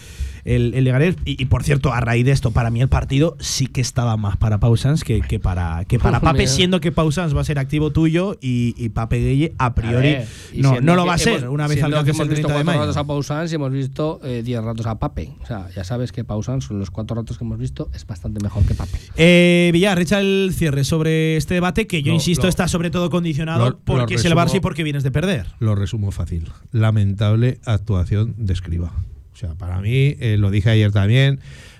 el, 0.54 0.74
el 0.74 0.84
Leganés. 0.84 1.16
Y, 1.24 1.40
y, 1.42 1.46
por 1.46 1.62
cierto, 1.62 1.92
a 1.92 2.00
raíz 2.00 2.24
de 2.24 2.32
esto, 2.32 2.50
para 2.50 2.70
mí 2.70 2.80
el 2.80 2.88
partido 2.88 3.36
sí 3.40 3.66
que 3.66 3.80
estaba 3.80 4.16
más 4.16 4.36
para 4.36 4.58
Pausans 4.58 5.04
que, 5.04 5.20
que 5.20 5.38
para, 5.38 5.84
que 5.86 5.98
para 6.00 6.20
Pape, 6.20 6.46
siendo 6.46 6.80
que 6.80 6.92
Pausans 6.92 7.36
va 7.36 7.40
a 7.40 7.44
ser 7.44 7.58
activo 7.58 7.90
tuyo 7.92 8.36
y, 8.40 8.74
y 8.76 8.88
Pape 8.90 9.18
Gueye 9.18 9.54
a 9.58 9.74
priori 9.74 9.96
A 9.96 10.18
ver, 10.18 10.28
y 10.52 10.60
no, 10.60 10.80
no 10.80 10.96
lo 10.96 11.06
va 11.06 11.14
a 11.14 11.18
ser 11.18 11.40
hemos- 11.40 11.50
una 11.54 11.66
vez 11.68 11.78
siendo 11.78 12.02
que 12.04 12.10
hemos 12.10 12.22
el 12.22 12.28
visto 12.28 12.46
30 12.48 12.58
de 12.58 12.64
cuatro 12.64 12.80
ratos 12.82 12.96
a 12.96 13.04
Pausans 13.04 13.52
y 13.52 13.54
hemos 13.54 13.72
visto 13.72 14.20
eh, 14.24 14.42
10 14.44 14.62
ratos 14.64 14.86
a 14.86 14.98
Pape. 14.98 15.32
O 15.42 15.46
sea, 15.46 15.68
ya 15.74 15.84
sabes 15.84 16.12
que 16.12 16.24
Pausans, 16.24 16.70
los 16.70 16.90
cuatro 16.90 17.16
ratos 17.16 17.38
que 17.38 17.44
hemos 17.44 17.58
visto, 17.58 17.90
es 17.94 18.06
bastante 18.06 18.40
mejor 18.42 18.64
que 18.64 18.74
Pape. 18.74 18.98
Eh, 19.16 19.70
Villar, 19.72 19.98
echa 20.00 20.20
el 20.20 20.52
cierre 20.54 20.84
sobre 20.84 21.36
este 21.36 21.54
debate 21.54 21.86
que 21.86 22.02
yo 22.02 22.08
Lo- 22.08 22.14
insisto 22.14 22.44
lo- 22.44 22.48
está 22.48 22.68
sobre 22.68 22.90
todo 22.90 23.10
condicionado 23.10 23.64
lo- 23.64 23.70
lo 23.70 23.78
porque 23.84 24.14
es 24.14 24.24
el 24.24 24.32
resumo- 24.32 24.40
Barça 24.46 24.56
y 24.56 24.60
porque 24.60 24.82
vienes 24.82 25.02
de 25.02 25.10
perder. 25.10 25.46
Lo 25.60 25.74
resumo 25.74 26.10
fácil. 26.10 26.48
Lamentable 26.72 27.58
actuación 27.64 28.34
de 28.38 28.52
Escriba. 28.54 28.92
O 29.38 29.40
sea, 29.40 29.54
para 29.54 29.80
mí, 29.80 30.16
eh, 30.18 30.36
lo 30.36 30.50
dije 30.50 30.70
ayer 30.70 30.90
también, 30.90 31.38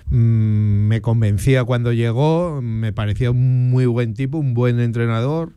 mm, 0.09 0.87
me 0.87 1.01
convencía 1.01 1.65
cuando 1.65 1.91
llegó, 1.91 2.61
me 2.61 2.93
parecía 2.93 3.31
un 3.31 3.69
muy 3.69 3.85
buen 3.85 4.13
tipo, 4.13 4.37
un 4.37 4.53
buen 4.53 4.79
entrenador. 4.79 5.51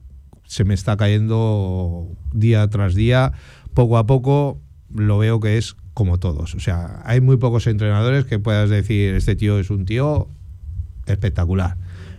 Se 0.45 0.65
me 0.65 0.75
está 0.75 0.97
cayendo 0.97 2.09
día 2.33 2.67
tras 2.71 2.97
día. 2.97 3.35
Poco 3.73 3.99
a 3.99 4.07
poco 4.07 4.61
lo 4.93 5.19
veo 5.19 5.39
que 5.39 5.59
es 5.59 5.77
como 5.95 6.19
todos. 6.19 6.57
O 6.57 6.61
sea, 6.61 7.01
hay 7.05 7.21
muy 7.21 7.37
pocos 7.37 7.69
entrenadores 7.69 8.25
que 8.25 8.41
puedas 8.41 8.69
decir, 8.69 9.15
este 9.15 9.37
tío 9.37 9.61
es 9.61 9.71
un 9.71 9.85
tío 9.85 10.29
espectacular. 11.07 11.77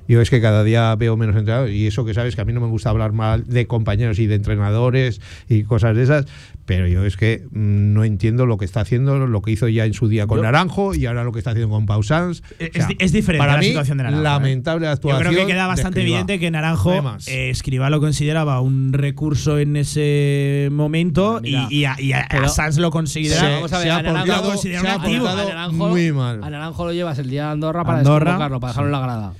Yo 0.07 0.21
es 0.21 0.29
que 0.29 0.41
cada 0.41 0.63
día 0.63 0.93
veo 0.95 1.15
menos 1.17 1.35
entrenadores 1.35 1.73
y 1.75 1.87
eso 1.87 2.03
que 2.05 2.13
sabes 2.13 2.35
que 2.35 2.41
a 2.41 2.45
mí 2.45 2.53
no 2.53 2.59
me 2.61 2.67
gusta 2.67 2.89
hablar 2.89 3.13
mal 3.13 3.45
de 3.45 3.67
compañeros 3.67 4.19
y 4.19 4.27
de 4.27 4.35
entrenadores 4.35 5.21
y 5.47 5.63
cosas 5.63 5.95
de 5.95 6.03
esas, 6.03 6.25
pero 6.65 6.87
yo 6.87 7.05
es 7.05 7.15
que 7.17 7.43
mm, 7.51 7.93
no 7.93 8.03
entiendo 8.03 8.45
lo 8.45 8.57
que 8.57 8.65
está 8.65 8.81
haciendo, 8.81 9.17
lo 9.27 9.41
que 9.41 9.51
hizo 9.51 9.67
ya 9.69 9.85
en 9.85 9.93
su 9.93 10.07
día 10.07 10.27
con 10.27 10.37
Yo- 10.39 10.43
Naranjo 10.43 10.93
y 10.93 11.05
ahora 11.05 11.23
lo 11.23 11.31
que 11.31 11.39
está 11.39 11.51
haciendo 11.51 11.73
con 11.73 11.85
Pausans. 11.85 12.43
Es, 12.59 12.69
O 12.69 12.73
sea, 12.73 12.87
di- 12.87 12.97
es 12.99 13.11
diferente 13.11 13.39
para 13.39 13.53
la 13.53 13.59
mí, 13.59 13.67
situación 13.67 13.97
de 13.97 14.03
Naranjo. 14.03 14.21
¿eh? 14.21 14.23
Lamentable 14.23 14.85
Yo 14.87 14.91
actuación. 14.91 15.33
creo 15.33 15.45
que 15.47 15.53
queda 15.53 15.67
bastante 15.67 16.01
evidente 16.01 16.39
que 16.39 16.51
Naranjo, 16.51 16.93
eh, 17.27 17.49
Escribá 17.49 17.89
lo 17.89 17.99
consideraba 17.99 18.59
un 18.61 18.93
recurso 18.93 19.57
en 19.59 19.75
ese 19.77 20.69
momento 20.71 21.39
Mira, 21.41 21.67
y, 21.69 21.79
y 21.79 21.85
a, 21.85 21.95
y 21.99 22.11
a- 22.13 22.21
a 22.23 22.27
pero- 22.29 22.49
Sanz 22.49 22.77
lo 22.77 22.91
considera. 22.91 23.39
Se- 23.39 23.45
vamos 23.53 23.71
a 23.73 23.77
ver, 23.77 23.87
se 23.87 23.91
ha 23.91 23.97
a 23.97 24.01
Naranjo- 24.03 24.17
portado- 24.25 24.43
lo 24.43 24.49
considera 24.49 24.79
se 24.81 24.85
un 24.85 24.91
ha 24.91 24.95
activo. 24.95 25.25
portado 25.25 25.47
A 25.49 25.53
Naranjo- 25.53 25.89
muy 25.89 26.11
mal. 26.11 26.43
A 26.43 26.49
Naranjo 26.49 26.85
lo 26.85 26.93
llevas 26.93 27.19
el 27.19 27.29
día 27.29 27.45
de 27.45 27.51
Andorra 27.51 27.83
para 27.83 27.99
Andorra, 27.99 28.37
para 28.37 28.67
dejarlo 28.67 28.85
en 28.87 28.91
la 28.91 28.99
grada. 28.99 29.33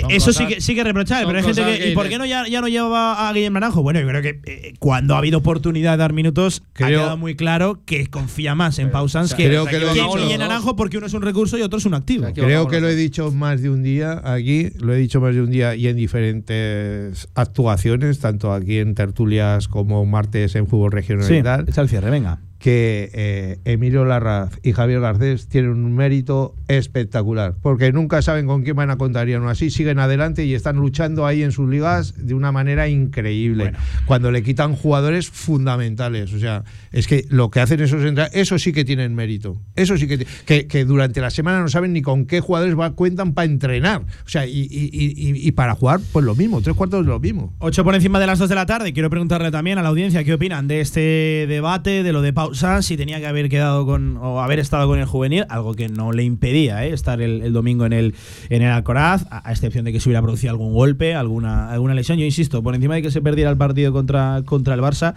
Son 0.00 0.10
Eso 0.10 0.32
sí 0.32 0.46
que, 0.46 0.60
sí 0.60 0.74
que 0.74 0.80
es 0.80 0.86
reprochable, 0.86 1.26
pero 1.26 1.38
hay 1.38 1.44
gente 1.44 1.64
que. 1.64 1.78
que 1.78 1.90
¿Y 1.90 1.94
por 1.94 2.08
qué 2.08 2.18
no 2.18 2.24
ya, 2.24 2.46
ya 2.46 2.60
no 2.60 2.68
llevaba 2.68 3.28
a 3.28 3.32
Guillermo 3.32 3.60
Naranjo? 3.60 3.82
Bueno, 3.82 4.00
yo 4.00 4.06
creo 4.06 4.22
que 4.22 4.40
eh, 4.44 4.74
cuando 4.78 5.14
ha 5.14 5.18
habido 5.18 5.38
oportunidad 5.38 5.92
de 5.92 5.96
dar 5.98 6.12
minutos, 6.12 6.62
ha 6.74 6.86
quedado 6.86 7.16
muy 7.16 7.34
claro 7.34 7.82
que 7.84 8.06
confía 8.06 8.54
más 8.54 8.78
en 8.78 8.90
Pausans 8.90 9.30
sea, 9.30 9.36
que, 9.36 9.46
creo 9.46 9.66
que 9.66 9.76
en. 9.76 10.38
Naranjo, 10.38 10.76
porque 10.76 10.98
uno 10.98 11.06
es 11.06 11.14
un 11.14 11.22
recurso 11.22 11.58
y 11.58 11.62
otro 11.62 11.78
es 11.78 11.86
un 11.86 11.94
activo. 11.94 12.26
Creo 12.32 12.68
que 12.68 12.80
lo 12.80 12.88
he 12.88 12.94
dicho 12.94 13.30
más 13.32 13.62
de 13.62 13.70
un 13.70 13.82
día 13.82 14.20
aquí, 14.24 14.70
lo 14.78 14.94
he 14.94 14.98
dicho 14.98 15.20
más 15.20 15.34
de 15.34 15.42
un 15.42 15.50
día 15.50 15.74
y 15.74 15.88
en 15.88 15.96
diferentes 15.96 17.28
actuaciones, 17.34 18.20
tanto 18.20 18.52
aquí 18.52 18.78
en 18.78 18.94
tertulias 18.94 19.68
como 19.68 20.04
martes 20.06 20.54
en 20.54 20.66
fútbol 20.66 20.92
regional 20.92 21.26
Sí, 21.26 21.36
y 21.36 21.42
tal, 21.42 21.66
echa 21.68 21.80
el 21.80 21.88
cierre, 21.88 22.10
venga. 22.10 22.38
Que 22.60 23.10
eh, 23.14 23.58
Emilio 23.64 24.04
Larraz 24.04 24.52
y 24.62 24.72
Javier 24.72 25.00
Garcés 25.00 25.48
tienen 25.48 25.70
un 25.70 25.94
mérito 25.96 26.54
espectacular, 26.68 27.56
porque 27.62 27.90
nunca 27.90 28.22
saben 28.22 28.46
con 28.46 28.62
quién 28.62 28.76
van 28.76 28.90
a 28.90 28.96
contar 28.98 29.28
y 29.28 29.32
aún 29.32 29.48
así 29.48 29.70
siguen 29.70 29.98
adelante 29.98 30.44
y 30.44 30.54
están 30.54 30.76
luchando 30.76 31.26
ahí 31.26 31.42
en 31.42 31.52
sus 31.52 31.68
ligas 31.68 32.14
de 32.26 32.34
una 32.34 32.52
manera 32.52 32.86
increíble. 32.88 33.72
Cuando 34.06 34.30
le 34.30 34.42
quitan 34.42 34.76
jugadores 34.76 35.30
fundamentales, 35.30 36.32
o 36.34 36.38
sea, 36.38 36.64
es 36.92 37.06
que 37.06 37.24
lo 37.30 37.50
que 37.50 37.60
hacen 37.60 37.80
esos 37.80 38.02
eso 38.32 38.58
sí 38.58 38.72
que 38.72 38.84
tienen 38.84 39.14
mérito. 39.14 39.60
Eso 39.74 39.96
sí 39.96 40.06
que, 40.06 40.26
que 40.44 40.66
que 40.66 40.84
durante 40.84 41.20
la 41.20 41.30
semana 41.30 41.60
no 41.60 41.68
saben 41.68 41.92
ni 41.94 42.02
con 42.02 42.26
qué 42.26 42.40
jugadores 42.40 42.78
va, 42.78 42.90
cuentan 42.92 43.32
para 43.32 43.46
entrenar. 43.46 44.02
O 44.24 44.28
sea, 44.28 44.46
y, 44.46 44.60
y- 44.70 44.90
y- 44.92 45.48
y- 45.48 45.52
para 45.52 45.74
jugar, 45.74 46.00
pues 46.12 46.24
lo 46.24 46.34
mismo, 46.34 46.60
tres 46.60 46.76
cuartos 46.76 47.04
de 47.06 47.10
lo 47.10 47.18
mismo. 47.20 47.54
8 47.58 47.84
por 47.84 47.94
encima 47.94 48.20
de 48.20 48.26
las 48.26 48.38
2 48.38 48.48
de 48.50 48.54
la 48.54 48.66
tarde. 48.66 48.92
Quiero 48.92 49.08
preguntarle 49.10 49.50
también 49.50 49.78
a 49.78 49.82
la 49.82 49.88
audiencia 49.88 50.22
qué 50.24 50.34
opinan 50.34 50.68
de 50.68 50.80
este 50.80 51.46
debate, 51.48 52.02
de 52.02 52.12
lo 52.12 52.20
de 52.22 52.32
Pausa, 52.50 52.82
si 52.82 52.96
tenía 52.96 53.20
que 53.20 53.28
haber 53.28 53.48
quedado 53.48 53.86
con 53.86 54.16
o 54.16 54.40
haber 54.40 54.58
estado 54.58 54.88
con 54.88 54.98
el 54.98 55.04
juvenil, 55.04 55.46
algo 55.48 55.74
que 55.74 55.88
no 55.88 56.10
le 56.10 56.24
impedía 56.24 56.84
¿eh? 56.84 56.92
estar 56.92 57.22
el, 57.22 57.52
domingo 57.52 57.86
en 57.86 57.92
el, 57.92 58.14
en 58.48 58.62
el 58.62 58.72
Alcoraz, 58.72 59.24
a, 59.30 59.48
a 59.48 59.52
excepción 59.52 59.84
de 59.84 59.92
que 59.92 60.00
se 60.00 60.08
hubiera 60.08 60.20
producido 60.20 60.50
algún 60.50 60.74
golpe, 60.74 61.14
alguna, 61.14 61.70
alguna 61.70 61.94
lesión. 61.94 62.18
Yo 62.18 62.24
insisto, 62.24 62.60
por 62.60 62.74
encima 62.74 62.96
de 62.96 63.02
que 63.02 63.12
se 63.12 63.22
perdiera 63.22 63.52
el 63.52 63.56
partido 63.56 63.92
contra, 63.92 64.42
contra 64.44 64.74
el 64.74 64.80
Barça, 64.80 65.14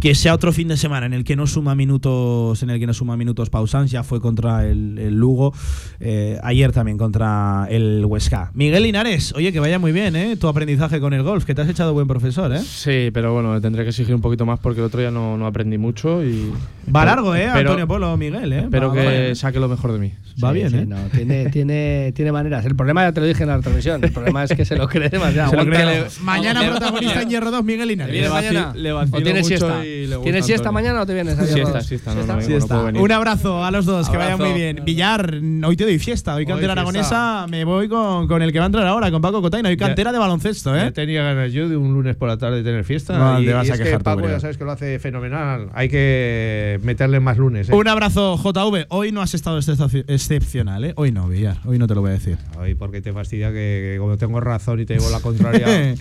que 0.00 0.14
sea 0.14 0.34
otro 0.34 0.52
fin 0.52 0.68
de 0.68 0.76
semana 0.76 1.06
en 1.06 1.12
el 1.12 1.24
que 1.24 1.36
no 1.36 1.46
suma 1.46 1.74
minutos 1.74 2.62
en 2.62 2.70
el 2.70 2.80
que 2.80 2.86
no 2.86 2.94
suma 2.94 3.16
minutos 3.16 3.50
Pausans 3.50 3.90
ya 3.90 4.02
fue 4.02 4.20
contra 4.20 4.66
el, 4.66 4.98
el 4.98 5.14
Lugo 5.14 5.52
eh, 6.00 6.38
ayer 6.42 6.72
también 6.72 6.96
contra 6.98 7.66
el 7.70 8.04
Huesca 8.06 8.50
Miguel 8.54 8.82
Linares 8.84 9.32
oye 9.34 9.52
que 9.52 9.60
vaya 9.60 9.78
muy 9.78 9.92
bien 9.92 10.16
¿eh? 10.16 10.36
tu 10.36 10.48
aprendizaje 10.48 11.00
con 11.00 11.12
el 11.12 11.22
golf 11.22 11.44
que 11.44 11.54
te 11.54 11.62
has 11.62 11.68
echado 11.68 11.92
buen 11.92 12.06
profesor 12.08 12.52
¿eh? 12.54 12.60
Sí, 12.60 13.10
pero 13.12 13.34
bueno, 13.34 13.60
tendré 13.60 13.82
que 13.84 13.90
exigir 13.90 14.14
un 14.14 14.20
poquito 14.22 14.46
más 14.46 14.58
porque 14.58 14.80
el 14.80 14.86
otro 14.86 15.00
día 15.00 15.10
no, 15.10 15.36
no 15.36 15.46
aprendí 15.46 15.76
mucho 15.78 16.24
y. 16.24 16.50
va 16.94 17.04
largo 17.04 17.34
¿eh? 17.34 17.48
Pero- 17.52 17.70
Antonio 17.70 17.86
Polo 17.86 18.16
Miguel 18.16 18.52
¿eh? 18.52 18.58
Espero 18.60 18.88
Va- 18.88 18.94
que 18.94 19.04
va 19.04 19.10
bien. 19.10 19.36
saque 19.36 19.60
lo 19.60 19.68
mejor 19.68 19.92
de 19.92 19.98
mí. 19.98 20.12
Va 20.42 20.48
Sí, 20.50 20.54
bien 20.54 20.70
sí, 20.70 20.76
¿eh? 20.78 20.86
no, 20.86 20.96
tiene, 21.14 21.50
tiene, 21.50 22.12
tiene 22.14 22.32
maneras. 22.32 22.64
El 22.64 22.74
problema 22.74 23.02
ya 23.02 23.12
te 23.12 23.20
lo 23.20 23.26
dije 23.26 23.42
en 23.42 23.48
la 23.50 23.60
transmisión. 23.60 24.02
El 24.02 24.12
problema 24.12 24.44
es 24.44 24.52
que 24.54 24.64
se 24.64 24.76
lo 24.76 24.88
cree 24.88 25.08
demasiado. 25.10 25.50
Se 25.50 25.56
lo 25.56 25.64
cree. 25.66 25.82
Aguántale- 25.82 26.20
mañana 26.22 26.66
protagonista 26.66 27.20
en 27.22 27.28
Hierro 27.28 27.50
2 27.50 27.64
Miguel 27.64 27.80
¿Te 27.80 27.86
Linares 27.86 28.14
Le 28.14 28.80
le 28.82 28.92
¿O 28.92 28.96
vacilo 28.96 29.22
tienes 29.22 29.42
mucho 29.42 29.48
siesta? 29.58 29.84
y 29.84 29.89
le 30.06 30.16
gusta 30.16 30.22
¿Tienes 30.22 30.46
siesta 30.46 30.68
Antonio. 30.68 30.88
mañana 30.88 31.02
o 31.02 31.06
te 31.06 31.14
vienes? 31.14 31.36
Siesta, 31.36 31.80
siesta, 31.80 32.14
no, 32.14 32.24
no, 32.26 32.40
¿Siesta? 32.40 32.58
no 32.60 32.66
puedo 32.68 32.84
venir. 32.86 33.02
Un 33.02 33.12
abrazo 33.12 33.64
a 33.64 33.70
los 33.70 33.84
dos, 33.86 34.08
que 34.08 34.16
vaya 34.16 34.36
muy 34.36 34.46
Abrazo. 34.46 34.54
bien. 34.58 34.82
Villar, 34.84 35.34
hoy 35.64 35.76
te 35.76 35.84
doy 35.84 35.98
fiesta. 35.98 36.34
Hoy 36.34 36.46
cantera 36.46 36.74
fiesta. 36.74 36.80
aragonesa, 36.80 37.46
me 37.50 37.64
voy 37.64 37.88
con, 37.88 38.26
con 38.28 38.42
el 38.42 38.52
que 38.52 38.58
va 38.58 38.64
a 38.64 38.66
entrar 38.66 38.86
ahora, 38.86 39.10
con 39.10 39.20
Paco 39.22 39.40
Cotaina. 39.42 39.68
Hoy 39.68 39.76
Ya- 39.76 39.86
cantera 39.86 40.12
de 40.12 40.18
baloncesto, 40.18 40.74
Ya 40.74 40.86
¿eh? 40.88 40.92
tenía 40.92 41.22
ganas 41.22 41.52
yo 41.52 41.68
de 41.68 41.76
un 41.76 41.92
lunes 41.94 42.16
por 42.16 42.28
la 42.28 42.36
tarde 42.38 42.62
tener 42.62 42.84
fiesta. 42.84 43.18
No, 43.18 43.40
y, 43.40 43.46
te 43.46 43.52
vas 43.52 43.66
y 43.66 43.70
a 43.70 43.74
es 43.74 43.80
quejar 43.80 43.98
que 43.98 44.04
Paco 44.04 44.28
ya 44.28 44.40
sabes 44.40 44.56
que 44.56 44.64
lo 44.64 44.72
hace 44.72 44.98
fenomenal. 44.98 45.68
Hay 45.74 45.88
que 45.88 46.78
meterle 46.82 47.20
más 47.20 47.36
lunes. 47.38 47.68
¿eh? 47.68 47.74
Un 47.74 47.88
abrazo, 47.88 48.36
JV. 48.36 48.86
Hoy 48.88 49.12
no 49.12 49.22
has 49.22 49.34
estado 49.34 49.58
excep- 49.58 50.04
excepcional, 50.08 50.84
¿eh? 50.84 50.92
Hoy 50.96 51.12
no, 51.12 51.28
Villar. 51.28 51.58
Hoy 51.64 51.78
no 51.78 51.86
te 51.86 51.94
lo 51.94 52.00
voy 52.00 52.10
a 52.10 52.14
decir. 52.14 52.38
Ay, 52.58 52.74
porque 52.74 53.00
te 53.00 53.12
fastidia 53.12 53.48
que, 53.48 53.92
que 53.92 53.96
como 53.98 54.16
tengo 54.16 54.40
razón 54.40 54.80
y 54.80 54.86
te 54.86 54.94
digo 54.94 55.08
la 55.10 55.20
contraria. 55.20 55.66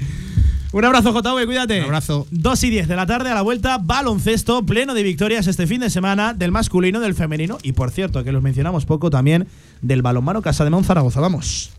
Un 0.71 0.85
abrazo, 0.85 1.11
JV, 1.11 1.45
cuídate. 1.45 1.79
Un 1.79 1.85
abrazo. 1.85 2.27
2 2.29 2.63
y 2.63 2.69
10 2.69 2.87
de 2.87 2.95
la 2.95 3.07
tarde 3.07 3.31
a 3.31 3.33
la 3.33 3.41
vuelta, 3.41 3.79
baloncesto, 3.79 4.63
pleno 4.65 4.93
de 4.93 5.01
victorias 5.01 5.47
este 5.47 5.65
fin 5.65 5.81
de 5.81 5.89
semana 5.89 6.33
del 6.33 6.51
masculino, 6.51 6.99
del 6.99 7.15
femenino 7.15 7.57
y, 7.63 7.71
por 7.71 7.89
cierto, 7.89 8.23
que 8.23 8.31
los 8.31 8.43
mencionamos 8.43 8.85
poco 8.85 9.09
también 9.09 9.47
del 9.81 10.03
balonmano 10.03 10.43
Casa 10.43 10.65
de 10.65 10.83
Zaragoza. 10.83 11.21
Vamos. 11.21 11.71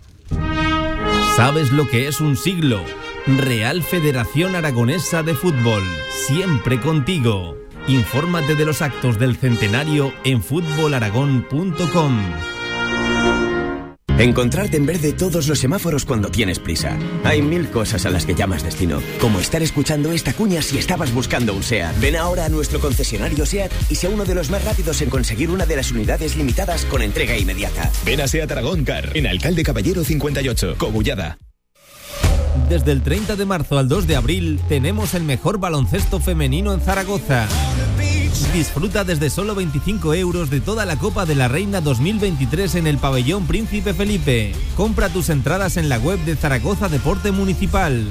¿Sabes 1.37 1.71
lo 1.71 1.87
que 1.87 2.09
es 2.09 2.21
un 2.21 2.37
siglo? 2.37 2.83
Real 3.27 3.83
Federación 3.83 4.57
Aragonesa 4.57 5.23
de 5.23 5.35
Fútbol, 5.35 5.85
siempre 6.27 6.81
contigo. 6.81 7.57
Infórmate 7.87 8.57
de 8.57 8.65
los 8.65 8.83
actos 8.83 9.19
del 9.19 9.37
centenario 9.37 10.13
en 10.25 10.43
fútbolaragón.com. 10.43 12.60
Encontrarte 14.21 14.77
en 14.77 14.85
verde 14.85 15.15
todos 15.15 15.49
los 15.49 15.59
semáforos 15.59 16.05
cuando 16.05 16.31
tienes 16.31 16.59
prisa. 16.59 16.99
Hay 17.25 17.41
mil 17.41 17.71
cosas 17.71 18.05
a 18.05 18.11
las 18.11 18.27
que 18.27 18.35
llamas 18.35 18.63
destino, 18.63 19.01
como 19.19 19.41
estar 19.41 19.63
escuchando 19.63 20.13
esta 20.13 20.35
cuña 20.35 20.61
si 20.61 20.77
estabas 20.77 21.15
buscando 21.15 21.55
un 21.55 21.63
SEAT. 21.63 21.99
Ven 22.01 22.17
ahora 22.17 22.45
a 22.45 22.49
nuestro 22.51 22.81
concesionario 22.81 23.47
SEAT 23.47 23.73
y 23.89 23.95
sea 23.95 24.11
uno 24.11 24.27
de 24.27 24.35
los 24.35 24.51
más 24.51 24.63
rápidos 24.63 25.01
en 25.01 25.09
conseguir 25.09 25.49
una 25.49 25.65
de 25.65 25.77
las 25.77 25.91
unidades 25.91 26.37
limitadas 26.37 26.85
con 26.85 27.01
entrega 27.01 27.35
inmediata. 27.39 27.91
Ven 28.05 28.21
a 28.21 28.29
Seat 28.29 28.53
Aragón 28.53 28.85
Car, 28.85 29.17
en 29.17 29.27
Alcalde 29.27 29.63
Caballero 29.63 30.05
58, 30.05 30.75
Cogullada. 30.77 31.39
Desde 32.69 32.93
el 32.93 33.03
30 33.03 33.37
de 33.37 33.47
marzo 33.47 33.79
al 33.79 33.89
2 33.89 34.07
de 34.07 34.17
abril 34.17 34.61
tenemos 34.69 35.15
el 35.15 35.23
mejor 35.23 35.59
baloncesto 35.59 36.21
femenino 36.21 36.75
en 36.75 36.83
Zaragoza. 36.83 37.49
Disfruta 38.53 39.05
desde 39.05 39.31
solo 39.31 39.55
25 39.55 40.13
euros 40.15 40.51
de 40.51 40.61
toda 40.61 40.85
la 40.85 40.97
Copa 40.97 41.25
de 41.25 41.37
la 41.37 41.47
Reina 41.47 41.81
2023 41.81 42.75
en 42.75 42.87
el 42.89 42.99
pabellón 42.99 43.47
Príncipe 43.47 43.95
Felipe. 43.95 44.53
Compra 44.77 45.09
tus 45.09 45.29
entradas 45.29 45.77
en 45.77 45.89
la 45.89 45.99
web 45.99 46.19
de 46.25 46.35
Zaragoza 46.35 46.89
Deporte 46.89 47.31
Municipal. 47.31 48.05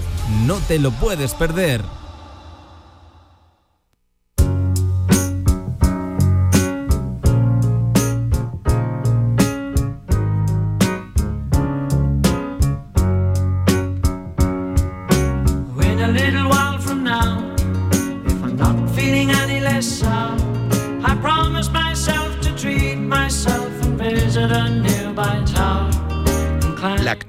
No 0.46 0.56
te 0.68 0.80
lo 0.80 0.92
puedes 0.92 1.34
perder. 1.34 1.99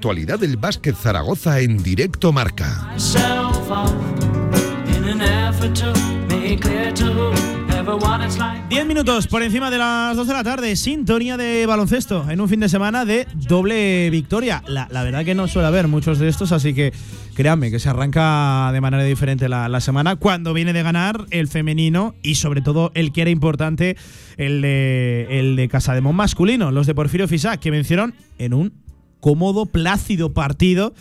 Actualidad 0.01 0.39
del 0.39 0.57
básquet 0.57 0.95
Zaragoza 0.95 1.59
en 1.59 1.77
directo 1.83 2.31
marca. 2.31 2.89
10 8.67 8.85
minutos 8.87 9.27
por 9.27 9.43
encima 9.43 9.69
de 9.69 9.77
las 9.77 10.17
2 10.17 10.27
de 10.27 10.33
la 10.33 10.43
tarde, 10.43 10.75
sintonía 10.75 11.37
de 11.37 11.67
baloncesto 11.67 12.27
en 12.31 12.41
un 12.41 12.49
fin 12.49 12.59
de 12.61 12.69
semana 12.69 13.05
de 13.05 13.27
doble 13.35 14.09
victoria. 14.09 14.63
La, 14.65 14.87
la 14.89 15.03
verdad 15.03 15.23
que 15.23 15.35
no 15.35 15.47
suele 15.47 15.67
haber 15.67 15.87
muchos 15.87 16.17
de 16.17 16.29
estos, 16.29 16.51
así 16.51 16.73
que 16.73 16.93
créanme 17.35 17.69
que 17.69 17.77
se 17.77 17.89
arranca 17.89 18.71
de 18.73 18.81
manera 18.81 19.03
diferente 19.03 19.49
la, 19.49 19.69
la 19.69 19.81
semana 19.81 20.15
cuando 20.15 20.55
viene 20.55 20.73
de 20.73 20.81
ganar 20.81 21.25
el 21.29 21.47
femenino 21.47 22.15
y 22.23 22.35
sobre 22.35 22.61
todo 22.61 22.91
el 22.95 23.11
que 23.11 23.21
era 23.21 23.29
importante, 23.29 23.97
el 24.37 24.63
de, 24.63 25.27
el 25.29 25.55
de 25.55 25.67
Casademón 25.67 26.15
masculino, 26.15 26.71
los 26.71 26.87
de 26.87 26.95
Porfirio 26.95 27.27
Fisac, 27.27 27.59
que 27.59 27.69
vencieron 27.69 28.15
en 28.39 28.55
un 28.55 28.73
cómodo, 29.21 29.65
plácido 29.67 30.33
partido. 30.33 30.93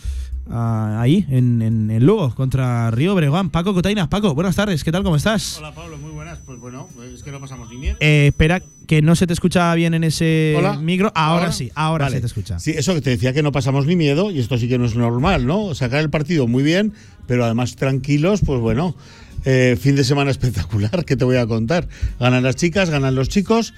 ah, 0.49 0.99
ahí, 1.01 1.27
en, 1.31 1.63
en, 1.63 1.91
en 1.91 2.07
Lugo, 2.07 2.35
contra 2.35 2.91
Río 2.93 3.15
Bregán. 3.15 3.51
Paco 3.51 3.75
Cotainas. 3.75 4.09
Paco, 4.09 4.35
buenas 4.35 4.55
tardes, 4.57 4.85
¿qué 4.85 4.93
tal? 4.93 5.03
¿Cómo 5.03 5.17
estás? 5.17 5.57
Hola 5.59 5.75
Pablo, 5.75 5.97
muy 5.99 6.11
buenas. 6.13 6.39
Pues 6.47 6.59
bueno, 6.61 6.89
es 7.15 7.23
que 7.23 7.31
no 7.33 7.41
pasamos 7.41 7.69
ni 7.71 7.77
bien. 7.79 7.97
Eh, 8.01 8.27
espera, 8.29 8.63
que 8.87 9.03
no 9.03 9.15
se 9.17 9.27
te 9.27 9.33
escucha 9.33 9.73
bien 9.75 9.95
en 9.95 10.05
ese 10.05 10.55
Hola. 10.59 10.77
micro. 10.77 11.13
Ahora, 11.15 11.53
sí, 11.53 11.71
ahora 11.75 12.07
Vale. 12.07 12.17
se 12.17 12.21
te 12.21 12.27
escucha. 12.27 12.59
Sí, 12.59 12.73
eso 12.77 12.95
que 12.95 13.01
te 13.01 13.11
decía 13.11 13.33
que 13.33 13.43
no 13.43 13.53
pasamos 13.53 13.87
ni 13.87 13.97
miedo, 13.97 14.31
y 14.31 14.39
esto 14.41 14.59
sí 14.59 14.69
que 14.69 14.79
no 14.79 14.85
es 14.85 14.97
normal, 14.97 15.47
¿no? 15.47 15.75
Sacar 15.75 16.01
el 16.01 16.11
partido 16.11 16.47
muy 16.47 16.63
bien, 16.63 16.93
pero 17.27 17.45
además 17.45 17.77
tranquilos, 17.77 18.41
pues 18.45 18.61
bueno. 18.61 18.97
eh, 19.45 19.79
fin 19.81 19.95
de 19.97 20.05
semana 20.05 20.31
espectacular, 20.37 21.05
que 21.05 21.17
te 21.17 21.25
voy 21.25 21.37
a 21.37 21.47
contar. 21.47 21.89
Ganan 22.19 22.43
las 22.43 22.57
chicas, 22.57 22.91
ganan 22.91 23.15
los 23.15 23.29
chicos, 23.29 23.73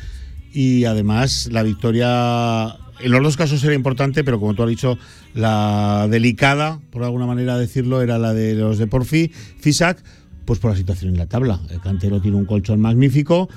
y 0.55 0.85
además 0.87 1.49
la 1.53 1.63
victoria. 1.63 2.77
En 3.03 3.11
los 3.11 3.23
dos 3.23 3.37
casos 3.37 3.63
era 3.65 3.75
importante, 3.75 4.23
pero 4.23 4.39
como 4.39 4.55
tú 4.55 4.63
has 4.63 4.69
dicho, 4.69 4.97
la 5.35 6.07
delicada, 6.09 6.81
por 6.91 7.03
alguna 7.03 7.27
manera 7.27 7.59
decirlo, 7.59 8.01
era 8.01 8.17
la 8.19 8.33
de 8.33 8.55
los 8.55 8.79
de 8.79 8.87
Porfi, 8.87 9.33
Fisac, 9.59 10.03
pues 10.45 10.61
por 10.61 10.71
la 10.71 10.77
situación 10.77 11.11
en 11.11 11.19
la 11.19 11.27
tabla. 11.27 11.61
El 11.71 11.81
cantero 11.81 12.21
tiene 12.21 12.37
un 12.37 12.45
colchón 12.45 12.81
magnífico, 12.81 13.49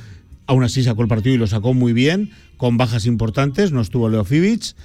aún 0.47 0.63
así 0.63 0.83
sacó 0.83 1.03
el 1.03 1.07
partido 1.07 1.35
y 1.35 1.37
lo 1.37 1.45
sacó 1.45 1.75
muy 1.75 1.93
bien, 1.93 2.31
con 2.57 2.77
bajas 2.77 3.05
importantes, 3.05 3.71
no 3.71 3.81
estuvo 3.81 4.09
Leo 4.09 4.25
Fibic. 4.25 4.75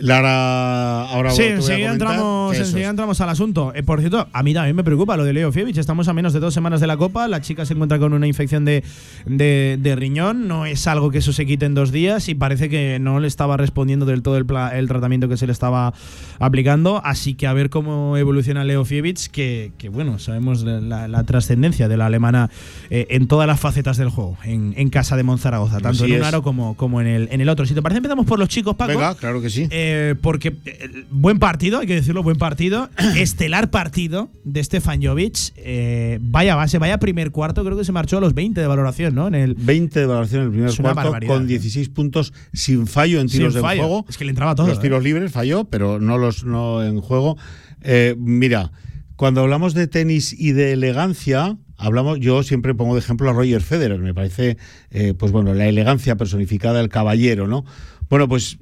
Lara, 0.00 1.02
ahora 1.10 1.30
Sí, 1.30 1.42
enseguida 1.42 1.92
entramos, 1.92 2.56
enseguida 2.56 2.88
entramos 2.90 3.20
al 3.20 3.28
asunto. 3.28 3.72
Eh, 3.74 3.82
por 3.82 4.00
cierto, 4.00 4.28
a 4.32 4.42
mí 4.42 4.54
también 4.54 4.74
me 4.76 4.84
preocupa 4.84 5.16
lo 5.16 5.24
de 5.24 5.32
Leo 5.32 5.52
Fievich. 5.52 5.78
Estamos 5.78 6.08
a 6.08 6.12
menos 6.12 6.32
de 6.32 6.40
dos 6.40 6.54
semanas 6.54 6.80
de 6.80 6.86
la 6.86 6.96
Copa. 6.96 7.28
La 7.28 7.40
chica 7.40 7.64
se 7.66 7.74
encuentra 7.74 7.98
con 7.98 8.12
una 8.12 8.26
infección 8.26 8.64
de, 8.64 8.82
de- 9.26 9.78
de 9.80 9.96
riñón. 9.96 10.48
No 10.48 10.66
es 10.66 10.86
algo 10.86 11.10
que 11.10 11.18
eso 11.18 11.32
se 11.32 11.46
quite 11.46 11.66
en 11.66 11.74
dos 11.74 11.92
días 11.92 12.28
y 12.28 12.34
parece 12.34 12.68
que 12.68 12.98
no 13.00 13.20
le 13.20 13.28
estaba 13.28 13.56
respondiendo 13.56 14.06
del 14.06 14.22
todo 14.22 14.36
el, 14.36 14.46
pla- 14.46 14.76
el 14.78 14.88
tratamiento 14.88 15.28
que 15.28 15.36
se 15.36 15.46
le 15.46 15.52
estaba 15.52 15.92
aplicando. 16.38 17.00
Así 17.04 17.34
que 17.34 17.46
a 17.46 17.52
ver 17.52 17.70
cómo 17.70 18.16
evoluciona 18.16 18.64
Leo 18.64 18.84
Fievich, 18.84 19.28
que, 19.30 19.72
que, 19.78 19.88
bueno, 19.88 20.18
sabemos 20.18 20.62
la, 20.62 20.80
la- 20.80 21.08
la 21.08 21.24
trascendencia 21.24 21.88
de 21.88 21.96
la 21.96 22.06
alemana 22.06 22.50
eh, 22.90 23.06
en 23.10 23.26
todas 23.26 23.46
las 23.46 23.60
facetas 23.60 23.96
del 23.96 24.08
juego, 24.08 24.36
en, 24.44 24.74
en 24.76 24.88
casa 24.90 25.16
de 25.16 25.22
Monzaragoza, 25.22 25.74
tanto 25.80 26.04
Así 26.04 26.12
en 26.12 26.20
un 26.20 26.24
aro 26.24 26.42
como, 26.42 26.74
como 26.76 27.00
en, 27.00 27.06
el, 27.06 27.28
en 27.30 27.40
el 27.40 27.48
otro. 27.48 27.66
Si 27.66 27.74
te 27.74 27.82
parece, 27.82 27.98
empezamos 27.98 28.26
por 28.26 28.38
los 28.38 28.48
chicos, 28.48 28.74
Paco. 28.76 28.92
Venga, 28.92 29.14
claro 29.14 29.40
que 29.42 29.50
sí. 29.50 29.66
Eh, 29.70 29.89
porque 30.20 30.54
eh, 30.64 31.04
buen 31.10 31.38
partido, 31.38 31.80
hay 31.80 31.86
que 31.86 31.94
decirlo, 31.94 32.22
buen 32.22 32.36
partido. 32.36 32.90
Estelar 33.16 33.70
partido 33.70 34.30
de 34.44 34.62
Stefan 34.62 35.02
Jovic. 35.02 35.52
Eh, 35.56 36.18
vaya 36.20 36.54
base, 36.54 36.78
vaya 36.78 36.98
primer 36.98 37.30
cuarto, 37.30 37.64
creo 37.64 37.76
que 37.76 37.84
se 37.84 37.92
marchó 37.92 38.18
a 38.18 38.20
los 38.20 38.34
20 38.34 38.60
de 38.60 38.66
valoración, 38.66 39.14
¿no? 39.14 39.28
En 39.28 39.34
el 39.34 39.54
20 39.54 40.00
de 40.00 40.06
valoración 40.06 40.42
en 40.42 40.46
el 40.46 40.52
primer 40.52 40.76
cuarto 40.76 41.26
con 41.26 41.44
¿eh? 41.44 41.46
16 41.46 41.88
puntos 41.90 42.32
sin 42.52 42.86
fallo 42.86 43.20
en 43.20 43.28
tiros 43.28 43.54
de 43.54 43.60
juego. 43.60 44.04
Es 44.08 44.16
que 44.16 44.24
le 44.24 44.30
entraba 44.30 44.54
todo, 44.54 44.66
Los 44.66 44.78
¿eh? 44.78 44.82
tiros 44.82 45.02
libres 45.02 45.32
falló, 45.32 45.64
pero 45.64 46.00
no 46.00 46.18
los 46.18 46.44
no 46.44 46.82
en 46.82 47.00
juego. 47.00 47.36
Eh, 47.82 48.14
mira, 48.18 48.72
cuando 49.16 49.42
hablamos 49.42 49.74
de 49.74 49.86
tenis 49.86 50.34
y 50.38 50.52
de 50.52 50.72
elegancia, 50.72 51.58
hablamos, 51.76 52.20
yo 52.20 52.42
siempre 52.42 52.74
pongo 52.74 52.94
de 52.94 53.00
ejemplo 53.00 53.28
a 53.28 53.32
Roger 53.32 53.62
Federer. 53.62 53.98
Me 54.00 54.14
parece, 54.14 54.56
eh, 54.90 55.14
pues 55.14 55.32
bueno, 55.32 55.54
la 55.54 55.66
elegancia 55.66 56.16
personificada, 56.16 56.80
el 56.80 56.88
caballero, 56.88 57.46
¿no? 57.46 57.64
Bueno, 58.08 58.28
pues 58.28 58.58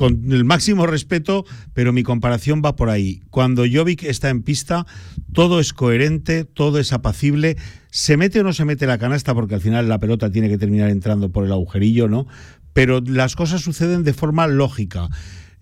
con 0.00 0.32
el 0.32 0.46
máximo 0.46 0.86
respeto, 0.86 1.44
pero 1.74 1.92
mi 1.92 2.02
comparación 2.02 2.62
va 2.64 2.74
por 2.74 2.88
ahí. 2.88 3.20
Cuando 3.28 3.64
Jovic 3.70 4.04
está 4.04 4.30
en 4.30 4.42
pista, 4.42 4.86
todo 5.34 5.60
es 5.60 5.74
coherente, 5.74 6.44
todo 6.46 6.78
es 6.78 6.94
apacible. 6.94 7.58
Se 7.90 8.16
mete 8.16 8.40
o 8.40 8.42
no 8.42 8.54
se 8.54 8.64
mete 8.64 8.86
la 8.86 8.96
canasta, 8.96 9.34
porque 9.34 9.56
al 9.56 9.60
final 9.60 9.90
la 9.90 9.98
pelota 9.98 10.30
tiene 10.30 10.48
que 10.48 10.56
terminar 10.56 10.88
entrando 10.88 11.30
por 11.30 11.44
el 11.44 11.52
agujerillo, 11.52 12.08
¿no? 12.08 12.26
Pero 12.72 13.02
las 13.02 13.36
cosas 13.36 13.60
suceden 13.60 14.02
de 14.02 14.14
forma 14.14 14.46
lógica. 14.46 15.10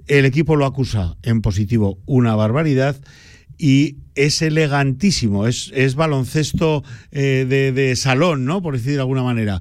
El 0.07 0.25
equipo 0.25 0.55
lo 0.55 0.67
acusa 0.67 1.17
en 1.25 1.43
positivo 1.43 1.99
una 2.07 2.37
barbaridad 2.37 2.95
y 3.59 3.97
es 4.15 4.41
elegantísimo, 4.41 5.49
es, 5.49 5.73
es 5.75 5.97
baloncesto 5.97 6.85
eh, 7.11 7.45
de, 7.49 7.73
de 7.73 7.97
salón, 7.97 8.45
¿no? 8.45 8.63
Por 8.63 8.75
decir 8.75 8.93
de 8.93 9.01
alguna 9.01 9.25
manera. 9.25 9.61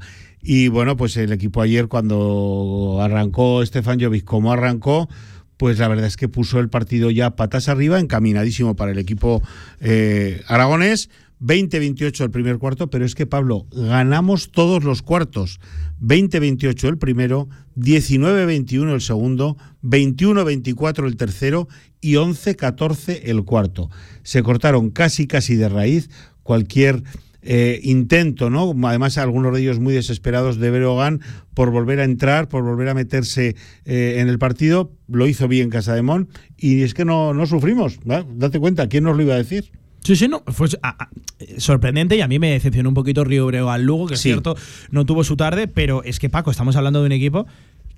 Y 0.49 0.69
bueno, 0.69 0.95
pues 0.95 1.17
el 1.17 1.33
equipo 1.33 1.61
ayer 1.61 1.89
cuando 1.89 2.99
arrancó 3.01 3.65
Stefan 3.65 3.99
Jovic 3.99 4.23
como 4.23 4.53
arrancó, 4.53 5.09
pues 5.57 5.77
la 5.77 5.89
verdad 5.89 6.05
es 6.05 6.15
que 6.15 6.29
puso 6.29 6.61
el 6.61 6.69
partido 6.69 7.11
ya 7.11 7.35
patas 7.35 7.67
arriba, 7.67 7.99
encaminadísimo 7.99 8.73
para 8.77 8.93
el 8.93 8.97
equipo 8.97 9.43
eh, 9.81 10.41
aragonés. 10.47 11.09
20-28 11.41 12.23
el 12.23 12.31
primer 12.31 12.59
cuarto, 12.59 12.89
pero 12.89 13.03
es 13.03 13.13
que 13.13 13.25
Pablo, 13.25 13.65
ganamos 13.73 14.49
todos 14.49 14.85
los 14.85 15.01
cuartos. 15.01 15.59
20-28 16.01 16.87
el 16.87 16.97
primero, 16.97 17.49
19-21 17.75 18.93
el 18.93 19.01
segundo, 19.01 19.57
21-24 19.83 21.07
el 21.07 21.17
tercero 21.17 21.67
y 21.99 22.13
11-14 22.13 23.19
el 23.23 23.43
cuarto. 23.43 23.89
Se 24.23 24.43
cortaron 24.43 24.91
casi 24.91 25.27
casi 25.27 25.57
de 25.57 25.67
raíz 25.67 26.09
cualquier 26.41 27.03
eh, 27.49 27.79
intento, 27.81 28.49
¿no? 28.49 28.75
Además, 28.87 29.17
algunos 29.17 29.53
de 29.53 29.61
ellos 29.61 29.79
muy 29.79 29.93
desesperados 29.93 30.57
de 30.57 30.69
Berogan 30.69 31.21
por 31.53 31.71
volver 31.71 32.01
a 32.01 32.03
entrar, 32.03 32.49
por 32.49 32.61
volver 32.61 32.89
a 32.89 32.93
meterse 32.93 33.55
eh, 33.85 34.17
en 34.17 34.27
el 34.27 34.37
partido. 34.37 34.91
Lo 35.07 35.27
hizo 35.27 35.47
bien 35.47 35.69
Casademón 35.69 36.27
y 36.57 36.81
es 36.81 36.93
que 36.93 37.05
no, 37.05 37.33
no 37.33 37.45
sufrimos. 37.45 37.99
¿va? 37.99 38.25
Date 38.35 38.59
cuenta, 38.59 38.89
¿quién 38.89 39.05
nos 39.05 39.15
lo 39.15 39.23
iba 39.23 39.35
a 39.35 39.37
decir? 39.37 39.71
Sí, 40.03 40.17
sí, 40.17 40.27
no, 40.27 40.43
fue 40.47 40.67
ah, 40.83 40.95
ah, 40.99 41.09
sorprendente 41.57 42.17
y 42.17 42.21
a 42.21 42.27
mí 42.27 42.37
me 42.37 42.51
decepcionó 42.51 42.89
un 42.89 42.95
poquito 42.95 43.23
Río 43.23 43.45
Breo 43.45 43.69
al 43.69 43.83
Lugo, 43.83 44.07
que 44.07 44.15
es 44.15 44.21
cierto, 44.21 44.55
no 44.91 45.05
tuvo 45.05 45.23
su 45.23 45.37
tarde, 45.37 45.67
pero 45.67 46.03
es 46.03 46.19
que 46.19 46.29
Paco, 46.29 46.51
estamos 46.51 46.75
hablando 46.75 46.99
de 46.99 47.05
un 47.05 47.11
equipo 47.13 47.45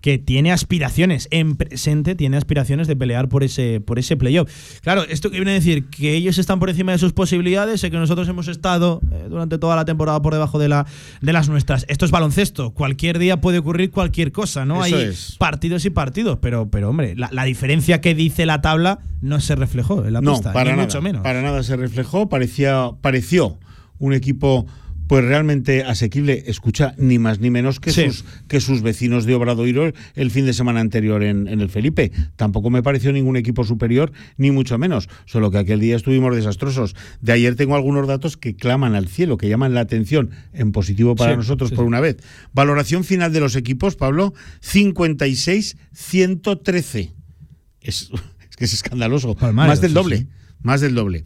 que 0.02 0.18
tiene 0.18 0.52
aspiraciones, 0.52 1.28
en 1.32 1.56
presente 1.56 2.16
tiene 2.16 2.38
aspiraciones 2.38 2.88
de 2.88 2.96
pelear 2.96 3.30
por 3.30 3.44
ese, 3.44 3.82
por 3.82 4.00
ese 4.00 4.16
playoff. 4.18 4.50
Claro, 4.82 5.04
esto 5.04 5.30
que 5.30 5.38
viene 5.38 5.52
a 5.52 5.56
decir 5.56 5.90
que 5.90 6.16
ellos 6.16 6.38
están 6.38 6.60
por 6.60 6.70
encima 6.70 6.92
de 6.92 6.98
sus 6.98 7.14
posibilidades, 7.14 7.82
sé 7.82 7.92
que 7.92 7.98
nosotros 7.98 8.28
hemos 8.30 8.48
estado 8.48 9.02
eh, 9.12 9.26
durante 9.30 9.58
toda 9.58 9.76
la 9.76 9.86
temporada 9.86 10.22
por 10.22 10.34
debajo 10.34 10.60
de, 10.60 10.70
la, 10.70 10.86
de 11.22 11.34
las 11.34 11.50
nuestras. 11.50 11.86
Esto 11.90 12.06
es 12.06 12.12
baloncesto, 12.12 12.72
cualquier 12.72 13.20
día 13.20 13.42
puede 13.42 13.60
ocurrir 13.60 13.92
cualquier 13.92 14.32
cosa, 14.32 14.66
¿no? 14.66 14.86
Eso 14.86 14.96
Hay 14.96 15.04
es. 15.04 15.36
partidos 15.38 15.86
y 15.86 15.90
partidos, 15.90 16.40
pero, 16.42 16.70
pero 16.70 16.90
hombre, 16.90 17.16
la, 17.16 17.30
la 17.32 17.44
diferencia 17.44 18.02
que 18.02 18.16
dice 18.16 18.46
la 18.46 18.62
tabla 18.62 19.00
no 19.22 19.40
se 19.42 19.56
reflejó 19.56 20.06
en 20.06 20.14
la 20.14 20.22
no, 20.22 20.34
pista, 20.34 20.54
para 20.54 20.72
ni 20.72 20.78
nada, 20.78 20.88
mucho 20.88 21.02
menos. 21.02 21.22
Para 21.24 21.42
nada 21.42 21.62
se 21.64 21.76
reflejó, 21.76 22.30
parecía, 22.30 22.92
pareció 23.02 23.58
un 23.98 24.14
equipo 24.14 24.66
pues 25.10 25.26
realmente 25.26 25.84
asequible, 25.84 26.44
escucha, 26.46 26.94
ni 27.00 27.18
más 27.18 27.40
ni 27.40 27.50
menos 27.50 27.80
que, 27.80 27.92
Sí. 27.92 28.04
sus, 28.12 28.24
que 28.48 28.62
sus 28.62 28.84
vecinos 28.84 29.26
de 29.26 29.34
Obradoiro 29.34 29.92
el 30.14 30.30
fin 30.30 30.46
de 30.46 30.54
semana 30.54 30.82
anterior 30.82 31.24
en, 31.24 31.48
en 31.48 31.62
el 31.62 31.70
Felipe. 31.70 32.12
Tampoco 32.36 32.70
me 32.70 32.84
pareció 32.84 33.12
ningún 33.12 33.36
equipo 33.36 33.64
superior, 33.64 34.12
ni 34.38 34.52
mucho 34.52 34.78
menos, 34.78 35.10
solo 35.26 35.50
que 35.50 35.58
aquel 35.58 35.80
día 35.80 35.96
estuvimos 35.96 36.36
desastrosos. 36.36 36.96
De 37.22 37.32
ayer 37.32 37.56
tengo 37.56 37.76
algunos 37.76 38.06
datos 38.08 38.38
que 38.38 38.56
claman 38.56 38.94
al 38.94 39.08
cielo, 39.08 39.38
que 39.38 39.50
llaman 39.50 39.74
la 39.74 39.80
atención 39.82 40.30
en 40.54 40.72
positivo 40.72 41.16
para 41.16 41.32
Sí, 41.32 41.38
nosotros 41.38 41.72
sí, 41.72 41.76
por 41.76 41.86
una 41.86 42.02
vez. 42.02 42.18
Valoración 42.54 43.04
final 43.04 43.34
de 43.34 43.40
los 43.40 43.56
equipos, 43.56 43.96
Pablo, 43.96 44.36
56-113. 44.62 47.14
Es, 47.82 48.12
es 48.50 48.56
que 48.56 48.66
es 48.66 48.74
escandaloso. 48.74 49.36
Más 49.54 49.82
del 49.82 49.96
doble. 49.96 50.28
Más 50.62 50.82
del 50.82 50.94
doble. 50.94 51.24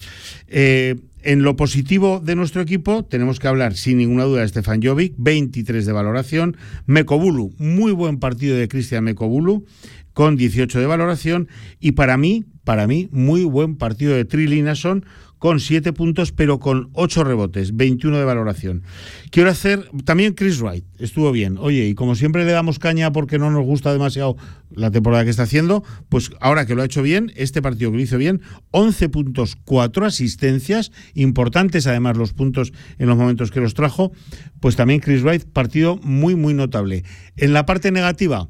Eh, 0.48 0.96
en 1.24 1.44
lo 1.44 1.56
positivo 1.56 2.20
de 2.20 2.36
nuestro 2.36 2.62
equipo, 2.62 3.06
tenemos 3.06 3.40
que 3.40 3.48
hablar 3.48 3.76
sin 3.76 3.98
ninguna 3.98 4.26
duda 4.26 4.42
de 4.42 4.48
Stefan 4.48 4.82
Jovic, 4.82 5.14
23 5.18 5.86
de 5.86 5.92
valoración. 5.92 6.58
Mekobulu, 6.86 7.54
muy 7.58 7.92
buen 7.92 8.20
partido 8.20 8.58
de 8.58 8.68
Cristian 8.68 9.04
Mekobulu, 9.04 9.66
con 10.14 10.36
18 10.36 10.80
de 10.80 10.86
valoración. 10.86 11.48
Y 11.80 11.94
para 11.94 12.18
mí, 12.18 12.46
para 12.64 12.88
mí, 12.88 13.10
muy 13.12 13.44
buen 13.44 13.76
partido 13.78 14.14
de 14.14 14.26
Trilinason, 14.26 15.06
con 15.44 15.60
7 15.60 15.92
puntos, 15.92 16.32
pero 16.32 16.58
con 16.58 16.90
8 16.94 17.26
rebotes, 17.26 17.76
21 17.76 18.18
de 18.18 18.24
valoración. 18.24 18.84
Quiero 19.30 19.50
hacer, 19.50 19.90
también 20.06 20.36
Chris 20.36 20.62
Wright, 20.62 20.86
estuvo 21.00 21.34
bien. 21.34 21.58
Oye, 21.60 21.86
y 21.86 21.96
como 21.96 22.16
siempre 22.16 22.46
le 22.46 22.54
damos 22.54 22.80
caña 22.80 23.12
porque 23.12 23.38
no 23.38 23.52
nos 23.52 23.66
gusta 23.66 23.92
demasiado 23.92 24.38
la 24.72 24.90
temporada 24.90 25.26
que 25.26 25.32
está 25.32 25.44
haciendo, 25.44 25.84
pues 26.08 26.32
ahora 26.40 26.66
que 26.66 26.76
lo 26.76 26.82
ha 26.82 26.86
hecho 26.86 27.02
bien, 27.02 27.34
este 27.36 27.62
partido 27.62 27.92
que 27.92 27.98
lo 27.98 28.04
hizo 28.04 28.18
bien, 28.18 28.40
11 28.72 29.10
puntos, 29.10 29.58
4 29.66 30.06
asistencias, 30.06 30.94
importantes 31.14 31.88
además 31.88 32.16
los 32.16 32.32
puntos 32.32 32.72
en 32.98 33.08
los 33.08 33.18
momentos 33.18 33.52
que 33.52 33.60
los 33.60 33.74
trajo, 33.74 34.14
pues 34.62 34.78
también 34.78 35.02
Chris 35.02 35.24
Wright, 35.24 35.44
partido 35.44 35.98
muy, 36.04 36.36
muy 36.38 36.54
notable. 36.54 37.04
En 37.36 37.52
la 37.52 37.66
parte 37.66 37.92
negativa, 37.92 38.48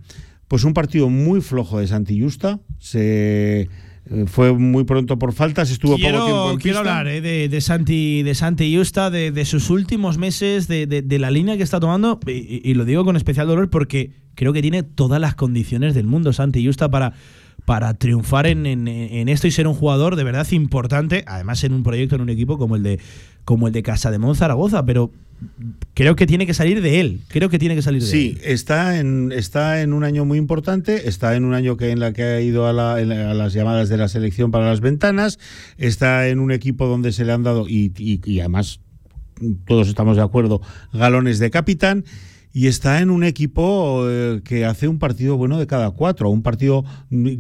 pues 0.48 0.64
un 0.64 0.76
partido 0.76 1.10
muy 1.10 1.42
flojo 1.42 1.80
de 1.80 1.88
Santi 1.88 2.22
Justa, 2.22 2.60
se... 2.78 3.68
eh, 4.10 4.26
Fue 4.28 4.52
muy 4.54 4.84
pronto 4.84 5.18
por 5.18 5.34
faltas, 5.34 5.72
estuvo 5.72 5.96
quiero, 5.96 6.20
poco 6.20 6.26
tiempo 6.32 6.52
en 6.52 6.58
quiero 6.60 6.80
pista. 6.80 7.00
hablar 7.00 7.14
eh, 7.14 7.22
de, 7.22 7.50
de 7.50 7.62
Santi 7.62 8.24
de 8.24 8.36
Santi 8.36 8.76
Justa, 8.76 9.10
de, 9.10 9.32
de 9.32 9.46
sus 9.46 9.70
últimos 9.70 10.18
meses, 10.18 10.68
de, 10.68 10.86
de- 10.88 11.20
la 11.20 11.32
línea 11.32 11.58
que 11.58 11.64
está 11.64 11.80
tomando, 11.80 12.20
y, 12.28 12.62
y 12.70 12.74
lo 12.74 12.86
digo 12.86 13.06
con 13.06 13.16
especial 13.16 13.48
dolor 13.48 13.70
porque 13.70 14.12
creo 14.36 14.52
que 14.54 14.62
tiene 14.62 14.84
todas 14.84 15.22
las 15.22 15.36
condiciones 15.36 15.94
del 15.96 16.08
mundo 16.08 16.34
Santi 16.34 16.66
Justa 16.66 16.90
para, 16.90 17.14
para 17.66 17.94
triunfar 17.94 18.48
en, 18.48 18.66
en- 18.66 18.88
en 18.88 19.30
esto 19.30 19.48
y 19.48 19.52
ser 19.52 19.68
un 19.68 19.74
jugador 19.74 20.16
de 20.16 20.24
verdad 20.24 20.48
importante, 20.52 21.24
además 21.28 21.64
en 21.64 21.74
un 21.74 21.84
proyecto, 21.84 22.16
en 22.16 22.22
un 22.22 22.30
equipo 22.30 22.58
como 22.58 22.76
el 22.76 22.84
de, 22.84 23.00
como 23.46 23.68
el 23.68 23.74
de 23.74 23.84
Casa 23.84 24.12
de 24.12 24.20
Zaragoza, 24.36 24.86
pero 24.86 25.12
creo 25.94 26.16
que 26.16 26.26
tiene 26.28 26.46
que 26.46 26.54
salir 26.54 26.82
de 26.82 27.00
él, 27.00 27.22
creo 27.28 27.50
que 27.50 27.60
tiene 27.60 27.76
que 27.76 27.82
salir 27.82 28.02
de 28.02 28.08
Sí, 28.08 28.38
él. 28.42 28.52
está 28.52 29.00
en, 29.00 29.32
está 29.32 29.82
en 29.82 29.94
un 29.94 30.04
año 30.04 30.26
muy 30.26 30.38
importante, 30.38 31.08
está 31.08 31.36
en 31.36 31.46
un 31.46 31.54
año 31.54 31.78
que 31.78 31.92
en 31.92 32.00
la 32.00 32.14
que 32.14 32.24
ha 32.24 32.42
ido 32.42 32.68
a, 32.68 32.74
la- 32.74 33.00
en 33.02 33.10
la- 33.10 33.32
a 33.32 33.34
las 33.34 33.54
llamadas 33.54 33.90
de 33.90 33.98
la 33.98 34.08
selección 34.08 34.52
para 34.52 34.66
las 34.70 34.82
ventanas, 34.82 35.40
está 35.78 36.28
en 36.28 36.40
un 36.40 36.52
equipo 36.52 36.88
donde 36.88 37.12
se 37.12 37.26
le 37.26 37.32
han 37.34 37.44
dado, 37.44 37.68
y, 37.68 37.92
y- 37.98 38.22
y 38.24 38.40
además 38.40 38.80
todos 39.66 39.88
estamos 39.88 40.16
de 40.18 40.24
acuerdo, 40.24 40.62
galones 40.94 41.40
de 41.40 41.50
capitán. 41.52 42.06
Y 42.56 42.68
está 42.68 43.02
en 43.02 43.10
un 43.10 43.24
equipo 43.24 44.06
eh, 44.08 44.42
que 44.46 44.64
hace 44.64 44.88
un 44.88 45.00
partido 45.00 45.38
bueno 45.38 45.58
de 45.58 45.66
cada 45.66 45.90
cuatro, 45.90 46.30
un 46.30 46.44
partido 46.44 46.86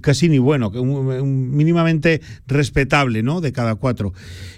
casi 0.01 0.27
ni 0.27 0.39
bueno, 0.39 0.71
mínimamente 0.71 2.21
respetable, 2.47 3.21
¿no? 3.21 3.39
De 3.39 3.51
cada 3.51 3.75
cuatro. 3.75 4.13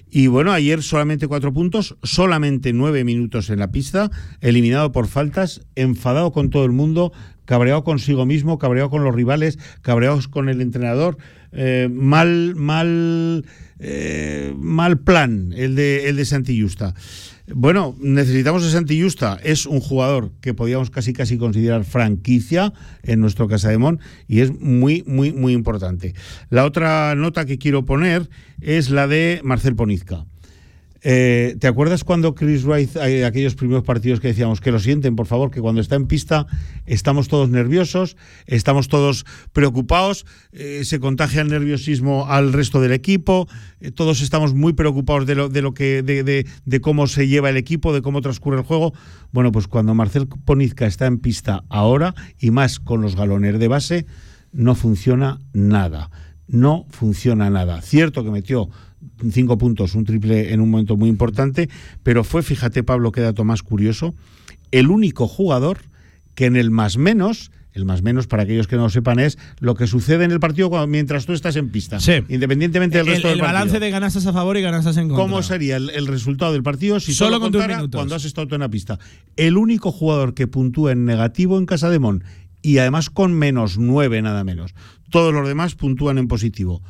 Y 0.10 0.28
bueno, 0.28 0.54
ayer 0.54 0.82
solamente 0.82 1.28
cuatro 1.28 1.52
puntos, 1.52 1.98
solamente 2.04 2.72
nueve 2.72 3.04
minutos 3.04 3.50
en 3.50 3.60
la 3.60 3.72
pista, 3.72 4.10
eliminado 4.40 4.94
por 4.94 5.08
faltas, 5.08 5.62
enfadado 5.76 6.32
con 6.32 6.50
todo 6.50 6.64
el 6.64 6.72
mundo, 6.72 7.12
cabreado 7.44 7.84
consigo 7.84 8.26
mismo, 8.26 8.58
cabreado 8.58 8.90
con 8.90 9.04
los 9.04 9.14
rivales, 9.14 9.60
cabreado 9.82 10.20
con 10.32 10.48
el 10.48 10.62
entrenador. 10.62 11.18
eh, 11.56 11.90
mal, 11.92 12.56
mal, 12.56 13.46
eh, 13.80 14.54
mal 14.58 15.00
plan 15.00 15.54
el 15.56 15.76
de, 15.76 16.10
el 16.10 16.18
de 16.18 16.26
Santi 16.26 16.62
Justa. 16.62 16.94
Bueno, 17.54 17.96
necesitamos 18.00 18.66
a 18.66 18.72
Santi 18.72 19.00
Justa. 19.00 19.40
Es 19.44 19.68
un 19.68 19.80
jugador 19.80 20.32
que 20.42 20.56
podíamos 20.56 20.90
casi 20.90 21.14
casi 21.14 21.38
considerar 21.38 21.84
franquicia 21.84 22.74
en 23.04 23.22
nuestro 23.22 23.48
Casa 23.48 23.70
de 23.70 23.78
Mon 23.78 24.00
y 24.28 24.40
es 24.40 24.60
muy, 24.60 25.04
muy, 25.06 25.32
muy 25.32 25.54
importante. 25.54 26.16
La 26.50 26.66
otra 26.66 27.14
nota 27.14 27.46
que 27.46 27.60
quiero 27.60 27.86
poner 27.86 28.30
es 28.62 28.90
la 28.90 29.08
de 29.08 29.42
Marcel 29.44 29.76
Ponizca. 29.76 30.26
Eh, 31.08 31.56
¿Te 31.60 31.68
acuerdas 31.68 32.04
cuando 32.04 32.34
Chris 32.34 32.64
Wright, 32.66 32.96
eh, 32.96 33.26
aquellos 33.26 33.54
primeros 33.54 33.84
partidos 33.84 34.20
que 34.20 34.30
decíamos 34.30 34.60
que 34.60 34.72
lo 34.72 34.80
sienten, 34.80 35.16
por 35.16 35.28
favor, 35.28 35.52
que 35.52 35.62
cuando 35.62 35.80
está 35.80 35.96
en 35.96 36.08
pista 36.08 36.48
estamos 36.88 37.28
todos 37.28 37.48
nerviosos, 37.48 38.18
estamos 38.48 38.88
todos 38.88 39.24
preocupados, 39.54 40.26
eh, 40.52 40.82
se 40.84 41.00
contagia 41.00 41.42
el 41.44 41.50
nerviosismo 41.50 42.26
al 42.28 42.54
resto 42.54 42.82
del 42.82 42.92
equipo, 42.92 43.48
todos 43.94 44.24
estamos 44.24 44.56
muy 44.56 44.74
preocupados 44.74 45.28
de 45.28 45.36
lo, 45.36 45.48
de 45.48 45.62
lo 45.62 45.76
que, 45.76 46.02
de, 46.02 46.24
de- 46.24 46.48
de 46.66 46.82
cómo 46.82 47.06
se 47.06 47.28
lleva 47.28 47.52
el 47.52 47.58
equipo, 47.58 47.94
de 47.94 48.02
cómo 48.02 48.22
transcurre 48.22 48.58
el 48.58 48.64
juego? 48.66 48.92
Bueno, 49.32 49.52
pues 49.52 49.68
cuando 49.68 49.94
Marcel 49.94 50.28
Ponizca 50.28 50.88
está 50.88 51.06
en 51.06 51.20
pista 51.20 51.66
ahora, 51.70 52.16
y 52.40 52.50
más 52.50 52.80
con 52.80 53.02
los 53.04 53.16
galones 53.16 53.60
de 53.60 53.68
base, 53.68 54.06
no 54.52 54.74
funciona 54.74 55.40
nada. 55.54 56.10
No 56.48 56.86
funciona 56.90 57.50
nada. 57.52 57.82
Cierto 57.82 58.24
que 58.24 58.30
metió 58.32 58.70
cinco 59.32 59.58
puntos, 59.58 59.96
un 59.96 60.06
triple 60.06 60.54
en 60.54 60.62
un 60.62 60.70
momento 60.70 60.98
muy 60.98 61.10
importante, 61.10 61.70
pero 62.04 62.24
fue, 62.24 62.44
fíjate 62.44 62.84
Pablo, 62.84 63.12
qué 63.12 63.22
dato 63.22 63.44
más 63.44 63.64
curioso, 63.64 64.14
el 64.72 64.90
único 64.90 65.28
jugador 65.28 65.80
que 66.34 66.46
en 66.46 66.56
el 66.56 66.70
más 66.72 66.98
menos, 66.98 67.52
el 67.74 67.86
más 67.86 68.02
menos 68.04 68.28
para 68.28 68.44
aquellos 68.44 68.68
que 68.68 68.76
no 68.78 68.84
lo 68.84 68.90
sepan 68.90 69.20
es 69.20 69.38
lo 69.60 69.76
que 69.76 69.86
sucede 69.88 70.24
en 70.26 70.32
el 70.32 70.40
partido 70.40 70.70
cuando- 70.70 70.88
mientras 70.88 71.26
tú 71.26 71.34
estás 71.34 71.56
en 71.58 71.70
pista, 71.70 71.98
independientemente 72.30 72.98
del 72.98 73.08
El, 73.08 73.14
resto 73.14 73.28
el 73.28 73.34
del 73.36 73.40
partido. 73.42 73.54
balance 73.60 73.80
de 73.80 73.92
ganancias 73.92 74.26
a 74.26 74.34
favor 74.34 74.58
y 74.58 74.62
ganancias 74.62 74.98
en 74.98 75.08
contra. 75.10 75.24
¿Cómo 75.24 75.42
sería 75.44 75.78
el, 75.78 75.90
el 75.92 76.08
resultado 76.08 76.54
del 76.54 76.64
partido 76.64 77.00
si 77.00 77.14
Solo 77.14 77.40
contara 77.40 77.86
cuando 77.92 78.16
has 78.16 78.26
estado 78.26 78.48
tú 78.48 78.56
en 78.56 78.62
la 78.62 78.70
pista? 78.70 79.00
El 79.38 79.58
único 79.58 79.92
jugador 79.92 80.34
que 80.34 80.48
puntúa 80.48 80.92
en 80.94 81.06
negativo 81.06 81.58
en 81.58 81.66
Casa 81.66 81.90
de 81.90 82.00
Mon 82.00 82.24
y 82.62 82.78
además 82.80 83.10
con 83.10 83.34
menos 83.34 83.78
nueve 83.78 84.22
nada 84.22 84.44
menos. 84.44 84.74
Todos 85.10 85.34
los 85.34 85.48
demás 85.48 85.76
puntúan 85.76 86.18
en 86.18 86.28
positivo. 86.28 86.82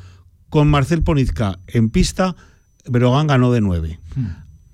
Con 0.48 0.68
Marcel 0.68 1.02
Ponizca 1.02 1.58
en 1.66 1.90
pista, 1.90 2.36
Brogan 2.86 3.26
ganó 3.26 3.52
de 3.52 3.60
nueve. 3.60 4.00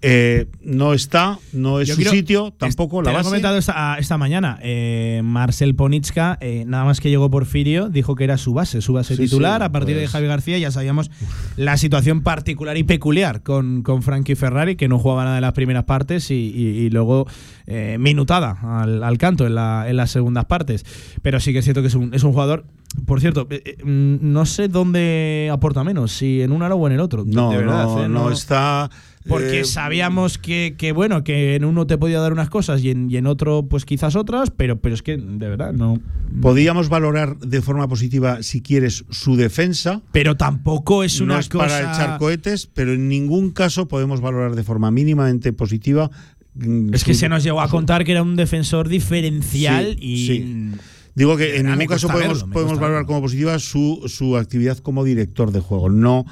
Eh, 0.04 0.46
no 0.62 0.94
está, 0.94 1.38
no 1.52 1.78
es. 1.80 1.86
Yo 1.88 1.94
su 1.94 2.00
quiero- 2.00 2.10
sitio, 2.10 2.52
tampoco 2.58 3.02
la 3.02 3.10
lo 3.10 3.10
he 3.10 3.18
base. 3.18 3.28
comentado 3.28 3.56
esta, 3.56 3.96
esta 3.98 4.18
mañana. 4.18 4.58
Eh, 4.60 5.20
Marcel 5.24 5.74
Ponitska, 5.76 6.38
eh, 6.40 6.64
nada 6.66 6.84
más 6.84 7.00
que 7.00 7.08
llegó 7.08 7.30
Porfirio, 7.30 7.88
dijo 7.88 8.16
que 8.16 8.24
era 8.24 8.36
su 8.36 8.52
base, 8.52 8.80
su 8.82 8.92
base 8.92 9.14
Sí, 9.16 9.22
titular. 9.24 9.60
sí, 9.60 9.64
a 9.66 9.70
partir 9.72 9.94
de 9.94 10.02
pues. 10.02 10.10
Javi 10.10 10.26
García 10.26 10.58
ya 10.58 10.70
sabíamos 10.72 11.10
la 11.56 11.76
situación 11.76 12.22
particular 12.22 12.76
y 12.76 12.82
peculiar 12.82 13.42
con, 13.44 13.82
con 13.82 14.02
Frankie 14.02 14.34
Ferrari, 14.34 14.74
que 14.76 14.88
no 14.88 14.98
jugaba 14.98 15.24
nada 15.24 15.36
en 15.38 15.42
las 15.42 15.52
primeras 15.52 15.84
partes 15.84 16.30
y, 16.30 16.34
y- 16.34 16.78
y 16.86 16.90
luego 16.90 17.26
minutada 17.98 18.58
al, 18.82 19.02
al 19.02 19.18
canto 19.18 19.46
en, 19.46 19.54
la- 19.54 19.84
en 19.88 19.96
las 19.96 20.10
segundas 20.10 20.44
partes. 20.46 20.84
Pero 21.22 21.40
sí 21.40 21.52
que 21.52 21.60
es 21.60 21.64
cierto 21.64 21.80
que 21.80 21.88
es 21.88 21.94
un, 21.94 22.12
es 22.12 22.22
un 22.24 22.32
jugador. 22.32 22.64
Por 23.06 23.20
cierto, 23.20 23.46
mm, 23.84 24.16
no 24.20 24.44
sé 24.44 24.68
dónde 24.68 25.48
aporta 25.50 25.82
menos, 25.84 26.12
si 26.12 26.42
en 26.42 26.52
un 26.52 26.62
aro 26.62 26.76
o 26.76 26.86
en 26.86 26.92
el 26.92 27.00
otro. 27.00 27.24
No, 27.26 27.50
de 27.50 27.56
verdad, 27.58 27.84
no, 27.86 28.04
eh, 28.04 28.08
no 28.08 28.30
está. 28.30 28.90
Porque 29.28 29.60
eh, 29.60 29.64
sabíamos 29.64 30.38
que, 30.38 30.74
que, 30.76 30.92
bueno, 30.92 31.22
que 31.24 31.54
en 31.56 31.64
uno 31.64 31.86
te 31.86 31.96
podía 31.98 32.18
dar 32.20 32.32
unas 32.32 32.50
cosas 32.50 32.82
y 32.82 32.90
en, 32.90 33.10
y 33.10 33.16
en 33.16 33.26
otro, 33.26 33.66
pues 33.68 33.84
quizás 33.84 34.16
otras, 34.16 34.50
pero, 34.50 34.80
pero 34.80 34.94
es 34.94 35.02
que 35.02 35.16
de 35.16 35.48
verdad 35.48 35.72
no. 35.72 36.00
Podíamos 36.40 36.88
valorar 36.88 37.38
de 37.38 37.60
forma 37.62 37.86
positiva, 37.88 38.42
si 38.42 38.62
quieres, 38.62 39.04
su 39.10 39.36
defensa. 39.36 40.00
Pero 40.12 40.36
tampoco 40.36 41.04
es 41.04 41.20
una 41.20 41.34
no 41.34 41.40
es 41.40 41.48
cosa. 41.48 41.64
para 41.66 41.78
echar 41.80 42.18
cohetes, 42.18 42.66
pero 42.72 42.92
en 42.94 43.08
ningún 43.08 43.50
caso 43.50 43.86
podemos 43.88 44.20
valorar 44.20 44.54
de 44.54 44.62
forma 44.64 44.90
mínimamente 44.90 45.52
positiva. 45.52 46.10
mm, 46.54 46.94
Es 46.94 47.04
que 47.04 47.14
su- 47.14 47.20
se 47.20 47.28
nos 47.28 47.42
llegó 47.44 47.60
a 47.60 47.68
contar 47.68 48.04
que 48.04 48.12
era 48.12 48.22
un 48.22 48.36
defensor 48.36 48.88
diferencial 48.88 49.96
Sí, 49.98 50.06
y. 50.06 50.26
sí. 50.26 50.70
Digo 51.14 51.36
que 51.36 51.56
en 51.58 51.66
ningún 51.66 51.86
caso 51.86 52.08
podemos, 52.08 52.40
verlo, 52.40 52.52
podemos 52.52 52.78
valorar 52.78 53.04
como 53.04 53.20
positiva 53.20 53.58
su, 53.58 54.02
su 54.06 54.36
actividad 54.36 54.78
como 54.78 55.04
director 55.04 55.52
de 55.52 55.60
juego. 55.60 55.90
No, 55.90 56.24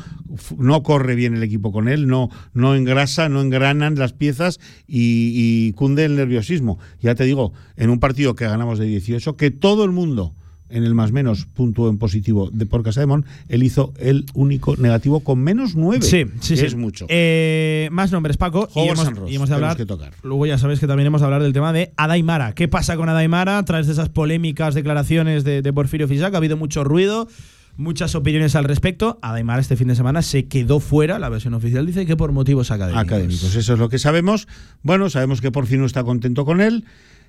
no 0.56 0.82
corre 0.82 1.14
bien 1.14 1.34
el 1.34 1.42
equipo 1.42 1.70
con 1.70 1.88
él, 1.88 2.06
no, 2.06 2.30
no 2.54 2.74
engrasa, 2.74 3.28
no 3.28 3.42
engranan 3.42 3.96
las 3.96 4.12
piezas 4.12 4.58
y, 4.86 5.32
y 5.34 5.72
cunde 5.72 6.06
el 6.06 6.16
nerviosismo. 6.16 6.78
Ya 7.00 7.14
te 7.14 7.24
digo, 7.24 7.52
en 7.76 7.90
un 7.90 8.00
partido 8.00 8.34
que 8.34 8.46
ganamos 8.46 8.78
de 8.78 8.86
18, 8.86 9.36
que 9.36 9.50
todo 9.50 9.84
el 9.84 9.90
mundo 9.90 10.34
en 10.70 10.84
el 10.84 10.94
más 10.94 11.12
menos 11.12 11.46
puntuó 11.46 11.88
en 11.90 11.98
positivo 11.98 12.50
de 12.52 12.66
por 12.66 12.82
Casa 12.82 13.00
de 13.00 13.06
Mon, 13.06 13.24
él 13.48 13.62
hizo 13.62 13.92
el 13.98 14.26
único 14.34 14.76
negativo 14.76 15.20
con 15.20 15.38
menos 15.40 15.74
9. 15.76 16.02
Sí, 16.02 16.24
sí, 16.40 16.56
sí. 16.56 16.66
Es 16.66 16.74
mucho. 16.74 17.06
Eh, 17.08 17.88
más 17.92 18.12
nombres, 18.12 18.36
Paco. 18.36 18.68
Y 18.74 18.80
hemos, 18.80 19.04
Sanros, 19.04 19.30
y 19.30 19.36
hemos 19.36 19.48
de 19.48 19.54
hablar. 19.54 19.76
que 19.76 19.86
tocar. 19.86 20.12
Luego 20.22 20.46
ya 20.46 20.58
sabes 20.58 20.80
que 20.80 20.86
también 20.86 21.06
hemos 21.06 21.20
de 21.20 21.26
hablar 21.26 21.42
del 21.42 21.52
tema 21.52 21.72
de 21.72 21.92
Adaimara. 21.96 22.54
¿Qué 22.54 22.68
pasa 22.68 22.96
con 22.96 23.08
Adaimara? 23.08 23.58
A 23.58 23.64
través 23.64 23.86
de 23.86 23.92
esas 23.92 24.08
polémicas 24.08 24.74
declaraciones 24.74 25.44
de, 25.44 25.62
de 25.62 25.72
Porfirio 25.72 26.08
Fisac 26.08 26.34
ha 26.34 26.36
habido 26.38 26.56
mucho 26.56 26.84
ruido. 26.84 27.28
Muchas 27.76 28.14
opiniones 28.14 28.56
al 28.56 28.64
respecto. 28.64 29.18
Adaimara 29.22 29.60
este 29.60 29.76
fin 29.76 29.88
de 29.88 29.94
semana 29.94 30.22
se 30.22 30.46
quedó 30.46 30.80
fuera. 30.80 31.18
La 31.18 31.28
versión 31.28 31.54
oficial 31.54 31.86
dice 31.86 32.04
que 32.04 32.16
por 32.16 32.32
motivos 32.32 32.70
académicos. 32.70 33.02
académicos. 33.02 33.54
Eso 33.54 33.72
es 33.72 33.78
lo 33.78 33.88
que 33.88 33.98
sabemos. 33.98 34.48
Bueno, 34.82 35.08
sabemos 35.08 35.40
que 35.40 35.50
por 35.50 35.66
fin 35.66 35.80
no 35.80 35.86
está 35.86 36.04
contento 36.04 36.44
con 36.44 36.60
él. 36.60 36.84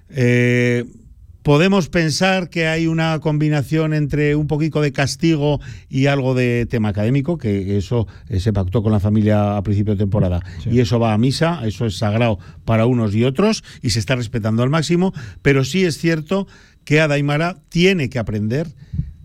Eh, 0.09 0.85
podemos 1.43 1.89
pensar 1.89 2.49
que 2.49 2.67
hay 2.67 2.87
una 2.87 3.19
combinación 3.19 3.93
entre 3.93 4.35
un 4.35 4.47
poquito 4.47 4.81
de 4.81 4.91
castigo 4.91 5.59
y 5.89 6.07
algo 6.07 6.35
de 6.35 6.65
tema 6.65 6.89
académico, 6.89 7.37
que 7.37 7.77
eso 7.77 8.07
eh, 8.29 8.39
se 8.39 8.53
pactó 8.53 8.83
con 8.83 8.91
la 8.91 8.99
familia 8.99 9.57
a 9.57 9.63
principio 9.63 9.93
de 9.93 9.99
temporada. 9.99 10.41
Y 10.69 10.79
eso 10.79 10.99
va 10.99 11.13
a 11.13 11.17
misa, 11.17 11.61
eso 11.65 11.85
es 11.85 11.97
sagrado 11.97 12.39
para 12.65 12.85
unos 12.85 13.15
y 13.15 13.23
otros 13.23 13.63
y 13.81 13.91
se 13.91 13.99
está 13.99 14.15
respetando 14.15 14.63
al 14.63 14.69
máximo. 14.69 15.13
Pero 15.41 15.63
sí 15.63 15.85
es 15.85 15.97
cierto 15.97 16.47
que 16.83 16.99
Adaimara 16.99 17.57
tiene 17.69 18.09
que 18.09 18.19
aprender 18.19 18.67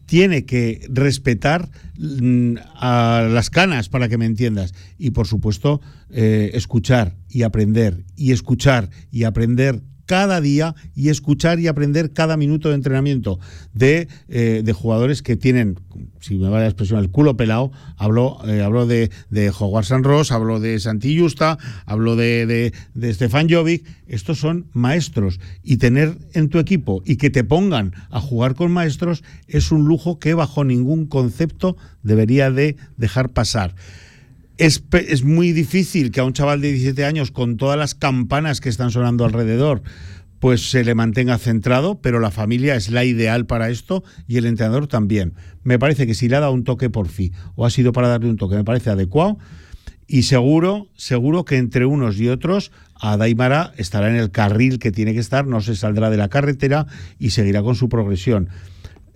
tiene 0.06 0.44
que 0.44 0.86
respetar 0.88 1.68
mm, 1.98 2.54
a 2.76 3.26
las 3.28 3.50
canas, 3.50 3.88
para 3.88 4.08
que 4.08 4.18
me 4.18 4.26
entiendas. 4.26 4.72
Y 4.98 5.10
por 5.10 5.26
supuesto, 5.26 5.80
eh, 6.10 6.52
escuchar 6.54 7.16
y 7.28 7.42
aprender, 7.42 8.04
y 8.14 8.30
escuchar 8.32 8.88
y 9.10 9.24
aprender 9.24 9.82
cada 10.06 10.40
día 10.40 10.74
y 10.94 11.10
escuchar 11.10 11.60
y 11.60 11.66
aprender 11.66 12.12
cada 12.12 12.36
minuto 12.36 12.68
de 12.68 12.76
entrenamiento 12.76 13.38
de, 13.74 14.08
eh, 14.28 14.62
de 14.64 14.72
jugadores 14.72 15.22
que 15.22 15.36
tienen, 15.36 15.78
si 16.20 16.36
me 16.36 16.48
va 16.48 16.60
la 16.60 16.66
expresión, 16.66 17.00
el 17.00 17.10
culo 17.10 17.36
pelado. 17.36 17.72
Hablo, 17.96 18.38
eh, 18.46 18.62
de, 18.86 19.10
de 19.30 19.52
San 19.82 20.04
Ross, 20.04 20.32
hablo 20.32 20.60
de 20.60 20.78
Santi 20.80 21.18
Justa, 21.18 21.58
hablo 21.84 22.16
de, 22.16 22.46
de, 22.46 22.72
de 22.94 23.14
Stefan 23.14 23.48
Jovic. 23.50 23.84
Estos 24.06 24.38
son 24.38 24.66
maestros 24.72 25.40
y 25.62 25.78
tener 25.78 26.16
en 26.32 26.48
tu 26.48 26.58
equipo 26.58 27.02
y 27.04 27.16
que 27.16 27.30
te 27.30 27.44
pongan 27.44 27.92
a 28.10 28.20
jugar 28.20 28.54
con 28.54 28.70
maestros 28.70 29.24
es 29.48 29.72
un 29.72 29.86
lujo 29.86 30.18
que 30.18 30.34
bajo 30.34 30.64
ningún 30.64 31.06
concepto 31.06 31.76
debería 32.02 32.50
de 32.50 32.76
dejar 32.96 33.30
pasar. 33.30 33.74
Es, 34.58 35.22
muy 35.22 35.52
difícil 35.52 36.10
que 36.10 36.20
a 36.20 36.24
un 36.24 36.32
chaval 36.32 36.62
de 36.62 36.72
17 36.72 37.04
años, 37.04 37.30
con 37.30 37.58
todas 37.58 37.78
las 37.78 37.94
campanas 37.94 38.62
que 38.62 38.70
están 38.70 38.90
sonando 38.90 39.26
alrededor, 39.26 39.82
pues 40.40 40.70
se 40.70 40.82
le 40.82 40.94
mantenga 40.94 41.36
centrado, 41.36 42.00
pero 42.00 42.20
la 42.20 42.30
familia 42.30 42.74
es 42.74 42.90
la 42.90 43.04
ideal 43.04 43.44
para 43.44 43.68
esto 43.68 44.02
y 44.26 44.38
el 44.38 44.46
entrenador 44.46 44.86
también. 44.86 45.34
Me 45.62 45.78
parece 45.78 46.06
que 46.06 46.14
si 46.14 46.28
le 46.28 46.36
ha 46.36 46.40
dado 46.40 46.52
un 46.52 46.64
toque 46.64 46.88
por 46.88 47.08
fin 47.08 47.32
o 47.54 47.66
ha 47.66 47.70
sido 47.70 47.92
para 47.92 48.08
darle 48.08 48.30
un 48.30 48.36
toque, 48.36 48.54
me 48.54 48.64
parece 48.64 48.88
adecuado. 48.88 49.38
Y 50.06 50.22
seguro, 50.22 50.88
seguro 50.94 51.44
que 51.44 51.56
entre 51.56 51.84
unos 51.84 52.18
y 52.18 52.28
otros, 52.28 52.70
Adaimara 52.94 53.72
estará 53.76 54.08
en 54.08 54.16
el 54.16 54.30
carril 54.30 54.78
que 54.78 54.92
tiene 54.92 55.12
que 55.12 55.20
estar, 55.20 55.46
no 55.46 55.60
se 55.60 55.74
saldrá 55.74 56.08
de 56.08 56.16
la 56.16 56.28
carretera 56.28 56.86
y 57.18 57.30
seguirá 57.30 57.62
con 57.62 57.74
su 57.74 57.88
progresión. 57.88 58.48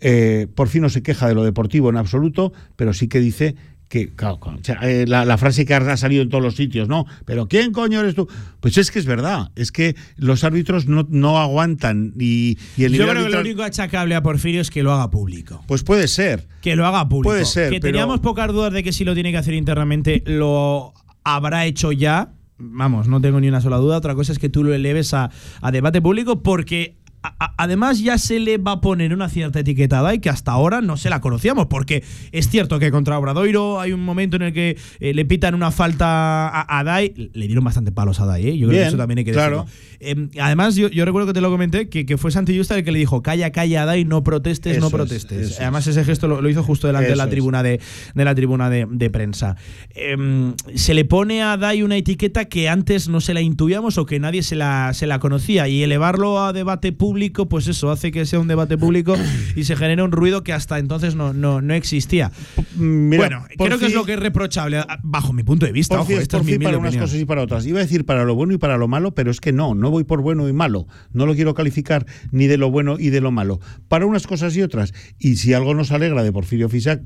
Eh, 0.01 0.49
por 0.55 0.69
fin 0.69 0.83
no 0.83 0.89
se 0.89 1.03
queja 1.03 1.29
de 1.29 1.35
lo 1.35 1.45
deportivo 1.45 1.91
en 1.91 1.97
absoluto, 1.97 2.53
pero 2.77 2.93
sí 2.93 3.07
que 3.07 3.21
dice 3.21 3.55
que, 3.91 4.15
claro, 4.15 4.39
claro, 4.39 4.59
o 4.61 4.65
sea, 4.65 4.79
eh, 4.83 5.05
la, 5.07 5.25
la 5.25 5.37
frase 5.37 5.67
que 5.67 5.75
ha 5.75 5.97
salido 5.97 6.23
en 6.23 6.29
todos 6.29 6.43
los 6.45 6.55
sitios, 6.55 6.89
¿no? 6.89 7.07
Pero 7.27 7.49
¿quién 7.49 7.73
coño 7.73 7.99
eres 8.01 8.15
tú? 8.15 8.29
Pues 8.61 8.79
es 8.79 8.91
que 8.93 9.01
es 9.01 9.05
verdad, 9.05 9.51
es 9.57 9.73
que 9.73 9.97
los 10.17 10.45
árbitros 10.45 10.87
no, 10.87 11.07
no 11.11 11.39
aguantan 11.39 12.13
y, 12.19 12.57
y 12.77 12.85
el 12.85 12.93
Yo 12.93 13.09
creo 13.09 13.25
que 13.25 13.31
lo 13.31 13.41
único 13.41 13.63
achacable 13.65 14.15
a 14.15 14.23
Porfirio 14.23 14.61
es 14.61 14.71
que 14.71 14.85
lo 14.85 14.93
haga 14.93 15.11
público. 15.11 15.63
Pues 15.67 15.83
puede 15.83 16.07
ser. 16.07 16.47
Que 16.63 16.77
lo 16.77 16.87
haga 16.87 17.09
público. 17.09 17.31
Puede 17.33 17.45
ser, 17.45 17.71
Que 17.73 17.81
pero- 17.81 17.93
teníamos 17.93 18.21
pocas 18.21 18.47
dudas 18.53 18.73
de 18.73 18.85
que 18.85 18.93
si 18.93 19.05
lo 19.05 19.13
tiene 19.13 19.33
que 19.33 19.39
hacer 19.39 19.55
internamente, 19.55 20.23
lo 20.25 20.95
habrá 21.25 21.67
hecho 21.67 21.91
ya. 21.91 22.33
Vamos, 22.59 23.09
no 23.09 23.21
tengo 23.21 23.41
ni 23.41 23.49
una 23.49 23.61
sola 23.61 23.79
duda. 23.79 23.97
Otra 23.97 24.15
cosa 24.15 24.31
es 24.33 24.39
que 24.39 24.49
tú 24.51 24.63
lo 24.63 24.73
eleves 24.73 25.15
a, 25.15 25.31
a 25.63 25.71
debate 25.73 26.01
público 26.01 26.43
porque 26.45 27.00
además 27.23 28.01
ya 28.01 28.19
se 28.19 28.41
le 28.41 28.59
va 28.59 28.73
a 28.73 28.81
poner 28.81 29.13
una 29.13 29.29
cierta 29.29 29.61
etiquetada 29.61 30.15
y 30.15 30.21
que 30.21 30.31
hasta 30.31 30.53
ahora 30.53 30.81
no 30.81 30.97
se 30.97 31.11
la 31.11 31.21
conocíamos, 31.21 31.67
porque 31.67 32.03
es 32.33 32.49
cierto 32.49 32.79
que 32.79 32.91
contra 32.91 33.19
Obradoiro 33.19 33.81
hay 33.81 33.93
un 33.93 34.05
momento 34.05 34.37
en 34.37 34.43
el 34.43 34.53
que 34.53 34.77
eh, 35.01 35.15
le 35.15 35.25
pitan 35.25 35.55
una 35.55 35.71
falta 35.71 36.49
a, 36.49 36.79
a 36.79 36.85
Dai, 36.85 37.31
le 37.33 37.47
dieron 37.47 37.65
bastante 37.65 37.93
palos 37.93 38.21
a 38.21 38.27
Dai, 38.27 38.49
¿eh? 38.49 38.59
yo 38.59 38.69
creo 38.69 38.71
Bien, 38.71 38.83
que 38.85 38.89
eso 38.89 38.97
también 38.97 39.19
hay 39.19 39.25
que 39.25 39.33
claro. 39.33 39.65
decirlo. 39.65 39.91
Eh, 40.01 40.41
además, 40.41 40.77
yo, 40.77 40.89
yo 40.89 41.05
recuerdo 41.05 41.29
que 41.29 41.35
te 41.35 41.41
lo 41.43 41.51
comenté, 41.51 41.89
que, 41.89 42.07
que 42.07 42.17
fue 42.17 42.31
Santi 42.31 42.57
Justa 42.57 42.77
el 42.77 42.85
que 42.85 42.93
le 42.93 42.99
dijo, 42.99 43.23
calla, 43.23 43.51
calla, 43.53 43.85
Dai, 43.85 44.05
no 44.05 44.23
protestes, 44.25 44.73
Eso 44.73 44.81
no 44.81 44.87
es, 44.87 44.93
protestes. 44.93 45.51
es. 45.53 45.61
además, 45.61 45.87
ese 45.87 46.05
gesto 46.05 46.27
lo, 46.29 46.41
lo 46.41 46.49
hizo 46.49 46.63
justo 46.63 46.87
delante 46.87 47.11
de 47.11 47.17
la 47.17 47.29
tribuna 47.29 47.63
de, 47.63 47.81
de 48.15 48.25
la 48.25 48.35
tribuna 48.35 48.71
de, 48.71 48.87
de 48.91 49.11
prensa. 49.11 49.57
Em, 49.91 50.55
se 50.75 50.95
le 50.95 51.05
pone 51.05 51.43
a 51.43 51.57
Dai 51.57 51.83
una 51.83 51.97
etiqueta 51.97 52.47
que 52.47 52.69
antes 52.69 53.09
no 53.09 53.21
se 53.21 53.35
la 53.35 53.41
intuíamos 53.43 53.99
o 53.99 54.07
que 54.07 54.19
nadie 54.21 54.43
se 54.43 54.57
la, 54.57 54.93
se 54.95 55.07
la 55.07 55.19
conocía. 55.19 55.69
Y 55.69 55.83
elevarlo 55.83 56.43
a 56.43 56.53
debate 56.53 56.93
público, 56.93 57.10
pues 57.49 57.67
eso 57.67 57.91
hace 57.91 58.11
que 58.11 58.27
sea 58.27 58.39
un 58.41 58.49
debate 58.49 58.79
público 58.79 59.15
y 59.57 59.65
se 59.65 59.77
genera 59.77 60.05
un 60.05 60.13
ruido 60.13 60.43
que 60.43 60.53
hasta 60.53 60.79
entonces 60.79 61.15
no, 61.15 61.33
no, 61.33 61.61
no 61.61 61.75
existía. 61.75 62.31
Mira, 62.77 63.29
bueno, 63.29 63.45
creo 63.59 63.79
que 63.79 63.87
es 63.87 63.95
lo 63.95 64.05
que 64.05 64.15
es 64.15 64.21
reprochable, 64.21 64.83
bajo 65.03 65.33
mi 65.33 65.43
punto 65.43 65.67
de 65.67 65.73
vista. 65.73 65.95
Por 65.95 66.03
ojo, 66.03 66.09
fin, 66.09 66.19
esta 66.19 66.39
por 66.39 66.43
es 66.43 66.47
mi 66.47 66.53
fin 66.53 66.57
humilde 66.59 66.67
para 66.67 66.79
unas 66.79 66.91
opinión. 66.91 67.07
cosas 67.07 67.21
y 67.21 67.25
para 67.25 67.43
otras. 67.43 67.67
Iba 67.67 67.79
a 67.79 67.83
decir 67.83 68.05
para 68.05 68.25
lo 68.25 68.35
bueno 68.35 68.55
y 68.55 68.59
para 68.59 68.77
lo 68.79 68.89
malo, 68.89 69.15
pero 69.15 69.31
es 69.31 69.41
que 69.41 69.53
no, 69.53 69.75
no 69.75 69.91
voy 69.91 70.05
por 70.05 70.23
bueno 70.23 70.49
y 70.49 70.53
malo. 70.53 70.87
No 71.13 71.27
lo 71.27 71.35
quiero 71.35 71.55
calificar 71.55 72.07
ni 72.31 72.47
de 72.47 72.57
lo 72.57 72.71
bueno 72.71 72.97
y 72.99 73.11
de 73.11 73.21
lo 73.21 73.31
malo. 73.31 73.61
Para 73.89 74.07
unas 74.07 74.27
cosas 74.27 74.57
y 74.57 74.63
otras. 74.63 74.95
Y 75.19 75.37
si 75.37 75.53
algo 75.53 75.75
nos 75.75 75.93
alegra 75.93 76.23
de 76.23 76.33
Porfirio 76.33 76.69
Fisac, 76.69 77.03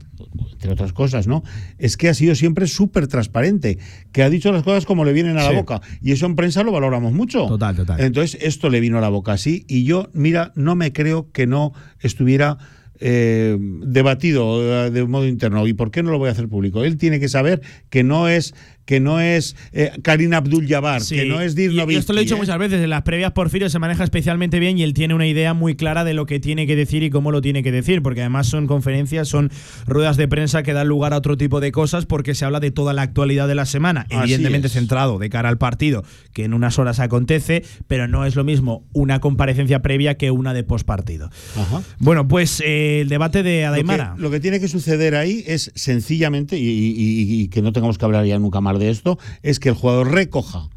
entre 0.52 0.70
otras 0.70 0.93
cosas, 0.93 1.26
¿no? 1.26 1.43
Es 1.78 1.97
que 1.97 2.09
ha 2.09 2.14
sido 2.14 2.35
siempre 2.35 2.66
súper 2.66 3.09
transparente, 3.09 3.78
que 4.12 4.22
ha 4.22 4.31
dicho 4.31 4.52
las 4.52 4.62
cosas 4.62 4.85
como 4.86 5.05
le 5.05 5.12
vienen 5.12 5.39
a 5.39 5.44
la 5.44 5.52
boca. 5.52 5.81
Y 6.02 6.12
eso 6.12 6.26
en 6.26 6.36
prensa 6.36 6.62
lo 6.62 6.72
valoramos 6.72 7.12
mucho. 7.12 7.47
Total, 7.47 7.74
total. 7.76 8.01
Entonces, 8.01 8.39
esto 8.40 8.68
le 8.68 8.81
vino 8.81 8.98
a 8.98 9.01
la 9.01 9.09
boca 9.09 9.32
así. 9.32 9.64
Y 9.68 9.85
yo, 9.85 9.93
mira, 10.12 10.52
no 10.54 10.74
me 10.74 10.92
creo 10.92 11.30
que 11.32 11.46
no 11.46 11.72
estuviera 12.00 12.58
eh, 13.00 13.58
debatido 13.58 14.86
eh, 14.86 14.90
de 14.90 15.04
modo 15.04 15.26
interno. 15.26 15.66
¿Y 15.66 15.74
por 15.74 15.90
qué 15.90 16.02
no 16.02 16.10
lo 16.10 16.18
voy 16.18 16.28
a 16.28 16.32
hacer 16.32 16.48
público? 16.48 16.84
Él 16.84 16.96
tiene 16.96 17.20
que 17.20 17.28
saber 17.28 17.60
que 17.90 18.02
no 18.04 18.28
es 18.28 18.54
que 18.85 19.01
no 19.01 19.20
es 19.20 19.56
eh, 19.73 19.93
Karina 20.02 20.39
Abdul 20.39 20.66
Jabbar, 20.69 21.01
Sí, 21.01 21.16
que 21.16 21.24
no 21.24 21.40
es 21.40 21.55
Dirk 21.55 21.73
esto 21.90 22.12
lo 22.12 22.19
he 22.20 22.23
dicho 22.24 22.35
¿eh? 22.35 22.39
muchas 22.39 22.59
veces, 22.59 22.82
en 22.82 22.90
las 22.90 23.02
previas 23.02 23.32
Porfirio 23.32 23.69
se 23.70 23.78
maneja 23.78 24.05
especialmente 24.05 24.59
bien 24.59 24.77
y 24.78 24.82
él 24.82 24.93
tiene 24.94 25.15
una 25.15 25.27
idea 25.27 25.55
muy 25.55 25.74
clara 25.74 26.05
de 26.05 26.12
lo 26.15 26.27
que 26.27 26.39
tiene 26.40 26.66
que 26.66 26.77
decir 26.77 27.02
y 27.02 27.11
cómo 27.11 27.31
lo 27.32 27.40
tiene 27.40 27.62
que 27.62 27.73
decir, 27.73 28.02
porque 28.02 28.20
además 28.20 28.47
son 28.47 28.66
conferencias, 28.66 29.28
son 29.28 29.51
ruedas 29.86 30.16
de 30.16 30.28
prensa 30.28 30.62
que 30.62 30.73
dan 30.73 30.89
lugar 30.89 31.12
a 31.12 31.16
otro 31.19 31.36
tipo 31.36 31.61
de 31.61 31.73
cosas 31.73 32.05
porque 32.06 32.35
se 32.35 32.44
habla 32.44 32.61
de 32.61 32.70
toda 32.70 32.93
la 32.93 33.02
actualidad 33.02 33.48
de 33.48 33.55
la 33.55 33.65
semana, 33.66 34.02
Así 34.11 34.16
evidentemente 34.32 34.66
es. 34.66 34.73
centrado 34.74 35.19
de 35.19 35.31
cara 35.31 35.48
al 35.48 35.59
partido, 35.59 36.05
que 36.32 36.44
en 36.44 36.52
unas 36.55 36.78
horas 36.78 37.01
acontece, 37.01 37.62
pero 37.89 38.06
no 38.09 38.27
es 38.27 38.36
lo 38.36 38.44
mismo 38.44 38.86
una 38.93 39.20
comparecencia 39.20 39.81
previa 39.82 40.16
que 40.16 40.31
una 40.31 40.52
de 40.52 40.62
postpartido. 40.65 41.31
Ajá. 41.56 41.82
Bueno, 41.98 42.28
pues 42.28 42.61
eh, 42.65 43.01
el 43.01 43.09
debate 43.09 43.43
de 43.43 43.62
Lo 43.62 43.69
Adaimara. 43.69 44.12
que, 44.16 44.23
lo 44.23 44.31
que 44.31 44.40
tiene 44.40 44.61
que 44.61 44.69
suceder 44.69 45.15
ahí 45.15 45.43
es 45.47 45.73
sencillamente, 45.74 46.59
y, 46.59 46.69
y- 46.69 46.94
y- 46.97 47.43
y 47.43 47.48
que 47.48 47.62
no 47.62 47.73
tengamos 47.73 47.98
que 47.98 48.05
hablar 48.05 48.24
ya 48.27 48.39
nunca 48.39 48.61
más 48.61 48.73
de 48.78 48.90
esto, 48.90 49.18
es 49.42 49.59
que 49.60 49.70
el 49.70 49.74
jugador 49.74 50.12
recoja 50.12 50.68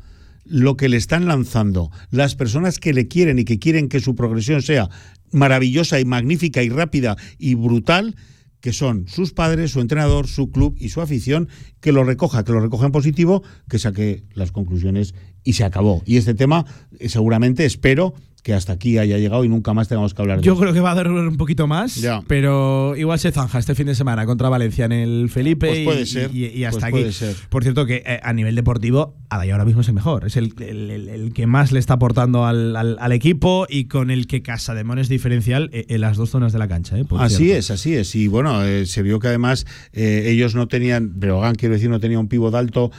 lo 0.45 0.77
que 0.77 0.89
le 0.89 0.97
están 0.97 1.25
lanzando 1.25 1.91
las 2.09 2.35
personas 2.35 2.79
que 2.79 2.93
le 2.93 3.07
quieren 3.07 3.39
y 3.39 3.43
que 3.43 3.59
quieren 3.59 3.89
que 3.89 3.99
su 3.99 4.15
progresión 4.15 4.61
sea 4.61 4.89
maravillosa 5.31 5.99
y 5.99 6.05
magnífica 6.05 6.63
y 6.63 6.69
rápida 6.69 7.17
y 7.37 7.55
brutal, 7.55 8.15
que 8.61 8.73
son 8.73 9.07
sus 9.07 9.33
padres, 9.33 9.71
su 9.71 9.81
entrenador, 9.81 10.27
su 10.27 10.49
club 10.49 10.75
y 10.79 10.89
su 10.89 11.01
afición, 11.01 11.49
que 11.79 11.91
lo 11.91 12.03
recoja, 12.03 12.43
que 12.43 12.53
lo 12.53 12.59
recoja 12.59 12.85
en 12.85 12.91
positivo, 12.91 13.43
que 13.69 13.79
saque 13.79 14.23
las 14.33 14.51
conclusiones 14.51 15.13
y 15.43 15.53
se 15.53 15.63
acabó. 15.63 16.01
Y 16.05 16.17
este 16.17 16.33
tema, 16.33 16.65
eh, 16.99 17.09
seguramente, 17.09 17.65
espero 17.65 18.13
que 18.47 18.53
hasta 18.53 18.71
aquí 18.71 18.97
haya 18.97 19.17
llegado 19.17 19.43
y 19.43 19.49
nunca 19.49 19.73
más 19.73 19.89
tengamos 19.89 20.13
que 20.13 20.21
hablar 20.21 20.37
de 20.37 20.43
Yo 20.45 20.55
creo 20.55 20.71
que 20.71 20.79
va 20.79 20.91
a 20.91 20.95
durar 20.95 21.11
un 21.11 21.35
poquito 21.35 21.67
más, 21.67 21.95
Ya. 21.97 22.21
pero 22.27 22.95
igual 22.95 23.19
se 23.19 23.29
zanja 23.33 23.59
este 23.59 23.75
fin 23.75 23.87
de 23.87 23.93
semana 23.93 24.25
contra 24.25 24.47
Valencia 24.47 24.85
en 24.85 24.93
el 24.93 25.27
Felipe 25.29 25.67
Pues 25.67 25.79
puede 25.83 26.01
y, 26.03 26.05
ser, 26.05 26.31
y- 26.33 26.45
y 26.45 26.63
hasta 26.63 26.89
pues 26.89 27.03
aquí. 27.03 27.11
ser. 27.11 27.35
Por 27.49 27.63
cierto, 27.63 27.85
que 27.85 28.03
eh, 28.05 28.21
a 28.23 28.31
nivel 28.31 28.55
deportivo, 28.55 29.17
Adai 29.27 29.51
ahora 29.51 29.65
mismo 29.65 29.81
es 29.81 29.89
el 29.89 29.95
mejor. 29.95 30.25
Es 30.25 30.37
el, 30.37 30.53
el- 30.61 30.89
el- 30.91 31.09
el 31.09 31.33
que 31.33 31.45
más 31.45 31.73
le 31.73 31.79
está 31.79 31.95
aportando 31.95 32.45
al, 32.45 32.73
al- 32.77 32.95
al 33.01 33.11
equipo 33.11 33.65
y 33.69 33.85
con 33.89 34.11
el 34.11 34.27
que 34.27 34.41
Casademón 34.41 34.97
es 34.97 35.09
diferencial 35.09 35.69
eh, 35.73 35.83
en 35.89 35.99
las 35.99 36.15
dos 36.15 36.29
zonas 36.29 36.53
de 36.53 36.59
la 36.59 36.69
cancha. 36.69 36.97
eh, 36.97 37.03
Así 37.17 37.35
cierto. 37.35 37.55
es, 37.59 37.71
así 37.71 37.95
es. 37.95 38.15
Y 38.15 38.27
bueno, 38.29 38.63
eh, 38.63 38.85
se 38.85 39.01
vio 39.01 39.19
que 39.19 39.27
además 39.27 39.65
eh, 39.91 40.27
ellos 40.27 40.55
no 40.55 40.69
tenían, 40.69 41.19
Breogán 41.19 41.55
quiero 41.55 41.73
decir, 41.75 41.89
no 41.89 41.99
tenía 41.99 42.17
un 42.17 42.29
pívot 42.29 42.55
alto. 42.55 42.91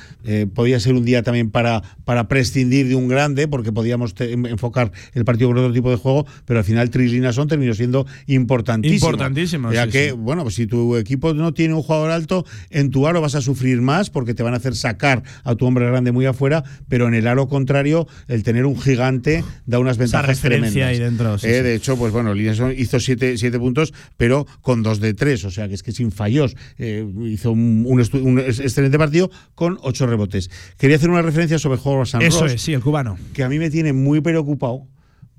podía 0.55 0.79
ser 0.79 0.93
un 0.93 1.07
día 1.07 1.23
también 1.23 1.51
para, 1.51 1.83
para 2.05 2.29
prescindir 2.29 2.87
de 2.89 2.95
un 2.97 3.09
grande, 3.09 3.49
porque 3.49 3.73
podíamos 3.73 4.13
te- 4.13 4.33
enfocar 4.35 4.93
el 5.15 5.25
partido 5.25 5.38
con 5.47 5.57
otro 5.59 5.73
tipo 5.73 5.91
de 5.91 5.97
juego, 5.97 6.27
pero 6.45 6.59
al 6.61 6.65
final 6.65 6.91
Tris 6.91 7.13
son 7.35 7.49
terminó 7.49 7.75
siendo 7.75 8.07
importantísimo. 8.27 9.09
Importantísimo, 9.11 9.73
Ya 9.73 9.85
sí, 9.85 9.91
que, 9.91 10.11
sí. 10.11 10.13
bueno, 10.13 10.43
pues 10.43 10.55
si 10.55 10.67
tu 10.67 10.97
equipo 10.97 11.35
no 11.35 11.53
tiene 11.53 11.75
un 11.75 11.83
jugador 11.83 12.11
alto, 12.11 12.45
en 12.71 12.91
tu 12.91 13.07
aro 13.07 13.21
vas 13.21 13.35
a 13.35 13.41
sufrir 13.41 13.81
más 13.81 14.11
porque 14.11 14.35
te 14.35 14.43
van 14.43 14.55
a 14.55 14.59
hacer 14.59 14.75
sacar 14.75 15.23
a 15.45 15.55
tu 15.55 15.67
hombre 15.67 15.87
grande 15.87 16.13
muy 16.13 16.27
afuera, 16.27 16.65
pero 16.89 17.09
en 17.09 17.15
el 17.15 17.27
aro 17.27 17.49
contrario, 17.49 18.07
el 18.29 18.43
tener 18.43 18.67
un 18.67 18.81
gigante 18.81 19.45
da 19.67 19.79
unas 19.79 19.99
ventajas 19.99 20.41
tremendas. 20.41 20.77
ahí 20.77 20.99
dentro. 20.99 21.39
sí, 21.39 21.47
Eh. 21.49 21.63
De 21.63 21.75
hecho, 21.75 21.97
pues 21.97 22.13
bueno, 22.13 22.35
Lineson 22.35 22.73
hizo 22.77 23.01
siete, 23.01 23.37
siete 23.37 23.59
puntos, 23.59 23.93
pero 24.17 24.47
con 24.63 24.83
dos 24.83 25.01
de 25.01 25.15
tres, 25.15 25.45
o 25.45 25.51
sea 25.51 25.69
que 25.69 25.75
es 25.75 25.83
que 25.83 25.93
sin 25.93 26.13
fallos. 26.13 26.57
Eh, 26.79 27.07
hizo 27.25 27.53
un, 27.53 27.87
excelente 28.01 28.99
partido 28.99 29.31
con 29.55 29.79
ocho 29.83 30.07
rebotes. 30.07 30.51
Quería 30.79 30.97
hacer 30.97 31.11
una 31.11 31.23
referencia 31.23 31.59
sobre 31.59 31.79
San 32.07 32.23
Eso 32.23 32.43
Ross, 32.43 32.53
es, 32.53 32.63
sí, 32.63 32.73
el 32.73 32.81
cubano. 32.81 33.19
que 33.33 33.43
a 33.43 33.49
mí 33.49 33.59
me 33.59 33.71
tiene 33.71 33.93
muy 33.93 34.21
preocupado, 34.21 34.87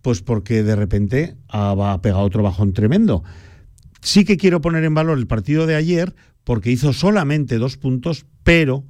pues 0.02 0.22
porque 0.22 0.64
de 0.64 0.76
repente 0.76 1.36
ah, 1.48 1.74
va 1.74 1.94
a 1.94 2.02
pegar 2.02 2.22
otro 2.22 2.44
bajón 2.44 2.74
tremendo. 2.74 3.24
Sí 4.02 4.26
que 4.26 4.38
quiero 4.38 4.62
poner 4.62 4.84
en 4.84 4.94
valor 4.94 5.18
el 5.18 5.28
partido 5.28 5.66
de 5.66 5.76
ayer, 5.76 6.16
porque 6.44 6.72
hizo 6.72 6.94
solamente 6.94 7.58
dos 7.58 7.78
puntos, 7.78 8.26
pero, 8.44 8.86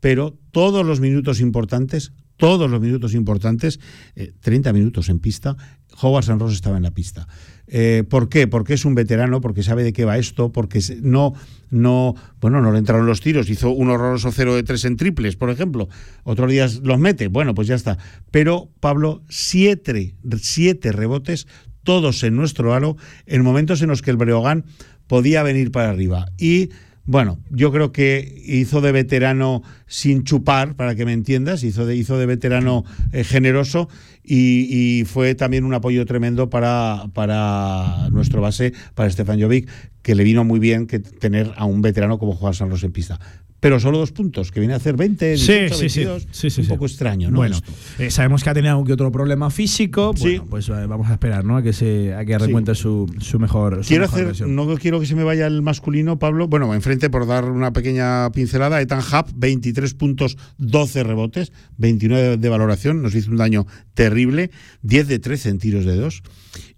pero 0.00 0.36
todos 0.50 0.84
los 0.84 1.00
minutos 1.00 1.40
importantes, 1.40 2.12
todos 2.36 2.70
los 2.70 2.80
minutos 2.80 3.14
importantes, 3.14 3.80
eh, 4.14 4.32
30 4.40 4.72
minutos 4.72 5.08
en 5.08 5.18
pista, 5.18 5.56
Howard 6.00 6.24
San 6.24 6.38
Ross 6.38 6.54
estaba 6.54 6.76
en 6.76 6.82
la 6.82 6.92
pista. 6.92 7.28
Eh, 7.70 8.04
¿Por 8.08 8.28
qué? 8.28 8.46
Porque 8.46 8.74
es 8.74 8.84
un 8.84 8.94
veterano, 8.94 9.40
porque 9.40 9.62
sabe 9.62 9.84
de 9.84 9.92
qué 9.92 10.04
va 10.04 10.18
esto, 10.18 10.50
porque 10.52 10.80
no, 11.02 11.34
no, 11.70 12.14
bueno, 12.40 12.62
no 12.62 12.72
le 12.72 12.78
entraron 12.78 13.06
los 13.06 13.20
tiros, 13.20 13.50
hizo 13.50 13.70
un 13.70 13.90
horroroso 13.90 14.32
0 14.32 14.54
de 14.54 14.62
3 14.62 14.84
en 14.86 14.96
triples, 14.96 15.36
por 15.36 15.50
ejemplo. 15.50 15.88
Otros 16.24 16.50
días 16.50 16.80
los 16.82 16.98
mete, 16.98 17.28
bueno, 17.28 17.54
pues 17.54 17.68
ya 17.68 17.74
está. 17.74 17.98
Pero 18.30 18.70
Pablo, 18.80 19.22
siete, 19.28 20.14
siete 20.40 20.92
rebotes, 20.92 21.46
todos 21.82 22.22
en 22.22 22.36
nuestro 22.36 22.74
aro, 22.74 22.96
en 23.26 23.42
momentos 23.42 23.82
en 23.82 23.88
los 23.88 24.02
que 24.02 24.10
el 24.10 24.16
Breogán 24.16 24.64
podía 25.06 25.42
venir 25.42 25.70
para 25.70 25.90
arriba. 25.90 26.26
Y 26.38 26.70
bueno, 27.08 27.38
yo 27.48 27.72
creo 27.72 27.90
que 27.90 28.42
hizo 28.44 28.82
de 28.82 28.92
veterano 28.92 29.62
sin 29.86 30.24
chupar, 30.24 30.76
para 30.76 30.94
que 30.94 31.06
me 31.06 31.14
entiendas, 31.14 31.64
hizo 31.64 31.86
de, 31.86 31.96
hizo 31.96 32.18
de 32.18 32.26
veterano 32.26 32.84
eh, 33.12 33.24
generoso 33.24 33.88
y, 34.22 35.04
fue 35.06 35.34
también 35.34 35.64
un 35.64 35.72
apoyo 35.72 36.04
tremendo 36.04 36.50
para, 36.50 37.06
para 37.14 38.10
nuestro 38.10 38.42
base, 38.42 38.74
para 38.94 39.08
Stefan 39.08 39.40
Jovic, 39.40 39.70
que 40.02 40.14
le 40.14 40.22
vino 40.22 40.44
muy 40.44 40.60
bien 40.60 40.86
que 40.86 40.98
tener 40.98 41.50
a 41.56 41.64
un 41.64 41.80
veterano 41.80 42.18
como 42.18 42.34
Juan 42.34 42.52
San 42.52 42.68
Ross 42.68 42.84
en 42.84 42.92
pista. 42.92 43.18
Pero 43.60 43.80
solo 43.80 43.98
dos 43.98 44.12
puntos, 44.12 44.52
que 44.52 44.60
viene 44.60 44.74
a 44.74 44.76
hacer 44.76 44.96
20, 44.96 45.30
18, 45.34 45.74
Sí, 45.74 45.80
sí, 45.80 45.88
sí. 45.88 45.98
22, 46.04 46.28
Sí, 46.30 46.50
sí, 46.50 46.60
un 46.60 46.68
poco 46.68 46.86
extraño, 46.86 47.30
¿no? 47.30 47.38
Bueno, 47.38 47.58
eh, 47.98 48.10
sabemos 48.10 48.44
que 48.44 48.50
ha 48.50 48.54
tenido 48.54 48.70
algún 48.70 48.86
que 48.86 48.92
otro 48.92 49.10
problema 49.10 49.50
físico. 49.50 50.12
Sí. 50.16 50.22
Bueno, 50.38 50.46
pues 50.48 50.68
eh, 50.68 50.86
vamos 50.86 51.08
a 51.08 51.14
esperar, 51.14 51.44
¿no? 51.44 51.56
A 51.56 51.62
que 51.62 51.72
se 51.72 52.14
a 52.14 52.24
que 52.24 52.38
recuente 52.38 52.74
su, 52.76 53.12
su 53.18 53.38
mejor. 53.40 53.82
su 53.82 53.88
Quiero 53.88 54.02
mejor 54.04 54.14
hacer, 54.14 54.26
versión. 54.26 54.54
no 54.54 54.76
quiero 54.76 55.00
que 55.00 55.06
se 55.06 55.16
me 55.16 55.24
vaya 55.24 55.46
el 55.46 55.62
masculino, 55.62 56.18
Pablo. 56.18 56.46
Bueno, 56.46 56.72
enfrente 56.74 57.10
por 57.10 57.26
dar 57.26 57.46
una 57.46 57.72
pequeña 57.72 58.30
pincelada, 58.30 58.80
Ethan 58.80 59.00
Hub, 59.00 59.26
23 59.34 59.94
puntos, 59.94 60.36
12 60.58 61.02
rebotes, 61.02 61.52
29 61.78 62.36
de 62.36 62.48
valoración, 62.48 63.02
nos 63.02 63.14
hizo 63.16 63.30
un 63.30 63.38
daño 63.38 63.66
terrible, 63.94 64.50
10 64.82 65.08
de 65.08 65.18
13 65.18 65.48
en 65.48 65.58
tiros 65.58 65.84
de 65.84 65.96
dos. 65.96 66.22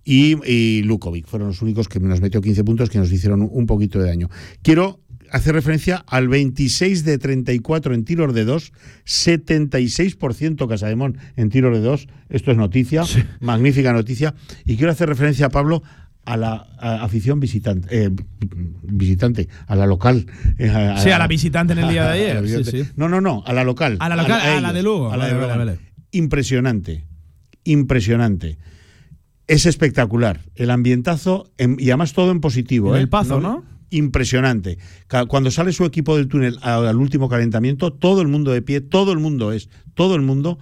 Y, 0.02 0.36
y 0.50 0.82
Lukovic 0.82 1.26
fueron 1.26 1.48
los 1.48 1.60
únicos 1.60 1.88
que 1.88 2.00
nos 2.00 2.22
metió 2.22 2.40
15 2.40 2.64
puntos 2.64 2.88
que 2.88 2.98
nos 2.98 3.12
hicieron 3.12 3.46
un 3.50 3.66
poquito 3.66 3.98
de 3.98 4.06
daño. 4.06 4.30
Quiero 4.62 4.98
hacer 5.30 5.54
referencia 5.54 6.04
al 6.06 6.28
26 6.28 7.04
de 7.04 7.18
34 7.18 7.94
en 7.94 8.04
tiros 8.04 8.34
de 8.34 8.44
dos, 8.44 8.72
76% 9.04 10.68
Casademón 10.68 11.18
en 11.36 11.48
tiros 11.50 11.74
de 11.76 11.80
dos. 11.82 12.08
Esto 12.28 12.50
es 12.50 12.56
noticia, 12.56 13.04
magnífica 13.40 13.92
noticia. 13.92 14.34
Y 14.64 14.76
quiero 14.76 14.92
hacer 14.92 15.08
referencia, 15.08 15.48
Pablo, 15.48 15.82
a 16.24 16.36
la 16.36 16.66
a 16.78 17.02
afición 17.02 17.40
visitante, 17.40 17.88
eh, 18.04 18.10
visitante, 18.82 19.48
a 19.66 19.74
la 19.76 19.86
local. 19.86 20.26
eh, 20.58 20.94
Sí, 20.98 21.10
a 21.10 21.18
la 21.18 21.26
visitante 21.26 21.72
en 21.72 21.78
el 21.80 21.88
día 21.88 22.04
de 22.04 22.10
ayer, 22.12 22.36
sí, 22.38 22.42
visitante. 22.56 22.84
sí. 22.84 22.90
No, 22.96 23.08
no, 23.08 23.20
no, 23.20 23.42
a 23.46 23.52
la 23.52 23.64
local. 23.64 23.96
A 24.00 24.08
la 24.08 24.16
local, 24.16 24.40
a 24.40 24.60
la 24.60 24.72
de 24.72 24.82
Lugo. 24.82 25.10
a 25.12 25.16
la 25.16 25.26
de 25.26 25.32
vale, 25.34 25.46
Lugo. 25.46 25.58
vale. 25.58 25.78
Impresionante, 26.12 27.04
impresionante. 27.64 28.58
Es 29.46 29.66
espectacular. 29.66 30.40
El 30.54 30.70
ambientazo, 30.70 31.50
en- 31.58 31.76
y 31.80 31.88
además 31.90 32.12
todo 32.12 32.30
en 32.30 32.40
positivo. 32.40 32.90
En 32.94 32.98
¿eh? 33.00 33.02
el 33.02 33.08
Pazo, 33.08 33.40
¿no? 33.40 33.64
Impresionante. 33.90 34.78
Cuando 35.28 35.50
sale 35.50 35.72
su 35.72 35.84
equipo 35.84 36.16
del 36.16 36.28
túnel 36.28 36.58
al 36.62 36.96
último 36.96 37.28
calentamiento, 37.28 37.92
todo 37.92 38.22
el 38.22 38.28
mundo 38.28 38.52
de 38.52 38.62
pie, 38.62 38.80
todo 38.80 39.12
el 39.12 39.18
mundo 39.18 39.52
es, 39.52 39.68
todo 39.94 40.14
el 40.14 40.22
mundo 40.22 40.58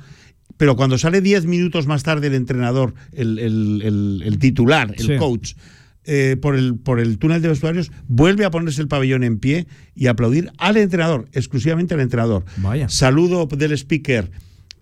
pero 0.56 0.74
cuando 0.74 0.98
sale 0.98 1.20
10 1.20 1.46
minutos 1.46 1.86
más 1.86 2.02
tarde 2.02 2.26
el 2.26 2.34
entrenador, 2.34 2.92
el, 3.12 3.38
el- 3.38 3.80
el- 3.84 4.22
el 4.26 4.38
titular, 4.40 4.92
el 4.98 5.06
Sí. 5.06 5.16
coach, 5.16 5.52
eh, 6.05 6.36
por, 6.40 6.56
el, 6.56 6.74
por 6.74 6.98
el 6.98 7.18
túnel 7.18 7.40
de 7.42 7.46
vestuarios, 7.48 7.92
vuelve 8.09 8.44
a 8.44 8.50
ponerse 8.50 8.82
el 8.82 8.88
pabellón 8.88 9.22
en 9.22 9.38
pie 9.38 9.68
y 9.94 10.09
aplaudir 10.09 10.50
al 10.59 10.76
entrenador, 10.78 11.28
exclusivamente 11.32 11.94
al 11.94 12.00
entrenador. 12.00 12.44
Vaya. 12.56 12.88
Saludo 12.88 13.46
del 13.46 13.70
speaker. 13.72 14.32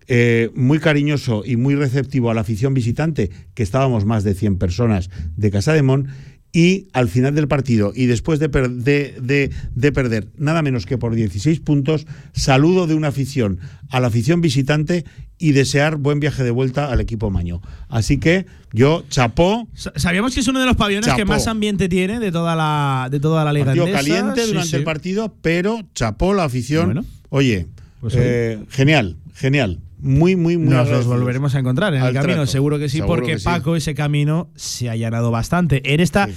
eh, 0.08 0.50
muy 0.54 0.78
cariñoso 0.78 1.42
y 1.44 1.56
muy 1.56 1.74
receptivo 1.74 2.30
a 2.30 2.34
la 2.34 2.40
afición 2.42 2.72
visitante, 2.74 3.28
que 3.54 3.62
estábamos 3.64 4.04
más 4.06 4.22
de 4.24 4.34
100 4.34 4.56
personas 4.56 5.10
de 5.36 5.50
Casa 5.50 5.72
de 5.74 5.82
Mon, 5.82 6.06
y 6.52 6.88
al 6.92 7.08
final 7.08 7.34
del 7.34 7.48
partido, 7.48 7.92
y 7.94 8.06
después 8.06 8.38
de, 8.38 8.48
per- 8.48 8.70
de- 8.70 9.14
de- 9.20 9.50
de 9.74 9.92
perder 9.92 10.28
nada 10.38 10.62
menos 10.62 10.86
que 10.86 10.96
por 10.96 11.14
16 11.14 11.60
puntos, 11.60 12.06
saludo 12.32 12.86
de 12.86 12.94
una 12.94 13.08
afición 13.08 13.58
a 13.90 14.00
la 14.00 14.06
afición 14.06 14.40
visitante 14.40 15.04
y 15.38 15.52
desear 15.52 15.96
buen 15.96 16.18
viaje 16.18 16.42
de 16.44 16.50
vuelta 16.50 16.90
al 16.90 17.00
equipo 17.00 17.30
Maño. 17.30 17.60
Así 17.88 18.16
que 18.18 18.46
yo 18.72 19.04
chapó, 19.10 19.68
Sa- 19.74 19.92
Sabíamos 19.96 20.32
que 20.34 20.40
es 20.40 20.48
uno 20.48 20.60
de 20.60 20.66
los 20.66 20.76
pabellones 20.76 21.12
que 21.14 21.24
más 21.26 21.46
ambiente 21.46 21.88
tiene 21.90 22.18
de 22.20 22.32
toda 22.32 22.56
la, 22.56 23.08
de 23.10 23.20
toda 23.20 23.44
la 23.44 23.52
liga. 23.52 23.66
partido 23.66 23.86
endesa. 23.86 23.98
caliente 24.02 24.40
Sí, 24.42 24.46
durante 24.48 24.70
sí. 24.70 24.76
el 24.76 24.84
partido, 24.84 25.34
pero 25.42 25.80
chapó 25.94 26.32
la 26.32 26.44
afición. 26.44 26.86
Bueno. 26.86 27.04
Oye, 27.28 27.66
Pues 28.00 28.14
eh, 28.16 28.58
genial, 28.70 29.16
genial. 29.34 29.80
Muy, 30.06 30.36
muy, 30.36 30.56
muy 30.56 30.68
Nos 30.72 30.88
los 30.88 31.06
volveremos 31.06 31.54
a 31.54 31.58
encontrar 31.58 31.92
en 31.94 32.02
el 32.02 32.12
camino, 32.14 32.34
trato. 32.34 32.46
seguro 32.46 32.78
que 32.78 32.88
sí, 32.88 32.98
Seguro 32.98 33.16
porque 33.16 33.32
que 33.32 33.38
sí. 33.40 33.44
Paco, 33.44 33.76
ese 33.76 33.94
camino 33.94 34.50
se 34.54 34.88
ha 34.88 34.92
allanado 34.92 35.30
bastante. 35.30 35.92
En 35.92 36.00
esta 36.00 36.28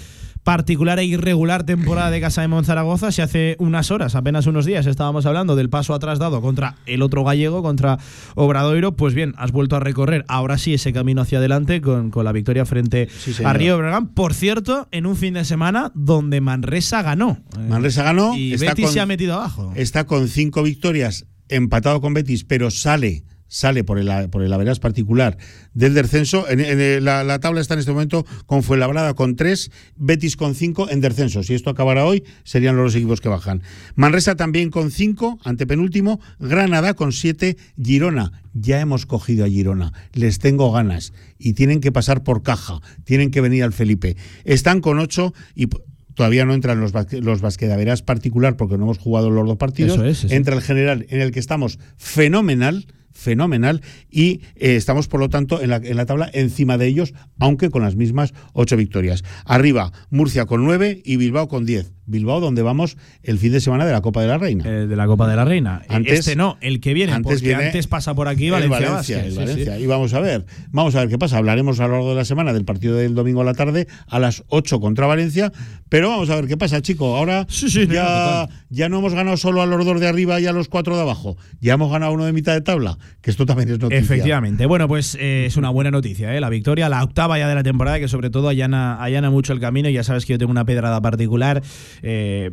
particular 0.44 0.98
e 1.00 1.04
irregular 1.06 1.64
temporada 1.66 2.10
de 2.10 2.22
Casa 2.22 2.41
de 2.41 2.48
Monzaragoza, 2.48 3.12
si 3.12 3.22
hace 3.22 3.56
unas 3.60 3.91
horas, 3.91 4.16
apenas 4.16 4.48
unos 4.48 4.66
días, 4.66 4.86
estábamos 4.88 5.26
hablando 5.26 5.56
del 5.56 5.70
paso 5.70 5.94
atrás 5.94 6.18
dado 6.18 6.41
contra 6.41 6.76
el 6.88 7.02
otro 7.04 7.24
gallego, 7.24 7.62
contra 7.62 8.00
Obradoiro, 8.36 8.96
pues 8.96 9.14
bien, 9.14 9.34
has 9.38 9.52
vuelto 9.52 9.76
a 9.76 9.80
recorrer 9.80 10.26
ahora 10.28 10.58
sí 10.58 10.74
ese 10.74 10.94
camino 10.94 11.22
hacia 11.22 11.38
adelante 11.40 11.82
con, 11.82 12.10
con 12.10 12.26
la 12.26 12.32
victoria 12.32 12.66
frente 12.66 13.10
a 13.46 13.54
Río 13.54 13.78
Bregan. 13.78 14.08
Por 14.08 14.34
cierto, 14.34 14.88
en 14.91 15.06
un 15.06 15.18
fin 15.18 15.36
de 15.36 15.46
semana 15.46 15.91
donde 15.94 16.41
Manresa 16.41 17.02
ganó. 17.04 17.44
Manresa 17.68 18.04
ganó. 18.04 18.36
Y 18.36 18.56
Betis 18.56 18.86
con- 18.86 18.94
se 18.94 19.02
ha 19.02 19.06
metido 19.06 19.36
abajo. 19.36 19.74
Está 19.76 20.06
con 20.06 20.28
cinco 20.30 20.64
victorias, 20.64 21.28
empatado 21.50 22.02
con 22.02 22.14
Betis, 22.14 22.44
pero 22.46 22.72
sale 22.72 23.24
sale 23.50 23.84
por 23.84 24.00
el, 24.00 24.30
por 24.30 24.42
el 24.44 24.54
averas 24.54 24.80
particular 24.80 25.38
del 25.74 25.94
descenso. 25.94 26.48
En, 26.48 26.62
en 26.62 26.80
el- 26.80 27.04
la, 27.04 27.26
la 27.26 27.40
tabla 27.40 27.60
está 27.60 27.74
en 27.74 27.82
este 27.82 27.92
momento 27.92 28.26
con 28.46 28.64
Fuenlabrada 28.64 29.14
con 29.16 29.36
tres, 29.36 29.72
Betis 29.98 30.38
con 30.38 30.56
cinco 30.56 30.90
en 30.90 31.02
descenso. 31.02 31.44
Si 31.44 31.54
esto 31.54 31.70
acabara 31.70 32.06
hoy, 32.06 32.24
serían 32.44 32.78
los 32.78 32.96
equipos 32.96 33.20
que 33.20 33.28
bajan. 33.28 33.62
Manresa 33.96 34.36
también 34.36 34.70
con 34.70 34.92
cinco, 34.92 35.38
antepenúltimo, 35.44 36.22
Granada 36.40 36.94
con 36.94 37.12
siete, 37.12 37.58
Girona. 37.84 38.32
Ya 38.54 38.80
hemos 38.80 39.06
cogido 39.06 39.44
a 39.46 39.50
Girona, 39.50 39.92
les 40.14 40.40
tengo 40.40 40.72
ganas 40.72 41.12
y 41.38 41.54
tienen 41.54 41.82
que 41.82 41.92
pasar 41.92 42.24
por 42.24 42.42
caja, 42.44 42.80
tienen 43.04 43.30
que 43.32 43.42
venir 43.42 43.64
al 43.64 43.74
Felipe. 43.74 44.16
Están 44.44 44.82
con 44.82 45.00
ocho 45.00 45.34
y 45.56 45.68
p- 45.68 45.78
todavía 46.16 46.46
no 46.46 46.54
entran 46.54 46.82
los, 46.82 46.92
los 47.22 47.42
basquedaveras 47.42 48.02
particular 48.02 48.58
porque 48.58 48.78
no 48.78 48.84
hemos 48.86 48.98
jugado 48.98 49.30
los 49.30 49.48
dos 49.48 49.58
partidos. 49.58 49.94
Eso 49.94 50.06
es, 50.06 50.24
eso. 50.26 50.34
Entra 50.36 50.56
el 50.56 50.62
general 50.62 51.06
en 51.10 51.22
el 51.22 51.32
que 51.32 51.40
estamos 51.40 51.80
fenomenal 51.96 52.88
fenomenal 53.20 53.82
y 54.10 54.41
eh, 54.56 54.76
estamos 54.76 55.08
por 55.08 55.20
lo 55.20 55.30
tanto 55.30 55.62
en 55.62 55.70
la, 55.70 55.78
en 55.78 55.98
la 55.98 56.06
tabla 56.06 56.30
encima 56.34 56.78
de 56.78 56.88
ellos 56.88 57.14
aunque 57.40 57.70
con 57.70 57.84
las 57.84 57.96
mismas 57.96 58.34
ocho 58.54 58.78
victorias. 58.78 59.24
Arriba 59.46 59.91
Murcia 60.10 60.46
con 60.46 60.64
nueve 60.64 61.02
y 61.04 61.18
Bilbao 61.18 61.48
con 61.48 61.66
diez 61.66 61.91
Bilbao 62.10 62.40
donde 62.40 62.61
vamos 62.61 62.98
el 63.23 63.38
fin 63.40 63.52
de 63.52 63.61
semana 63.61 63.86
de 63.86 63.91
la 63.91 64.02
Copa 64.02 64.22
de 64.22 64.27
la 64.27 64.38
Reina 64.38 64.65
Eh, 64.68 64.88
de 64.88 64.95
la 64.95 65.06
Copa 65.07 65.27
de 65.27 65.36
la 65.36 65.45
Reina. 65.45 65.81
Antes- 65.88 66.19
este 66.19 66.36
no, 66.36 66.57
el 66.61 66.80
que 66.80 66.94
viene, 66.94 67.14
antes 67.14 67.34
porque 67.36 67.48
viene 67.48 67.65
antes 67.68 67.88
pasa 67.88 68.14
por 68.14 68.27
aquí 68.27 68.45
el 68.48 68.52
Valencia. 68.52 68.90
Valencia, 68.90 69.26
el 69.26 69.36
Valencia. 69.36 69.76
sí. 69.77 69.84
Y 69.84 69.88
vamos 69.88 70.14
a 70.14 70.19
ver, 70.19 70.45
vamos 70.72 70.95
a 70.95 70.99
ver 71.02 71.10
qué 71.10 71.18
pasa. 71.18 71.38
Hablaremos 71.38 71.80
a 71.80 71.88
lo 71.88 71.94
largo 71.94 72.10
de 72.10 72.15
la 72.15 72.26
semana 72.26 72.53
del 72.53 72.65
partido 72.65 72.95
del 72.95 73.15
domingo 73.15 73.41
a 73.41 73.44
la 73.45 73.53
tarde 73.53 73.88
a 74.07 74.19
las 74.19 74.44
8 74.48 74.80
contra 74.80 75.07
Valencia, 75.07 75.52
pero 75.90 76.10
vamos 76.10 76.30
a 76.30 76.36
ver 76.36 76.48
qué 76.48 76.57
pasa, 76.57 76.81
chico. 76.81 77.15
Ahora 77.15 77.45
sí, 77.49 77.68
no, 77.88 77.94
ya, 77.94 78.03
total. 78.03 78.49
ya 78.69 78.90
no 78.90 78.99
hemos 78.99 79.14
ganado 79.14 79.38
solo 79.38 79.61
a 79.61 79.65
los 79.65 79.86
dos 79.86 79.99
de 79.99 80.07
arriba 80.07 80.40
y 80.41 80.45
a 80.48 80.52
los 80.52 80.68
cuatro 80.68 80.95
de 80.95 81.02
abajo. 81.03 81.38
Ya 81.61 81.73
hemos 81.73 81.91
ganado 81.91 82.11
uno 82.14 82.26
de 82.26 82.34
mitad 82.34 82.53
de 82.53 82.61
tabla, 82.61 82.98
que 83.22 83.31
esto 83.31 83.45
también 83.45 83.69
es 83.69 83.80
noticia. 83.80 83.99
Efectivamente. 83.99 84.65
Bueno, 84.65 84.88
pues 84.88 85.15
eh, 85.19 85.45
es 85.45 85.57
una 85.57 85.69
buena 85.69 85.91
noticia, 85.91 86.36
¿eh? 86.36 86.40
La 86.41 86.49
victoria, 86.49 86.90
la 86.90 87.03
octava 87.03 87.38
ya 87.38 87.48
de 87.48 87.56
la 87.56 87.64
temporada, 87.64 87.99
que 87.99 88.07
sobre 88.07 88.30
todo 88.30 88.49
allana, 88.49 89.02
allana 89.02 89.30
mucho 89.30 89.53
el 89.53 89.60
camino. 89.60 89.90
Ya 89.90 90.03
sabes 90.03 90.26
que 90.26 90.34
yo 90.34 90.38
tengo 90.40 90.52
una 90.52 90.65
pedrada 90.65 91.02
particular. 91.02 91.61
Eh, 92.02 92.52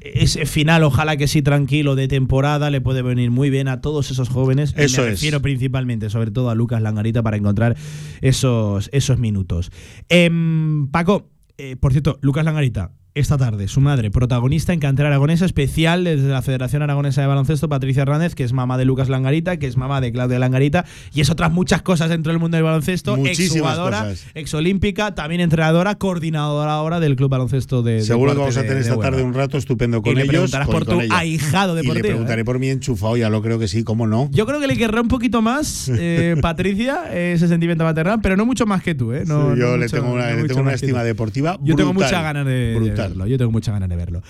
ese 0.00 0.46
final, 0.46 0.82
ojalá 0.84 1.16
que 1.16 1.26
sí, 1.26 1.42
tranquilo, 1.42 1.96
de 1.96 2.08
temporada, 2.08 2.70
le 2.70 2.80
puede 2.80 3.02
venir 3.02 3.30
muy 3.30 3.50
bien 3.50 3.68
a 3.68 3.80
todos 3.80 4.10
esos 4.10 4.28
jóvenes. 4.28 4.74
Y 4.76 4.82
Eso 4.82 5.02
me 5.02 5.08
es. 5.08 5.14
refiero 5.14 5.42
principalmente, 5.42 6.10
sobre 6.10 6.30
todo 6.30 6.50
a 6.50 6.54
Lucas 6.54 6.82
Langarita, 6.82 7.22
para 7.22 7.36
encontrar 7.36 7.76
esos, 8.20 8.88
esos 8.92 9.18
minutos. 9.18 9.70
Em, 10.08 10.88
Paco, 10.88 11.30
eh, 11.56 11.76
por 11.76 11.92
cierto, 11.92 12.18
Lucas 12.22 12.44
Langarita. 12.44 12.92
Esta 13.18 13.36
tarde, 13.36 13.66
su 13.66 13.80
madre, 13.80 14.12
protagonista 14.12 14.72
en 14.72 14.78
cantera 14.78 15.08
aragonesa, 15.08 15.44
especial 15.44 16.04
desde 16.04 16.28
la 16.28 16.40
Federación 16.40 16.82
Aragonesa 16.82 17.20
de 17.20 17.26
Baloncesto, 17.26 17.68
Patricia 17.68 18.02
Hernández, 18.02 18.36
que 18.36 18.44
es 18.44 18.52
mamá 18.52 18.78
de 18.78 18.84
Lucas 18.84 19.08
Langarita, 19.08 19.56
que 19.56 19.66
es 19.66 19.76
mamá 19.76 20.00
de 20.00 20.12
Claudia 20.12 20.38
Langarita, 20.38 20.84
y 21.12 21.20
es 21.20 21.28
otras 21.28 21.50
muchas 21.50 21.82
cosas 21.82 22.10
dentro 22.10 22.30
del 22.30 22.38
mundo 22.38 22.56
del 22.56 22.62
baloncesto, 22.62 23.16
exjugadora, 23.16 24.12
exolímpica, 24.34 25.16
también 25.16 25.40
entrenadora, 25.40 25.96
coordinadora 25.96 26.70
ahora 26.74 27.00
del 27.00 27.16
Club 27.16 27.28
Baloncesto 27.30 27.82
de 27.82 27.88
de 27.94 28.02
Seguro 28.02 28.32
que 28.34 28.38
vamos 28.38 28.56
a 28.56 28.62
tener 28.62 28.76
esta 28.78 28.90
Huelva. 28.94 29.10
tarde 29.10 29.22
un 29.24 29.34
rato 29.34 29.58
estupendo 29.58 30.00
con 30.00 30.12
Y 30.12 30.14
le 30.14 30.20
ellos. 30.22 30.30
preguntarás 30.32 30.66
con- 30.68 30.74
por 30.76 30.86
con 30.86 30.94
tu 30.98 31.00
ella. 31.02 31.18
ahijado 31.18 31.72
Y 31.72 31.76
le 31.76 31.82
deportivo, 31.82 32.06
preguntaré 32.08 32.42
¿eh? 32.42 32.44
por 32.44 32.58
mi 32.60 32.68
enchufado, 32.68 33.16
ya 33.16 33.30
lo 33.30 33.42
creo 33.42 33.58
que 33.58 33.66
sí, 33.66 33.82
cómo 33.82 34.06
no. 34.06 34.28
Yo 34.30 34.46
creo 34.46 34.60
que 34.60 34.68
le 34.68 34.76
querrá 34.76 35.00
un 35.00 35.08
poquito 35.08 35.42
más, 35.42 35.88
eh, 35.98 36.36
Patricia, 36.40 37.12
ese 37.12 37.48
sentimiento 37.48 37.82
maternal, 37.82 38.20
pero 38.22 38.36
no 38.36 38.46
mucho 38.46 38.64
más 38.66 38.82
que 38.82 38.94
tú, 38.94 39.12
¿eh? 39.12 39.24
No, 39.26 39.54
Sí, 39.54 39.60
yo 39.60 39.66
no 39.70 39.76
le 39.78 39.86
mucho- 39.86 39.96
tengo 39.96 40.12
una, 40.12 40.30
no 40.30 40.42
le 40.42 40.48
tengo 40.48 40.60
una 40.60 40.74
estima 40.74 41.02
deportiva. 41.02 41.58
Yo 41.62 41.74
tengo 41.74 41.92
muchas 41.92 42.12
ganas 42.12 42.46
de 42.46 42.74
brutal. 42.76 43.07
Verlo. 43.08 43.26
Yo 43.26 43.38
tengo 43.38 43.50
muchas 43.50 43.72
ganas 43.72 43.88
de 43.88 43.96
verlo. 43.96 44.22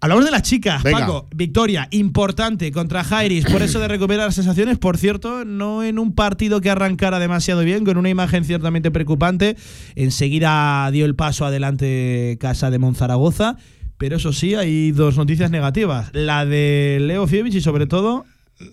Hablamos 0.00 0.26
de 0.26 0.30
las 0.30 0.42
chicas, 0.42 0.82
Venga. 0.82 1.00
Paco. 1.00 1.26
Victoria 1.34 1.88
importante 1.90 2.70
contra 2.70 3.02
Jairis. 3.02 3.46
Por 3.46 3.62
eso 3.62 3.80
de 3.80 3.88
recuperar 3.88 4.26
las 4.26 4.34
sensaciones. 4.34 4.76
Por 4.78 4.98
cierto, 4.98 5.44
no 5.44 5.82
en 5.82 5.98
un 5.98 6.14
partido 6.14 6.60
que 6.60 6.68
arrancara 6.68 7.18
demasiado 7.18 7.62
bien, 7.62 7.84
con 7.84 7.96
una 7.96 8.10
imagen 8.10 8.44
ciertamente 8.44 8.90
preocupante. 8.90 9.56
Enseguida 9.94 10.90
dio 10.90 11.06
el 11.06 11.14
paso 11.14 11.46
adelante 11.46 12.36
Casa 12.40 12.70
de 12.70 12.78
Monzaragoza. 12.78 13.56
Pero 13.96 14.16
eso 14.16 14.34
sí, 14.34 14.54
hay 14.54 14.92
dos 14.92 15.16
noticias 15.16 15.50
negativas. 15.50 16.10
La 16.12 16.44
de 16.44 16.98
Leo 17.00 17.26
Fievich 17.26 17.54
y 17.54 17.60
sobre 17.62 17.86
todo 17.86 18.26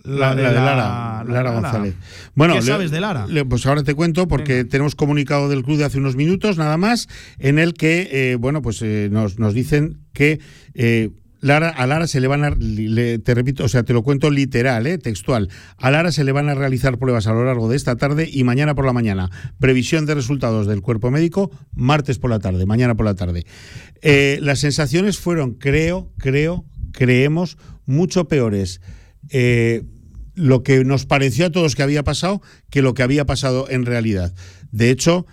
La, 0.03 0.33
la 0.33 0.35
de 0.35 0.43
Lara, 0.55 1.23
Lara 1.27 1.51
González. 1.51 1.95
Bueno, 2.35 2.53
¿Qué 2.55 2.61
sabes 2.61 2.89
de 2.91 3.01
Lara? 3.01 3.27
le- 3.27 3.43
pues 3.43 3.65
ahora 3.65 3.83
te 3.83 3.93
cuento 3.95 4.27
porque 4.29 4.63
tenemos 4.63 4.95
comunicado 4.95 5.49
del 5.49 5.63
club 5.63 5.77
de 5.77 5.83
hace 5.85 5.97
unos 5.97 6.15
minutos 6.15 6.57
nada 6.57 6.77
más 6.77 7.09
en 7.37 7.59
el 7.59 7.73
que 7.73 8.09
eh, 8.11 8.35
bueno 8.35 8.61
pues 8.61 8.81
eh, 8.81 9.09
nos, 9.11 9.39
nos 9.39 9.53
dicen 9.53 9.99
que 10.13 10.39
eh, 10.73 11.09
Lara, 11.41 11.67
a 11.67 11.85
Lara 11.85 12.07
se 12.07 12.21
le 12.21 12.27
van 12.27 12.45
a, 12.45 12.51
le- 12.51 13.19
te 13.19 13.33
repito, 13.33 13.65
o 13.65 13.67
sea, 13.67 13.83
te 13.83 13.91
lo 13.91 14.01
cuento 14.03 14.31
literal, 14.31 14.87
eh, 14.87 14.97
textual. 14.97 15.49
A 15.75 15.91
Lara 15.91 16.13
se 16.13 16.23
le 16.23 16.31
van 16.31 16.47
a 16.47 16.55
realizar 16.55 16.97
pruebas 16.97 17.27
a 17.27 17.33
lo 17.33 17.43
largo 17.43 17.67
de 17.67 17.75
esta 17.75 17.97
tarde 17.97 18.29
y 18.31 18.45
mañana 18.45 18.75
por 18.75 18.85
la 18.85 18.93
mañana. 18.93 19.29
Previsión 19.59 20.05
de 20.05 20.15
resultados 20.15 20.67
del 20.67 20.79
cuerpo 20.79 21.11
médico, 21.11 21.51
martes 21.75 22.17
por 22.17 22.29
la 22.29 22.39
tarde, 22.39 22.65
mañana 22.65 22.95
por 22.95 23.05
la 23.05 23.15
tarde. 23.15 23.45
Las 24.39 24.59
sensaciones 24.59 25.19
fueron, 25.19 25.55
creo, 25.55 26.09
creo, 26.17 26.63
creemos, 26.93 27.57
mucho 27.85 28.29
peores. 28.29 28.79
Eh, 29.29 29.83
lo 30.35 30.63
que 30.63 30.83
nos 30.83 31.05
pareció 31.05 31.45
a 31.45 31.51
todos 31.51 31.75
que 31.75 31.83
había 31.83 32.03
pasado 32.03 32.41
que 32.69 32.81
lo 32.81 32.93
que 32.93 33.03
había 33.03 33.25
pasado 33.25 33.67
en 33.69 33.85
realidad. 33.85 34.33
De 34.71 34.89
hecho, 34.89 35.25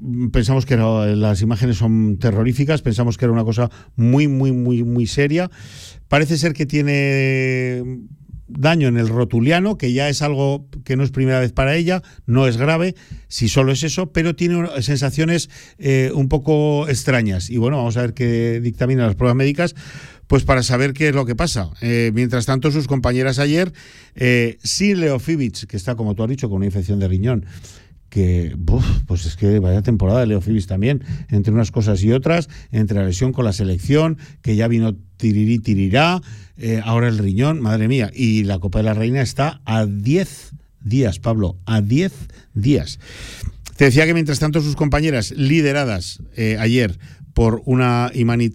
mm, 0.00 0.28
pensamos 0.28 0.66
que 0.66 0.76
las 0.76 1.42
imágenes 1.42 1.76
son 1.76 2.18
terroríficas, 2.18 2.82
pensamos 2.82 3.18
que 3.18 3.26
era 3.26 3.32
una 3.32 3.44
cosa 3.44 3.70
muy, 3.96 4.28
muy, 4.28 4.52
muy, 4.52 4.82
muy 4.82 5.06
seria. 5.06 5.50
Parece 6.08 6.38
ser 6.38 6.54
que 6.54 6.66
tiene 6.66 7.82
daño 8.58 8.88
en 8.88 8.96
el 8.96 9.08
rotuliano, 9.08 9.78
que 9.78 9.92
ya 9.92 10.08
es 10.08 10.22
algo 10.22 10.68
que 10.84 10.96
no 10.96 11.04
es 11.04 11.10
primera 11.10 11.40
vez 11.40 11.52
para 11.52 11.76
ella, 11.76 12.02
no 12.26 12.46
es 12.46 12.56
grave, 12.56 12.94
si 13.28 13.48
solo 13.48 13.72
es 13.72 13.82
eso, 13.82 14.12
pero 14.12 14.36
tiene 14.36 14.68
sensaciones 14.82 15.50
eh, 15.78 16.10
un 16.14 16.28
poco 16.28 16.88
extrañas. 16.88 17.50
Y 17.50 17.56
bueno, 17.56 17.78
vamos 17.78 17.96
a 17.96 18.02
ver 18.02 18.14
qué 18.14 18.60
dictaminan 18.60 19.06
las 19.06 19.16
pruebas 19.16 19.36
médicas, 19.36 19.74
pues 20.32 20.44
para 20.44 20.62
saber 20.62 20.94
qué 20.94 21.08
es 21.08 21.14
lo 21.14 21.26
que 21.26 21.36
pasa. 21.36 21.68
Eh, 21.82 22.10
mientras 22.14 22.46
tanto, 22.46 22.70
sus 22.70 22.88
compañeras 22.88 23.38
ayer, 23.38 23.70
eh, 24.14 24.56
sin 24.64 24.98
Leo 24.98 25.18
Fibic, 25.18 25.66
que 25.66 25.76
está, 25.76 25.94
como 25.94 26.14
tú 26.14 26.22
has 26.22 26.30
dicho, 26.30 26.48
con 26.48 26.56
una 26.56 26.64
infección 26.64 26.98
de 26.98 27.06
riñón, 27.06 27.44
que 28.08 28.56
pues 29.04 29.26
es 29.26 29.36
que 29.36 29.58
vaya 29.58 29.82
temporada 29.82 30.20
de 30.20 30.28
Leo 30.28 30.40
Fibis 30.40 30.66
también, 30.66 31.04
entre 31.28 31.52
unas 31.52 31.70
cosas 31.70 32.02
y 32.02 32.12
otras, 32.12 32.48
entre 32.70 32.98
la 32.98 33.04
lesión 33.04 33.34
con 33.34 33.44
la 33.44 33.52
selección, 33.52 34.16
que 34.40 34.56
ya 34.56 34.68
vino 34.68 34.96
tirirí 35.18 35.58
tirirá, 35.58 36.22
eh, 36.56 36.80
ahora 36.82 37.08
el 37.08 37.18
riñón, 37.18 37.60
madre 37.60 37.86
mía, 37.86 38.10
y 38.14 38.44
la 38.44 38.58
Copa 38.58 38.78
de 38.78 38.84
la 38.84 38.94
Reina 38.94 39.20
está 39.20 39.60
a 39.66 39.84
10 39.84 40.52
días, 40.80 41.18
Pablo, 41.18 41.58
a 41.66 41.82
10 41.82 42.10
días. 42.54 43.00
Te 43.76 43.84
decía 43.84 44.06
que 44.06 44.14
mientras 44.14 44.38
tanto 44.38 44.62
sus 44.62 44.76
compañeras 44.76 45.32
lideradas 45.32 46.22
eh, 46.36 46.56
ayer 46.58 46.98
por 47.34 47.60
una 47.66 48.10
Imani 48.14 48.48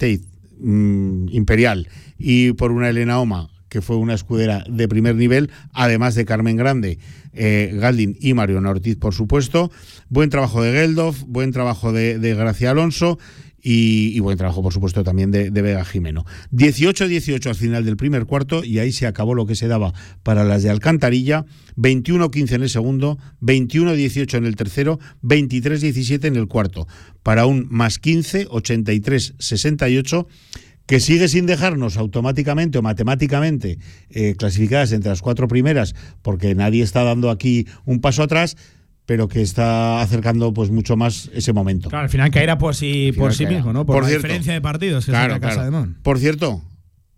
Mm, 0.60 1.28
imperial 1.30 1.88
y 2.18 2.54
por 2.54 2.72
una 2.72 2.90
Elena 2.90 3.20
Oma 3.20 3.50
que 3.70 3.82
fue 3.82 3.98
una 3.98 4.14
escudera 4.14 4.64
de 4.70 4.88
primer 4.88 5.16
nivel, 5.16 5.50
además 5.74 6.16
de 6.16 6.26
Carmen 6.26 6.56
Grande, 6.58 7.00
eh, 7.34 7.72
Galdin 7.74 8.18
y 8.20 8.34
Mariona 8.34 8.70
Ortiz, 8.70 8.96
por 8.98 9.14
supuesto. 9.14 9.72
Buen 10.10 10.30
trabajo 10.30 10.62
de 10.62 10.72
Geldof, 10.72 11.24
buen 11.28 11.52
trabajo 11.52 11.92
de, 11.92 12.18
Gracia 12.36 12.72
Alonso 12.72 13.20
y, 13.62 14.12
y 14.16 14.20
buen 14.20 14.38
trabajo, 14.38 14.64
por 14.64 14.74
supuesto, 14.74 15.04
también 15.04 15.32
de, 15.32 15.52
de 15.52 15.62
Vega 15.62 15.84
Jimeno. 15.86 16.26
18-18 16.52 17.48
al 17.48 17.56
final 17.56 17.86
del 17.86 17.98
primer 17.98 18.26
cuarto 18.26 18.64
y 18.64 18.80
ahí 18.80 18.92
se 18.92 19.08
acabó 19.08 19.36
lo 19.36 19.46
que 19.46 19.56
se 19.56 19.68
daba 19.68 19.94
para 20.24 20.44
las 20.44 20.64
de 20.64 20.70
Alcantarilla. 20.70 21.46
21-15 21.76 22.54
en 22.54 22.64
el 22.64 22.70
segundo, 22.70 23.20
21-18 23.42 24.38
en 24.38 24.46
el 24.46 24.56
tercero, 24.56 25.00
23-17 25.22 26.26
en 26.26 26.36
el 26.36 26.48
cuarto. 26.48 26.88
Para 27.22 27.46
un 27.46 27.68
más 27.70 28.00
15, 28.00 28.48
83-68 28.48 30.28
que 30.88 31.00
sigue 31.00 31.28
sin 31.28 31.46
dejarnos 31.46 31.98
automáticamente 31.98 32.80
o 32.80 32.82
matemáticamente 32.82 33.78
eh, 34.10 34.36
clasificadas 34.36 34.92
entre 34.94 35.10
las 35.10 35.22
cuatro 35.22 35.48
primeras, 35.48 35.94
porque 36.24 36.56
nadie 36.56 36.82
está 36.82 37.04
dando 37.04 37.30
aquí 37.30 37.68
un 37.86 38.00
paso 38.02 38.24
atrás, 38.24 38.58
pero 39.06 39.28
que 39.28 39.42
está 39.42 40.02
acercando 40.02 40.54
pues 40.54 40.72
mucho 40.72 40.96
más 40.98 41.30
ese 41.34 41.54
momento. 41.54 41.90
Claro, 41.90 42.04
al 42.06 42.10
final 42.10 42.32
caerá 42.32 42.58
por 42.58 42.74
sí, 42.74 43.12
por 43.16 43.34
sí 43.34 43.46
mismo, 43.46 43.72
¿no? 43.74 43.86
Por, 43.86 43.98
Por 43.98 44.04
la 44.04 44.10
cierto. 44.10 44.28
diferencia 44.28 44.54
de 44.54 44.62
partidos 44.62 45.06
que 45.06 45.12
Claro, 45.12 45.40
Casa 45.40 45.54
claro. 45.54 45.64
de 45.66 45.72
Mon. 45.72 45.94
Por 46.02 46.20
cierto, 46.20 46.62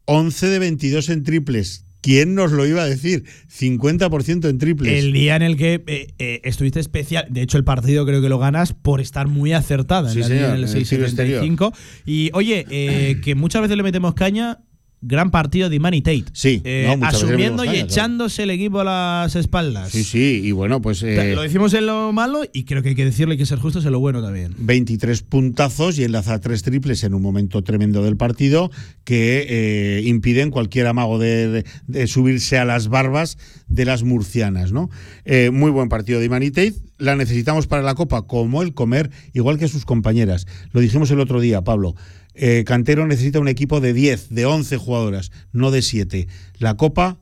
11 0.06 0.48
de 0.48 0.60
22 0.60 1.10
en 1.10 1.24
triples. 1.24 1.86
¿Quién 2.02 2.34
nos 2.34 2.52
lo 2.52 2.66
iba 2.66 2.82
a 2.82 2.86
decir? 2.86 3.26
50% 3.50 4.50
en 4.50 4.58
triples. 4.58 5.04
El 5.04 5.12
día 5.12 5.36
en 5.36 5.42
el 5.42 5.58
que 5.58 5.84
eh, 5.86 6.08
eh, 6.18 6.42
estuviste 6.44 6.80
especial, 6.80 7.26
de 7.30 7.42
hecho 7.42 7.58
el 7.58 7.66
partido 7.66 8.06
creo 8.06 8.22
que 8.22 8.30
lo 8.30 8.40
ganas 8.40 8.74
por 8.74 9.02
estar 9.02 9.28
muy 9.28 9.52
acertada 9.52 10.10
Sí, 10.10 10.18
en 10.18 10.22
la 10.22 10.28
señor, 10.28 10.50
en 10.56 10.64
el 10.64 10.88
tiro 10.88 11.08
6.75. 11.08 11.74
Y 12.06 12.30
oye, 12.34 12.66
eh, 12.70 13.20
que 13.22 13.36
muchas 13.36 13.62
veces 13.62 13.76
le 13.76 13.84
metemos 13.84 14.14
caña, 14.14 14.60
gran 15.02 15.32
partido 15.32 15.70
de 15.70 15.80
Manny 15.80 16.02
Tate. 16.02 16.26
Sí, 16.34 16.62
Eh, 16.64 16.94
no, 17.00 17.06
asumiendo 17.08 17.64
y 17.66 17.78
echándose 17.78 18.44
el 18.44 18.50
equipo 18.50 18.82
a 18.82 18.84
las 18.84 19.36
espaldas. 19.36 19.90
Sí, 19.92 20.04
sí, 20.04 20.42
y 20.44 20.52
bueno, 20.52 20.82
pues... 20.82 21.02
eh, 21.04 21.34
Lo 21.36 21.42
decimos 21.42 21.74
en 21.74 21.86
lo 21.86 22.12
malo 22.12 22.42
y 22.54 22.64
creo 22.66 22.84
que 22.84 22.90
hay 22.90 22.96
que 22.96 23.06
decirle 23.06 23.38
que 23.38 23.46
ser 23.46 23.60
justos 23.60 23.86
en 23.86 23.92
lo 23.92 24.00
bueno 24.00 24.22
también. 24.22 24.54
23 24.58 25.22
puntazos 25.24 25.98
y 26.00 26.04
enlaza 26.04 26.40
tres 26.40 26.64
triples 26.64 27.04
en 27.04 27.14
un 27.14 27.22
momento 27.22 27.62
tremendo 27.64 28.04
del 28.04 28.18
partido 28.18 28.72
que 29.04 29.46
eh, 29.50 30.02
impiden 30.06 30.52
cualquier 30.52 30.88
amago 30.88 31.20
de 31.20 31.64
subirse 32.08 32.58
a 32.58 32.66
las 32.66 32.88
barbas 32.90 33.38
de 33.70 33.86
las 33.86 34.04
murcianas. 34.04 34.72
¿no? 34.72 34.90
Eh, 35.26 35.52
muy 35.52 35.72
buen 35.72 35.90
partido 35.90 36.20
de 36.20 36.26
Imanitate. 36.26 36.74
La 36.98 37.16
necesitamos 37.16 37.68
para 37.68 37.82
la 37.82 37.96
Copa 37.96 38.24
como 38.24 38.62
el 38.62 38.74
comer, 38.74 39.10
igual 39.34 39.58
que 39.58 39.68
sus 39.68 39.86
compañeras. 39.86 40.48
Lo 40.74 40.82
dijimos 40.82 41.10
el 41.12 41.20
otro 41.20 41.40
día, 41.40 41.64
Pablo. 41.64 41.96
Eh, 42.34 42.64
Cantero 42.66 43.08
necesita 43.08 43.40
un 43.40 43.48
equipo 43.48 43.80
de 43.80 43.94
10, 43.94 44.30
de 44.30 44.46
11 44.46 44.78
jugadoras, 44.78 45.32
no 45.52 45.72
de 45.72 45.82
7. 45.82 46.28
La 46.58 46.76
Copa 46.76 47.18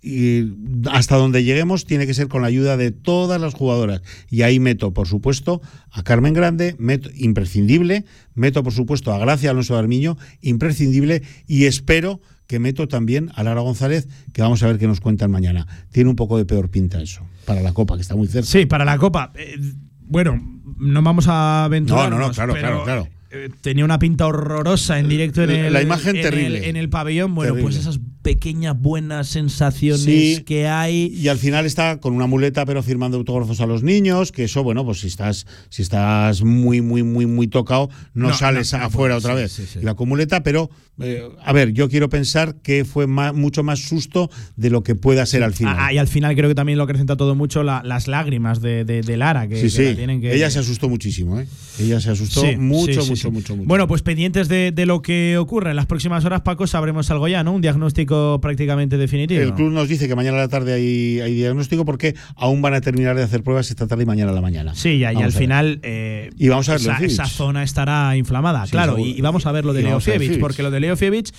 y 0.00 0.52
hasta 0.90 1.16
donde 1.16 1.42
lleguemos 1.42 1.84
tiene 1.84 2.06
que 2.06 2.14
ser 2.14 2.28
con 2.28 2.42
la 2.42 2.48
ayuda 2.48 2.76
de 2.76 2.92
todas 2.92 3.40
las 3.40 3.54
jugadoras. 3.54 4.02
Y 4.30 4.42
ahí 4.42 4.60
meto, 4.60 4.92
por 4.92 5.08
supuesto, 5.08 5.60
a 5.90 6.02
Carmen 6.02 6.34
Grande, 6.34 6.76
meto 6.78 7.10
imprescindible, 7.16 8.04
meto, 8.34 8.62
por 8.62 8.72
supuesto, 8.72 9.12
a 9.12 9.18
Gracia 9.18 9.50
Alonso 9.50 9.76
Armiño, 9.76 10.16
imprescindible, 10.40 11.22
y 11.46 11.64
espero 11.64 12.20
que 12.48 12.58
meto 12.58 12.88
también 12.88 13.30
a 13.36 13.44
Lara 13.44 13.60
González, 13.60 14.08
que 14.32 14.42
vamos 14.42 14.60
a 14.64 14.66
ver 14.66 14.78
qué 14.78 14.88
nos 14.88 15.00
cuentan 15.00 15.30
mañana. 15.30 15.66
Tiene 15.92 16.10
un 16.10 16.16
poco 16.16 16.36
de 16.38 16.44
peor 16.46 16.70
pinta 16.70 17.00
eso, 17.00 17.22
para 17.44 17.60
la 17.62 17.72
Copa, 17.74 17.94
que 17.94 18.02
está 18.02 18.16
muy 18.16 18.26
cerca. 18.26 18.46
Sí, 18.48 18.66
para 18.66 18.84
la 18.84 18.98
Copa. 18.98 19.32
Eh, 19.36 19.56
bueno, 20.00 20.40
no 20.78 21.02
vamos 21.02 21.28
a 21.28 21.64
aventurarnos. 21.64 22.10
No, 22.10 22.18
no, 22.18 22.26
no, 22.28 22.32
claro, 22.34 22.54
pero, 22.54 22.66
claro, 22.66 22.84
claro. 22.84 23.08
eh, 23.30 23.50
Tenía 23.60 23.84
una 23.84 23.98
pinta 23.98 24.26
horrorosa 24.26 24.98
en 24.98 25.08
directo 25.08 25.42
en 25.44 25.50
La- 25.52 25.66
el, 25.66 25.72
la 25.74 25.82
imagen 25.82 26.16
en 26.16 26.22
terrible. 26.22 26.58
el- 26.58 26.64
en 26.64 26.76
el 26.76 26.88
pabellón. 26.88 27.34
Bueno, 27.34 27.54
pues 27.60 27.76
esas 27.76 28.00
pequeñas 28.32 28.78
buenas 28.78 29.26
sensaciones 29.28 30.00
Sí. 30.04 30.42
que 30.44 30.68
hay. 30.68 31.06
Y 31.14 31.28
al 31.28 31.38
final 31.38 31.64
está 31.64 31.98
con 31.98 32.12
una 32.14 32.26
muleta, 32.26 32.66
pero 32.66 32.82
firmando 32.82 33.16
autógrafos 33.16 33.58
a 33.62 33.66
los 33.66 33.82
niños, 33.82 34.32
que 34.32 34.44
eso, 34.44 34.62
bueno, 34.62 34.84
pues 34.84 35.00
si 35.00 35.06
estás, 35.06 35.46
si 35.70 35.80
estás 35.80 36.42
muy, 36.42 36.82
muy, 36.82 37.02
muy, 37.02 37.24
muy 37.24 37.46
tocado, 37.48 37.88
no, 38.12 38.28
No, 38.28 38.34
sales 38.34 38.70
no, 38.74 38.80
no 38.80 38.84
afuera 38.84 39.16
otra 39.16 39.32
vez. 39.32 39.52
sí, 39.52 39.64
sí. 39.66 39.78
Y 39.80 39.84
la 39.84 39.94
con 39.94 40.10
muleta, 40.10 40.42
pero, 40.42 40.68
eh, 41.00 41.22
a 41.42 41.52
ver, 41.54 41.72
yo 41.72 41.88
quiero 41.88 42.10
pensar 42.10 42.56
que 42.62 42.84
fue 42.84 43.06
mucho 43.06 43.62
más 43.62 43.78
susto 43.80 44.28
de 44.56 44.68
lo 44.68 44.82
que 44.82 44.94
pueda 44.94 45.24
ser 45.24 45.42
al 45.42 45.54
final. 45.54 45.76
Ah, 45.78 45.90
y 45.90 45.96
al 45.96 46.08
final 46.08 46.34
creo 46.36 46.50
que 46.50 46.54
también 46.54 46.76
lo 46.76 46.84
acrecenta 46.84 47.16
todo 47.16 47.34
mucho 47.34 47.62
la- 47.62 47.80
las 47.82 48.08
lágrimas 48.08 48.60
de, 48.60 48.84
de- 48.84 49.00
de 49.00 49.16
Lara. 49.16 49.48
Que, 49.48 49.56
sí, 49.56 49.62
que 49.62 49.70
sí. 49.70 49.84
la 49.84 49.94
tienen 49.96 50.20
que, 50.20 50.34
Ella 50.34 50.50
se 50.50 50.58
asustó 50.58 50.90
muchísimo, 50.90 51.40
¿eh? 51.40 51.46
Ella 51.80 51.98
se 52.00 52.10
asustó 52.10 52.42
mucho, 52.58 53.06
mucho, 53.06 53.30
mucho, 53.30 53.56
mucho. 53.56 53.56
Bueno, 53.56 53.88
pues 53.88 54.02
pendientes 54.02 54.48
de, 54.48 54.70
de 54.72 54.84
lo 54.84 55.00
que 55.00 55.38
ocurra 55.38 55.70
en 55.70 55.76
las 55.76 55.86
próximas 55.86 56.26
horas, 56.26 56.42
Paco, 56.42 56.66
sabremos 56.66 57.10
algo 57.10 57.26
ya, 57.28 57.42
¿no? 57.42 57.52
Un 57.52 57.62
diagnóstico 57.62 58.17
prácticamente 58.40 58.96
definitivo. 58.96 59.40
El 59.42 59.54
club 59.54 59.70
nos 59.72 59.88
dice 59.88 60.08
que 60.08 60.14
mañana 60.14 60.36
a 60.38 60.40
la 60.40 60.48
tarde 60.48 60.72
hay, 60.74 61.20
hay 61.20 61.34
diagnóstico 61.34 61.84
porque 61.84 62.14
aún 62.36 62.62
van 62.62 62.74
a 62.74 62.80
terminar 62.80 63.16
de 63.16 63.22
hacer 63.22 63.42
pruebas 63.42 63.70
esta 63.70 63.86
tarde 63.86 64.02
y 64.02 64.06
mañana 64.06 64.32
a 64.32 64.34
la 64.34 64.40
mañana. 64.40 64.74
Sí, 64.74 64.90
y, 64.90 65.00
y 65.00 65.04
al 65.04 65.32
final 65.32 65.80
eh, 65.82 66.30
Y 66.36 66.48
vamos 66.48 66.68
a 66.68 66.72
ver 66.78 67.04
esa, 67.04 67.26
zona 67.26 67.62
estará 67.62 68.16
inflamada, 68.16 68.64
Sí, 68.66 68.72
claro. 68.72 68.98
Y, 68.98 69.10
y 69.18 69.20
vamos 69.20 69.46
a 69.46 69.52
ver 69.52 69.64
lo 69.64 69.72
de 69.72 69.82
Leofievich, 69.82 70.20
Fievich. 70.28 70.40
porque 70.40 70.62
lo 70.62 70.70
de 70.70 70.80
Leofievich 70.80 71.32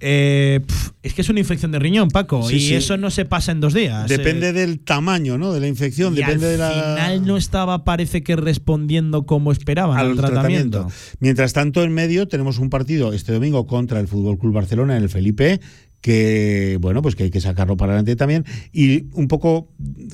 eh, 0.00 0.60
pf, 0.66 0.90
es 1.02 1.14
que 1.14 1.22
es 1.22 1.28
una 1.28 1.40
infección 1.40 1.70
de 1.72 1.78
riñón, 1.78 2.08
Paco, 2.08 2.48
Sí, 2.48 2.56
y 2.56 2.60
sí. 2.60 2.74
eso 2.74 2.96
no 2.96 3.10
se 3.10 3.24
pasa 3.24 3.52
en 3.52 3.60
dos 3.60 3.74
días. 3.74 4.08
Depende 4.08 4.48
eh, 4.48 4.52
del 4.52 4.80
tamaño, 4.80 5.38
¿no? 5.38 5.52
De 5.52 5.60
la 5.60 5.68
infección, 5.68 6.14
y 6.14 6.16
depende 6.16 6.46
al 6.46 6.52
de 6.52 6.58
la. 6.58 6.70
final 6.70 7.26
no 7.26 7.36
estaba, 7.36 7.84
parece 7.84 8.22
que 8.22 8.36
respondiendo 8.36 9.26
como 9.26 9.52
esperaban 9.52 9.98
al, 9.98 10.10
al 10.10 10.16
tratamiento. 10.16 10.78
tratamiento. 10.80 11.16
Mientras 11.20 11.52
tanto, 11.52 11.82
en 11.82 11.92
medio 11.92 12.28
tenemos 12.28 12.58
un 12.58 12.70
partido 12.70 13.12
este 13.12 13.32
domingo 13.32 13.66
contra 13.66 14.00
el 14.00 14.08
Fútbol 14.08 14.38
Club 14.38 14.54
Barcelona 14.54 14.96
en 14.96 15.02
el 15.02 15.08
Felipe 15.08 15.60
que 16.00 16.76
bueno 16.82 17.00
pues 17.00 17.16
que 17.16 17.22
hay 17.24 17.30
que 17.30 17.40
sacarlo 17.40 17.78
para 17.78 17.92
adelante 17.92 18.14
también 18.14 18.44
y 18.72 19.06
un 19.12 19.26
poco 19.26 19.70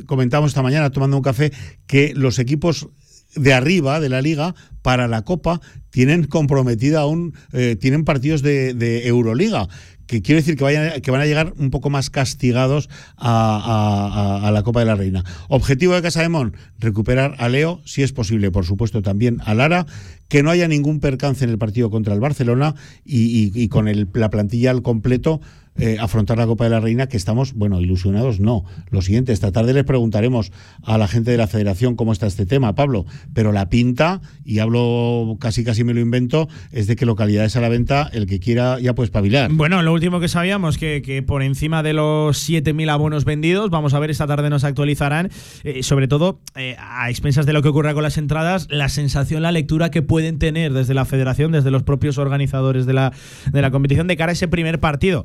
comentamos 0.07 0.53
esta 0.53 0.63
mañana 0.63 0.91
tomando 0.91 1.17
un 1.17 1.23
café 1.25 1.53
que 1.89 2.13
los 2.15 2.39
equipos 2.39 2.89
de 3.35 3.53
arriba 3.55 3.99
de 3.99 4.09
la 4.09 4.23
liga 4.23 4.55
para 4.83 5.09
la 5.09 5.23
Copa 5.23 5.61
tienen 5.91 6.25
comprometida 6.25 7.01
aún 7.01 7.35
eh, 7.53 7.77
tienen 7.77 8.05
partidos 8.05 8.43
de, 8.43 9.07
Euroliga 9.07 9.69
que 10.07 10.23
quiere 10.23 10.41
decir 10.41 10.57
que, 10.57 10.65
vayan, 10.65 11.01
que 11.03 11.11
van 11.13 11.21
a 11.21 11.27
llegar 11.27 11.53
un 11.57 11.71
poco 11.71 11.89
más 11.89 12.11
castigados 12.11 12.89
a, 13.17 14.51
la 14.53 14.63
Copa 14.65 14.81
de 14.81 14.87
la 14.87 14.97
Reina. 14.97 15.25
Objetivo 15.49 15.95
de 15.95 16.03
Casa 16.03 16.21
de 16.21 16.29
Mon, 16.29 16.57
recuperar 16.81 17.37
a 17.39 17.49
Leo, 17.49 17.81
si 17.85 18.03
es 18.03 18.13
posible, 18.13 18.51
por 18.51 18.65
supuesto, 18.65 19.03
también 19.03 19.39
a 19.45 19.55
Lara, 19.55 19.87
que 20.27 20.43
no 20.43 20.51
haya 20.51 20.67
ningún 20.67 20.99
percance 20.99 21.45
en 21.45 21.51
el 21.51 21.59
partido 21.59 21.91
contra 21.91 22.13
el 22.13 22.19
Barcelona 22.19 22.75
y, 23.05 23.69
con 23.69 23.87
la 24.15 24.31
plantilla 24.31 24.73
al 24.73 24.83
completo 24.83 25.41
eh, 25.79 25.97
afrontar 26.01 26.39
la 26.39 26.47
Copa 26.47 26.65
de 26.65 26.71
la 26.71 26.81
Reina, 26.81 27.07
que 27.07 27.17
estamos, 27.17 27.55
bueno, 27.55 27.81
ilusionados, 27.81 28.41
no. 28.41 28.65
Lo 28.91 29.03
siguiente, 29.03 29.33
esta 29.33 29.53
tarde 29.53 29.73
les 29.73 29.85
preguntaremos 29.85 30.53
a 30.83 30.99
la 30.99 31.09
gente 31.09 31.31
de 31.31 31.37
la 31.37 31.47
federación 31.47 31.97
cómo 31.97 32.13
está 32.13 32.27
este 32.27 32.47
tema, 32.47 32.75
Pablo, 32.75 33.07
pero 33.35 33.53
la 33.53 33.69
pinta, 33.69 34.21
y 34.45 34.59
hablo 34.59 35.37
casi 35.41 35.65
casi 35.65 35.85
me 35.85 35.95
lo 35.95 36.01
invento, 36.01 36.49
es 36.73 36.87
de 36.87 36.97
que 36.97 37.07
localidades 37.07 37.57
a 37.57 37.61
la 37.61 37.69
venta, 37.69 38.11
el 38.13 38.27
que 38.27 38.41
quiera 38.41 38.79
ya 38.81 38.95
puede 38.95 39.07
espabilar. 39.07 39.51
Bueno, 39.53 39.83
lo 39.83 39.93
último 39.93 40.21
que 40.21 40.29
sabíamos, 40.29 40.77
que, 40.77 41.03
que 41.03 41.23
por 41.23 41.43
encima 41.43 41.83
de 41.83 41.93
los 41.93 42.49
7.000 42.49 42.91
abonos 42.91 43.25
vendidos, 43.25 43.71
vamos 43.71 43.95
a 43.95 43.99
ver, 43.99 44.11
esta 44.11 44.27
tarde 44.27 44.51
nos 44.51 44.65
actualizarán, 44.65 45.31
eh, 45.65 45.83
sobre 45.83 46.09
todo 46.09 46.41
eh, 46.57 46.77
a 46.79 47.11
expensas 47.11 47.47
de 47.47 47.53
lo 47.53 47.63
que 47.63 47.69
ocurra 47.69 47.95
con 47.95 48.03
las 48.03 48.19
entradas, 48.19 48.67
la 48.71 48.89
sensación, 48.89 49.43
la 49.43 49.53
lectura 49.53 49.91
que 49.91 50.03
pueden 50.03 50.39
tener 50.39 50.73
desde 50.73 50.95
la 50.95 51.05
federación, 51.05 51.53
desde 51.53 51.71
los 51.71 51.83
propios 51.83 52.19
organizadores 52.19 52.87
de 52.87 52.93
la, 52.93 53.13
de 53.53 53.63
la 53.63 53.71
competición 53.71 54.07
de 54.07 54.17
cara 54.17 54.31
a 54.31 54.33
ese 54.33 54.49
primer 54.49 54.81
partido. 54.81 55.25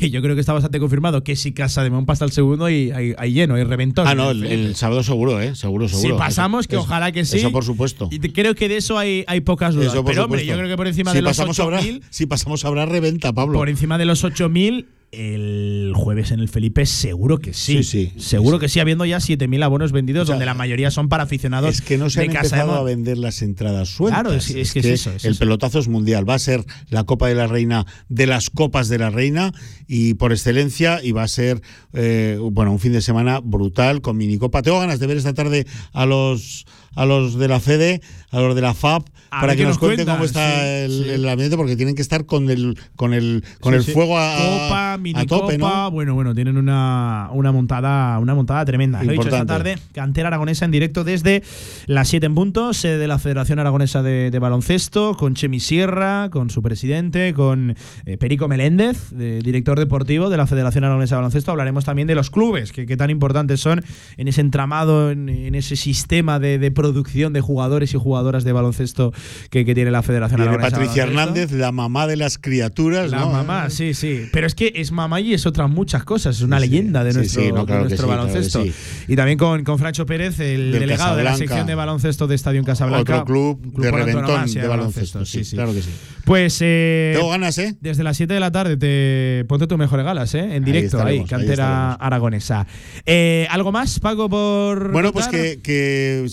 Que 0.00 0.10
yo 0.10 0.20
creo 0.22 0.34
que 0.34 0.40
está 0.40 0.52
bastante 0.52 0.80
confirmado, 0.80 1.22
que 1.22 1.36
si 1.36 1.52
Casa 1.52 1.82
de 1.82 1.90
Mon 1.90 2.06
pasa 2.06 2.24
al 2.24 2.32
segundo 2.32 2.68
y 2.68 2.90
hay, 2.90 3.14
hay 3.16 3.32
lleno, 3.32 3.54
hay 3.54 3.64
reventón. 3.64 4.06
Ah, 4.06 4.14
no, 4.14 4.30
el, 4.30 4.44
el 4.44 4.74
sábado 4.76 5.02
seguro, 5.02 5.40
¿eh? 5.40 5.54
Seguro, 5.54 5.88
Si 5.88 5.96
seguro. 5.96 6.16
pasamos, 6.16 6.60
Eso- 6.62 6.68
que 6.70 6.76
ojalá 6.76 7.12
que 7.12 7.24
sí. 7.24 7.38
Eso 7.38 7.52
por 7.52 7.64
supuesto. 7.64 8.08
Y 8.10 8.18
creo 8.18 8.54
que 8.54 8.68
de 8.68 8.76
eso 8.78 8.98
hay, 8.98 9.24
hay 9.26 9.40
pocas 9.40 9.74
dudas. 9.74 9.94
Pero 10.04 10.24
hombre, 10.24 10.44
yo 10.44 10.56
creo 10.56 10.68
que 10.68 10.76
por 10.76 10.86
encima 10.88 11.12
si 11.12 11.18
de 11.18 11.22
los 11.22 11.30
pasamos 11.36 11.58
habrá, 11.60 11.80
8.000 11.80 12.02
Si 12.10 12.26
pasamos 12.26 12.64
habrá 12.64 12.86
reventa, 12.86 13.32
Pablo. 13.32 13.58
por 13.58 13.68
encima 13.68 13.98
de 13.98 14.04
los 14.06 14.24
8.000, 14.24 14.86
el 15.18 15.92
jueves 15.94 16.30
en 16.30 16.40
el 16.40 16.48
Felipe 16.48 16.86
seguro 16.86 17.38
que 17.38 17.52
sí. 17.52 17.82
Sí, 17.82 18.10
sí, 18.10 18.20
seguro 18.20 18.58
que 18.58 18.68
sí, 18.68 18.80
habiendo 18.80 19.04
ya 19.04 19.18
7.000 19.18 19.62
abonos 19.64 19.92
vendidos, 19.92 20.22
O 20.22 20.26
sea, 20.26 20.34
donde 20.34 20.46
la 20.46 20.54
mayoría 20.54 20.90
son 20.90 21.08
para 21.08 21.24
aficionados 21.24 21.74
Es 21.76 21.80
que 21.80 21.98
no 21.98 22.10
se 22.10 22.20
han 22.20 22.28
de 22.28 22.34
empezado 22.34 22.72
a 22.74 22.82
vender 22.82 23.18
las 23.18 23.42
entradas 23.42 23.88
sueltas. 23.88 24.22
Claro, 24.22 24.36
es- 24.36 24.50
es 24.50 24.72
que 24.72 24.80
es 24.80 24.86
eso, 24.86 25.10
es 25.12 25.24
el 25.24 25.32
eso. 25.32 25.38
pelotazo 25.40 25.78
es 25.78 25.88
mundial. 25.88 26.28
Va 26.28 26.34
a 26.34 26.38
ser 26.38 26.64
la 26.88 27.04
Copa 27.04 27.28
de 27.28 27.34
la 27.34 27.46
Reina 27.46 27.86
de 28.08 28.26
las 28.26 28.50
Copas 28.50 28.88
de 28.88 28.98
la 28.98 29.10
Reina 29.10 29.52
y 29.86 30.14
por 30.14 30.32
excelencia 30.32 31.02
y 31.02 31.12
va 31.12 31.22
a 31.24 31.28
ser 31.28 31.60
eh, 31.92 32.38
bueno 32.52 32.72
un 32.72 32.78
fin 32.80 32.92
de 32.92 33.00
semana 33.02 33.40
brutal 33.40 34.00
con 34.00 34.16
minicopa. 34.16 34.62
Tengo 34.62 34.80
ganas 34.80 34.98
de 35.00 35.06
ver 35.06 35.16
esta 35.16 35.34
tarde 35.34 35.66
a 35.92 36.06
los 36.06 36.64
a 36.94 37.04
los 37.06 37.34
de 37.38 37.48
la 37.48 37.60
Fede, 37.60 38.00
a 38.30 38.40
los 38.40 38.54
de 38.54 38.60
la 38.62 38.74
FAB, 38.74 39.04
A 39.30 39.40
para 39.40 39.56
que 39.56 39.64
nos 39.64 39.78
cuenten 39.78 40.06
cómo 40.06 40.24
está 40.24 40.60
sí, 40.60 40.66
el, 40.66 40.90
sí. 41.04 41.10
el 41.10 41.28
ambiente 41.28 41.56
porque 41.56 41.76
tienen 41.76 41.94
que 41.94 42.02
estar 42.02 42.26
con 42.26 42.50
el 42.50 42.78
con 42.96 43.12
el 43.14 43.44
con 43.60 43.72
Sí, 43.72 43.78
el 43.90 43.94
fuego 43.94 44.18
a, 44.18 44.36
Copa, 44.36 44.98
mini 44.98 45.20
a 45.20 45.26
tope, 45.26 45.58
copa, 45.58 45.84
¿no? 45.84 45.90
bueno, 45.90 46.14
bueno, 46.14 46.34
tienen 46.34 46.56
una, 46.56 47.28
una 47.32 47.52
montada, 47.52 48.18
una 48.18 48.34
montada 48.34 48.64
tremenda. 48.64 49.02
Lo 49.02 49.10
he 49.10 49.14
dicho 49.14 49.28
esta 49.28 49.46
tarde, 49.46 49.76
cantera 49.92 50.28
aragonesa 50.28 50.64
en 50.64 50.70
directo 50.70 51.04
desde 51.04 51.42
las 51.86 52.08
7 52.08 52.26
en 52.26 52.34
punto, 52.34 52.72
sede 52.74 52.98
de 52.98 53.08
la 53.08 53.18
Federación 53.18 53.58
Aragonesa 53.58 54.02
de, 54.02 54.30
de 54.30 54.38
Baloncesto, 54.38 55.16
con 55.16 55.34
Chemi 55.34 55.60
Sierra, 55.60 56.28
con 56.30 56.50
su 56.50 56.62
presidente, 56.62 57.34
con 57.34 57.76
eh, 58.06 58.16
Perico 58.16 58.48
Meléndez, 58.48 59.10
de- 59.10 59.40
director 59.40 59.78
deportivo 59.78 60.30
de 60.30 60.36
la 60.36 60.46
Federación 60.46 60.84
Aragonesa 60.84 61.16
de 61.16 61.18
Baloncesto. 61.18 61.50
Hablaremos 61.50 61.84
también 61.84 62.08
de 62.08 62.14
los 62.14 62.30
clubes, 62.30 62.72
que, 62.72 62.86
que 62.86 62.96
tan 62.96 63.10
importantes 63.10 63.60
son 63.60 63.82
en 64.16 64.28
ese 64.28 64.40
entramado, 64.40 65.10
en, 65.10 65.28
en 65.28 65.54
ese 65.54 65.76
sistema 65.76 66.38
de, 66.38 66.58
de 66.58 66.70
producción 66.92 67.32
de 67.32 67.40
jugadores 67.40 67.94
y 67.94 67.98
jugadoras 67.98 68.44
de 68.44 68.52
baloncesto 68.52 69.12
que, 69.50 69.64
que 69.64 69.74
tiene 69.74 69.90
la 69.90 70.02
Federación 70.02 70.40
de 70.40 70.46
Patricia 70.46 70.70
Baloncesto. 70.78 71.00
Hernández, 71.02 71.52
la 71.52 71.72
mamá 71.72 72.06
de 72.06 72.16
las 72.16 72.36
criaturas, 72.38 73.10
La 73.10 73.20
¿no? 73.20 73.30
mamá, 73.30 73.70
sí, 73.70 73.94
sí. 73.94 74.26
Pero 74.32 74.46
es 74.46 74.54
que 74.54 74.72
es 74.76 74.92
mamá 74.92 75.20
y 75.20 75.32
es 75.34 75.46
otras 75.46 75.70
muchas 75.70 76.04
cosas. 76.04 76.36
Es 76.36 76.42
una 76.42 76.58
Sí, 76.60 76.66
leyenda 76.68 77.02
de 77.04 77.12
Sí, 77.12 77.18
nuestro, 77.18 77.42
sí, 77.42 77.48
no, 77.52 77.64
claro 77.66 77.84
de 77.84 77.88
nuestro 77.88 78.06
sí, 78.08 78.12
claro 78.12 78.26
que 78.26 78.32
baloncesto. 78.32 78.62
sí. 78.64 78.72
Y 79.08 79.16
también 79.16 79.38
con, 79.38 79.64
con 79.64 79.78
Francho 79.78 80.04
Pérez, 80.06 80.38
el 80.40 80.72
Del 80.72 80.80
delegado 80.80 81.16
de 81.16 81.24
la 81.24 81.36
sección 81.36 81.66
de 81.66 81.74
baloncesto 81.74 82.26
de 82.26 82.34
Estadio 82.34 82.58
en 82.60 82.66
Casablanca. 82.66 83.00
Otro 83.22 83.24
club, 83.24 83.72
un 83.74 83.80
de 83.82 83.90
reventón 83.90 84.46
de 84.52 84.68
baloncesto. 84.68 85.24
Sí, 85.24 85.42
claro 85.52 85.72
que 85.72 85.80
sí. 85.82 85.90
Pues. 86.24 86.58
Eh, 86.60 87.12
Tengo 87.16 87.30
ganas, 87.30 87.56
¿eh? 87.58 87.76
Desde 87.80 88.02
las 88.04 88.16
7 88.16 88.32
de 88.34 88.40
la 88.40 88.50
tarde 88.50 88.76
te 88.76 89.44
ponte 89.46 89.66
tus 89.66 89.76
mejores 89.78 90.04
galas, 90.04 90.34
¿eh? 90.34 90.56
En 90.56 90.64
directo, 90.64 91.02
ahí, 91.02 91.24
cantera 91.24 91.92
aragonesa. 91.94 92.66
Eh, 93.06 93.46
¿Algo 93.50 93.72
más, 93.72 94.00
Paco, 94.00 94.28
por. 94.28 94.90
Bueno, 94.92 95.12
pues 95.12 95.28
que, 95.28 95.60
que, 95.62 96.26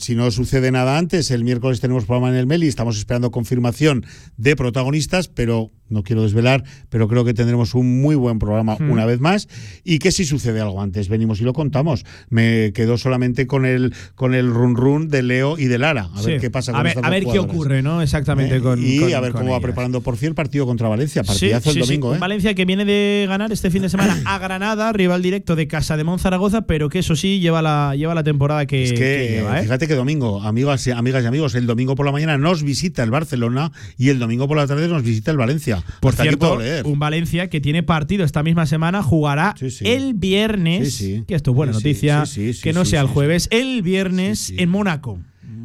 si 0.00 0.14
no 0.14 0.30
sucede 0.30 0.70
nada 0.70 0.98
antes, 0.98 1.30
el 1.30 1.44
miércoles 1.44 1.80
tenemos 1.80 2.04
programa 2.04 2.28
en 2.30 2.36
el 2.36 2.46
Meli, 2.46 2.66
estamos 2.68 2.96
esperando 2.98 3.30
confirmación 3.30 4.04
de 4.36 4.56
protagonistas, 4.56 5.28
pero 5.28 5.70
no 5.90 6.02
quiero 6.02 6.22
desvelar, 6.22 6.64
pero 6.88 7.08
creo 7.08 7.24
que 7.24 7.34
tendremos 7.34 7.74
un 7.74 8.00
muy 8.00 8.14
buen 8.16 8.38
programa 8.38 8.76
Hmm. 8.78 8.90
una 8.90 9.04
vez 9.04 9.20
más 9.20 9.48
y 9.84 9.98
que 9.98 10.12
si 10.12 10.24
sucede 10.24 10.60
algo 10.60 10.80
antes, 10.80 11.08
venimos 11.08 11.40
y 11.40 11.44
lo 11.44 11.52
contamos. 11.52 12.04
Me 12.30 12.72
quedo 12.72 12.96
solamente 12.96 13.46
con 13.46 13.66
el 13.66 13.92
con 14.14 14.34
el 14.34 14.50
run 14.50 14.74
run 14.76 15.08
de 15.08 15.22
Leo 15.22 15.58
y 15.58 15.66
de 15.66 15.78
Lara, 15.78 16.08
a 16.14 16.22
ver 16.22 16.40
qué 16.40 16.50
pasa 16.50 16.72
A 16.72 16.74
con 16.76 16.82
ver, 16.84 16.90
estas 16.92 17.04
a 17.04 17.10
ver 17.10 17.24
qué 17.26 17.38
ocurre, 17.38 17.82
¿no? 17.82 18.00
Exactamente 18.00 18.56
Eh, 18.56 18.60
con. 18.60 18.84
y 18.84 18.98
con- 18.98 19.14
a 19.14 19.20
ver 19.20 19.32
cómo 19.32 19.52
va 19.52 19.60
preparando 19.60 20.00
por 20.00 20.16
fin 20.16 20.30
el 20.30 20.34
partido 20.34 20.64
contra 20.66 20.88
Valencia, 20.88 21.22
partidazo 21.22 21.70
sí, 21.72 21.78
el 21.80 21.86
domingo, 21.86 22.14
¿eh? 22.14 22.18
Valencia 22.18 22.54
que 22.54 22.64
viene 22.64 22.84
de 22.86 23.26
ganar 23.28 23.52
este 23.52 23.70
fin 23.70 23.82
de 23.82 23.88
semana 23.90 24.20
a 24.24 24.38
Granada, 24.38 24.90
rival 24.92 25.20
directo 25.22 25.54
de 25.54 25.68
Casa 25.68 25.96
de 25.98 26.04
Zaragoza, 26.18 26.62
pero 26.62 26.88
que 26.88 27.00
eso 27.00 27.14
sí 27.16 27.40
lleva 27.40 27.60
la, 27.62 27.94
lleva 27.96 28.14
la 28.14 28.22
temporada 28.22 28.66
que, 28.66 28.84
Es 28.84 28.92
que, 28.92 28.98
que 28.98 29.28
lleva, 29.36 29.58
¿eh? 29.58 29.62
fíjate 29.62 29.83
que 29.86 29.94
domingo, 29.94 30.42
amigas 30.42 30.86
y, 30.86 30.90
amigas 30.90 31.24
y 31.24 31.26
amigos, 31.26 31.54
el 31.54 31.66
domingo 31.66 31.94
por 31.94 32.06
la 32.06 32.12
mañana 32.12 32.38
nos 32.38 32.62
visita 32.62 33.02
el 33.02 33.10
Barcelona 33.10 33.72
y 33.98 34.08
el 34.10 34.18
domingo 34.18 34.46
por 34.48 34.56
la 34.56 34.66
tarde 34.66 34.88
nos 34.88 35.02
visita 35.02 35.30
el 35.30 35.36
Valencia. 35.36 35.82
Por 36.00 36.10
Hasta 36.10 36.22
aquí 36.22 36.30
cierto, 36.30 36.48
puedo 36.48 36.60
leer. 36.60 36.86
un 36.86 36.98
Valencia 36.98 37.48
que 37.50 37.60
tiene 37.60 37.82
partido 37.82 38.24
esta 38.24 38.42
misma 38.42 38.66
semana, 38.66 39.02
jugará 39.02 39.54
el 39.80 40.14
viernes, 40.14 40.94
Sí, 40.94 41.24
que 41.26 41.34
esto 41.34 41.50
es 41.52 41.56
buena 41.56 41.72
noticia, 41.72 42.26
sí, 42.26 42.46
sí, 42.46 42.54
sí, 42.54 42.62
que 42.62 42.72
no 42.72 42.84
sea 42.84 43.00
el 43.00 43.06
jueves, 43.08 43.48
el 43.50 43.82
viernes 43.82 44.52
en 44.56 44.68
Mónaco. 44.70 45.18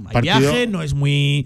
El 0.08 0.14
Partido- 0.14 0.40
viaje 0.40 0.68
no 0.68 0.82
es 0.82 0.94
muy 0.94 1.46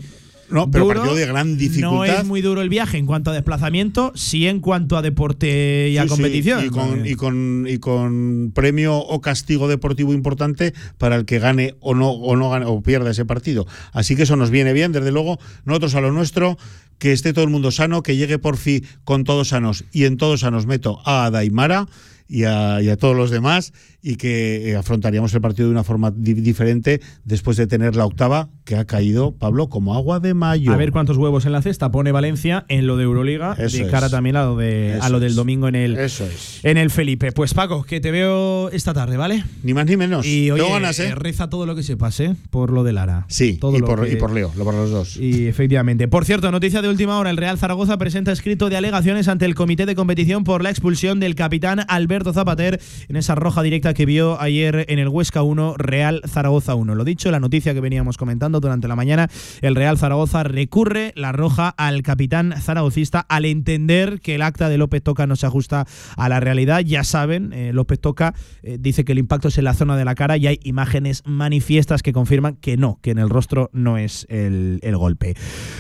No, 0.53 0.69
pero 0.71 0.85
duro, 0.85 0.99
partido 1.01 1.15
de 1.17 1.25
gran 1.25 1.57
dificultad. 1.57 1.89
No 1.95 2.03
es 2.05 2.25
muy 2.25 2.41
duro 2.41 2.61
el 2.61 2.69
viaje 2.69 2.97
en 2.97 3.05
cuanto 3.05 3.31
a 3.31 3.33
desplazamiento, 3.33 4.11
sí 4.15 4.47
en 4.47 4.59
cuanto 4.59 4.95
a 4.97 5.01
deporte 5.01 5.89
y 5.89 5.97
a 5.97 6.03
Sí, 6.03 6.07
sí, 6.09 6.15
competición. 6.15 6.65
y, 6.65 6.69
con, 6.69 7.05
y, 7.05 7.15
con, 7.15 7.65
y 7.67 7.77
con 7.79 8.51
premio 8.53 8.95
o 8.97 9.19
castigo 9.19 9.67
deportivo 9.67 10.13
importante 10.13 10.73
para 10.97 11.15
el 11.15 11.25
que 11.25 11.39
gane 11.39 11.75
o 11.79 11.95
no 11.95 12.11
o 12.11 12.35
no 12.35 12.49
gane 12.49 12.65
o 12.65 12.81
pierda 12.81 13.11
ese 13.11 13.25
partido. 13.25 13.65
Así 13.91 14.15
que 14.15 14.23
eso 14.23 14.35
nos 14.35 14.49
viene 14.51 14.73
bien, 14.73 14.91
desde 14.91 15.11
luego, 15.11 15.39
nosotros 15.65 15.95
a 15.95 16.01
lo 16.01 16.11
nuestro, 16.11 16.57
que 16.99 17.11
esté 17.11 17.33
todo 17.33 17.43
el 17.43 17.49
mundo 17.51 17.71
sano, 17.71 18.03
que 18.03 18.15
llegue 18.15 18.39
por 18.39 18.55
fin 18.57 18.85
con 19.03 19.23
todos 19.23 19.49
sanos 19.49 19.83
y 19.91 20.05
en 20.05 20.17
todos 20.17 20.41
sanos 20.41 20.67
meto 20.67 21.01
a 21.05 21.29
Daimara 21.31 21.87
y 22.33 22.45
a, 22.45 22.81
y 22.81 22.89
a 22.89 22.97
todos 22.97 23.15
los 23.15 23.29
demás 23.29 23.73
y 24.01 24.15
que 24.15 24.71
eh, 24.71 24.75
afrontaríamos 24.75 25.33
el 25.35 25.41
partido 25.41 25.67
de 25.67 25.71
una 25.71 25.83
forma 25.83 26.09
di- 26.11 26.33
diferente 26.33 26.99
después 27.25 27.57
de 27.57 27.67
tener 27.67 27.95
la 27.95 28.05
octava 28.05 28.49
que 28.65 28.75
ha 28.75 28.85
caído, 28.85 29.33
Pablo, 29.35 29.69
como 29.69 29.93
agua 29.93 30.19
de 30.19 30.33
mayo. 30.33 30.71
A 30.73 30.77
ver 30.77 30.91
cuántos 30.91 31.17
huevos 31.17 31.45
en 31.45 31.51
la 31.51 31.61
cesta 31.61 31.91
pone 31.91 32.11
Valencia 32.11 32.65
en 32.69 32.87
lo 32.87 32.97
de 32.97 33.03
Euroliga, 33.03 33.55
Eso 33.59 33.77
de 33.77 33.83
es. 33.83 33.91
cara 33.91 34.09
también 34.09 34.35
a 34.35 34.45
lo, 34.45 34.55
de, 34.57 34.97
a 34.99 35.09
lo 35.09 35.19
del 35.19 35.29
es. 35.31 35.35
domingo 35.35 35.67
en 35.67 35.75
el, 35.75 35.97
Eso 35.97 36.25
es. 36.25 36.59
en 36.63 36.77
el 36.77 36.89
Felipe. 36.89 37.31
Pues 37.33 37.53
Paco, 37.53 37.83
que 37.83 38.01
te 38.01 38.09
veo 38.11 38.69
esta 38.71 38.93
tarde, 38.95 39.15
¿vale? 39.15 39.43
Ni 39.61 39.73
más 39.75 39.85
ni 39.85 39.95
menos. 39.95 40.25
Y 40.25 40.49
oye, 40.49 40.67
ganas, 40.67 40.99
¿eh? 40.99 41.09
eh, 41.09 41.15
reza 41.15 41.49
todo 41.49 41.65
lo 41.67 41.75
que 41.75 41.83
sepas, 41.83 42.19
¿eh? 42.19 42.35
Por 42.49 42.71
lo 42.71 42.83
de 42.83 42.93
Lara. 42.93 43.25
Sí, 43.29 43.57
todo 43.57 43.77
y 43.77 43.81
por, 43.81 44.05
que- 44.05 44.13
y 44.13 44.15
por 44.15 44.31
Leo, 44.31 44.51
lo 44.57 44.63
por 44.63 44.73
los 44.73 44.89
dos. 44.89 45.17
Y 45.17 45.45
efectivamente. 45.47 46.07
Por 46.07 46.25
cierto, 46.25 46.51
noticia 46.51 46.81
de 46.81 46.89
última 46.89 47.19
hora: 47.19 47.29
el 47.29 47.37
Real 47.37 47.57
Zaragoza 47.59 47.97
presenta 47.97 48.31
escrito 48.31 48.69
de 48.69 48.77
alegaciones 48.77 49.27
ante 49.27 49.45
el 49.45 49.53
comité 49.55 49.85
de 49.85 49.93
competición 49.95 50.43
por 50.43 50.63
la 50.63 50.69
expulsión 50.71 51.19
del 51.19 51.35
capitán 51.35 51.81
Alberto 51.87 52.22
Zapater 52.31 52.79
en 53.09 53.15
esa 53.15 53.35
roja 53.35 53.63
directa 53.63 53.93
que 53.93 54.05
vio 54.05 54.39
ayer 54.39 54.85
en 54.87 54.99
el 54.99 55.09
Huesca 55.09 55.41
1, 55.41 55.75
Real 55.77 56.21
Zaragoza 56.27 56.75
1. 56.75 56.95
Lo 56.95 57.03
dicho, 57.03 57.31
la 57.31 57.39
noticia 57.39 57.73
que 57.73 57.81
veníamos 57.81 58.17
comentando 58.17 58.59
durante 58.59 58.87
la 58.87 58.95
mañana: 58.95 59.29
el 59.61 59.75
Real 59.75 59.97
Zaragoza 59.97 60.43
recurre 60.43 61.11
la 61.15 61.31
roja 61.31 61.69
al 61.69 62.03
capitán 62.03 62.53
zaragocista 62.61 63.19
al 63.27 63.45
entender 63.45 64.21
que 64.21 64.35
el 64.35 64.41
acta 64.41 64.69
de 64.69 64.77
López 64.77 65.03
Toca 65.03 65.27
no 65.27 65.35
se 65.35 65.45
ajusta 65.45 65.85
a 66.15 66.29
la 66.29 66.39
realidad. 66.39 66.81
Ya 66.81 67.03
saben, 67.03 67.51
eh, 67.53 67.71
López 67.73 67.99
Toca 67.99 68.33
eh, 68.61 68.77
dice 68.79 69.03
que 69.03 69.11
el 69.11 69.19
impacto 69.19 69.47
es 69.47 69.57
en 69.57 69.65
la 69.65 69.73
zona 69.73 69.97
de 69.97 70.05
la 70.05 70.15
cara 70.15 70.37
y 70.37 70.47
hay 70.47 70.59
imágenes 70.63 71.23
manifiestas 71.25 72.03
que 72.03 72.13
confirman 72.13 72.55
que 72.55 72.77
no, 72.77 72.99
que 73.01 73.11
en 73.11 73.19
el 73.19 73.29
rostro 73.29 73.69
no 73.73 73.97
es 73.97 74.25
el, 74.29 74.79
el 74.83 74.97
golpe. 74.97 75.35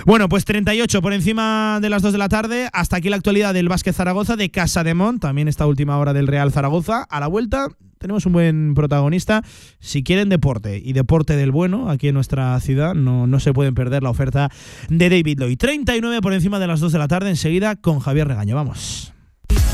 Bueno, 0.05 0.29
pues 0.29 0.45
38 0.45 1.01
por 1.01 1.13
encima 1.13 1.79
de 1.81 1.89
las 1.89 2.01
2 2.01 2.13
de 2.13 2.17
la 2.17 2.29
tarde. 2.29 2.69
Hasta 2.73 2.97
aquí 2.97 3.09
la 3.09 3.15
actualidad 3.17 3.53
del 3.53 3.69
Vázquez 3.69 3.95
Zaragoza, 3.95 4.35
de 4.35 4.49
Casa 4.49 4.83
de 4.83 4.93
Mont, 4.93 5.21
también 5.21 5.47
esta 5.47 5.67
última 5.67 5.97
hora 5.97 6.13
del 6.13 6.22
Real 6.27 6.51
Zaragoza. 6.51 7.03
A 7.03 7.19
la 7.19 7.27
vuelta 7.27 7.67
tenemos 8.03 8.25
un 8.25 8.33
buen 8.33 8.73
protagonista. 8.75 9.43
Si 9.79 10.03
quieren 10.03 10.29
deporte 10.29 10.81
y 10.83 10.93
deporte 10.93 11.35
del 11.35 11.51
bueno 11.51 11.89
aquí 11.89 12.09
en 12.09 12.15
nuestra 12.15 12.59
ciudad, 12.59 12.93
no, 12.93 13.27
no 13.27 13.39
se 13.39 13.53
pueden 13.53 13.75
perder 13.75 14.03
la 14.03 14.09
oferta 14.09 14.49
de 14.89 15.09
David 15.09 15.39
Lloyd. 15.39 15.57
39 15.57 16.21
por 16.21 16.33
encima 16.33 16.59
de 16.59 16.67
las 16.67 16.79
2 16.81 16.91
de 16.91 16.99
la 16.99 17.07
tarde, 17.07 17.29
enseguida 17.29 17.75
con 17.77 17.99
Javier 17.99 18.27
Regaño. 18.27 18.55
Vamos. 18.55 19.13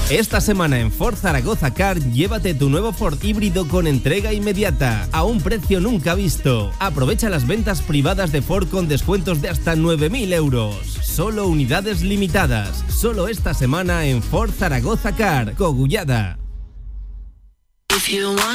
Esta 0.10 0.42
semana 0.42 0.80
en 0.80 0.92
Ford 0.92 1.16
Zaragoza 1.16 1.72
Car, 1.72 2.00
llévate 2.00 2.56
tu 2.56 2.68
nuevo 2.70 2.94
Ford 2.94 3.24
híbrido 3.24 3.68
con 3.68 3.86
entrega 3.86 4.34
inmediata, 4.34 5.08
a 5.12 5.24
un 5.24 5.40
precio 5.40 5.80
nunca 5.80 6.16
visto. 6.16 6.72
Aprovecha 6.80 7.30
las 7.30 7.46
ventas 7.46 7.84
privadas 7.84 8.32
de 8.32 8.42
Ford 8.42 8.68
con 8.70 8.88
descuentos 8.88 9.40
de 9.40 9.50
hasta 9.50 9.76
9.000 9.76 10.34
euros. 10.34 10.76
Solo 11.04 11.48
unidades 11.48 12.02
limitadas. 12.02 12.84
Solo 12.88 13.28
esta 13.28 13.54
semana 13.54 14.06
en 14.06 14.24
Ford 14.24 14.50
Zaragoza 14.52 15.16
Car, 15.16 15.54
Cogullada. 15.54 16.39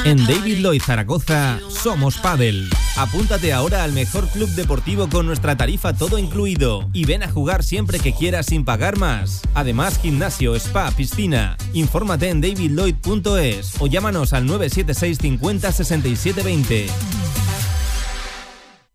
En 0.03 0.17
David 0.27 0.57
Lloyd 0.57 0.81
Zaragoza 0.81 1.59
somos 1.69 2.17
Padel. 2.17 2.69
Apúntate 2.97 3.53
ahora 3.53 3.85
al 3.85 3.93
mejor 3.93 4.27
club 4.27 4.49
deportivo 4.49 5.07
con 5.07 5.25
nuestra 5.25 5.55
tarifa 5.55 5.93
todo 5.93 6.19
incluido 6.19 6.89
y 6.91 7.05
ven 7.05 7.23
a 7.23 7.31
jugar 7.31 7.63
siempre 7.63 7.99
que 7.99 8.13
quieras 8.13 8.47
sin 8.47 8.65
pagar 8.65 8.97
más. 8.97 9.43
Además, 9.53 9.97
gimnasio, 9.97 10.55
spa, 10.55 10.91
piscina. 10.91 11.55
Infórmate 11.73 12.29
en 12.29 12.41
davidlloyd.es 12.41 13.75
o 13.79 13.87
llámanos 13.87 14.33
al 14.33 14.45
976 14.45 15.19
50 15.21 15.71
67 15.71 16.43
20. 16.43 16.87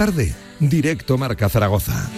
tarde, 0.00 0.32
directo 0.60 1.18
Marca 1.18 1.46
Zaragoza. 1.50 2.08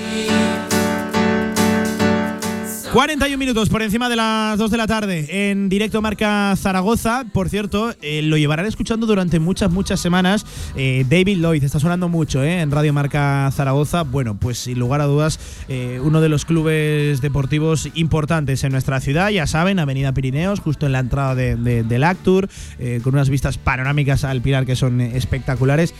41 2.92 3.38
minutos 3.38 3.70
por 3.70 3.82
encima 3.82 4.08
de 4.08 4.14
las 4.14 4.56
2 4.56 4.70
de 4.70 4.76
la 4.76 4.86
tarde 4.86 5.50
en 5.50 5.68
directo 5.68 6.00
Marca 6.00 6.54
Zaragoza. 6.56 7.24
Por 7.32 7.48
cierto, 7.48 7.92
eh, 8.02 8.22
lo 8.22 8.36
llevarán 8.36 8.66
escuchando 8.66 9.06
durante 9.06 9.40
muchas, 9.40 9.72
muchas 9.72 9.98
semanas. 9.98 10.46
Eh, 10.76 11.04
David 11.08 11.38
Lloyd 11.38 11.64
está 11.64 11.80
sonando 11.80 12.08
mucho 12.08 12.44
eh, 12.44 12.60
en 12.60 12.70
Radio 12.70 12.92
Marca 12.92 13.50
Zaragoza. 13.52 14.02
Bueno, 14.02 14.36
pues 14.38 14.58
sin 14.58 14.78
lugar 14.78 15.00
a 15.00 15.06
dudas, 15.06 15.40
uno 16.04 16.20
de 16.20 16.28
los 16.28 16.44
clubes 16.44 17.20
deportivos 17.20 17.88
importantes 17.94 18.62
en 18.62 18.70
nuestra 18.70 19.00
ciudad. 19.00 19.30
Ya 19.30 19.48
saben, 19.48 19.80
Avenida 19.80 20.12
Pirineos, 20.12 20.60
justo 20.60 20.86
en 20.86 20.92
la 20.92 21.00
entrada 21.00 21.34
de, 21.34 21.56
de- 21.56 21.82
del 21.82 22.04
Actur, 22.04 22.48
con 23.02 23.14
unas 23.14 23.28
vistas 23.28 23.58
panorámicas 23.58 24.22
al 24.22 24.40
Pilar 24.40 24.66
que 24.66 24.76
son 24.76 25.00
espectaculares. 25.00 25.94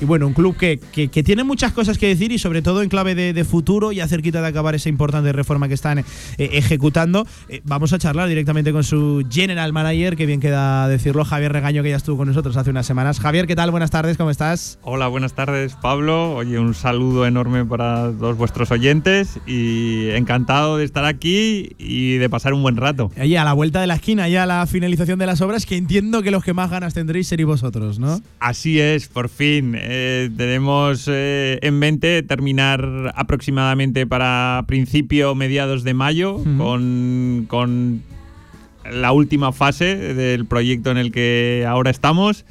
Y 0.00 0.04
bueno, 0.04 0.26
un 0.26 0.34
club 0.34 0.56
que, 0.56 0.78
que- 0.92 1.08
que 1.08 1.22
tiene 1.22 1.42
muchas 1.44 1.72
cosas 1.72 1.96
que 1.98 2.06
decir 2.08 2.32
y 2.32 2.38
sobre 2.38 2.60
todo 2.62 2.82
en 2.82 2.88
clave 2.88 3.14
de, 3.14 3.32
de 3.32 3.44
futuro, 3.44 3.92
ya 3.92 4.06
cerquita 4.08 4.42
de 4.42 4.48
acabar 4.48 4.74
esa 4.74 4.88
importante 4.88 5.32
reforma 5.32 5.68
que 5.68 5.74
están 5.74 5.98
eh, 6.00 6.04
ejecutando. 6.38 7.26
Eh, 7.48 7.60
vamos 7.64 7.92
a 7.92 7.98
charlar 7.98 8.28
directamente 8.28 8.72
con 8.72 8.84
su 8.84 9.24
general 9.30 9.72
manager, 9.72 10.16
que 10.16 10.26
bien 10.26 10.40
queda 10.40 10.88
decirlo, 10.88 11.24
Javier 11.24 11.52
Regaño, 11.52 11.82
que 11.82 11.90
ya 11.90 11.96
estuvo 11.96 12.18
con 12.18 12.28
nosotros 12.28 12.56
hace 12.56 12.70
unas 12.70 12.86
semanas. 12.86 13.20
Javier, 13.20 13.46
¿qué 13.46 13.56
tal? 13.56 13.70
Buenas 13.70 13.90
tardes, 13.90 14.16
¿cómo 14.16 14.30
estás? 14.30 14.78
Hola, 14.82 15.08
buenas 15.08 15.32
tardes 15.34 15.74
Pablo. 15.80 16.34
Oye, 16.34 16.58
un 16.58 16.74
saludo 16.74 17.26
enorme 17.26 17.64
para 17.64 18.12
todos 18.18 18.36
vuestros 18.36 18.70
oyentes 18.70 19.38
y 19.46 20.10
encantado 20.10 20.76
de 20.76 20.84
estar 20.84 21.04
aquí 21.04 21.70
y 21.78 22.16
de 22.18 22.28
pasar 22.28 22.52
un 22.52 22.62
buen 22.62 22.76
rato. 22.76 23.10
Oye, 23.20 23.38
a 23.38 23.44
la 23.44 23.52
vuelta 23.54 23.80
de 23.80 23.86
la 23.86 23.94
esquina, 23.94 24.28
ya 24.28 24.42
a 24.42 24.46
la 24.46 24.66
finalización 24.66 25.18
de 25.18 25.26
las 25.26 25.40
obras, 25.40 25.64
que 25.66 25.76
entiendo 25.76 26.22
que 26.22 26.30
los 26.30 26.44
que 26.44 26.52
más 26.52 26.70
ganas 26.70 26.92
tendréis 26.94 27.28
seréis 27.28 27.46
vosotros, 27.46 27.98
¿no? 27.98 28.20
Así 28.40 28.78
es, 28.80 29.08
por 29.08 29.28
fin. 29.28 29.74
Eh, 29.88 30.30
tenemos 30.36 31.06
eh, 31.06 31.60
en 31.62 31.78
mente 31.78 32.20
terminar 32.24 33.12
aproximadamente 33.14 34.04
para 34.04 34.64
principio, 34.66 35.36
mediados 35.36 35.84
de 35.84 35.94
mayo, 35.94 36.42
con, 36.58 37.46
con 37.46 38.02
la 38.90 39.12
última 39.12 39.52
fase 39.52 39.96
del 39.96 40.44
proyecto 40.44 40.90
en 40.90 40.96
el 40.96 41.12
que 41.12 41.64
ahora 41.68 41.90
estamos. 41.90 42.44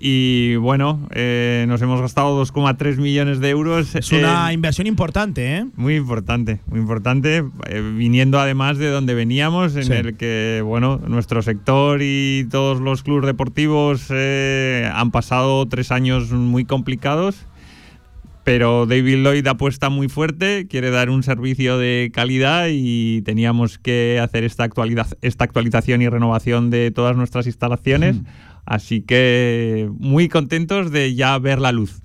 Y 0.00 0.54
bueno, 0.56 1.08
eh, 1.12 1.64
nos 1.68 1.82
hemos 1.82 2.00
gastado 2.00 2.36
2,3 2.44 2.98
millones 2.98 3.40
de 3.40 3.50
euros. 3.50 3.94
Es 3.96 4.12
una 4.12 4.48
en- 4.48 4.54
inversión 4.54 4.86
importante, 4.86 5.56
¿eh? 5.56 5.66
Muy 5.76 5.96
importante, 5.96 6.60
muy 6.66 6.78
importante, 6.80 7.44
eh, 7.68 7.92
viniendo 7.96 8.38
además 8.38 8.78
de 8.78 8.90
donde 8.90 9.14
veníamos, 9.14 9.74
en 9.76 9.84
Sí. 9.84 9.92
el 9.92 10.16
que, 10.16 10.62
bueno, 10.64 11.00
nuestro 11.08 11.42
sector 11.42 12.00
y 12.02 12.46
todos 12.50 12.80
los 12.80 13.02
clubes 13.02 13.26
deportivos 13.26 14.06
eh, 14.10 14.88
han 14.94 15.10
pasado 15.10 15.66
tres 15.66 15.90
años 15.90 16.30
muy 16.30 16.64
complicados, 16.64 17.46
pero 18.44 18.86
David 18.86 19.16
Lloyd 19.24 19.46
apuesta 19.46 19.90
muy 19.90 20.08
fuerte, 20.08 20.66
quiere 20.70 20.90
dar 20.90 21.10
un 21.10 21.22
servicio 21.22 21.76
de 21.76 22.10
calidad 22.14 22.68
y 22.70 23.20
teníamos 23.22 23.78
que 23.78 24.20
hacer 24.22 24.44
esta, 24.44 24.64
actualidad, 24.64 25.06
esta 25.20 25.44
actualización 25.44 26.00
y 26.02 26.08
renovación 26.08 26.70
de 26.70 26.90
todas 26.90 27.14
nuestras 27.16 27.46
instalaciones. 27.46 28.16
Así 28.68 29.00
que 29.00 29.88
muy 29.98 30.28
contentos 30.28 30.90
de 30.90 31.14
ya 31.14 31.38
ver 31.38 31.58
la 31.58 31.72
luz. 31.72 32.02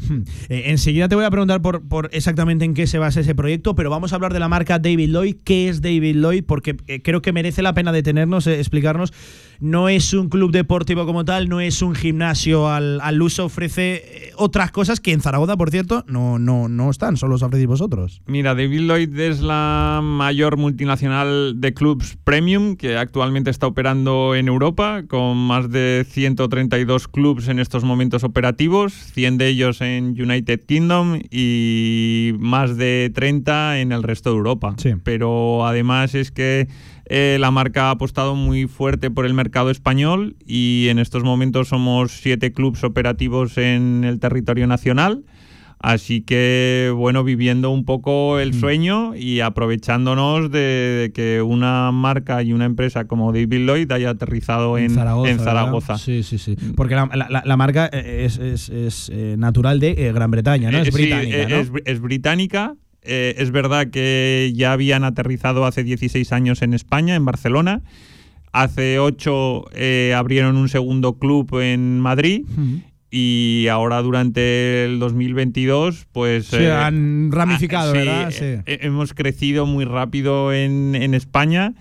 Eh, 0.47 0.63
enseguida 0.67 1.09
te 1.09 1.15
voy 1.15 1.25
a 1.25 1.29
preguntar 1.29 1.61
por, 1.61 1.85
por 1.87 2.09
exactamente 2.13 2.63
en 2.63 2.73
qué 2.73 2.87
se 2.87 2.99
basa 2.99 3.19
ese 3.19 3.35
proyecto, 3.35 3.75
pero 3.75 3.89
vamos 3.89 4.13
a 4.13 4.15
hablar 4.15 4.31
de 4.31 4.39
la 4.39 4.47
marca 4.47 4.79
David 4.79 5.09
Lloyd. 5.09 5.35
¿Qué 5.43 5.67
es 5.67 5.81
David 5.81 6.15
Lloyd? 6.15 6.45
Porque 6.45 6.77
eh, 6.87 7.01
creo 7.01 7.21
que 7.21 7.33
merece 7.33 7.61
la 7.61 7.73
pena 7.73 7.91
detenernos, 7.91 8.47
eh, 8.47 8.59
explicarnos. 8.59 9.11
No 9.59 9.89
es 9.89 10.13
un 10.13 10.29
club 10.29 10.51
deportivo 10.51 11.05
como 11.05 11.25
tal, 11.25 11.49
no 11.49 11.59
es 11.59 11.81
un 11.81 11.95
gimnasio 11.95 12.69
al, 12.69 13.01
al 13.01 13.21
uso, 13.21 13.45
ofrece 13.45 14.31
otras 14.37 14.71
cosas 14.71 14.99
que 14.99 15.11
en 15.11 15.21
Zaragoza, 15.21 15.57
por 15.57 15.69
cierto, 15.69 16.05
no, 16.07 16.39
no, 16.39 16.69
no 16.69 16.89
están, 16.89 17.17
solo 17.17 17.35
os 17.35 17.43
ofrecéis 17.43 17.67
vosotros. 17.67 18.21
Mira, 18.25 18.55
David 18.55 18.81
Lloyd 18.81 19.19
es 19.19 19.41
la 19.41 20.01
mayor 20.01 20.57
multinacional 20.57 21.59
de 21.59 21.73
clubs 21.73 22.17
premium 22.23 22.75
que 22.75 22.97
actualmente 22.97 23.49
está 23.51 23.67
operando 23.67 24.35
en 24.35 24.47
Europa, 24.47 25.03
con 25.07 25.37
más 25.37 25.69
de 25.69 26.05
132 26.53 27.07
clubs 27.07 27.47
en 27.47 27.57
estos 27.57 27.83
momentos 27.83 28.23
operativos, 28.23 28.93
100 28.93 29.37
de 29.39 29.47
ellos 29.47 29.81
en 29.81 30.09
United 30.09 30.61
Kingdom 30.65 31.19
y 31.31 32.33
más 32.37 32.77
de 32.77 33.11
30 33.13 33.79
en 33.79 33.91
el 33.91 34.03
resto 34.03 34.29
de 34.29 34.37
Europa. 34.37 34.75
Pero 35.03 35.65
además 35.65 36.13
es 36.13 36.31
que 36.31 36.67
eh, 37.05 37.37
la 37.39 37.49
marca 37.49 37.87
ha 37.87 37.91
apostado 37.91 38.35
muy 38.35 38.67
fuerte 38.67 39.09
por 39.09 39.25
el 39.25 39.33
mercado 39.33 39.71
español 39.71 40.35
y 40.45 40.87
en 40.89 40.99
estos 40.99 41.23
momentos 41.23 41.69
somos 41.69 42.11
siete 42.11 42.53
clubs 42.53 42.83
operativos 42.83 43.57
en 43.57 44.03
el 44.03 44.19
territorio 44.19 44.67
nacional. 44.67 45.23
Así 45.85 46.21
que, 46.21 46.93
bueno, 46.95 47.25
viviendo 47.25 47.69
un 47.69 47.83
poco 47.83 48.35
Mm. 48.37 48.39
el 48.39 48.53
sueño 48.53 49.15
y 49.17 49.41
aprovechándonos 49.41 50.49
de, 50.49 50.59
de 50.59 51.11
que 51.13 51.41
una 51.41 51.91
marca 51.91 52.41
y 52.41 52.53
una 52.53 52.63
empresa 52.63 53.05
como 53.05 53.33
David 53.33 53.65
Lloyd 53.67 53.91
haya 53.91 54.11
aterrizado 54.11 54.77
en. 54.77 54.91
Zaragoza. 54.91 55.97
Sí, 55.97 56.23
sí, 56.23 56.37
sí. 56.37 56.55
Porque 56.77 56.95
la, 56.95 57.09
la- 57.29 57.43
la 57.45 57.57
marca 57.57 57.89
eh, 57.91 58.23
es, 58.25 58.37
es- 58.37 58.69
es, 58.69 59.11
eh, 59.13 59.35
natural 59.37 59.81
de 59.81 59.91
eh, 60.07 60.13
Gran 60.13 60.31
Bretaña, 60.31 60.71
¿no? 60.71 60.77
Es 60.77 60.85
sí, 60.87 60.91
británica, 60.93 61.47
¿no? 61.49 61.55
es, 61.57 61.71
es 61.83 61.99
británica. 61.99 62.75
Eh, 63.01 63.35
es 63.39 63.51
verdad 63.51 63.87
que 63.91 64.53
ya 64.55 64.71
habían 64.71 65.03
aterrizado 65.03 65.65
hace 65.65 65.83
16 65.83 66.31
años 66.31 66.61
en 66.61 66.73
España, 66.73 67.15
en 67.15 67.25
Barcelona. 67.25 67.81
Hace 68.53 68.99
8 68.99 69.65
abrieron 70.15 70.55
un 70.55 70.69
segundo 70.69 71.17
club 71.19 71.59
en 71.59 71.99
Madrid. 71.99 72.45
Y 73.15 73.67
ahora 73.69 74.01
durante 74.01 74.85
el 74.85 74.97
2022, 74.97 76.07
pues... 76.11 76.47
Se 76.47 76.63
eh, 76.63 76.71
han 76.71 77.31
ramificado, 77.31 77.91
ah, 77.91 77.93
sí, 77.93 77.99
¿verdad? 77.99 78.33
eh, 78.41 78.63
eh, 78.65 78.79
hemos 78.81 79.13
crecido 79.13 79.67
muy 79.67 79.85
rápido 79.85 80.51
en, 80.51 80.95
en 80.95 81.13
España. 81.13 81.75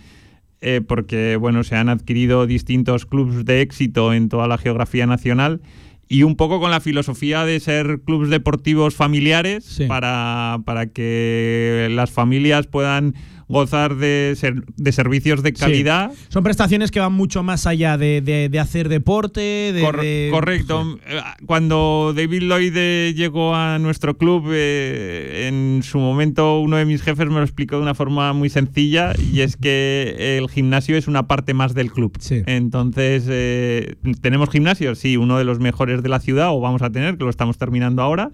eh, 0.61 0.83
porque 0.87 1.37
bueno, 1.37 1.65
se 1.65 1.75
han 1.75 1.89
adquirido 1.89 2.47
distintos 2.47 3.07
clubes 3.07 3.47
de 3.47 3.63
éxito 3.63 4.13
en 4.13 4.29
toda 4.29 4.47
la 4.47 4.59
geografía 4.59 5.07
nacional 5.07 5.63
y 6.07 6.23
un 6.25 6.37
poco 6.37 6.61
con 6.61 6.71
la 6.71 6.81
filosofía 6.81 7.47
de 7.47 7.59
ser 7.61 8.01
clubes 8.05 8.29
deportivos 8.29 8.95
familiares 8.95 9.81
para, 9.89 10.59
para 10.67 10.89
que 10.89 11.89
las 11.91 12.11
familias 12.11 12.67
puedan 12.67 13.15
gozar 13.53 13.95
de, 13.97 14.33
ser- 14.37 14.65
de 14.77 14.91
servicios 14.93 15.43
de 15.43 15.51
Sí. 15.51 15.55
calidad. 15.55 16.11
Son 16.29 16.43
prestaciones 16.43 16.91
que 16.91 16.99
van 16.99 17.13
mucho 17.13 17.43
más 17.45 17.67
allá 17.67 17.97
de, 17.97 18.21
de- 18.21 18.49
de 18.49 18.59
hacer 18.59 18.89
deporte, 18.89 19.41
de, 19.73 19.81
Cor- 19.83 20.01
correcto. 20.31 20.99
Eh, 21.07 21.21
Cuando 21.47 22.13
David 22.17 22.43
Lloyd 22.43 22.73
eh, 22.77 23.13
llegó 23.17 23.55
a 23.55 23.79
nuestro 23.79 24.17
club, 24.17 24.47
eh, 24.51 25.47
en 25.49 25.83
su 25.83 25.99
momento 25.99 26.59
uno 26.61 26.77
de 26.79 26.85
mis 26.87 27.03
jefes 27.03 27.27
me 27.29 27.35
lo 27.35 27.43
explicó 27.43 27.77
de 27.77 27.83
una 27.83 27.95
forma 27.95 28.33
muy 28.33 28.49
sencilla 28.49 29.13
y 29.33 29.41
es 29.41 29.57
que 29.57 30.39
el 30.39 30.49
gimnasio 30.49 30.97
es 30.97 31.07
una 31.07 31.29
parte 31.29 31.55
más 31.55 31.75
del 31.75 31.93
club. 31.93 32.17
Entonces, 32.47 33.25
eh, 33.29 33.97
¿tenemos 34.21 34.49
gimnasio? 34.51 34.95
Sí, 34.95 35.17
uno 35.17 35.37
de 35.39 35.45
los 35.45 35.59
mejores 35.61 36.03
de 36.03 36.09
la 36.09 36.21
ciudad 36.21 36.51
o 36.51 36.61
vamos 36.61 36.83
a 36.83 36.91
tener, 36.91 37.17
que 37.19 37.25
lo 37.25 37.31
estamos 37.31 37.59
terminando 37.59 38.01
ahora, 38.03 38.31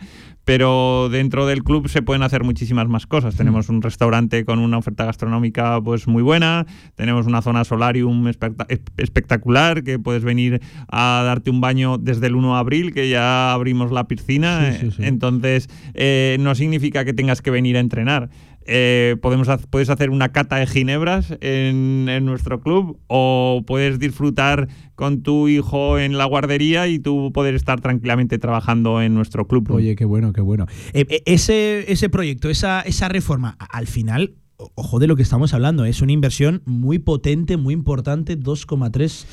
pero 0.49 1.11
dentro 1.11 1.45
del 1.47 1.63
club 1.63 1.89
se 1.91 2.01
pueden 2.01 2.23
hacer 2.23 2.43
muchísimas 2.43 2.89
más 2.89 3.07
cosas. 3.07 3.37
Tenemos 3.37 3.69
un 3.69 3.83
restaurante 3.83 4.47
con 4.47 4.61
una 4.61 4.79
oferta 4.79 5.05
gastronómica 5.05 5.79
pues 5.83 6.09
muy 6.09 6.23
buena, 6.23 6.65
tenemos 6.95 7.27
una 7.27 7.43
zona 7.43 7.65
solarium 7.65 8.25
esp- 8.29 8.81
espectacular 8.97 9.83
que 9.85 9.99
puedes 9.99 10.25
venir 10.25 10.63
a 10.91 11.23
darte 11.23 11.51
un 11.51 11.61
baño 11.61 11.99
desde 11.99 12.29
el 12.29 12.35
1 12.35 12.55
de 12.55 12.59
abril, 12.61 12.95
que 12.95 13.11
ya 13.11 13.53
abrimos 13.53 13.93
la 13.93 14.09
piscina, 14.09 14.73
Sí, 14.73 14.87
sí, 14.87 14.91
sí. 14.97 15.03
entonces 15.05 15.69
eh, 15.93 16.39
no 16.41 16.55
significa 16.55 17.05
que 17.05 17.13
tengas 17.13 17.43
que 17.43 17.51
venir 17.51 17.77
a 17.77 17.81
entrenar. 17.81 18.31
Eh, 18.71 19.17
podemos 19.23 19.49
puedes 19.71 19.89
hacer 19.89 20.11
una 20.11 20.29
cata 20.31 20.57
de 20.57 20.67
ginebras 20.67 21.35
en, 21.41 22.07
en 22.11 22.27
nuestro 22.27 22.61
club 22.61 23.01
o 23.07 23.63
puedes 23.67 23.99
disfrutar 23.99 24.69
con 24.95 25.23
tu 25.23 25.49
hijo 25.49 25.99
en 25.99 26.19
la 26.19 26.27
guardería 26.27 26.87
y 26.87 26.99
tú 26.99 27.33
poder 27.33 27.55
estar 27.55 27.81
tranquilamente 27.81 28.39
trabajando 28.39 29.01
en 29.01 29.15
nuestro 29.15 29.47
club. 29.47 29.71
Oye, 29.71 29.97
qué 29.97 30.05
bueno, 30.05 30.33
qué 30.35 30.43
bueno. 30.43 30.67
Eh, 30.93 31.07
eh, 31.09 31.23
ese, 31.25 31.91
ese 31.91 32.11
proyecto, 32.11 32.51
esa, 32.51 32.83
esa 32.83 33.09
reforma, 33.09 33.57
al 33.59 33.87
final, 33.87 34.35
ojo 34.75 34.99
de 34.99 35.07
lo 35.07 35.17
que 35.17 35.23
estamos 35.23 35.55
hablando, 35.55 35.85
es 35.87 36.03
una 36.03 36.13
inversión 36.13 36.63
muy 36.67 36.99
potente, 36.99 37.57
muy 37.57 37.73
importante, 37.73 38.39
2,3 38.39 39.25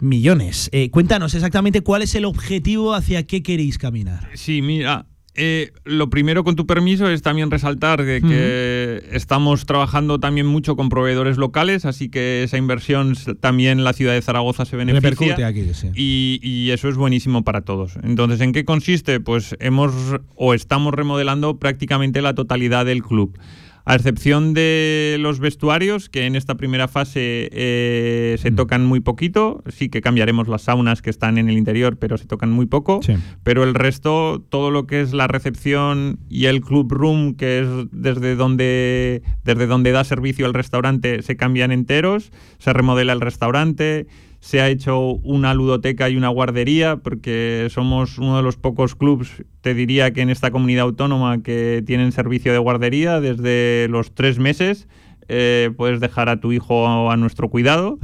millones. 0.00 0.70
Eh, 0.72 0.90
cuéntanos 0.90 1.34
exactamente 1.34 1.82
cuál 1.82 2.02
es 2.02 2.14
el 2.14 2.24
objetivo, 2.24 2.94
hacia 2.94 3.26
qué 3.26 3.42
queréis 3.42 3.78
caminar. 3.78 4.28
Sí, 4.34 4.62
mira, 4.62 5.06
eh, 5.34 5.72
lo 5.84 6.10
primero 6.10 6.44
con 6.44 6.56
tu 6.56 6.66
permiso 6.66 7.08
es 7.08 7.22
también 7.22 7.50
resaltar 7.50 8.04
que 8.04 9.02
estamos 9.12 9.66
trabajando 9.66 10.18
también 10.20 10.46
mucho 10.46 10.76
con 10.76 10.88
proveedores 10.88 11.36
locales, 11.36 11.84
así 11.84 12.08
que 12.08 12.42
esa 12.42 12.58
inversión 12.58 13.14
también 13.40 13.84
la 13.84 13.92
ciudad 13.92 14.14
de 14.14 14.22
Zaragoza 14.22 14.64
se 14.64 14.76
beneficia. 14.76 15.46
Aquí, 15.46 15.74
sí. 15.74 15.90
Y, 15.94 16.40
y 16.42 16.70
eso 16.70 16.88
es 16.88 16.96
buenísimo 16.96 17.44
para 17.44 17.62
todos. 17.62 17.94
Entonces, 18.02 18.40
¿en 18.40 18.52
qué 18.52 18.64
consiste? 18.64 19.20
Pues 19.20 19.56
hemos 19.60 19.92
o 20.34 20.54
estamos 20.54 20.94
remodelando 20.94 21.58
prácticamente 21.58 22.22
la 22.22 22.34
totalidad 22.34 22.84
del 22.84 23.02
club. 23.02 23.38
A 23.84 23.94
excepción 23.94 24.54
de 24.54 25.16
los 25.20 25.40
vestuarios, 25.40 26.08
que 26.08 26.26
en 26.26 26.36
esta 26.36 26.56
primera 26.56 26.88
fase 26.88 27.48
eh, 27.52 28.36
se 28.38 28.50
tocan 28.50 28.84
muy 28.84 29.00
poquito, 29.00 29.62
sí 29.68 29.88
que 29.88 30.00
cambiaremos 30.00 30.48
las 30.48 30.62
saunas 30.62 31.02
que 31.02 31.10
están 31.10 31.38
en 31.38 31.48
el 31.48 31.56
interior, 31.56 31.96
pero 31.96 32.18
se 32.18 32.26
tocan 32.26 32.50
muy 32.50 32.66
poco. 32.66 33.00
Pero 33.42 33.64
el 33.64 33.74
resto, 33.74 34.44
todo 34.48 34.70
lo 34.70 34.86
que 34.86 35.00
es 35.00 35.12
la 35.12 35.26
recepción 35.26 36.18
y 36.28 36.46
el 36.46 36.60
club 36.60 36.92
room, 36.92 37.34
que 37.34 37.60
es 37.60 37.68
desde 37.90 38.36
donde, 38.36 39.22
desde 39.44 39.66
donde 39.66 39.92
da 39.92 40.04
servicio 40.04 40.46
el 40.46 40.54
restaurante, 40.54 41.22
se 41.22 41.36
cambian 41.36 41.72
enteros, 41.72 42.32
se 42.58 42.72
remodela 42.72 43.12
el 43.12 43.20
restaurante 43.20 44.06
se 44.40 44.60
ha 44.60 44.68
hecho 44.68 45.00
una 45.22 45.54
ludoteca 45.54 46.08
y 46.08 46.16
una 46.16 46.28
guardería, 46.28 46.96
porque 46.96 47.68
somos 47.70 48.18
uno 48.18 48.38
de 48.38 48.42
los 48.42 48.56
pocos 48.56 48.94
clubs, 48.94 49.44
te 49.60 49.74
diría 49.74 50.12
que 50.12 50.22
en 50.22 50.30
esta 50.30 50.50
comunidad 50.50 50.84
autónoma, 50.84 51.42
que 51.42 51.82
tienen 51.86 52.10
servicio 52.12 52.52
de 52.52 52.58
guardería 52.58 53.20
desde 53.20 53.86
los 53.88 54.14
tres 54.14 54.38
meses. 54.38 54.88
Eh, 55.28 55.70
puedes 55.76 56.00
dejar 56.00 56.28
a 56.28 56.40
tu 56.40 56.52
hijo 56.52 57.10
a 57.10 57.16
nuestro 57.16 57.50
cuidado. 57.50 57.98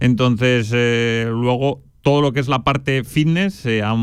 Entonces, 0.00 0.70
eh, 0.74 1.28
luego 1.30 1.82
todo 2.02 2.20
lo 2.20 2.32
que 2.32 2.40
es 2.40 2.48
la 2.48 2.64
parte 2.64 3.04
fitness 3.04 3.54
se 3.54 3.82
ha 3.82 3.94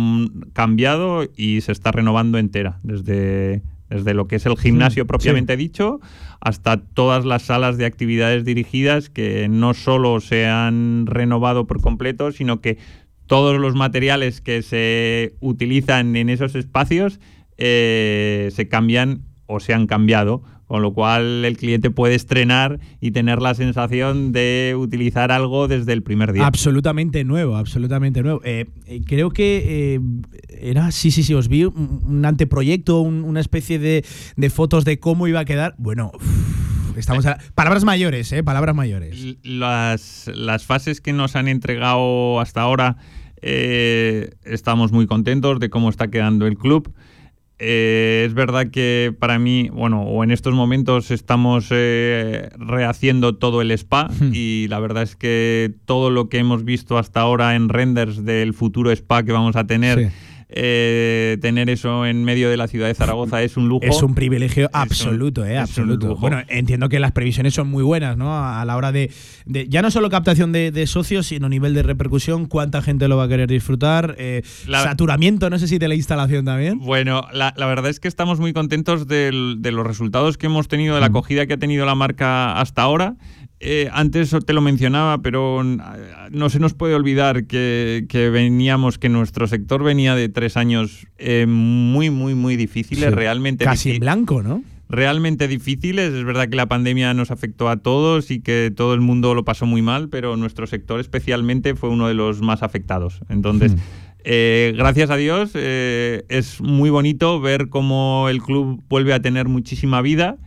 cambiado 0.53 1.24
y 1.36 1.62
se 1.62 1.72
está 1.72 1.91
renovando 1.91 2.38
entera, 2.38 2.80
desde 2.84 3.62
desde 3.92 4.14
lo 4.14 4.28
que 4.28 4.38
es 4.38 4.46
el 4.46 4.58
gimnasio 4.58 5.06
propiamente 5.06 5.58
dicho 5.58 6.00
hasta 6.40 6.78
todas 6.78 7.26
las 7.26 7.44
salas 7.44 7.78
de 7.78 7.86
actividades 7.86 8.46
dirigidas 8.46 9.10
que 9.10 9.48
no 9.48 9.74
solo 9.74 10.20
se 10.22 10.48
han 10.48 11.06
renovado 11.06 11.68
por 11.68 11.82
completo, 11.82 12.32
sino 12.32 12.62
que 12.62 12.80
todos 13.28 13.60
los 13.60 13.76
materiales 13.76 14.42
que 14.42 14.62
se 14.64 15.36
utilizan 15.40 16.16
en 16.16 16.30
esos 16.30 16.56
espacios 16.56 17.20
eh, 17.58 18.50
se 18.54 18.68
cambian 18.68 19.22
o 19.46 19.60
se 19.60 19.74
han 19.74 19.86
cambiado 19.86 20.42
con 20.72 20.81
lo 20.81 20.93
cual 20.93 21.43
el 21.43 21.57
cliente 21.57 21.91
puede 21.91 22.15
estrenar 22.15 22.80
y 23.02 23.11
tener 23.11 23.41
la 23.41 23.53
sensación 23.56 24.31
de 24.31 24.73
utilizar 24.77 25.30
algo 25.30 25.68
desde 25.68 25.91
el 25.91 26.02
primer 26.02 26.31
día. 26.31 26.48
Absolutamente 26.48 27.26
nuevo, 27.26 27.57
absolutamente 27.57 28.23
nuevo. 28.23 28.39
Eh, 28.45 28.68
eh, 28.85 29.02
creo 29.06 29.31
que 29.31 29.95
eh, 29.98 29.99
era, 30.48 30.89
sí, 30.91 31.11
sí, 31.11 31.23
sí, 31.23 31.34
os 31.34 31.49
vi 31.49 31.65
un, 31.65 32.23
anteproyecto, 32.26 33.02
una 33.02 33.41
especie 33.41 33.80
de, 33.80 34.49
fotos 34.49 34.85
de 34.85 34.98
cómo 34.98 35.27
iba 35.27 35.41
a 35.41 35.45
quedar. 35.45 35.76
Bueno, 35.77 36.14
estamos 36.95 37.26
a, 37.26 37.38
palabras 37.53 37.84
mayores, 37.84 38.31
¿eh? 38.31 38.41
Palabras 38.41 38.73
mayores. 38.73 39.39
Las, 39.43 40.31
las 40.34 40.64
fases 40.65 41.02
que 41.02 41.11
nos 41.11 41.35
han 41.35 41.49
entregado 41.49 42.39
hasta 42.39 42.61
ahora, 42.61 42.95
estamos 43.41 44.93
muy 44.93 45.06
contentos 45.06 45.60
de 45.60 45.69
cómo 45.69 45.89
está 45.89 46.07
quedando 46.07 46.48
el 46.48 46.57
club. 46.57 46.93
Eh, 47.64 48.24
es 48.26 48.34
verdad 48.34 48.72
que 48.72 49.14
para 49.20 49.38
mí, 49.38 49.70
bueno, 49.70 50.02
o 50.02 50.24
en 50.24 50.32
estos 50.32 50.52
momentos 50.56 51.12
estamos 51.12 51.68
eh, 51.70 52.50
rehaciendo 52.58 53.36
todo 53.36 53.62
el 53.62 53.70
spa 53.70 54.10
hmm. 54.20 54.32
y 54.34 54.68
la 54.68 54.80
verdad 54.80 55.04
es 55.04 55.16
que 55.16 55.72
todo 55.86 56.10
lo 56.10 56.28
que 56.28 56.40
hemos 56.40 56.66
visto 56.66 56.98
hasta 56.98 57.22
ahora 57.22 57.56
en 57.56 57.70
renders 57.70 58.26
del 58.26 58.56
futuro 58.56 58.90
spa 58.92 59.22
que 59.22 59.32
vamos 59.32 59.56
a 59.56 59.68
tener 59.68 60.12
eh, 60.53 61.38
tener 61.41 61.69
eso 61.69 62.06
en 62.06 62.23
medio 62.23 62.49
de 62.49 62.57
la 62.57 62.68
ciudad 62.68 62.88
de 62.88 62.94
Zaragoza 62.94 63.41
es 63.41 63.57
un 63.57 63.68
lujo. 63.68 63.86
Es 63.86 64.02
un 64.03 64.15
privilegio 64.15 64.69
absoluto, 64.73 65.45
eh, 65.45 65.57
absoluto. 65.57 66.15
Bueno, 66.18 66.41
entiendo 66.48 66.90
que 66.90 66.99
las 66.99 67.11
previsiones 67.11 67.53
son 67.53 67.69
muy 67.69 67.84
buenas, 67.84 68.18
¿no? 68.18 68.38
A 68.38 68.64
la 68.65 68.76
hora 68.76 68.91
de, 68.91 69.11
ya 69.45 69.82
no 69.82 69.91
solo 69.91 70.10
captación 70.10 70.52
de, 70.52 70.88
socios, 70.88 71.28
sino 71.28 71.48
nivel 71.48 71.73
de 71.73 71.84
repercusión, 71.84 72.48
cuánta 72.48 72.82
gente 72.82 73.07
lo 73.07 73.18
va 73.18 73.26
a 73.26 73.28
querer 73.28 73.49
disfrutar, 73.49 74.15
eh, 74.18 74.44
saturamiento, 74.65 75.49
no 75.49 75.57
sé 75.60 75.68
si 75.68 75.78
de 75.78 75.88
la 75.88 75.95
instalación 75.95 76.45
también. 76.45 76.80
Bueno, 76.80 77.28
la, 77.32 77.53
verdad 77.56 77.90
es 77.90 77.99
que 77.99 78.07
estamos 78.07 78.40
muy 78.40 78.53
contentos 78.53 79.07
de 79.07 79.32
los 79.32 79.88
resultados 79.88 80.38
que 80.38 80.48
hemos 80.48 80.68
tenido, 80.68 80.95
de 80.95 81.02
la 81.02 81.07
acogida 81.07 81.45
que 81.45 81.53
ha 81.53 81.57
tenido 81.57 81.86
la 81.86 81.95
marca 81.95 82.60
hasta 82.60 82.82
ahora. 82.82 83.15
Eh, 83.64 83.90
antes 83.94 84.36
te 84.44 84.54
lo 84.54 84.62
mencionaba, 84.62 85.22
pero 85.22 85.62
no 85.64 86.50
se 86.50 86.60
nos 86.60 86.74
puede 86.74 86.96
olvidar 86.96 87.46
que, 87.46 88.30
veníamos, 88.34 88.98
que 88.98 89.08
nuestro 89.08 89.46
sector 89.46 89.84
venía 89.84 90.16
de 90.16 90.30
tres 90.30 90.58
años 90.58 91.06
eh, 91.20 91.46
muy, 91.48 92.10
muy, 92.10 92.34
muy 92.34 92.56
difíciles, 92.56 93.14
realmente. 93.14 93.64
Casi 93.64 93.92
en 93.92 94.00
blanco, 94.00 94.42
¿no? 94.42 94.64
Realmente 94.90 95.48
difíciles. 95.48 96.12
Es 96.12 96.24
verdad 96.24 96.50
que 96.50 96.56
la 96.56 96.66
pandemia 96.66 97.14
nos 97.14 97.30
afectó 97.30 97.70
a 97.70 97.78
todos 97.78 98.32
y 98.32 98.42
que 98.42 98.74
todo 98.76 98.96
el 98.96 99.02
mundo 99.02 99.36
lo 99.36 99.46
pasó 99.46 99.68
muy 99.68 99.84
mal, 99.84 100.10
pero 100.10 100.36
nuestro 100.38 100.66
sector 100.66 101.00
especialmente 101.00 101.76
fue 101.76 101.90
uno 101.90 102.08
de 102.08 102.16
los 102.16 102.42
más 102.42 102.64
afectados. 102.64 103.22
Entonces. 103.30 103.74
Hmm. 103.74 103.80
Eh, 104.24 104.76
gracias 104.78 105.10
a 105.10 105.16
Dios 105.16 105.54
es 105.56 106.62
muy 106.62 106.92
bonito 106.92 107.42
ver 107.42 107.70
cómo 107.70 108.28
el 108.30 108.40
club 108.40 108.84
vuelve 108.88 109.16
a 109.16 109.20
tener 109.20 109.48
muchísima 109.48 110.00
vida 110.04 110.38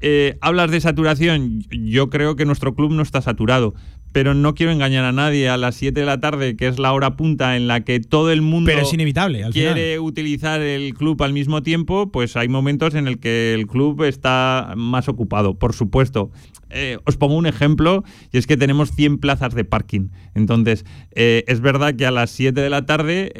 eh, 0.00 0.38
hablas 0.40 0.70
de 0.70 0.80
saturación, 0.80 1.62
yo 1.70 2.08
creo 2.10 2.36
que 2.36 2.44
nuestro 2.44 2.74
club 2.74 2.92
no 2.92 3.02
está 3.02 3.20
saturado, 3.20 3.74
pero 4.12 4.32
no 4.34 4.54
quiero 4.54 4.72
engañar 4.72 5.04
a 5.04 5.12
nadie. 5.12 5.48
A 5.48 5.56
las 5.56 5.74
7 5.74 5.98
de 5.98 6.06
la 6.06 6.20
tarde, 6.20 6.56
que 6.56 6.68
es 6.68 6.78
la 6.78 6.92
hora 6.92 7.16
punta 7.16 7.56
en 7.56 7.66
la 7.66 7.84
que 7.84 8.00
todo 8.00 8.30
el 8.30 8.42
mundo 8.42 8.70
pero 8.70 8.82
es 8.82 8.92
inevitable, 8.92 9.44
quiere 9.52 9.98
utilizar 9.98 10.60
el 10.60 10.94
club 10.94 11.22
al 11.22 11.32
mismo 11.32 11.62
tiempo, 11.62 12.10
pues 12.12 12.36
hay 12.36 12.48
momentos 12.48 12.94
en 12.94 13.08
el 13.08 13.18
que 13.18 13.54
el 13.54 13.66
club 13.66 14.02
está 14.04 14.74
más 14.76 15.08
ocupado, 15.08 15.58
por 15.58 15.74
supuesto. 15.74 16.30
Eh, 16.70 16.98
os 17.06 17.16
pongo 17.16 17.34
un 17.34 17.46
ejemplo, 17.46 18.04
y 18.30 18.36
es 18.36 18.46
que 18.46 18.58
tenemos 18.58 18.92
100 18.92 19.18
plazas 19.18 19.54
de 19.54 19.64
parking. 19.64 20.10
Entonces, 20.34 20.84
eh, 21.14 21.44
es 21.48 21.60
verdad 21.60 21.94
que 21.94 22.04
a 22.04 22.10
las 22.10 22.30
7 22.30 22.60
de 22.60 22.70
la 22.70 22.84
tarde 22.84 23.32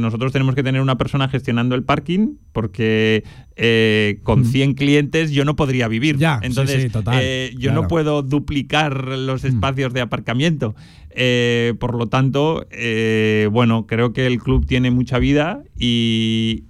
nosotros 0.00 0.32
tenemos 0.32 0.54
que 0.54 0.62
tener 0.62 0.80
una 0.80 0.96
persona 0.96 1.28
gestionando 1.28 1.74
el 1.74 1.84
parking, 1.84 2.36
porque 2.52 3.22
con 4.22 4.44
100 4.44 4.70
mm. 4.70 4.74
clientes 4.74 5.30
yo 5.32 5.44
no 5.44 5.56
podría 5.56 5.88
vivir. 5.88 6.16
Ya, 6.16 6.40
Entonces, 6.42 6.92
yo 7.58 7.72
no 7.72 7.88
puedo 7.88 8.22
duplicar 8.22 9.06
los 9.06 9.44
mm. 9.44 9.46
espacios 9.46 9.92
de 9.92 10.00
aparcamiento. 10.00 10.74
por 11.78 11.94
lo 11.94 12.06
tanto, 12.08 12.66
bueno, 13.50 13.86
creo 13.86 14.12
que 14.12 14.26
el 14.26 14.38
club 14.38 14.66
tiene 14.66 14.90
mucha 14.90 15.18
vida 15.18 15.62
y, 15.78 16.64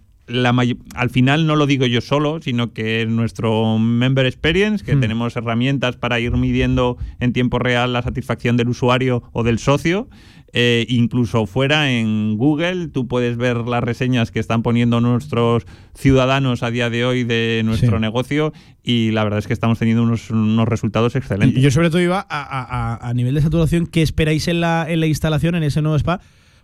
al 0.94 1.10
final 1.10 1.46
no 1.46 1.56
lo 1.56 1.66
digo 1.66 1.86
yo 1.86 2.00
solo, 2.00 2.40
sino 2.40 2.72
que 2.72 3.06
nuestro 3.06 3.78
Member 3.78 4.26
Experience, 4.26 4.84
que 4.84 4.96
hmm. 4.96 5.00
tenemos 5.00 5.36
herramientas 5.36 5.96
para 5.96 6.20
ir 6.20 6.32
midiendo 6.32 6.96
en 7.18 7.32
tiempo 7.32 7.58
real 7.58 7.92
la 7.92 8.02
satisfacción 8.02 8.56
del 8.56 8.68
usuario 8.68 9.22
o 9.32 9.42
del 9.42 9.58
socio. 9.58 10.08
Eh, 10.52 10.86
incluso 10.88 11.46
fuera 11.46 11.92
en 11.92 12.36
Google, 12.36 12.88
tú 12.88 13.06
puedes 13.06 13.36
ver 13.36 13.56
las 13.58 13.84
reseñas 13.84 14.30
que 14.30 14.40
están 14.40 14.62
poniendo 14.62 15.00
nuestros 15.00 15.64
ciudadanos 15.94 16.62
a 16.62 16.70
día 16.70 16.90
de 16.90 17.04
hoy 17.04 17.24
de 17.24 17.62
nuestro 17.64 18.00
negocio 18.00 18.52
y 18.82 19.12
la 19.12 19.22
verdad 19.22 19.38
es 19.38 19.46
que 19.46 19.52
estamos 19.52 19.78
teniendo 19.78 20.02
unos, 20.02 20.28
resultados 20.68 21.14
excelentes. 21.14 21.58
Y 21.58 21.62
yo 21.62 21.70
sobre 21.70 21.90
todo 21.90 22.00
iba 22.00 22.26
a, 22.28 23.12
nivel 23.14 23.34
de 23.34 23.42
saturación, 23.42 23.86
¿qué 23.86 24.02
esperáis 24.02 24.48
en 24.48 24.60
la, 24.60 24.86
en 24.88 25.00
la 25.00 25.06
instalación, 25.06 25.54
en 25.54 25.62
ese 25.62 25.82
nuevo 25.82 25.96
spa? 25.96 26.20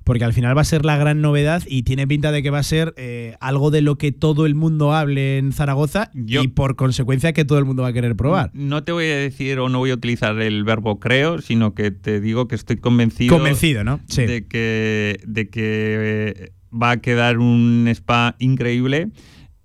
Porque 0.06 0.22
al 0.22 0.32
final 0.32 0.56
va 0.56 0.60
a 0.60 0.64
ser 0.64 0.84
la 0.84 0.96
gran 0.96 1.20
novedad 1.20 1.64
y 1.66 1.82
tiene 1.82 2.06
pinta 2.06 2.30
de 2.30 2.40
que 2.40 2.50
va 2.50 2.60
a 2.60 2.62
ser 2.62 2.94
eh, 2.96 3.34
algo 3.40 3.72
de 3.72 3.80
lo 3.80 3.98
que 3.98 4.12
todo 4.12 4.46
el 4.46 4.54
mundo 4.54 4.94
hable 4.94 5.36
en 5.36 5.50
Zaragoza 5.50 6.12
y 6.14 6.46
por 6.46 6.76
consecuencia 6.76 7.32
que 7.32 7.44
todo 7.44 7.58
el 7.58 7.64
mundo 7.64 7.82
va 7.82 7.88
a 7.88 7.92
querer 7.92 8.14
probar. 8.14 8.52
No 8.54 8.84
te 8.84 8.92
voy 8.92 9.06
a 9.06 9.16
decir 9.16 9.58
o 9.58 9.68
no 9.68 9.80
voy 9.80 9.90
a 9.90 9.94
utilizar 9.94 10.40
el 10.40 10.62
verbo 10.62 11.00
creo, 11.00 11.40
sino 11.42 11.74
que 11.74 11.90
te 11.90 12.20
digo 12.20 12.46
que 12.46 12.54
estoy 12.54 12.76
convencido, 12.76 13.34
convencido 13.34 13.82
¿no? 13.82 13.98
de 14.14 14.46
que, 14.46 15.18
de 15.26 15.50
que 15.50 15.62
eh, 15.64 16.52
va 16.72 16.92
a 16.92 16.96
quedar 16.98 17.38
un 17.38 17.88
spa 17.88 18.36
increíble. 18.38 19.08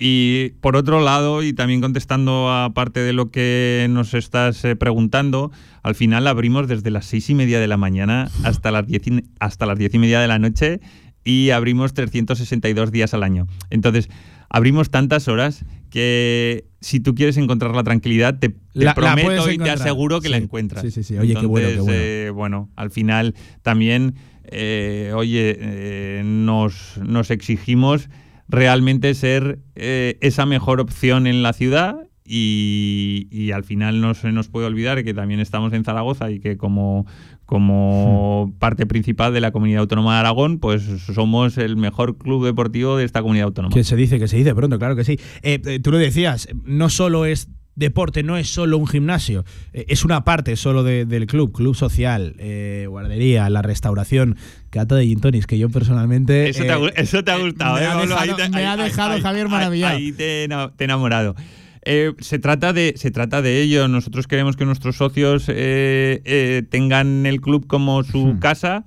Y 0.03 0.53
por 0.61 0.75
otro 0.77 0.99
lado, 0.99 1.43
y 1.43 1.53
también 1.53 1.79
contestando 1.79 2.51
a 2.51 2.73
parte 2.73 3.01
de 3.01 3.13
lo 3.13 3.29
que 3.29 3.85
nos 3.87 4.15
estás 4.15 4.65
eh, 4.65 4.75
preguntando, 4.75 5.51
al 5.83 5.93
final 5.93 6.25
abrimos 6.25 6.67
desde 6.67 6.89
las 6.89 7.05
seis 7.05 7.29
y 7.29 7.35
media 7.35 7.59
de 7.59 7.67
la 7.67 7.77
mañana 7.77 8.27
hasta 8.43 8.71
las 8.71 8.87
diez 8.87 9.05
y, 9.05 9.23
hasta 9.39 9.67
las 9.67 9.77
diez 9.77 9.93
y 9.93 9.99
media 9.99 10.19
de 10.19 10.27
la 10.27 10.39
noche 10.39 10.79
y 11.23 11.51
abrimos 11.51 11.93
362 11.93 12.91
días 12.91 13.13
al 13.13 13.21
año. 13.21 13.45
Entonces, 13.69 14.09
abrimos 14.49 14.89
tantas 14.89 15.27
horas 15.27 15.65
que 15.91 16.65
si 16.79 16.99
tú 16.99 17.13
quieres 17.13 17.37
encontrar 17.37 17.75
la 17.75 17.83
tranquilidad, 17.83 18.39
te, 18.39 18.49
prometo 18.95 19.51
y 19.51 19.59
te 19.59 19.69
aseguro 19.69 20.19
que 20.19 20.29
la 20.29 20.37
encuentras. 20.37 20.81
Sí, 20.81 20.89
sí, 20.89 21.03
sí. 21.03 21.19
Oye, 21.19 21.35
qué 21.35 21.45
bueno, 21.45 21.67
qué 21.67 21.79
bueno. 21.79 21.93
Eh, 21.93 22.31
bueno, 22.33 22.69
al 22.75 22.89
final 22.89 23.35
también, 23.61 24.15
eh, 24.45 25.11
oye, 25.13 26.23
nos, 26.23 26.97
nos 27.05 27.29
exigimos 27.29 28.09
realmente 28.51 29.13
ser 29.15 29.59
eh, 29.75 30.17
esa 30.21 30.45
mejor 30.45 30.79
opción 30.79 31.25
en 31.25 31.41
la 31.41 31.53
ciudad 31.53 32.07
y, 32.23 33.51
al 33.53 33.63
final 33.63 33.99
no 33.99 34.13
se 34.13 34.31
nos 34.31 34.47
puede 34.47 34.67
olvidar 34.67 35.03
que 35.03 35.13
también 35.13 35.39
estamos 35.39 35.73
en 35.73 35.83
Zaragoza 35.83 36.31
y 36.31 36.39
que 36.39 36.55
como, 36.55 37.05
como 37.45 38.47
hmm. 38.47 38.59
parte 38.59 38.85
principal 38.85 39.33
de 39.33 39.41
la 39.41 39.51
comunidad 39.51 39.81
autónoma 39.81 40.13
de 40.13 40.19
Aragón, 40.21 40.59
pues 40.59 40.83
somos 40.83 41.57
el 41.57 41.75
mejor 41.75 42.17
club 42.17 42.45
deportivo 42.45 42.95
de 42.95 43.05
esta 43.05 43.21
comunidad 43.21 43.47
autónoma. 43.47 43.73
Que 43.73 43.83
se 43.83 43.95
dice, 43.95 44.19
que 44.19 44.27
se 44.27 44.37
dice 44.37 44.55
pronto, 44.55 44.79
claro 44.79 44.95
que 44.95 45.03
sí. 45.03 45.19
Eh, 45.41 45.59
eh, 45.65 45.79
tú 45.79 45.91
lo 45.91 45.97
decías, 45.97 46.47
no 46.63 46.89
solo 46.89 47.25
es 47.25 47.49
deporte 47.75 48.23
no 48.23 48.37
es 48.37 48.49
solo 48.49 48.77
un 48.77 48.87
gimnasio, 48.87 49.45
eh, 49.73 49.85
es 49.87 50.05
una 50.05 50.23
parte 50.23 50.55
solo 50.55 50.83
del 50.83 51.27
club, 51.27 51.51
club 51.51 51.75
social, 51.75 52.35
eh, 52.37 52.85
guardería, 52.89 53.49
la 53.49 53.61
restauración, 53.61 54.37
cata 54.69 54.95
de 54.95 55.05
gin 55.05 55.21
que 55.47 55.57
yo 55.57 55.69
personalmente... 55.69 56.49
Eso, 56.49 56.63
te, 56.63 56.71
ha, 56.71 56.75
eh, 56.75 57.41
gustado, 57.41 57.75
me, 57.75 58.65
ha 58.65 58.77
dejado, 58.77 59.21
Javier 59.21 59.47
maravillado. 59.47 59.97
Ahí, 59.97 60.11
te, 60.11 60.43
he 60.43 60.83
enamorado. 60.83 61.35
Eh, 61.83 62.13
se, 62.19 62.37
trata 62.37 62.73
de, 62.73 62.93
se 62.95 63.11
trata 63.11 63.41
de 63.41 63.61
ello. 63.61 63.87
Nosotros 63.87 64.27
queremos 64.27 64.55
que 64.55 64.65
nuestros 64.65 64.97
socios 64.97 65.45
eh, 65.49 66.21
eh, 66.25 66.63
tengan 66.69 67.25
el 67.25 67.41
club 67.41 67.67
como 67.67 68.03
su 68.03 68.37
casa. 68.39 68.83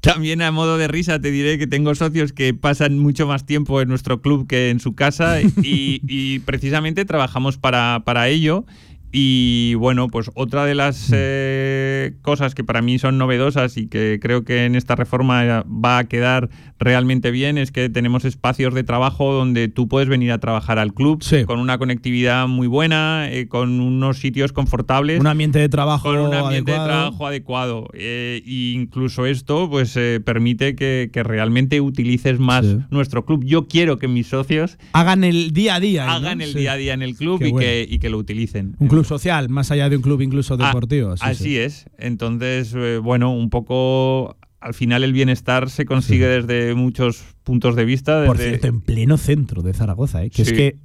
También 0.00 0.42
a 0.42 0.52
modo 0.52 0.78
de 0.78 0.86
risa 0.86 1.20
te 1.20 1.30
diré 1.30 1.58
que 1.58 1.66
tengo 1.66 1.94
socios 1.94 2.32
que 2.32 2.54
pasan 2.54 2.98
mucho 2.98 3.26
más 3.26 3.46
tiempo 3.46 3.80
en 3.80 3.88
nuestro 3.88 4.22
club 4.22 4.46
que 4.46 4.70
en 4.70 4.78
su 4.78 4.94
casa 4.94 5.40
y, 5.40 6.38
precisamente 6.40 7.04
trabajamos 7.04 7.58
para, 7.58 8.02
para 8.04 8.28
ello. 8.28 8.64
Y 9.12 9.74
bueno, 9.74 10.08
pues 10.08 10.30
otra 10.34 10.64
de 10.66 10.74
las 10.74 11.10
eh, 11.14 12.14
cosas 12.22 12.54
que 12.54 12.64
para 12.64 12.82
mí 12.82 12.98
son 12.98 13.16
novedosas 13.18 13.76
y 13.76 13.86
que 13.88 14.18
creo 14.20 14.44
que 14.44 14.64
en 14.66 14.74
esta 14.74 14.96
reforma 14.96 15.64
va 15.64 15.98
a 15.98 16.04
quedar 16.08 16.50
realmente 16.78 17.30
bien 17.30 17.58
es 17.58 17.72
que 17.72 17.88
tenemos 17.88 18.24
espacios 18.24 18.72
de 18.74 18.84
trabajo 18.84 19.32
donde 19.32 19.68
tú 19.68 19.88
puedes 19.88 20.08
venir 20.08 20.30
a 20.30 20.38
trabajar 20.38 20.78
al 20.78 20.94
club 20.94 21.22
con 21.46 21.58
una 21.58 21.78
conectividad 21.78 22.46
muy 22.46 22.66
buena, 22.68 23.28
eh, 23.32 23.48
con 23.48 23.80
unos 23.80 24.18
sitios 24.18 24.52
confortables. 24.52 25.18
Un 25.20 25.26
ambiente 25.26 25.58
de 25.58 25.68
trabajo 25.68 26.08
con 26.10 26.18
un 26.18 26.34
ambiente 26.34 26.72
adecuado. 26.72 26.86
de 26.88 26.88
trabajo 26.94 27.26
adecuado. 27.26 27.88
Eh, 27.94 28.42
e 28.46 28.72
incluso 28.74 29.26
esto 29.26 29.68
pues 29.70 29.96
eh, 29.96 30.20
permite 30.24 30.76
que, 30.76 31.10
que 31.12 31.22
realmente 31.22 31.80
utilices 31.80 32.38
más 32.38 32.58
Sí. 32.66 32.78
nuestro 32.90 33.24
club. 33.24 33.44
Yo 33.44 33.68
quiero 33.68 33.98
que 33.98 34.08
mis 34.08 34.26
socios 34.28 34.78
Hagan 34.92 35.24
el 35.24 35.52
día 35.52 35.76
a 35.76 35.80
día. 35.80 36.04
¿no? 36.06 36.12
hagan 36.12 36.40
el 36.40 36.52
Sí. 36.52 36.58
día 36.58 36.72
a 36.72 36.76
día 36.76 36.92
en 36.94 37.02
el 37.02 37.14
club 37.16 37.38
Qué 37.38 37.48
y, 37.48 37.52
bueno. 37.52 37.64
que, 37.66 37.86
y 37.88 37.98
que 37.98 38.10
lo 38.10 38.18
utilicen. 38.18 38.74
Un 38.78 38.88
club 38.88 38.97
social, 39.04 39.48
más 39.48 39.70
allá 39.70 39.88
de 39.88 39.96
un 39.96 40.02
club 40.02 40.20
incluso 40.22 40.54
Ah, 40.60 40.66
deportivo. 40.68 41.16
sí, 41.16 41.22
Así 41.26 41.44
sí. 41.44 41.58
es. 41.58 41.86
Entonces, 41.98 42.72
eh, 42.76 42.98
bueno, 42.98 43.32
un 43.34 43.50
poco 43.50 44.36
al 44.60 44.74
final 44.74 45.04
el 45.04 45.12
bienestar 45.12 45.70
se 45.70 45.84
consigue 45.84 46.26
desde 46.26 46.74
muchos 46.74 47.22
puntos 47.44 47.76
de 47.76 47.84
vista. 47.84 48.24
Por 48.26 48.38
cierto, 48.38 48.66
en 48.66 48.80
pleno 48.80 49.16
centro 49.16 49.62
de 49.62 49.72
Zaragoza, 49.72 50.24
¿eh? 50.24 50.30
que 50.30 50.42
es 50.42 50.52
que 50.52 50.76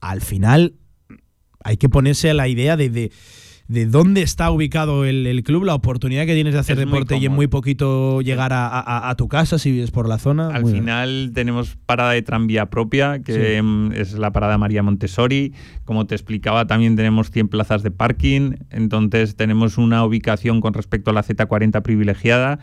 al 0.00 0.20
final 0.20 0.74
hay 1.62 1.76
que 1.76 1.88
ponerse 1.88 2.30
a 2.30 2.34
la 2.34 2.48
idea 2.48 2.76
de, 2.76 2.88
de, 2.88 3.12
de 3.68 3.84
dónde 3.84 4.22
está 4.22 4.50
ubicado 4.50 5.04
el, 5.04 5.26
el 5.26 5.42
club, 5.42 5.62
la 5.64 5.74
oportunidad 5.74 6.24
que 6.24 6.32
tienes 6.34 6.54
de 6.54 6.60
hacer 6.60 6.78
Es 6.78 6.86
deporte 6.86 7.18
y 7.18 7.26
en 7.26 7.32
muy 7.32 7.48
poquito 7.48 8.22
llegar 8.22 8.52
a, 8.54 8.66
a- 8.66 9.10
a 9.10 9.14
tu 9.14 9.28
casa 9.28 9.58
si 9.58 9.70
vives 9.70 9.90
por 9.90 10.08
la 10.08 10.18
zona. 10.18 10.48
Al 10.48 10.62
Muy 10.62 10.72
bien. 10.72 10.84
final 10.84 11.32
tenemos 11.34 11.76
parada 11.84 12.12
de 12.12 12.22
tranvía 12.22 12.66
propia, 12.70 13.22
que 13.22 13.56
Sí. 13.56 13.62
mm, 13.62 13.92
es 13.92 14.14
la 14.14 14.32
parada 14.32 14.56
María 14.56 14.82
Montessori. 14.82 15.52
Como 15.84 16.06
te 16.06 16.14
explicaba, 16.14 16.66
también 16.66 16.96
tenemos 16.96 17.30
100 17.30 17.48
plazas 17.48 17.82
de 17.82 17.90
parking. 17.90 18.52
Entonces 18.70 19.36
tenemos 19.36 19.76
una 19.76 20.02
ubicación 20.02 20.62
con 20.62 20.72
respecto 20.72 21.10
a 21.10 21.14
la 21.14 21.22
Z40 21.22 21.82
privilegiada. 21.82 22.60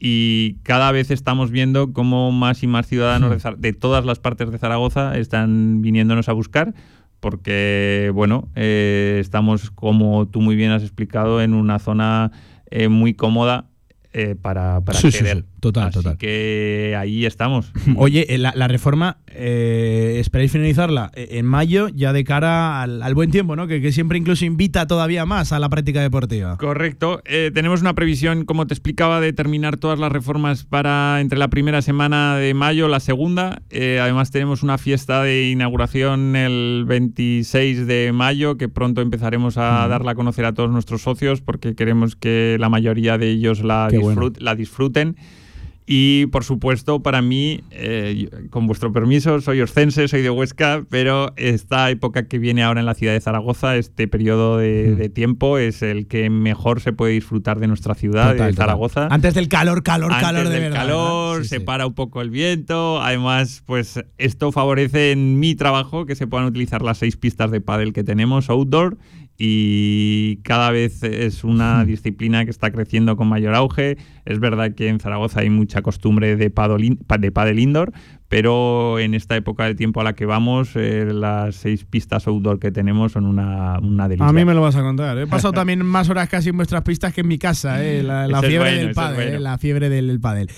Y 0.00 0.54
cada 0.62 0.92
vez 0.92 1.10
estamos 1.10 1.50
viendo 1.50 1.92
cómo 1.92 2.30
más 2.32 2.62
y 2.62 2.68
más 2.68 2.86
ciudadanos 2.86 3.30
de, 3.32 3.38
Zar- 3.40 3.56
de 3.58 3.72
todas 3.72 4.04
las 4.04 4.20
partes 4.20 4.50
de 4.50 4.56
Zaragoza 4.56 5.18
están 5.18 5.82
viniéndonos 5.82 6.28
a 6.28 6.32
buscar. 6.32 6.72
Porque, 7.20 8.10
bueno, 8.14 8.48
eh, 8.54 9.18
estamos, 9.20 9.70
como 9.70 10.28
tú 10.28 10.40
muy 10.40 10.54
bien 10.56 10.70
has 10.70 10.82
explicado, 10.82 11.42
en 11.42 11.54
una 11.54 11.78
zona 11.78 12.30
eh, 12.70 12.88
muy 12.88 13.14
cómoda 13.14 13.66
eh, 14.12 14.36
para, 14.40 14.80
para 14.82 14.98
Sí, 14.98 15.10
sí, 15.10 15.18
acceder. 15.18 15.38
sí. 15.38 15.44
Total, 15.60 15.88
Así 15.88 15.94
total. 15.98 16.18
que 16.18 16.94
ahí 16.98 17.26
estamos. 17.26 17.72
Oye, 17.96 18.32
eh, 18.34 18.38
la, 18.38 18.52
la 18.54 18.68
reforma, 18.68 19.18
eh, 19.26 20.16
¿esperáis 20.20 20.52
finalizarla 20.52 21.10
eh, 21.14 21.28
en 21.32 21.46
mayo, 21.46 21.88
ya 21.88 22.12
de 22.12 22.22
cara 22.24 22.80
al, 22.82 23.02
al 23.02 23.14
buen 23.14 23.30
tiempo, 23.30 23.56
¿no? 23.56 23.66
Que, 23.66 23.80
que 23.80 23.90
siempre 23.92 24.18
incluso 24.18 24.44
invita 24.44 24.86
todavía 24.86 25.26
más 25.26 25.52
a 25.52 25.58
la 25.58 25.68
práctica 25.68 26.00
deportiva. 26.00 26.56
Correcto. 26.58 27.22
Eh, 27.24 27.50
tenemos 27.52 27.80
una 27.80 27.94
previsión, 27.94 28.44
como 28.44 28.66
te 28.66 28.74
explicaba, 28.74 29.20
de 29.20 29.32
terminar 29.32 29.76
todas 29.78 29.98
las 29.98 30.12
reformas 30.12 30.64
para 30.64 31.20
entre 31.20 31.38
la 31.38 31.48
primera 31.48 31.82
semana 31.82 32.36
de 32.36 32.54
mayo, 32.54 32.86
la 32.88 33.00
segunda. 33.00 33.62
Eh, 33.70 33.98
además 34.00 34.30
tenemos 34.30 34.62
una 34.62 34.78
fiesta 34.78 35.22
de 35.22 35.50
inauguración 35.50 36.36
el 36.36 36.84
26 36.86 37.86
de 37.86 38.12
mayo, 38.12 38.56
que 38.56 38.68
pronto 38.68 39.00
empezaremos 39.00 39.58
a 39.58 39.88
darla 39.88 40.12
a 40.12 40.14
conocer 40.14 40.44
a 40.44 40.52
todos 40.54 40.70
nuestros 40.70 41.02
socios, 41.02 41.40
porque 41.40 41.74
queremos 41.74 42.14
que 42.16 42.56
la 42.60 42.68
mayoría 42.68 43.18
de 43.18 43.28
ellos 43.30 43.64
la, 43.64 43.88
bueno. 43.92 44.20
disfrut- 44.22 44.38
la 44.38 44.54
disfruten. 44.54 45.16
Y 45.90 46.26
por 46.26 46.44
supuesto, 46.44 47.02
para 47.02 47.22
mí, 47.22 47.62
eh, 47.70 48.28
con 48.50 48.66
vuestro 48.66 48.92
permiso, 48.92 49.40
soy 49.40 49.62
oscense, 49.62 50.06
soy 50.06 50.20
de 50.20 50.28
Huesca, 50.28 50.84
pero 50.90 51.32
esta 51.36 51.88
época 51.88 52.28
que 52.28 52.38
viene 52.38 52.62
ahora 52.62 52.80
en 52.80 52.86
la 52.86 52.92
ciudad 52.92 53.14
de 53.14 53.20
Zaragoza, 53.22 53.74
este 53.78 54.06
periodo 54.06 54.58
de, 54.58 54.94
de 54.96 55.08
tiempo, 55.08 55.56
es 55.56 55.80
el 55.80 56.06
que 56.06 56.28
mejor 56.28 56.82
se 56.82 56.92
puede 56.92 57.14
disfrutar 57.14 57.58
de 57.58 57.68
nuestra 57.68 57.94
ciudad, 57.94 58.32
Total, 58.32 58.48
de 58.48 58.52
total. 58.52 58.54
Zaragoza. 58.66 59.08
Antes 59.10 59.32
del 59.32 59.48
calor, 59.48 59.82
calor, 59.82 60.12
Antes 60.12 60.26
calor 60.26 60.44
de 60.48 60.50
del 60.50 60.60
verdad. 60.64 60.76
calor. 60.76 61.42
Sí, 61.44 61.48
se 61.48 61.58
sí. 61.60 61.64
para 61.64 61.86
un 61.86 61.94
poco 61.94 62.20
el 62.20 62.28
viento. 62.28 63.00
Además, 63.00 63.62
pues 63.64 63.98
esto 64.18 64.52
favorece 64.52 65.12
en 65.12 65.40
mi 65.40 65.54
trabajo 65.54 66.04
que 66.04 66.16
se 66.16 66.26
puedan 66.26 66.46
utilizar 66.46 66.82
las 66.82 66.98
seis 66.98 67.16
pistas 67.16 67.50
de 67.50 67.62
pádel 67.62 67.94
que 67.94 68.04
tenemos 68.04 68.50
outdoor 68.50 68.98
y 69.40 70.38
cada 70.42 70.72
vez 70.72 71.04
es 71.04 71.44
una 71.44 71.84
disciplina 71.84 72.44
que 72.44 72.50
está 72.50 72.72
creciendo 72.72 73.16
con 73.16 73.28
mayor 73.28 73.54
auge. 73.54 73.96
Es 74.24 74.40
verdad 74.40 74.74
que 74.74 74.88
en 74.88 74.98
Zaragoza 74.98 75.40
hay 75.40 75.48
mucha 75.48 75.77
costumbre 75.82 76.36
de 76.36 76.50
pádel, 76.50 76.84
in- 76.84 76.96
pa- 76.96 77.18
de 77.18 77.30
pádel 77.32 77.58
indoor, 77.58 77.92
pero 78.28 78.98
en 78.98 79.14
esta 79.14 79.36
época 79.36 79.64
del 79.64 79.76
tiempo 79.76 80.00
a 80.00 80.04
la 80.04 80.14
que 80.14 80.26
vamos, 80.26 80.70
eh, 80.74 81.06
las 81.12 81.54
seis 81.56 81.84
pistas 81.84 82.26
outdoor 82.26 82.58
que 82.58 82.70
tenemos 82.70 83.12
son 83.12 83.24
una, 83.24 83.78
una 83.80 84.06
delicia. 84.08 84.28
A 84.28 84.32
mí 84.32 84.44
me 84.44 84.54
lo 84.54 84.60
vas 84.60 84.76
a 84.76 84.82
contar. 84.82 85.16
He 85.18 85.26
pasado 85.26 85.52
también 85.54 85.84
más 85.84 86.08
horas 86.10 86.28
casi 86.28 86.50
en 86.50 86.56
vuestras 86.56 86.82
pistas 86.82 87.12
que 87.14 87.22
en 87.22 87.28
mi 87.28 87.38
casa, 87.38 87.82
¿eh? 87.84 88.02
la, 88.02 88.26
la 88.28 88.40
fiebre 88.42 88.58
bueno, 88.58 88.70
del 88.76 88.80
eso 88.80 88.90
es 88.90 88.96
pádel, 88.96 89.14
bueno. 89.16 89.36
¿eh? 89.36 89.40
la 89.40 89.58
fiebre 89.58 89.88
del 89.88 90.20
pádel. 90.20 90.50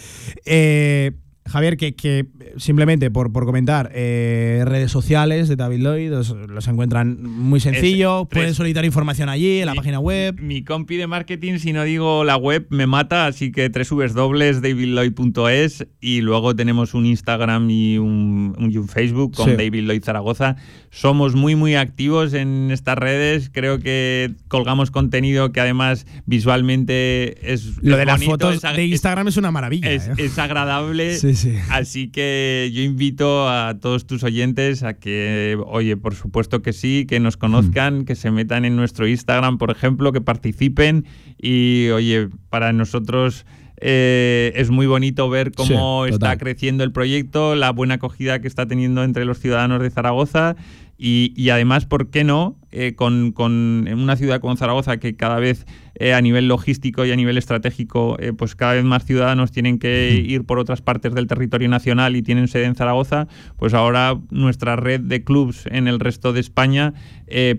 Eh, 0.45 1.13
Javier, 1.47 1.77
que, 1.77 1.95
que 1.95 2.27
simplemente 2.59 3.11
por, 3.11 3.33
por 3.33 3.45
comentar, 3.47 3.91
eh, 3.95 4.63
redes 4.67 4.91
sociales 4.93 5.49
de 5.49 5.57
David 5.57 5.79
Lloyd 5.81 6.11
los, 6.11 6.31
los 6.31 6.69
encuentran 6.69 7.23
muy 7.23 7.61
sencillo, 7.61 8.23
Es- 8.23 8.29
pueden 8.29 8.47
tres- 8.49 8.57
solicitar 8.57 8.85
información 8.85 9.29
allí, 9.29 9.61
en 9.61 9.67
la 9.67 9.75
página 9.75 9.99
web. 9.99 10.39
Mi 10.41 10.63
compi 10.63 10.97
de 10.97 11.07
marketing, 11.07 11.59
si 11.59 11.73
no 11.73 11.83
digo 11.85 12.25
la 12.25 12.37
web, 12.37 12.67
me 12.71 12.87
mata, 12.87 13.27
así 13.27 13.51
que 13.53 13.71
www.davidloyd.es 13.71 15.87
y 16.01 16.21
luego 16.21 16.55
tenemos 16.55 16.95
un 16.95 17.07
Instagram 17.07 17.69
y 17.71 17.99
un, 17.99 18.55
un- 18.59 18.71
y 18.71 18.77
un 18.77 18.89
Facebook 18.89 19.35
con 19.35 19.51
Sí. 19.51 19.57
David 19.57 19.85
Lloyd 19.87 20.03
Zaragoza. 20.05 20.57
Somos 20.91 21.35
muy, 21.35 21.55
muy 21.57 21.75
activos 21.75 22.35
en 22.35 22.71
estas 22.71 22.97
redes. 22.99 23.51
Creo 23.53 23.79
que 23.81 24.33
colgamos 24.49 24.91
contenido 24.91 25.53
que 25.53 25.61
además 25.61 26.07
visualmente 26.27 27.53
es. 27.53 27.77
Lo 27.83 27.93
es 27.95 27.99
de 27.99 28.07
las 28.07 28.23
fotos 28.25 28.63
es 28.65 28.77
de 28.77 28.87
Instagram 28.87 29.29
es 29.29 29.37
una 29.37 29.51
maravilla. 29.51 29.91
es, 29.93 30.09
¿eh? 30.09 30.13
es 30.19 30.39
agradable. 30.39 31.17
Sí, 31.17 31.30
sí. 31.35 31.55
Así 31.71 32.09
que 32.09 32.71
yo 32.73 32.83
invito 32.83 33.49
a 33.49 33.79
todos 33.81 34.07
tus 34.07 34.23
oyentes 34.23 34.83
a 34.83 34.95
que, 34.95 35.59
oye, 35.67 35.97
por 35.97 36.15
supuesto 36.15 36.63
que 36.63 36.73
sí, 36.73 37.07
que 37.09 37.21
nos 37.21 37.37
conozcan, 37.37 38.05
que 38.05 38.15
se 38.15 38.31
metan 38.31 38.65
en 38.65 38.77
nuestro 38.77 39.07
Instagram, 39.07 39.59
por 39.59 39.71
ejemplo, 39.71 40.13
que 40.13 40.21
participen. 40.21 41.07
Y, 41.39 41.89
oye, 41.91 42.29
para 42.49 42.73
nosotros 42.73 43.45
eh, 43.81 44.53
es 44.57 44.71
muy 44.71 44.87
bonito 44.87 45.29
ver 45.31 45.53
cómo 45.53 46.05
Sí, 46.07 46.13
está 46.13 46.37
creciendo 46.37 46.85
el 46.85 46.93
proyecto, 46.93 47.55
la 47.55 47.71
buena 47.71 47.95
acogida 47.95 48.41
que 48.41 48.49
está 48.49 48.67
teniendo 48.67 49.03
entre 49.03 49.25
los 49.25 49.39
ciudadanos 49.39 49.81
de 49.81 49.91
Zaragoza. 49.91 50.57
Y, 51.03 51.33
y 51.35 51.49
además, 51.49 51.87
¿por 51.87 52.11
qué 52.11 52.25
no? 52.25 52.59
Eh, 52.73 52.95
con, 52.95 53.33
con 53.33 53.87
en 53.89 53.99
una 53.99 54.17
ciudad 54.17 54.39
como 54.41 54.55
Zaragoza, 54.55 54.99
que 54.99 55.17
cada 55.17 55.41
vez 55.41 55.65
eh, 55.95 56.13
a 56.13 56.21
nivel 56.21 56.47
logístico 56.47 57.07
y 57.07 57.11
a 57.11 57.17
nivel 57.17 57.39
estratégico, 57.39 58.17
eh, 58.21 58.33
pues 58.35 58.55
cada 58.55 58.75
vez 58.75 58.85
más 58.85 59.07
ciudadanos 59.07 59.51
tienen 59.51 59.79
que 59.79 60.13
ir 60.25 60.45
por 60.45 60.59
otras 60.59 60.83
partes 60.83 61.15
del 61.15 61.27
territorio 61.27 61.71
nacional 61.71 62.17
y 62.17 62.23
tienen 62.23 62.49
sede 62.49 62.67
en 62.67 62.75
Zaragoza, 62.75 63.29
pues 63.57 63.73
ahora 63.73 64.21
nuestra 64.31 64.77
red 64.77 65.01
de 65.01 65.25
clubs 65.25 65.65
en 65.71 65.89
el 65.89 66.01
resto 66.01 66.33
de 66.35 66.41
España 66.41 66.93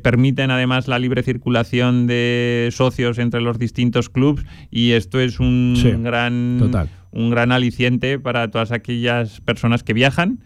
permiten 0.03 0.51
además 0.51 0.87
la 0.87 0.99
libre 0.99 1.23
circulación 1.23 2.05
de 2.07 2.69
socios 2.71 3.17
entre 3.19 3.41
los 3.41 3.57
distintos 3.57 4.09
clubs 4.09 4.43
y 4.69 4.91
esto 4.91 5.19
es 5.19 5.39
un 5.39 5.73
Sí, 5.77 5.91
gran 5.91 6.57
total. 6.59 6.89
un 7.11 7.29
gran 7.29 7.51
aliciente 7.51 8.19
para 8.19 8.49
todas 8.51 8.71
aquellas 8.71 9.39
personas 9.41 9.83
que 9.83 9.93
viajan 9.93 10.39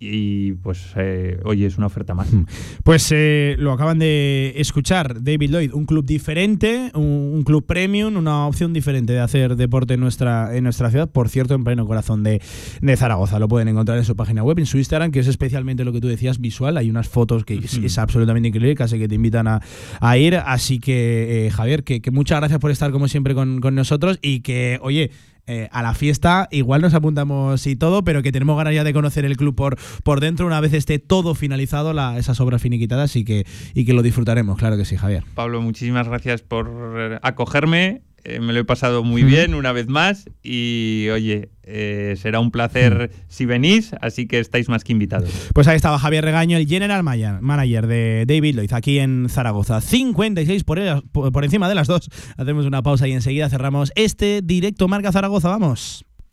y 0.00 0.52
pues 0.52 0.92
eh, 0.96 1.40
oye 1.44 1.66
es 1.66 1.76
una 1.78 1.86
oferta 1.86 2.14
más. 2.14 2.28
Pues 2.84 3.12
eh, 3.12 3.56
lo 3.58 3.72
acaban 3.72 3.98
de 3.98 4.54
escuchar, 4.56 5.22
David 5.22 5.50
Lloyd, 5.50 5.72
un 5.74 5.84
club 5.84 6.06
diferente, 6.06 6.90
un, 6.94 7.32
un 7.34 7.42
club 7.42 7.66
premium, 7.66 8.16
una 8.16 8.46
opción 8.46 8.72
diferente 8.72 9.12
de 9.12 9.20
hacer 9.20 9.56
deporte 9.56 9.94
en 9.94 10.00
nuestra, 10.00 10.56
en 10.56 10.64
nuestra 10.64 10.90
ciudad, 10.90 11.10
por 11.10 11.28
cierto, 11.28 11.54
en 11.54 11.64
pleno 11.64 11.86
corazón 11.86 12.22
de, 12.22 12.40
de 12.80 12.96
Zaragoza. 12.96 13.38
Lo 13.38 13.48
pueden 13.48 13.68
encontrar 13.68 13.98
en 13.98 14.04
su 14.04 14.16
página 14.16 14.42
web, 14.42 14.58
en 14.58 14.66
su 14.66 14.78
Instagram, 14.78 15.10
que 15.10 15.20
es 15.20 15.26
especialmente 15.26 15.84
lo 15.84 15.92
que 15.92 16.00
tú 16.00 16.08
decías, 16.08 16.40
visual. 16.40 16.76
Hay 16.76 16.88
unas 16.88 17.08
fotos 17.08 17.44
que 17.44 17.54
es, 17.54 17.74
es 17.74 17.98
absolutamente 17.98 18.48
increíble, 18.48 18.74
casi 18.74 18.98
que 18.98 19.08
te 19.08 19.16
invitan 19.16 19.48
a, 19.48 19.60
a 20.00 20.16
ir. 20.16 20.36
Así 20.36 20.78
que, 20.78 21.46
eh, 21.46 21.50
Javier, 21.50 21.84
que, 21.84 22.00
que 22.00 22.10
muchas 22.10 22.38
gracias 22.38 22.58
por 22.60 22.70
estar 22.70 22.90
como 22.90 23.08
siempre 23.08 23.34
con, 23.34 23.60
con 23.60 23.74
nosotros 23.74 24.18
y 24.22 24.40
que, 24.40 24.78
oye, 24.82 25.10
eh, 25.48 25.68
a 25.72 25.82
la 25.82 25.94
fiesta 25.94 26.46
igual 26.50 26.82
nos 26.82 26.94
apuntamos 26.94 27.66
y 27.66 27.74
todo, 27.74 28.04
pero 28.04 28.22
que 28.22 28.32
tenemos 28.32 28.56
ganas 28.56 28.74
ya 28.74 28.84
de 28.84 28.92
conocer 28.92 29.24
el 29.24 29.36
club 29.36 29.54
por, 29.54 29.78
por 30.02 30.20
dentro 30.20 30.46
una 30.46 30.60
vez 30.60 30.74
esté 30.74 30.98
todo 30.98 31.34
finalizado, 31.34 31.92
la, 31.92 32.18
esas 32.18 32.40
obras 32.40 32.62
finiquitadas 32.62 33.16
y 33.16 33.24
que, 33.24 33.46
y 33.74 33.84
que 33.84 33.94
lo 33.94 34.02
disfrutaremos, 34.02 34.58
claro 34.58 34.76
que 34.76 34.84
sí, 34.84 34.96
Javier. 34.96 35.24
Pablo, 35.34 35.60
muchísimas 35.60 36.06
gracias 36.06 36.42
por 36.42 36.70
eh, 36.96 37.18
acogerme 37.22 38.02
eh, 38.24 38.40
me 38.40 38.52
lo 38.52 38.60
he 38.60 38.64
pasado 38.64 39.04
muy 39.04 39.22
bien 39.22 39.54
una 39.54 39.72
vez 39.72 39.88
más 39.88 40.28
y 40.42 41.08
oye, 41.12 41.50
eh, 41.62 42.14
será 42.20 42.40
un 42.40 42.50
placer 42.50 43.10
si 43.28 43.44
venís, 43.46 43.92
así 44.00 44.26
que 44.26 44.38
estáis 44.38 44.68
más 44.68 44.84
que 44.84 44.92
invitados. 44.92 45.30
Pues 45.54 45.68
ahí 45.68 45.76
estaba 45.76 45.98
Javier 45.98 46.24
Regaño, 46.24 46.56
el 46.56 46.66
general 46.66 47.02
manager 47.02 47.86
de 47.86 48.24
David 48.26 48.56
Lloyd, 48.56 48.72
aquí 48.72 48.98
en 48.98 49.28
Zaragoza. 49.28 49.80
56 49.80 50.64
por, 50.64 50.78
el- 50.78 51.02
por 51.12 51.44
encima 51.44 51.68
de 51.68 51.74
las 51.74 51.86
dos. 51.86 52.08
Hacemos 52.36 52.64
una 52.66 52.82
pausa 52.82 53.06
y 53.08 53.12
enseguida 53.12 53.48
cerramos 53.48 53.92
este 53.94 54.40
directo 54.42 54.88
Marca 54.88 55.12
Zaragoza. 55.12 55.48
Vamos. 55.48 56.04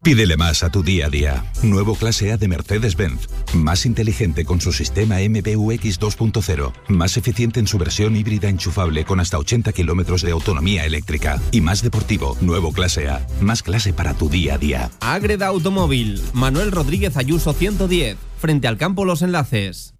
Pídele 0.00 0.36
más 0.36 0.62
a 0.62 0.70
tu 0.70 0.84
día 0.84 1.06
a 1.06 1.10
día. 1.10 1.44
Nuevo 1.62 1.96
clase 1.96 2.30
A 2.30 2.36
de 2.36 2.46
Mercedes-Benz. 2.46 3.28
Más 3.54 3.84
inteligente 3.84 4.44
con 4.44 4.60
su 4.60 4.72
sistema 4.72 5.16
MBUX 5.16 5.98
2.0. 6.00 6.72
Más 6.88 7.16
eficiente 7.16 7.58
en 7.58 7.66
su 7.66 7.78
versión 7.78 8.14
híbrida 8.14 8.48
enchufable 8.48 9.04
con 9.04 9.18
hasta 9.18 9.38
80 9.38 9.72
kilómetros 9.72 10.22
de 10.22 10.30
autonomía 10.30 10.84
eléctrica. 10.84 11.40
Y 11.50 11.60
más 11.60 11.82
deportivo. 11.82 12.36
Nuevo 12.40 12.72
clase 12.72 13.08
A. 13.08 13.26
Más 13.40 13.64
clase 13.64 13.92
para 13.92 14.14
tu 14.14 14.28
día 14.28 14.54
a 14.54 14.58
día. 14.58 14.90
Ágreda 15.00 15.48
Automóvil, 15.48 16.22
Manuel 16.32 16.70
Rodríguez 16.70 17.16
Ayuso 17.16 17.52
110, 17.52 18.16
frente 18.38 18.68
al 18.68 18.78
campo 18.78 19.04
Los 19.04 19.22
Enlaces. 19.22 19.94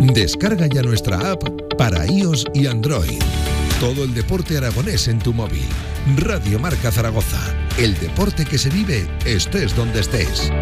Descarga 0.00 0.68
ya 0.68 0.82
nuestra 0.82 1.32
app 1.32 1.42
para 1.76 2.06
iOS 2.10 2.46
y 2.54 2.66
Android. 2.66 3.20
Todo 3.78 4.04
el 4.04 4.14
deporte 4.14 4.56
aragonés 4.56 5.06
en 5.08 5.18
tu 5.18 5.34
móvil. 5.34 5.66
Radio 6.16 6.58
Marca 6.58 6.90
Zaragoza. 6.90 7.61
El 7.78 7.98
deporte 7.98 8.44
que 8.44 8.58
se 8.58 8.68
vive 8.68 9.08
estés 9.24 9.74
donde 9.74 10.00
estés. 10.00 10.52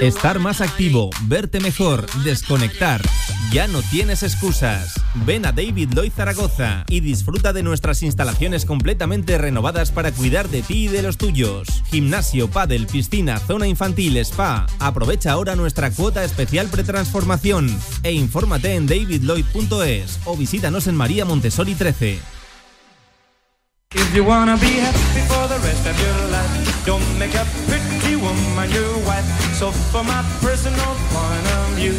Estar 0.00 0.38
más 0.38 0.60
activo, 0.60 1.10
verte 1.22 1.60
mejor, 1.60 2.06
desconectar. 2.22 3.02
Ya 3.52 3.66
no 3.66 3.82
tienes 3.82 4.22
excusas. 4.22 5.00
Ven 5.14 5.46
a 5.46 5.52
David 5.52 5.90
Lloyd 5.94 6.12
Zaragoza 6.12 6.84
y 6.88 7.00
disfruta 7.00 7.52
de 7.52 7.62
nuestras 7.62 8.02
instalaciones 8.02 8.64
completamente 8.64 9.36
renovadas 9.36 9.90
para 9.90 10.12
cuidar 10.12 10.48
de 10.48 10.62
ti 10.62 10.84
y 10.84 10.88
de 10.88 11.02
los 11.02 11.16
tuyos. 11.16 11.68
Gimnasio, 11.90 12.48
pádel, 12.48 12.86
piscina, 12.86 13.38
zona 13.38 13.66
infantil, 13.66 14.16
spa. 14.18 14.66
Aprovecha 14.78 15.32
ahora 15.32 15.56
nuestra 15.56 15.90
cuota 15.90 16.24
especial 16.24 16.68
pretransformación 16.68 17.76
e 18.04 18.12
infórmate 18.12 18.74
en 18.74 18.86
davidlloyd.es 18.86 20.20
o 20.24 20.36
visítanos 20.36 20.86
en 20.86 20.94
María 20.94 21.24
Montessori 21.24 21.74
13. 21.74 22.35
If 23.96 24.14
you 24.14 24.24
wanna 24.24 24.56
be 24.58 24.72
happy 24.84 25.22
for 25.28 25.48
the 25.48 25.58
rest 25.66 25.86
of 25.86 25.96
your 26.04 26.30
life, 26.30 26.84
don't 26.84 27.06
make 27.18 27.34
a 27.34 27.44
pretty 27.66 28.16
woman 28.16 28.70
your 28.70 28.92
wife. 29.06 29.24
So 29.58 29.72
for 29.92 30.04
my 30.04 30.22
personal 30.40 30.92
point 31.12 31.46
of 31.56 31.76
view, 31.76 31.94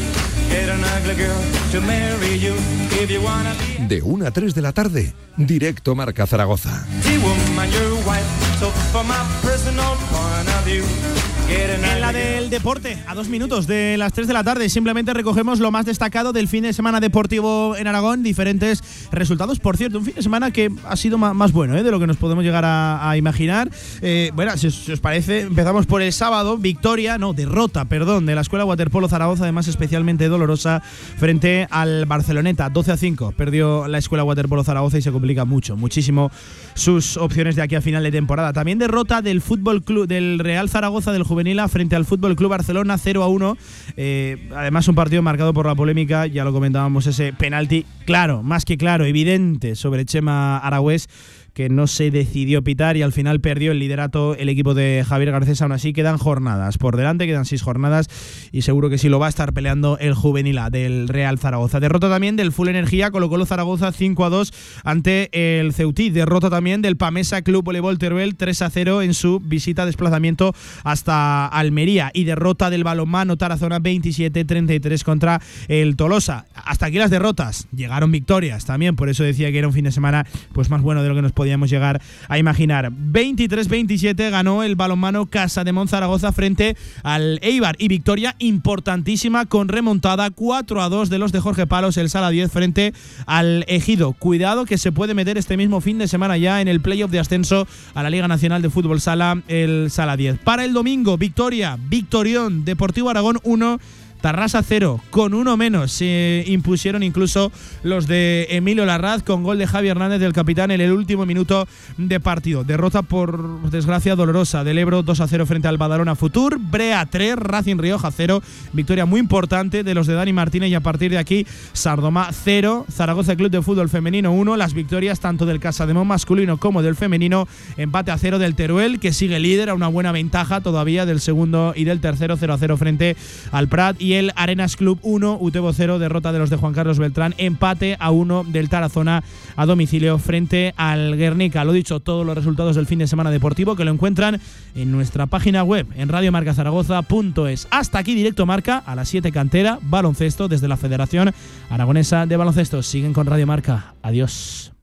get 0.49 0.69
an 0.69 0.83
ugly 0.83 1.15
girl 1.15 1.41
to 1.71 1.81
marry 1.81 2.37
you. 2.37 2.53
If 3.01 3.09
you 3.09 3.21
wanna 3.21 3.53
be 3.59 3.77
De 3.87 4.01
1 4.01 4.25
a 4.25 4.31
3 4.31 4.53
de 4.53 4.61
la 4.61 4.71
tarde, 4.73 5.13
directo 5.37 5.95
Marca 5.95 6.25
Zaragoza. 6.25 6.85
a 7.01 7.01
pretty 7.01 7.17
woman 7.17 7.71
your 7.71 7.93
wife. 8.05 8.27
So 8.59 8.69
for 8.91 9.03
my 9.03 9.21
personal 9.41 9.95
point 10.11 10.49
of 10.55 10.65
view, 10.65 10.83
get 10.83 11.23
an 11.23 11.26
En 11.49 12.01
la 12.01 12.11
del 12.11 12.49
deporte, 12.49 12.97
a 13.07 13.15
dos 13.15 13.29
minutos 13.29 13.67
de 13.67 13.95
las 13.97 14.11
3 14.11 14.27
de 14.27 14.33
la 14.33 14.43
tarde, 14.43 14.67
simplemente 14.67 15.13
recogemos 15.13 15.59
lo 15.59 15.71
más 15.71 15.85
destacado 15.85 16.33
del 16.33 16.49
fin 16.49 16.63
de 16.63 16.73
semana 16.73 16.99
deportivo 16.99 17.75
en 17.77 17.87
Aragón, 17.87 18.21
diferentes 18.21 18.83
resultados. 19.11 19.59
Por 19.59 19.77
cierto, 19.77 19.99
un 19.99 20.05
fin 20.05 20.15
de 20.15 20.21
semana 20.21 20.51
que 20.51 20.69
ha 20.85 20.95
sido 20.97 21.17
más 21.17 21.53
bueno 21.53 21.77
¿eh? 21.77 21.83
de 21.83 21.91
lo 21.91 22.01
que 22.01 22.07
nos 22.07 22.17
podemos 22.17 22.43
llegar 22.43 22.65
a, 22.65 23.15
imaginar. 23.17 23.71
Eh, 24.01 24.31
bueno, 24.35 24.57
si 24.57 24.67
os, 24.67 24.99
parece, 24.99 25.41
empezamos 25.41 25.85
por 25.85 26.01
el 26.01 26.11
sábado, 26.11 26.57
victoria, 26.57 27.17
no, 27.17 27.33
derrota, 27.33 27.85
perdón, 27.85 28.25
de 28.25 28.35
la 28.35 28.41
Escuela 28.41 28.65
Waterpolo 28.65 29.07
Zaragoza, 29.07 29.43
además 29.43 29.69
especialmente 29.69 30.27
dolorosa, 30.27 30.81
frente 31.17 31.67
al 31.71 32.05
Barceloneta, 32.05 32.69
12 32.69 32.91
a 32.91 32.97
5. 32.97 33.33
Perdió 33.37 33.87
la 33.87 33.99
Escuela 33.99 34.25
Waterpolo 34.25 34.65
Zaragoza 34.65 34.97
y 34.97 35.01
se 35.01 35.13
complica 35.13 35.45
mucho, 35.45 35.77
muchísimo 35.77 36.29
sus 36.73 37.15
opciones 37.15 37.55
de 37.55 37.61
aquí 37.61 37.75
a 37.75 37.81
final 37.81 38.03
de 38.03 38.11
temporada. 38.11 38.51
También 38.51 38.79
derrota 38.79 39.21
del 39.21 39.41
Fútbol 39.41 39.81
Club 39.81 40.07
del 40.07 40.39
Real 40.39 40.69
Zaragoza 40.69 41.11
del 41.11 41.23
Frente 41.67 41.95
al 41.95 42.05
Fútbol 42.05 42.35
Club 42.35 42.49
Barcelona 42.49 42.97
0 42.97 43.23
a 43.23 43.27
1. 43.27 43.57
Eh, 43.95 44.49
además 44.55 44.87
un 44.87 44.95
partido 44.95 45.21
marcado 45.21 45.53
por 45.53 45.67
la 45.67 45.75
polémica, 45.75 46.25
ya 46.25 46.43
lo 46.43 46.51
comentábamos 46.51 47.05
ese 47.07 47.31
penalti 47.33 47.85
claro, 48.05 48.41
más 48.41 48.65
que 48.65 48.77
claro, 48.77 49.05
evidente 49.05 49.75
sobre 49.75 50.05
Chema 50.05 50.57
Aragüés 50.57 51.09
que 51.57 51.69
no 51.69 51.87
se 51.87 52.11
decidió 52.11 52.63
pitar 52.63 52.97
y 52.97 53.01
al 53.01 53.11
final 53.11 53.41
perdió 53.41 53.71
el 53.71 53.79
liderato 53.79 54.35
el 54.35 54.47
equipo 54.47 54.75
de 54.75 55.03
Javier 55.03 55.31
Garcés. 55.31 55.59
Aún 55.63 55.71
así 55.71 55.91
quedan 55.91 56.19
jornadas 56.19 56.77
por 56.77 56.95
delante, 56.95 57.25
quedan 57.25 57.45
seis 57.45 57.63
jornadas 57.63 58.09
y 58.51 58.61
seguro 58.61 58.91
que 58.91 58.99
sí 58.99 59.09
lo 59.09 59.17
va 59.17 59.25
a 59.25 59.29
estar 59.29 59.53
peleando 59.53 59.97
el 59.97 60.13
juvenil 60.13 60.59
A 60.59 60.69
del 60.69 61.07
Real 61.07 61.39
Zaragoza. 61.39 61.79
Derrota 61.79 62.11
también 62.11 62.35
del 62.35 62.51
Full 62.51 62.67
Energía, 62.67 63.09
colocó 63.09 63.43
Zaragoza 63.43 63.91
5 63.91 64.25
a 64.25 64.29
2 64.29 64.53
ante 64.83 65.59
el 65.59 65.73
Ceutí. 65.73 66.11
Derrota 66.11 66.51
también 66.51 66.83
del 66.83 66.95
Pamesa 66.95 67.41
Club 67.41 67.63
Voleibol 67.63 67.97
Teruel 67.97 68.35
3 68.35 68.61
a 68.61 68.69
0 68.69 69.01
en 69.01 69.15
su 69.15 69.39
visita 69.39 69.87
desplazamiento 69.87 70.53
hasta 70.83 71.47
Almería 71.47 72.11
y 72.13 72.25
derrota 72.25 72.69
del 72.69 72.83
balonmano 72.83 73.35
Tarazona 73.35 73.79
27-33 73.79 75.03
contra 75.03 75.41
el 75.69 75.95
Tolosa. 75.95 76.45
Hasta 76.53 76.85
aquí 76.85 76.99
las 76.99 77.09
derrotas. 77.09 77.67
Llegaron 77.75 78.11
victorias 78.11 78.65
también, 78.65 78.95
por 78.95 79.09
eso 79.09 79.23
decía 79.23 79.51
que 79.51 79.57
era 79.57 79.67
un 79.67 79.73
fin 79.73 79.85
de 79.85 79.91
semana 79.91 80.27
pues 80.53 80.69
más 80.69 80.83
bueno 80.83 81.01
de 81.01 81.09
lo 81.09 81.15
que 81.15 81.23
nos 81.23 81.31
podíamos 81.47 81.69
llegar 81.69 82.01
a 82.27 82.37
imaginar. 82.37 82.91
23-27 82.91 84.29
ganó 84.31 84.63
el 84.63 84.75
balonmano 84.75 85.27
Casa 85.27 85.63
de 85.63 85.71
Monzaragoza 85.71 86.33
frente 86.33 86.75
al 87.03 87.39
Eibar 87.41 87.77
y 87.79 87.87
victoria 87.87 88.35
importantísima 88.37 89.45
con 89.45 89.69
remontada 89.69 90.29
4 90.29 90.81
a 90.81 90.89
2 90.89 91.09
de 91.09 91.19
los 91.19 91.31
de 91.31 91.39
Jorge 91.39 91.65
Palos, 91.65 91.95
el 91.95 92.09
Sala 92.09 92.31
10 92.31 92.51
frente 92.51 92.93
al 93.27 93.63
Ejido. 93.69 94.11
Cuidado 94.11 94.65
que 94.65 94.77
se 94.77 94.91
puede 94.91 95.13
meter 95.13 95.37
este 95.37 95.55
mismo 95.55 95.79
fin 95.79 95.97
de 95.99 96.09
semana 96.09 96.35
ya 96.35 96.59
en 96.59 96.67
el 96.67 96.81
playoff 96.81 97.11
de 97.11 97.19
ascenso 97.19 97.65
a 97.93 98.03
la 98.03 98.09
Liga 98.09 98.27
Nacional 98.27 98.61
de 98.61 98.69
Fútbol 98.69 98.99
Sala, 98.99 99.41
el 99.47 99.89
Sala 99.89 100.17
10. 100.17 100.39
Para 100.39 100.65
el 100.65 100.73
domingo, 100.73 101.17
victoria, 101.17 101.77
victorión, 101.79 102.65
Deportivo 102.65 103.09
Aragón 103.09 103.39
1. 103.43 103.79
Tarrasa 104.21 104.63
0, 104.63 105.01
con 105.09 105.33
uno 105.33 105.57
menos. 105.57 105.91
Se 105.91 106.43
impusieron 106.47 107.03
incluso 107.03 107.51
los 107.83 108.07
de 108.07 108.47
Emilio 108.49 108.85
Larraz 108.85 109.23
con 109.23 109.43
gol 109.43 109.57
de 109.57 109.67
Javi 109.67 109.89
Hernández 109.89 110.19
del 110.19 110.33
capitán 110.33 110.71
en 110.71 110.81
el 110.81 110.91
último 110.91 111.25
minuto 111.25 111.67
de 111.97 112.19
partido. 112.19 112.63
Derrota 112.63 113.03
por 113.03 113.69
desgracia 113.69 114.15
dolorosa 114.15 114.63
del 114.63 114.77
Ebro 114.79 115.03
2 115.03 115.19
a 115.21 115.27
0 115.27 115.45
frente 115.45 115.67
al 115.67 115.77
Badalona 115.77 116.15
Futur. 116.15 116.57
Brea 116.59 117.05
3, 117.05 117.35
Racing 117.35 117.77
Rioja 117.77 118.11
0. 118.11 118.41
Victoria 118.73 119.05
muy 119.05 119.19
importante 119.19 119.83
de 119.83 119.93
los 119.93 120.07
de 120.07 120.15
Dani 120.15 120.33
Martínez 120.33 120.69
y 120.69 120.75
a 120.75 120.81
partir 120.81 121.11
de 121.11 121.17
aquí 121.17 121.45
Sardoma 121.73 122.29
0, 122.31 122.85
Zaragoza 122.91 123.35
Club 123.35 123.51
de 123.51 123.61
Fútbol 123.61 123.89
Femenino 123.89 124.31
1. 124.31 124.57
Las 124.57 124.73
victorias 124.73 125.19
tanto 125.19 125.45
del 125.45 125.59
Casademón 125.59 126.07
masculino 126.07 126.57
como 126.57 126.81
del 126.81 126.95
femenino. 126.95 127.47
Empate 127.77 128.11
a 128.11 128.17
0 128.17 128.39
del 128.39 128.55
Teruel 128.55 128.99
que 128.99 129.13
sigue 129.13 129.39
líder 129.39 129.69
a 129.69 129.73
una 129.73 129.87
buena 129.87 130.11
ventaja 130.11 130.61
todavía 130.61 131.05
del 131.05 131.21
segundo 131.21 131.73
y 131.75 131.83
del 131.83 131.99
tercero 131.99 132.35
0 132.37 132.53
a 132.53 132.57
0 132.57 132.77
frente 132.77 133.15
al 133.51 133.67
Prat 133.67 134.01
y 134.07 134.13
el 134.13 134.31
Arenas 134.37 134.77
Club 134.77 134.99
1, 135.01 135.37
Utebo 135.41 135.73
0, 135.73 135.99
derrota 135.99 136.31
de 136.31 136.39
los 136.39 136.49
de 136.49 136.55
Juan 136.55 136.71
Carlos 136.71 136.97
Beltrán, 136.97 137.35
empate 137.37 137.97
a 137.99 138.11
1 138.11 138.45
del 138.45 138.69
Tarazona 138.69 139.21
a 139.57 139.65
domicilio 139.65 140.17
frente 140.17 140.73
al 140.77 141.17
Guernica. 141.17 141.65
Lo 141.65 141.73
dicho, 141.73 141.99
todos 141.99 142.25
los 142.25 142.33
resultados 142.33 142.77
del 142.77 142.85
fin 142.85 142.99
de 142.99 143.07
semana 143.07 143.31
deportivo 143.31 143.75
que 143.75 143.83
lo 143.83 143.91
encuentran 143.91 144.39
en 144.75 144.93
nuestra 144.93 145.25
página 145.25 145.61
web 145.65 145.87
en 145.97 146.07
radiomarcazaragoza.es. 146.07 147.67
Hasta 147.69 147.99
aquí 147.99 148.15
directo 148.15 148.45
marca 148.45 148.77
a 148.77 148.95
las 148.95 149.09
7 149.09 149.29
cantera, 149.33 149.77
baloncesto 149.81 150.47
desde 150.47 150.69
la 150.69 150.77
Federación 150.77 151.33
Aragonesa 151.69 152.25
de 152.25 152.37
Baloncesto. 152.37 152.81
Siguen 152.83 153.11
con 153.11 153.27
Radio 153.27 153.45
Marca. 153.45 153.93
Adiós. 154.03 154.76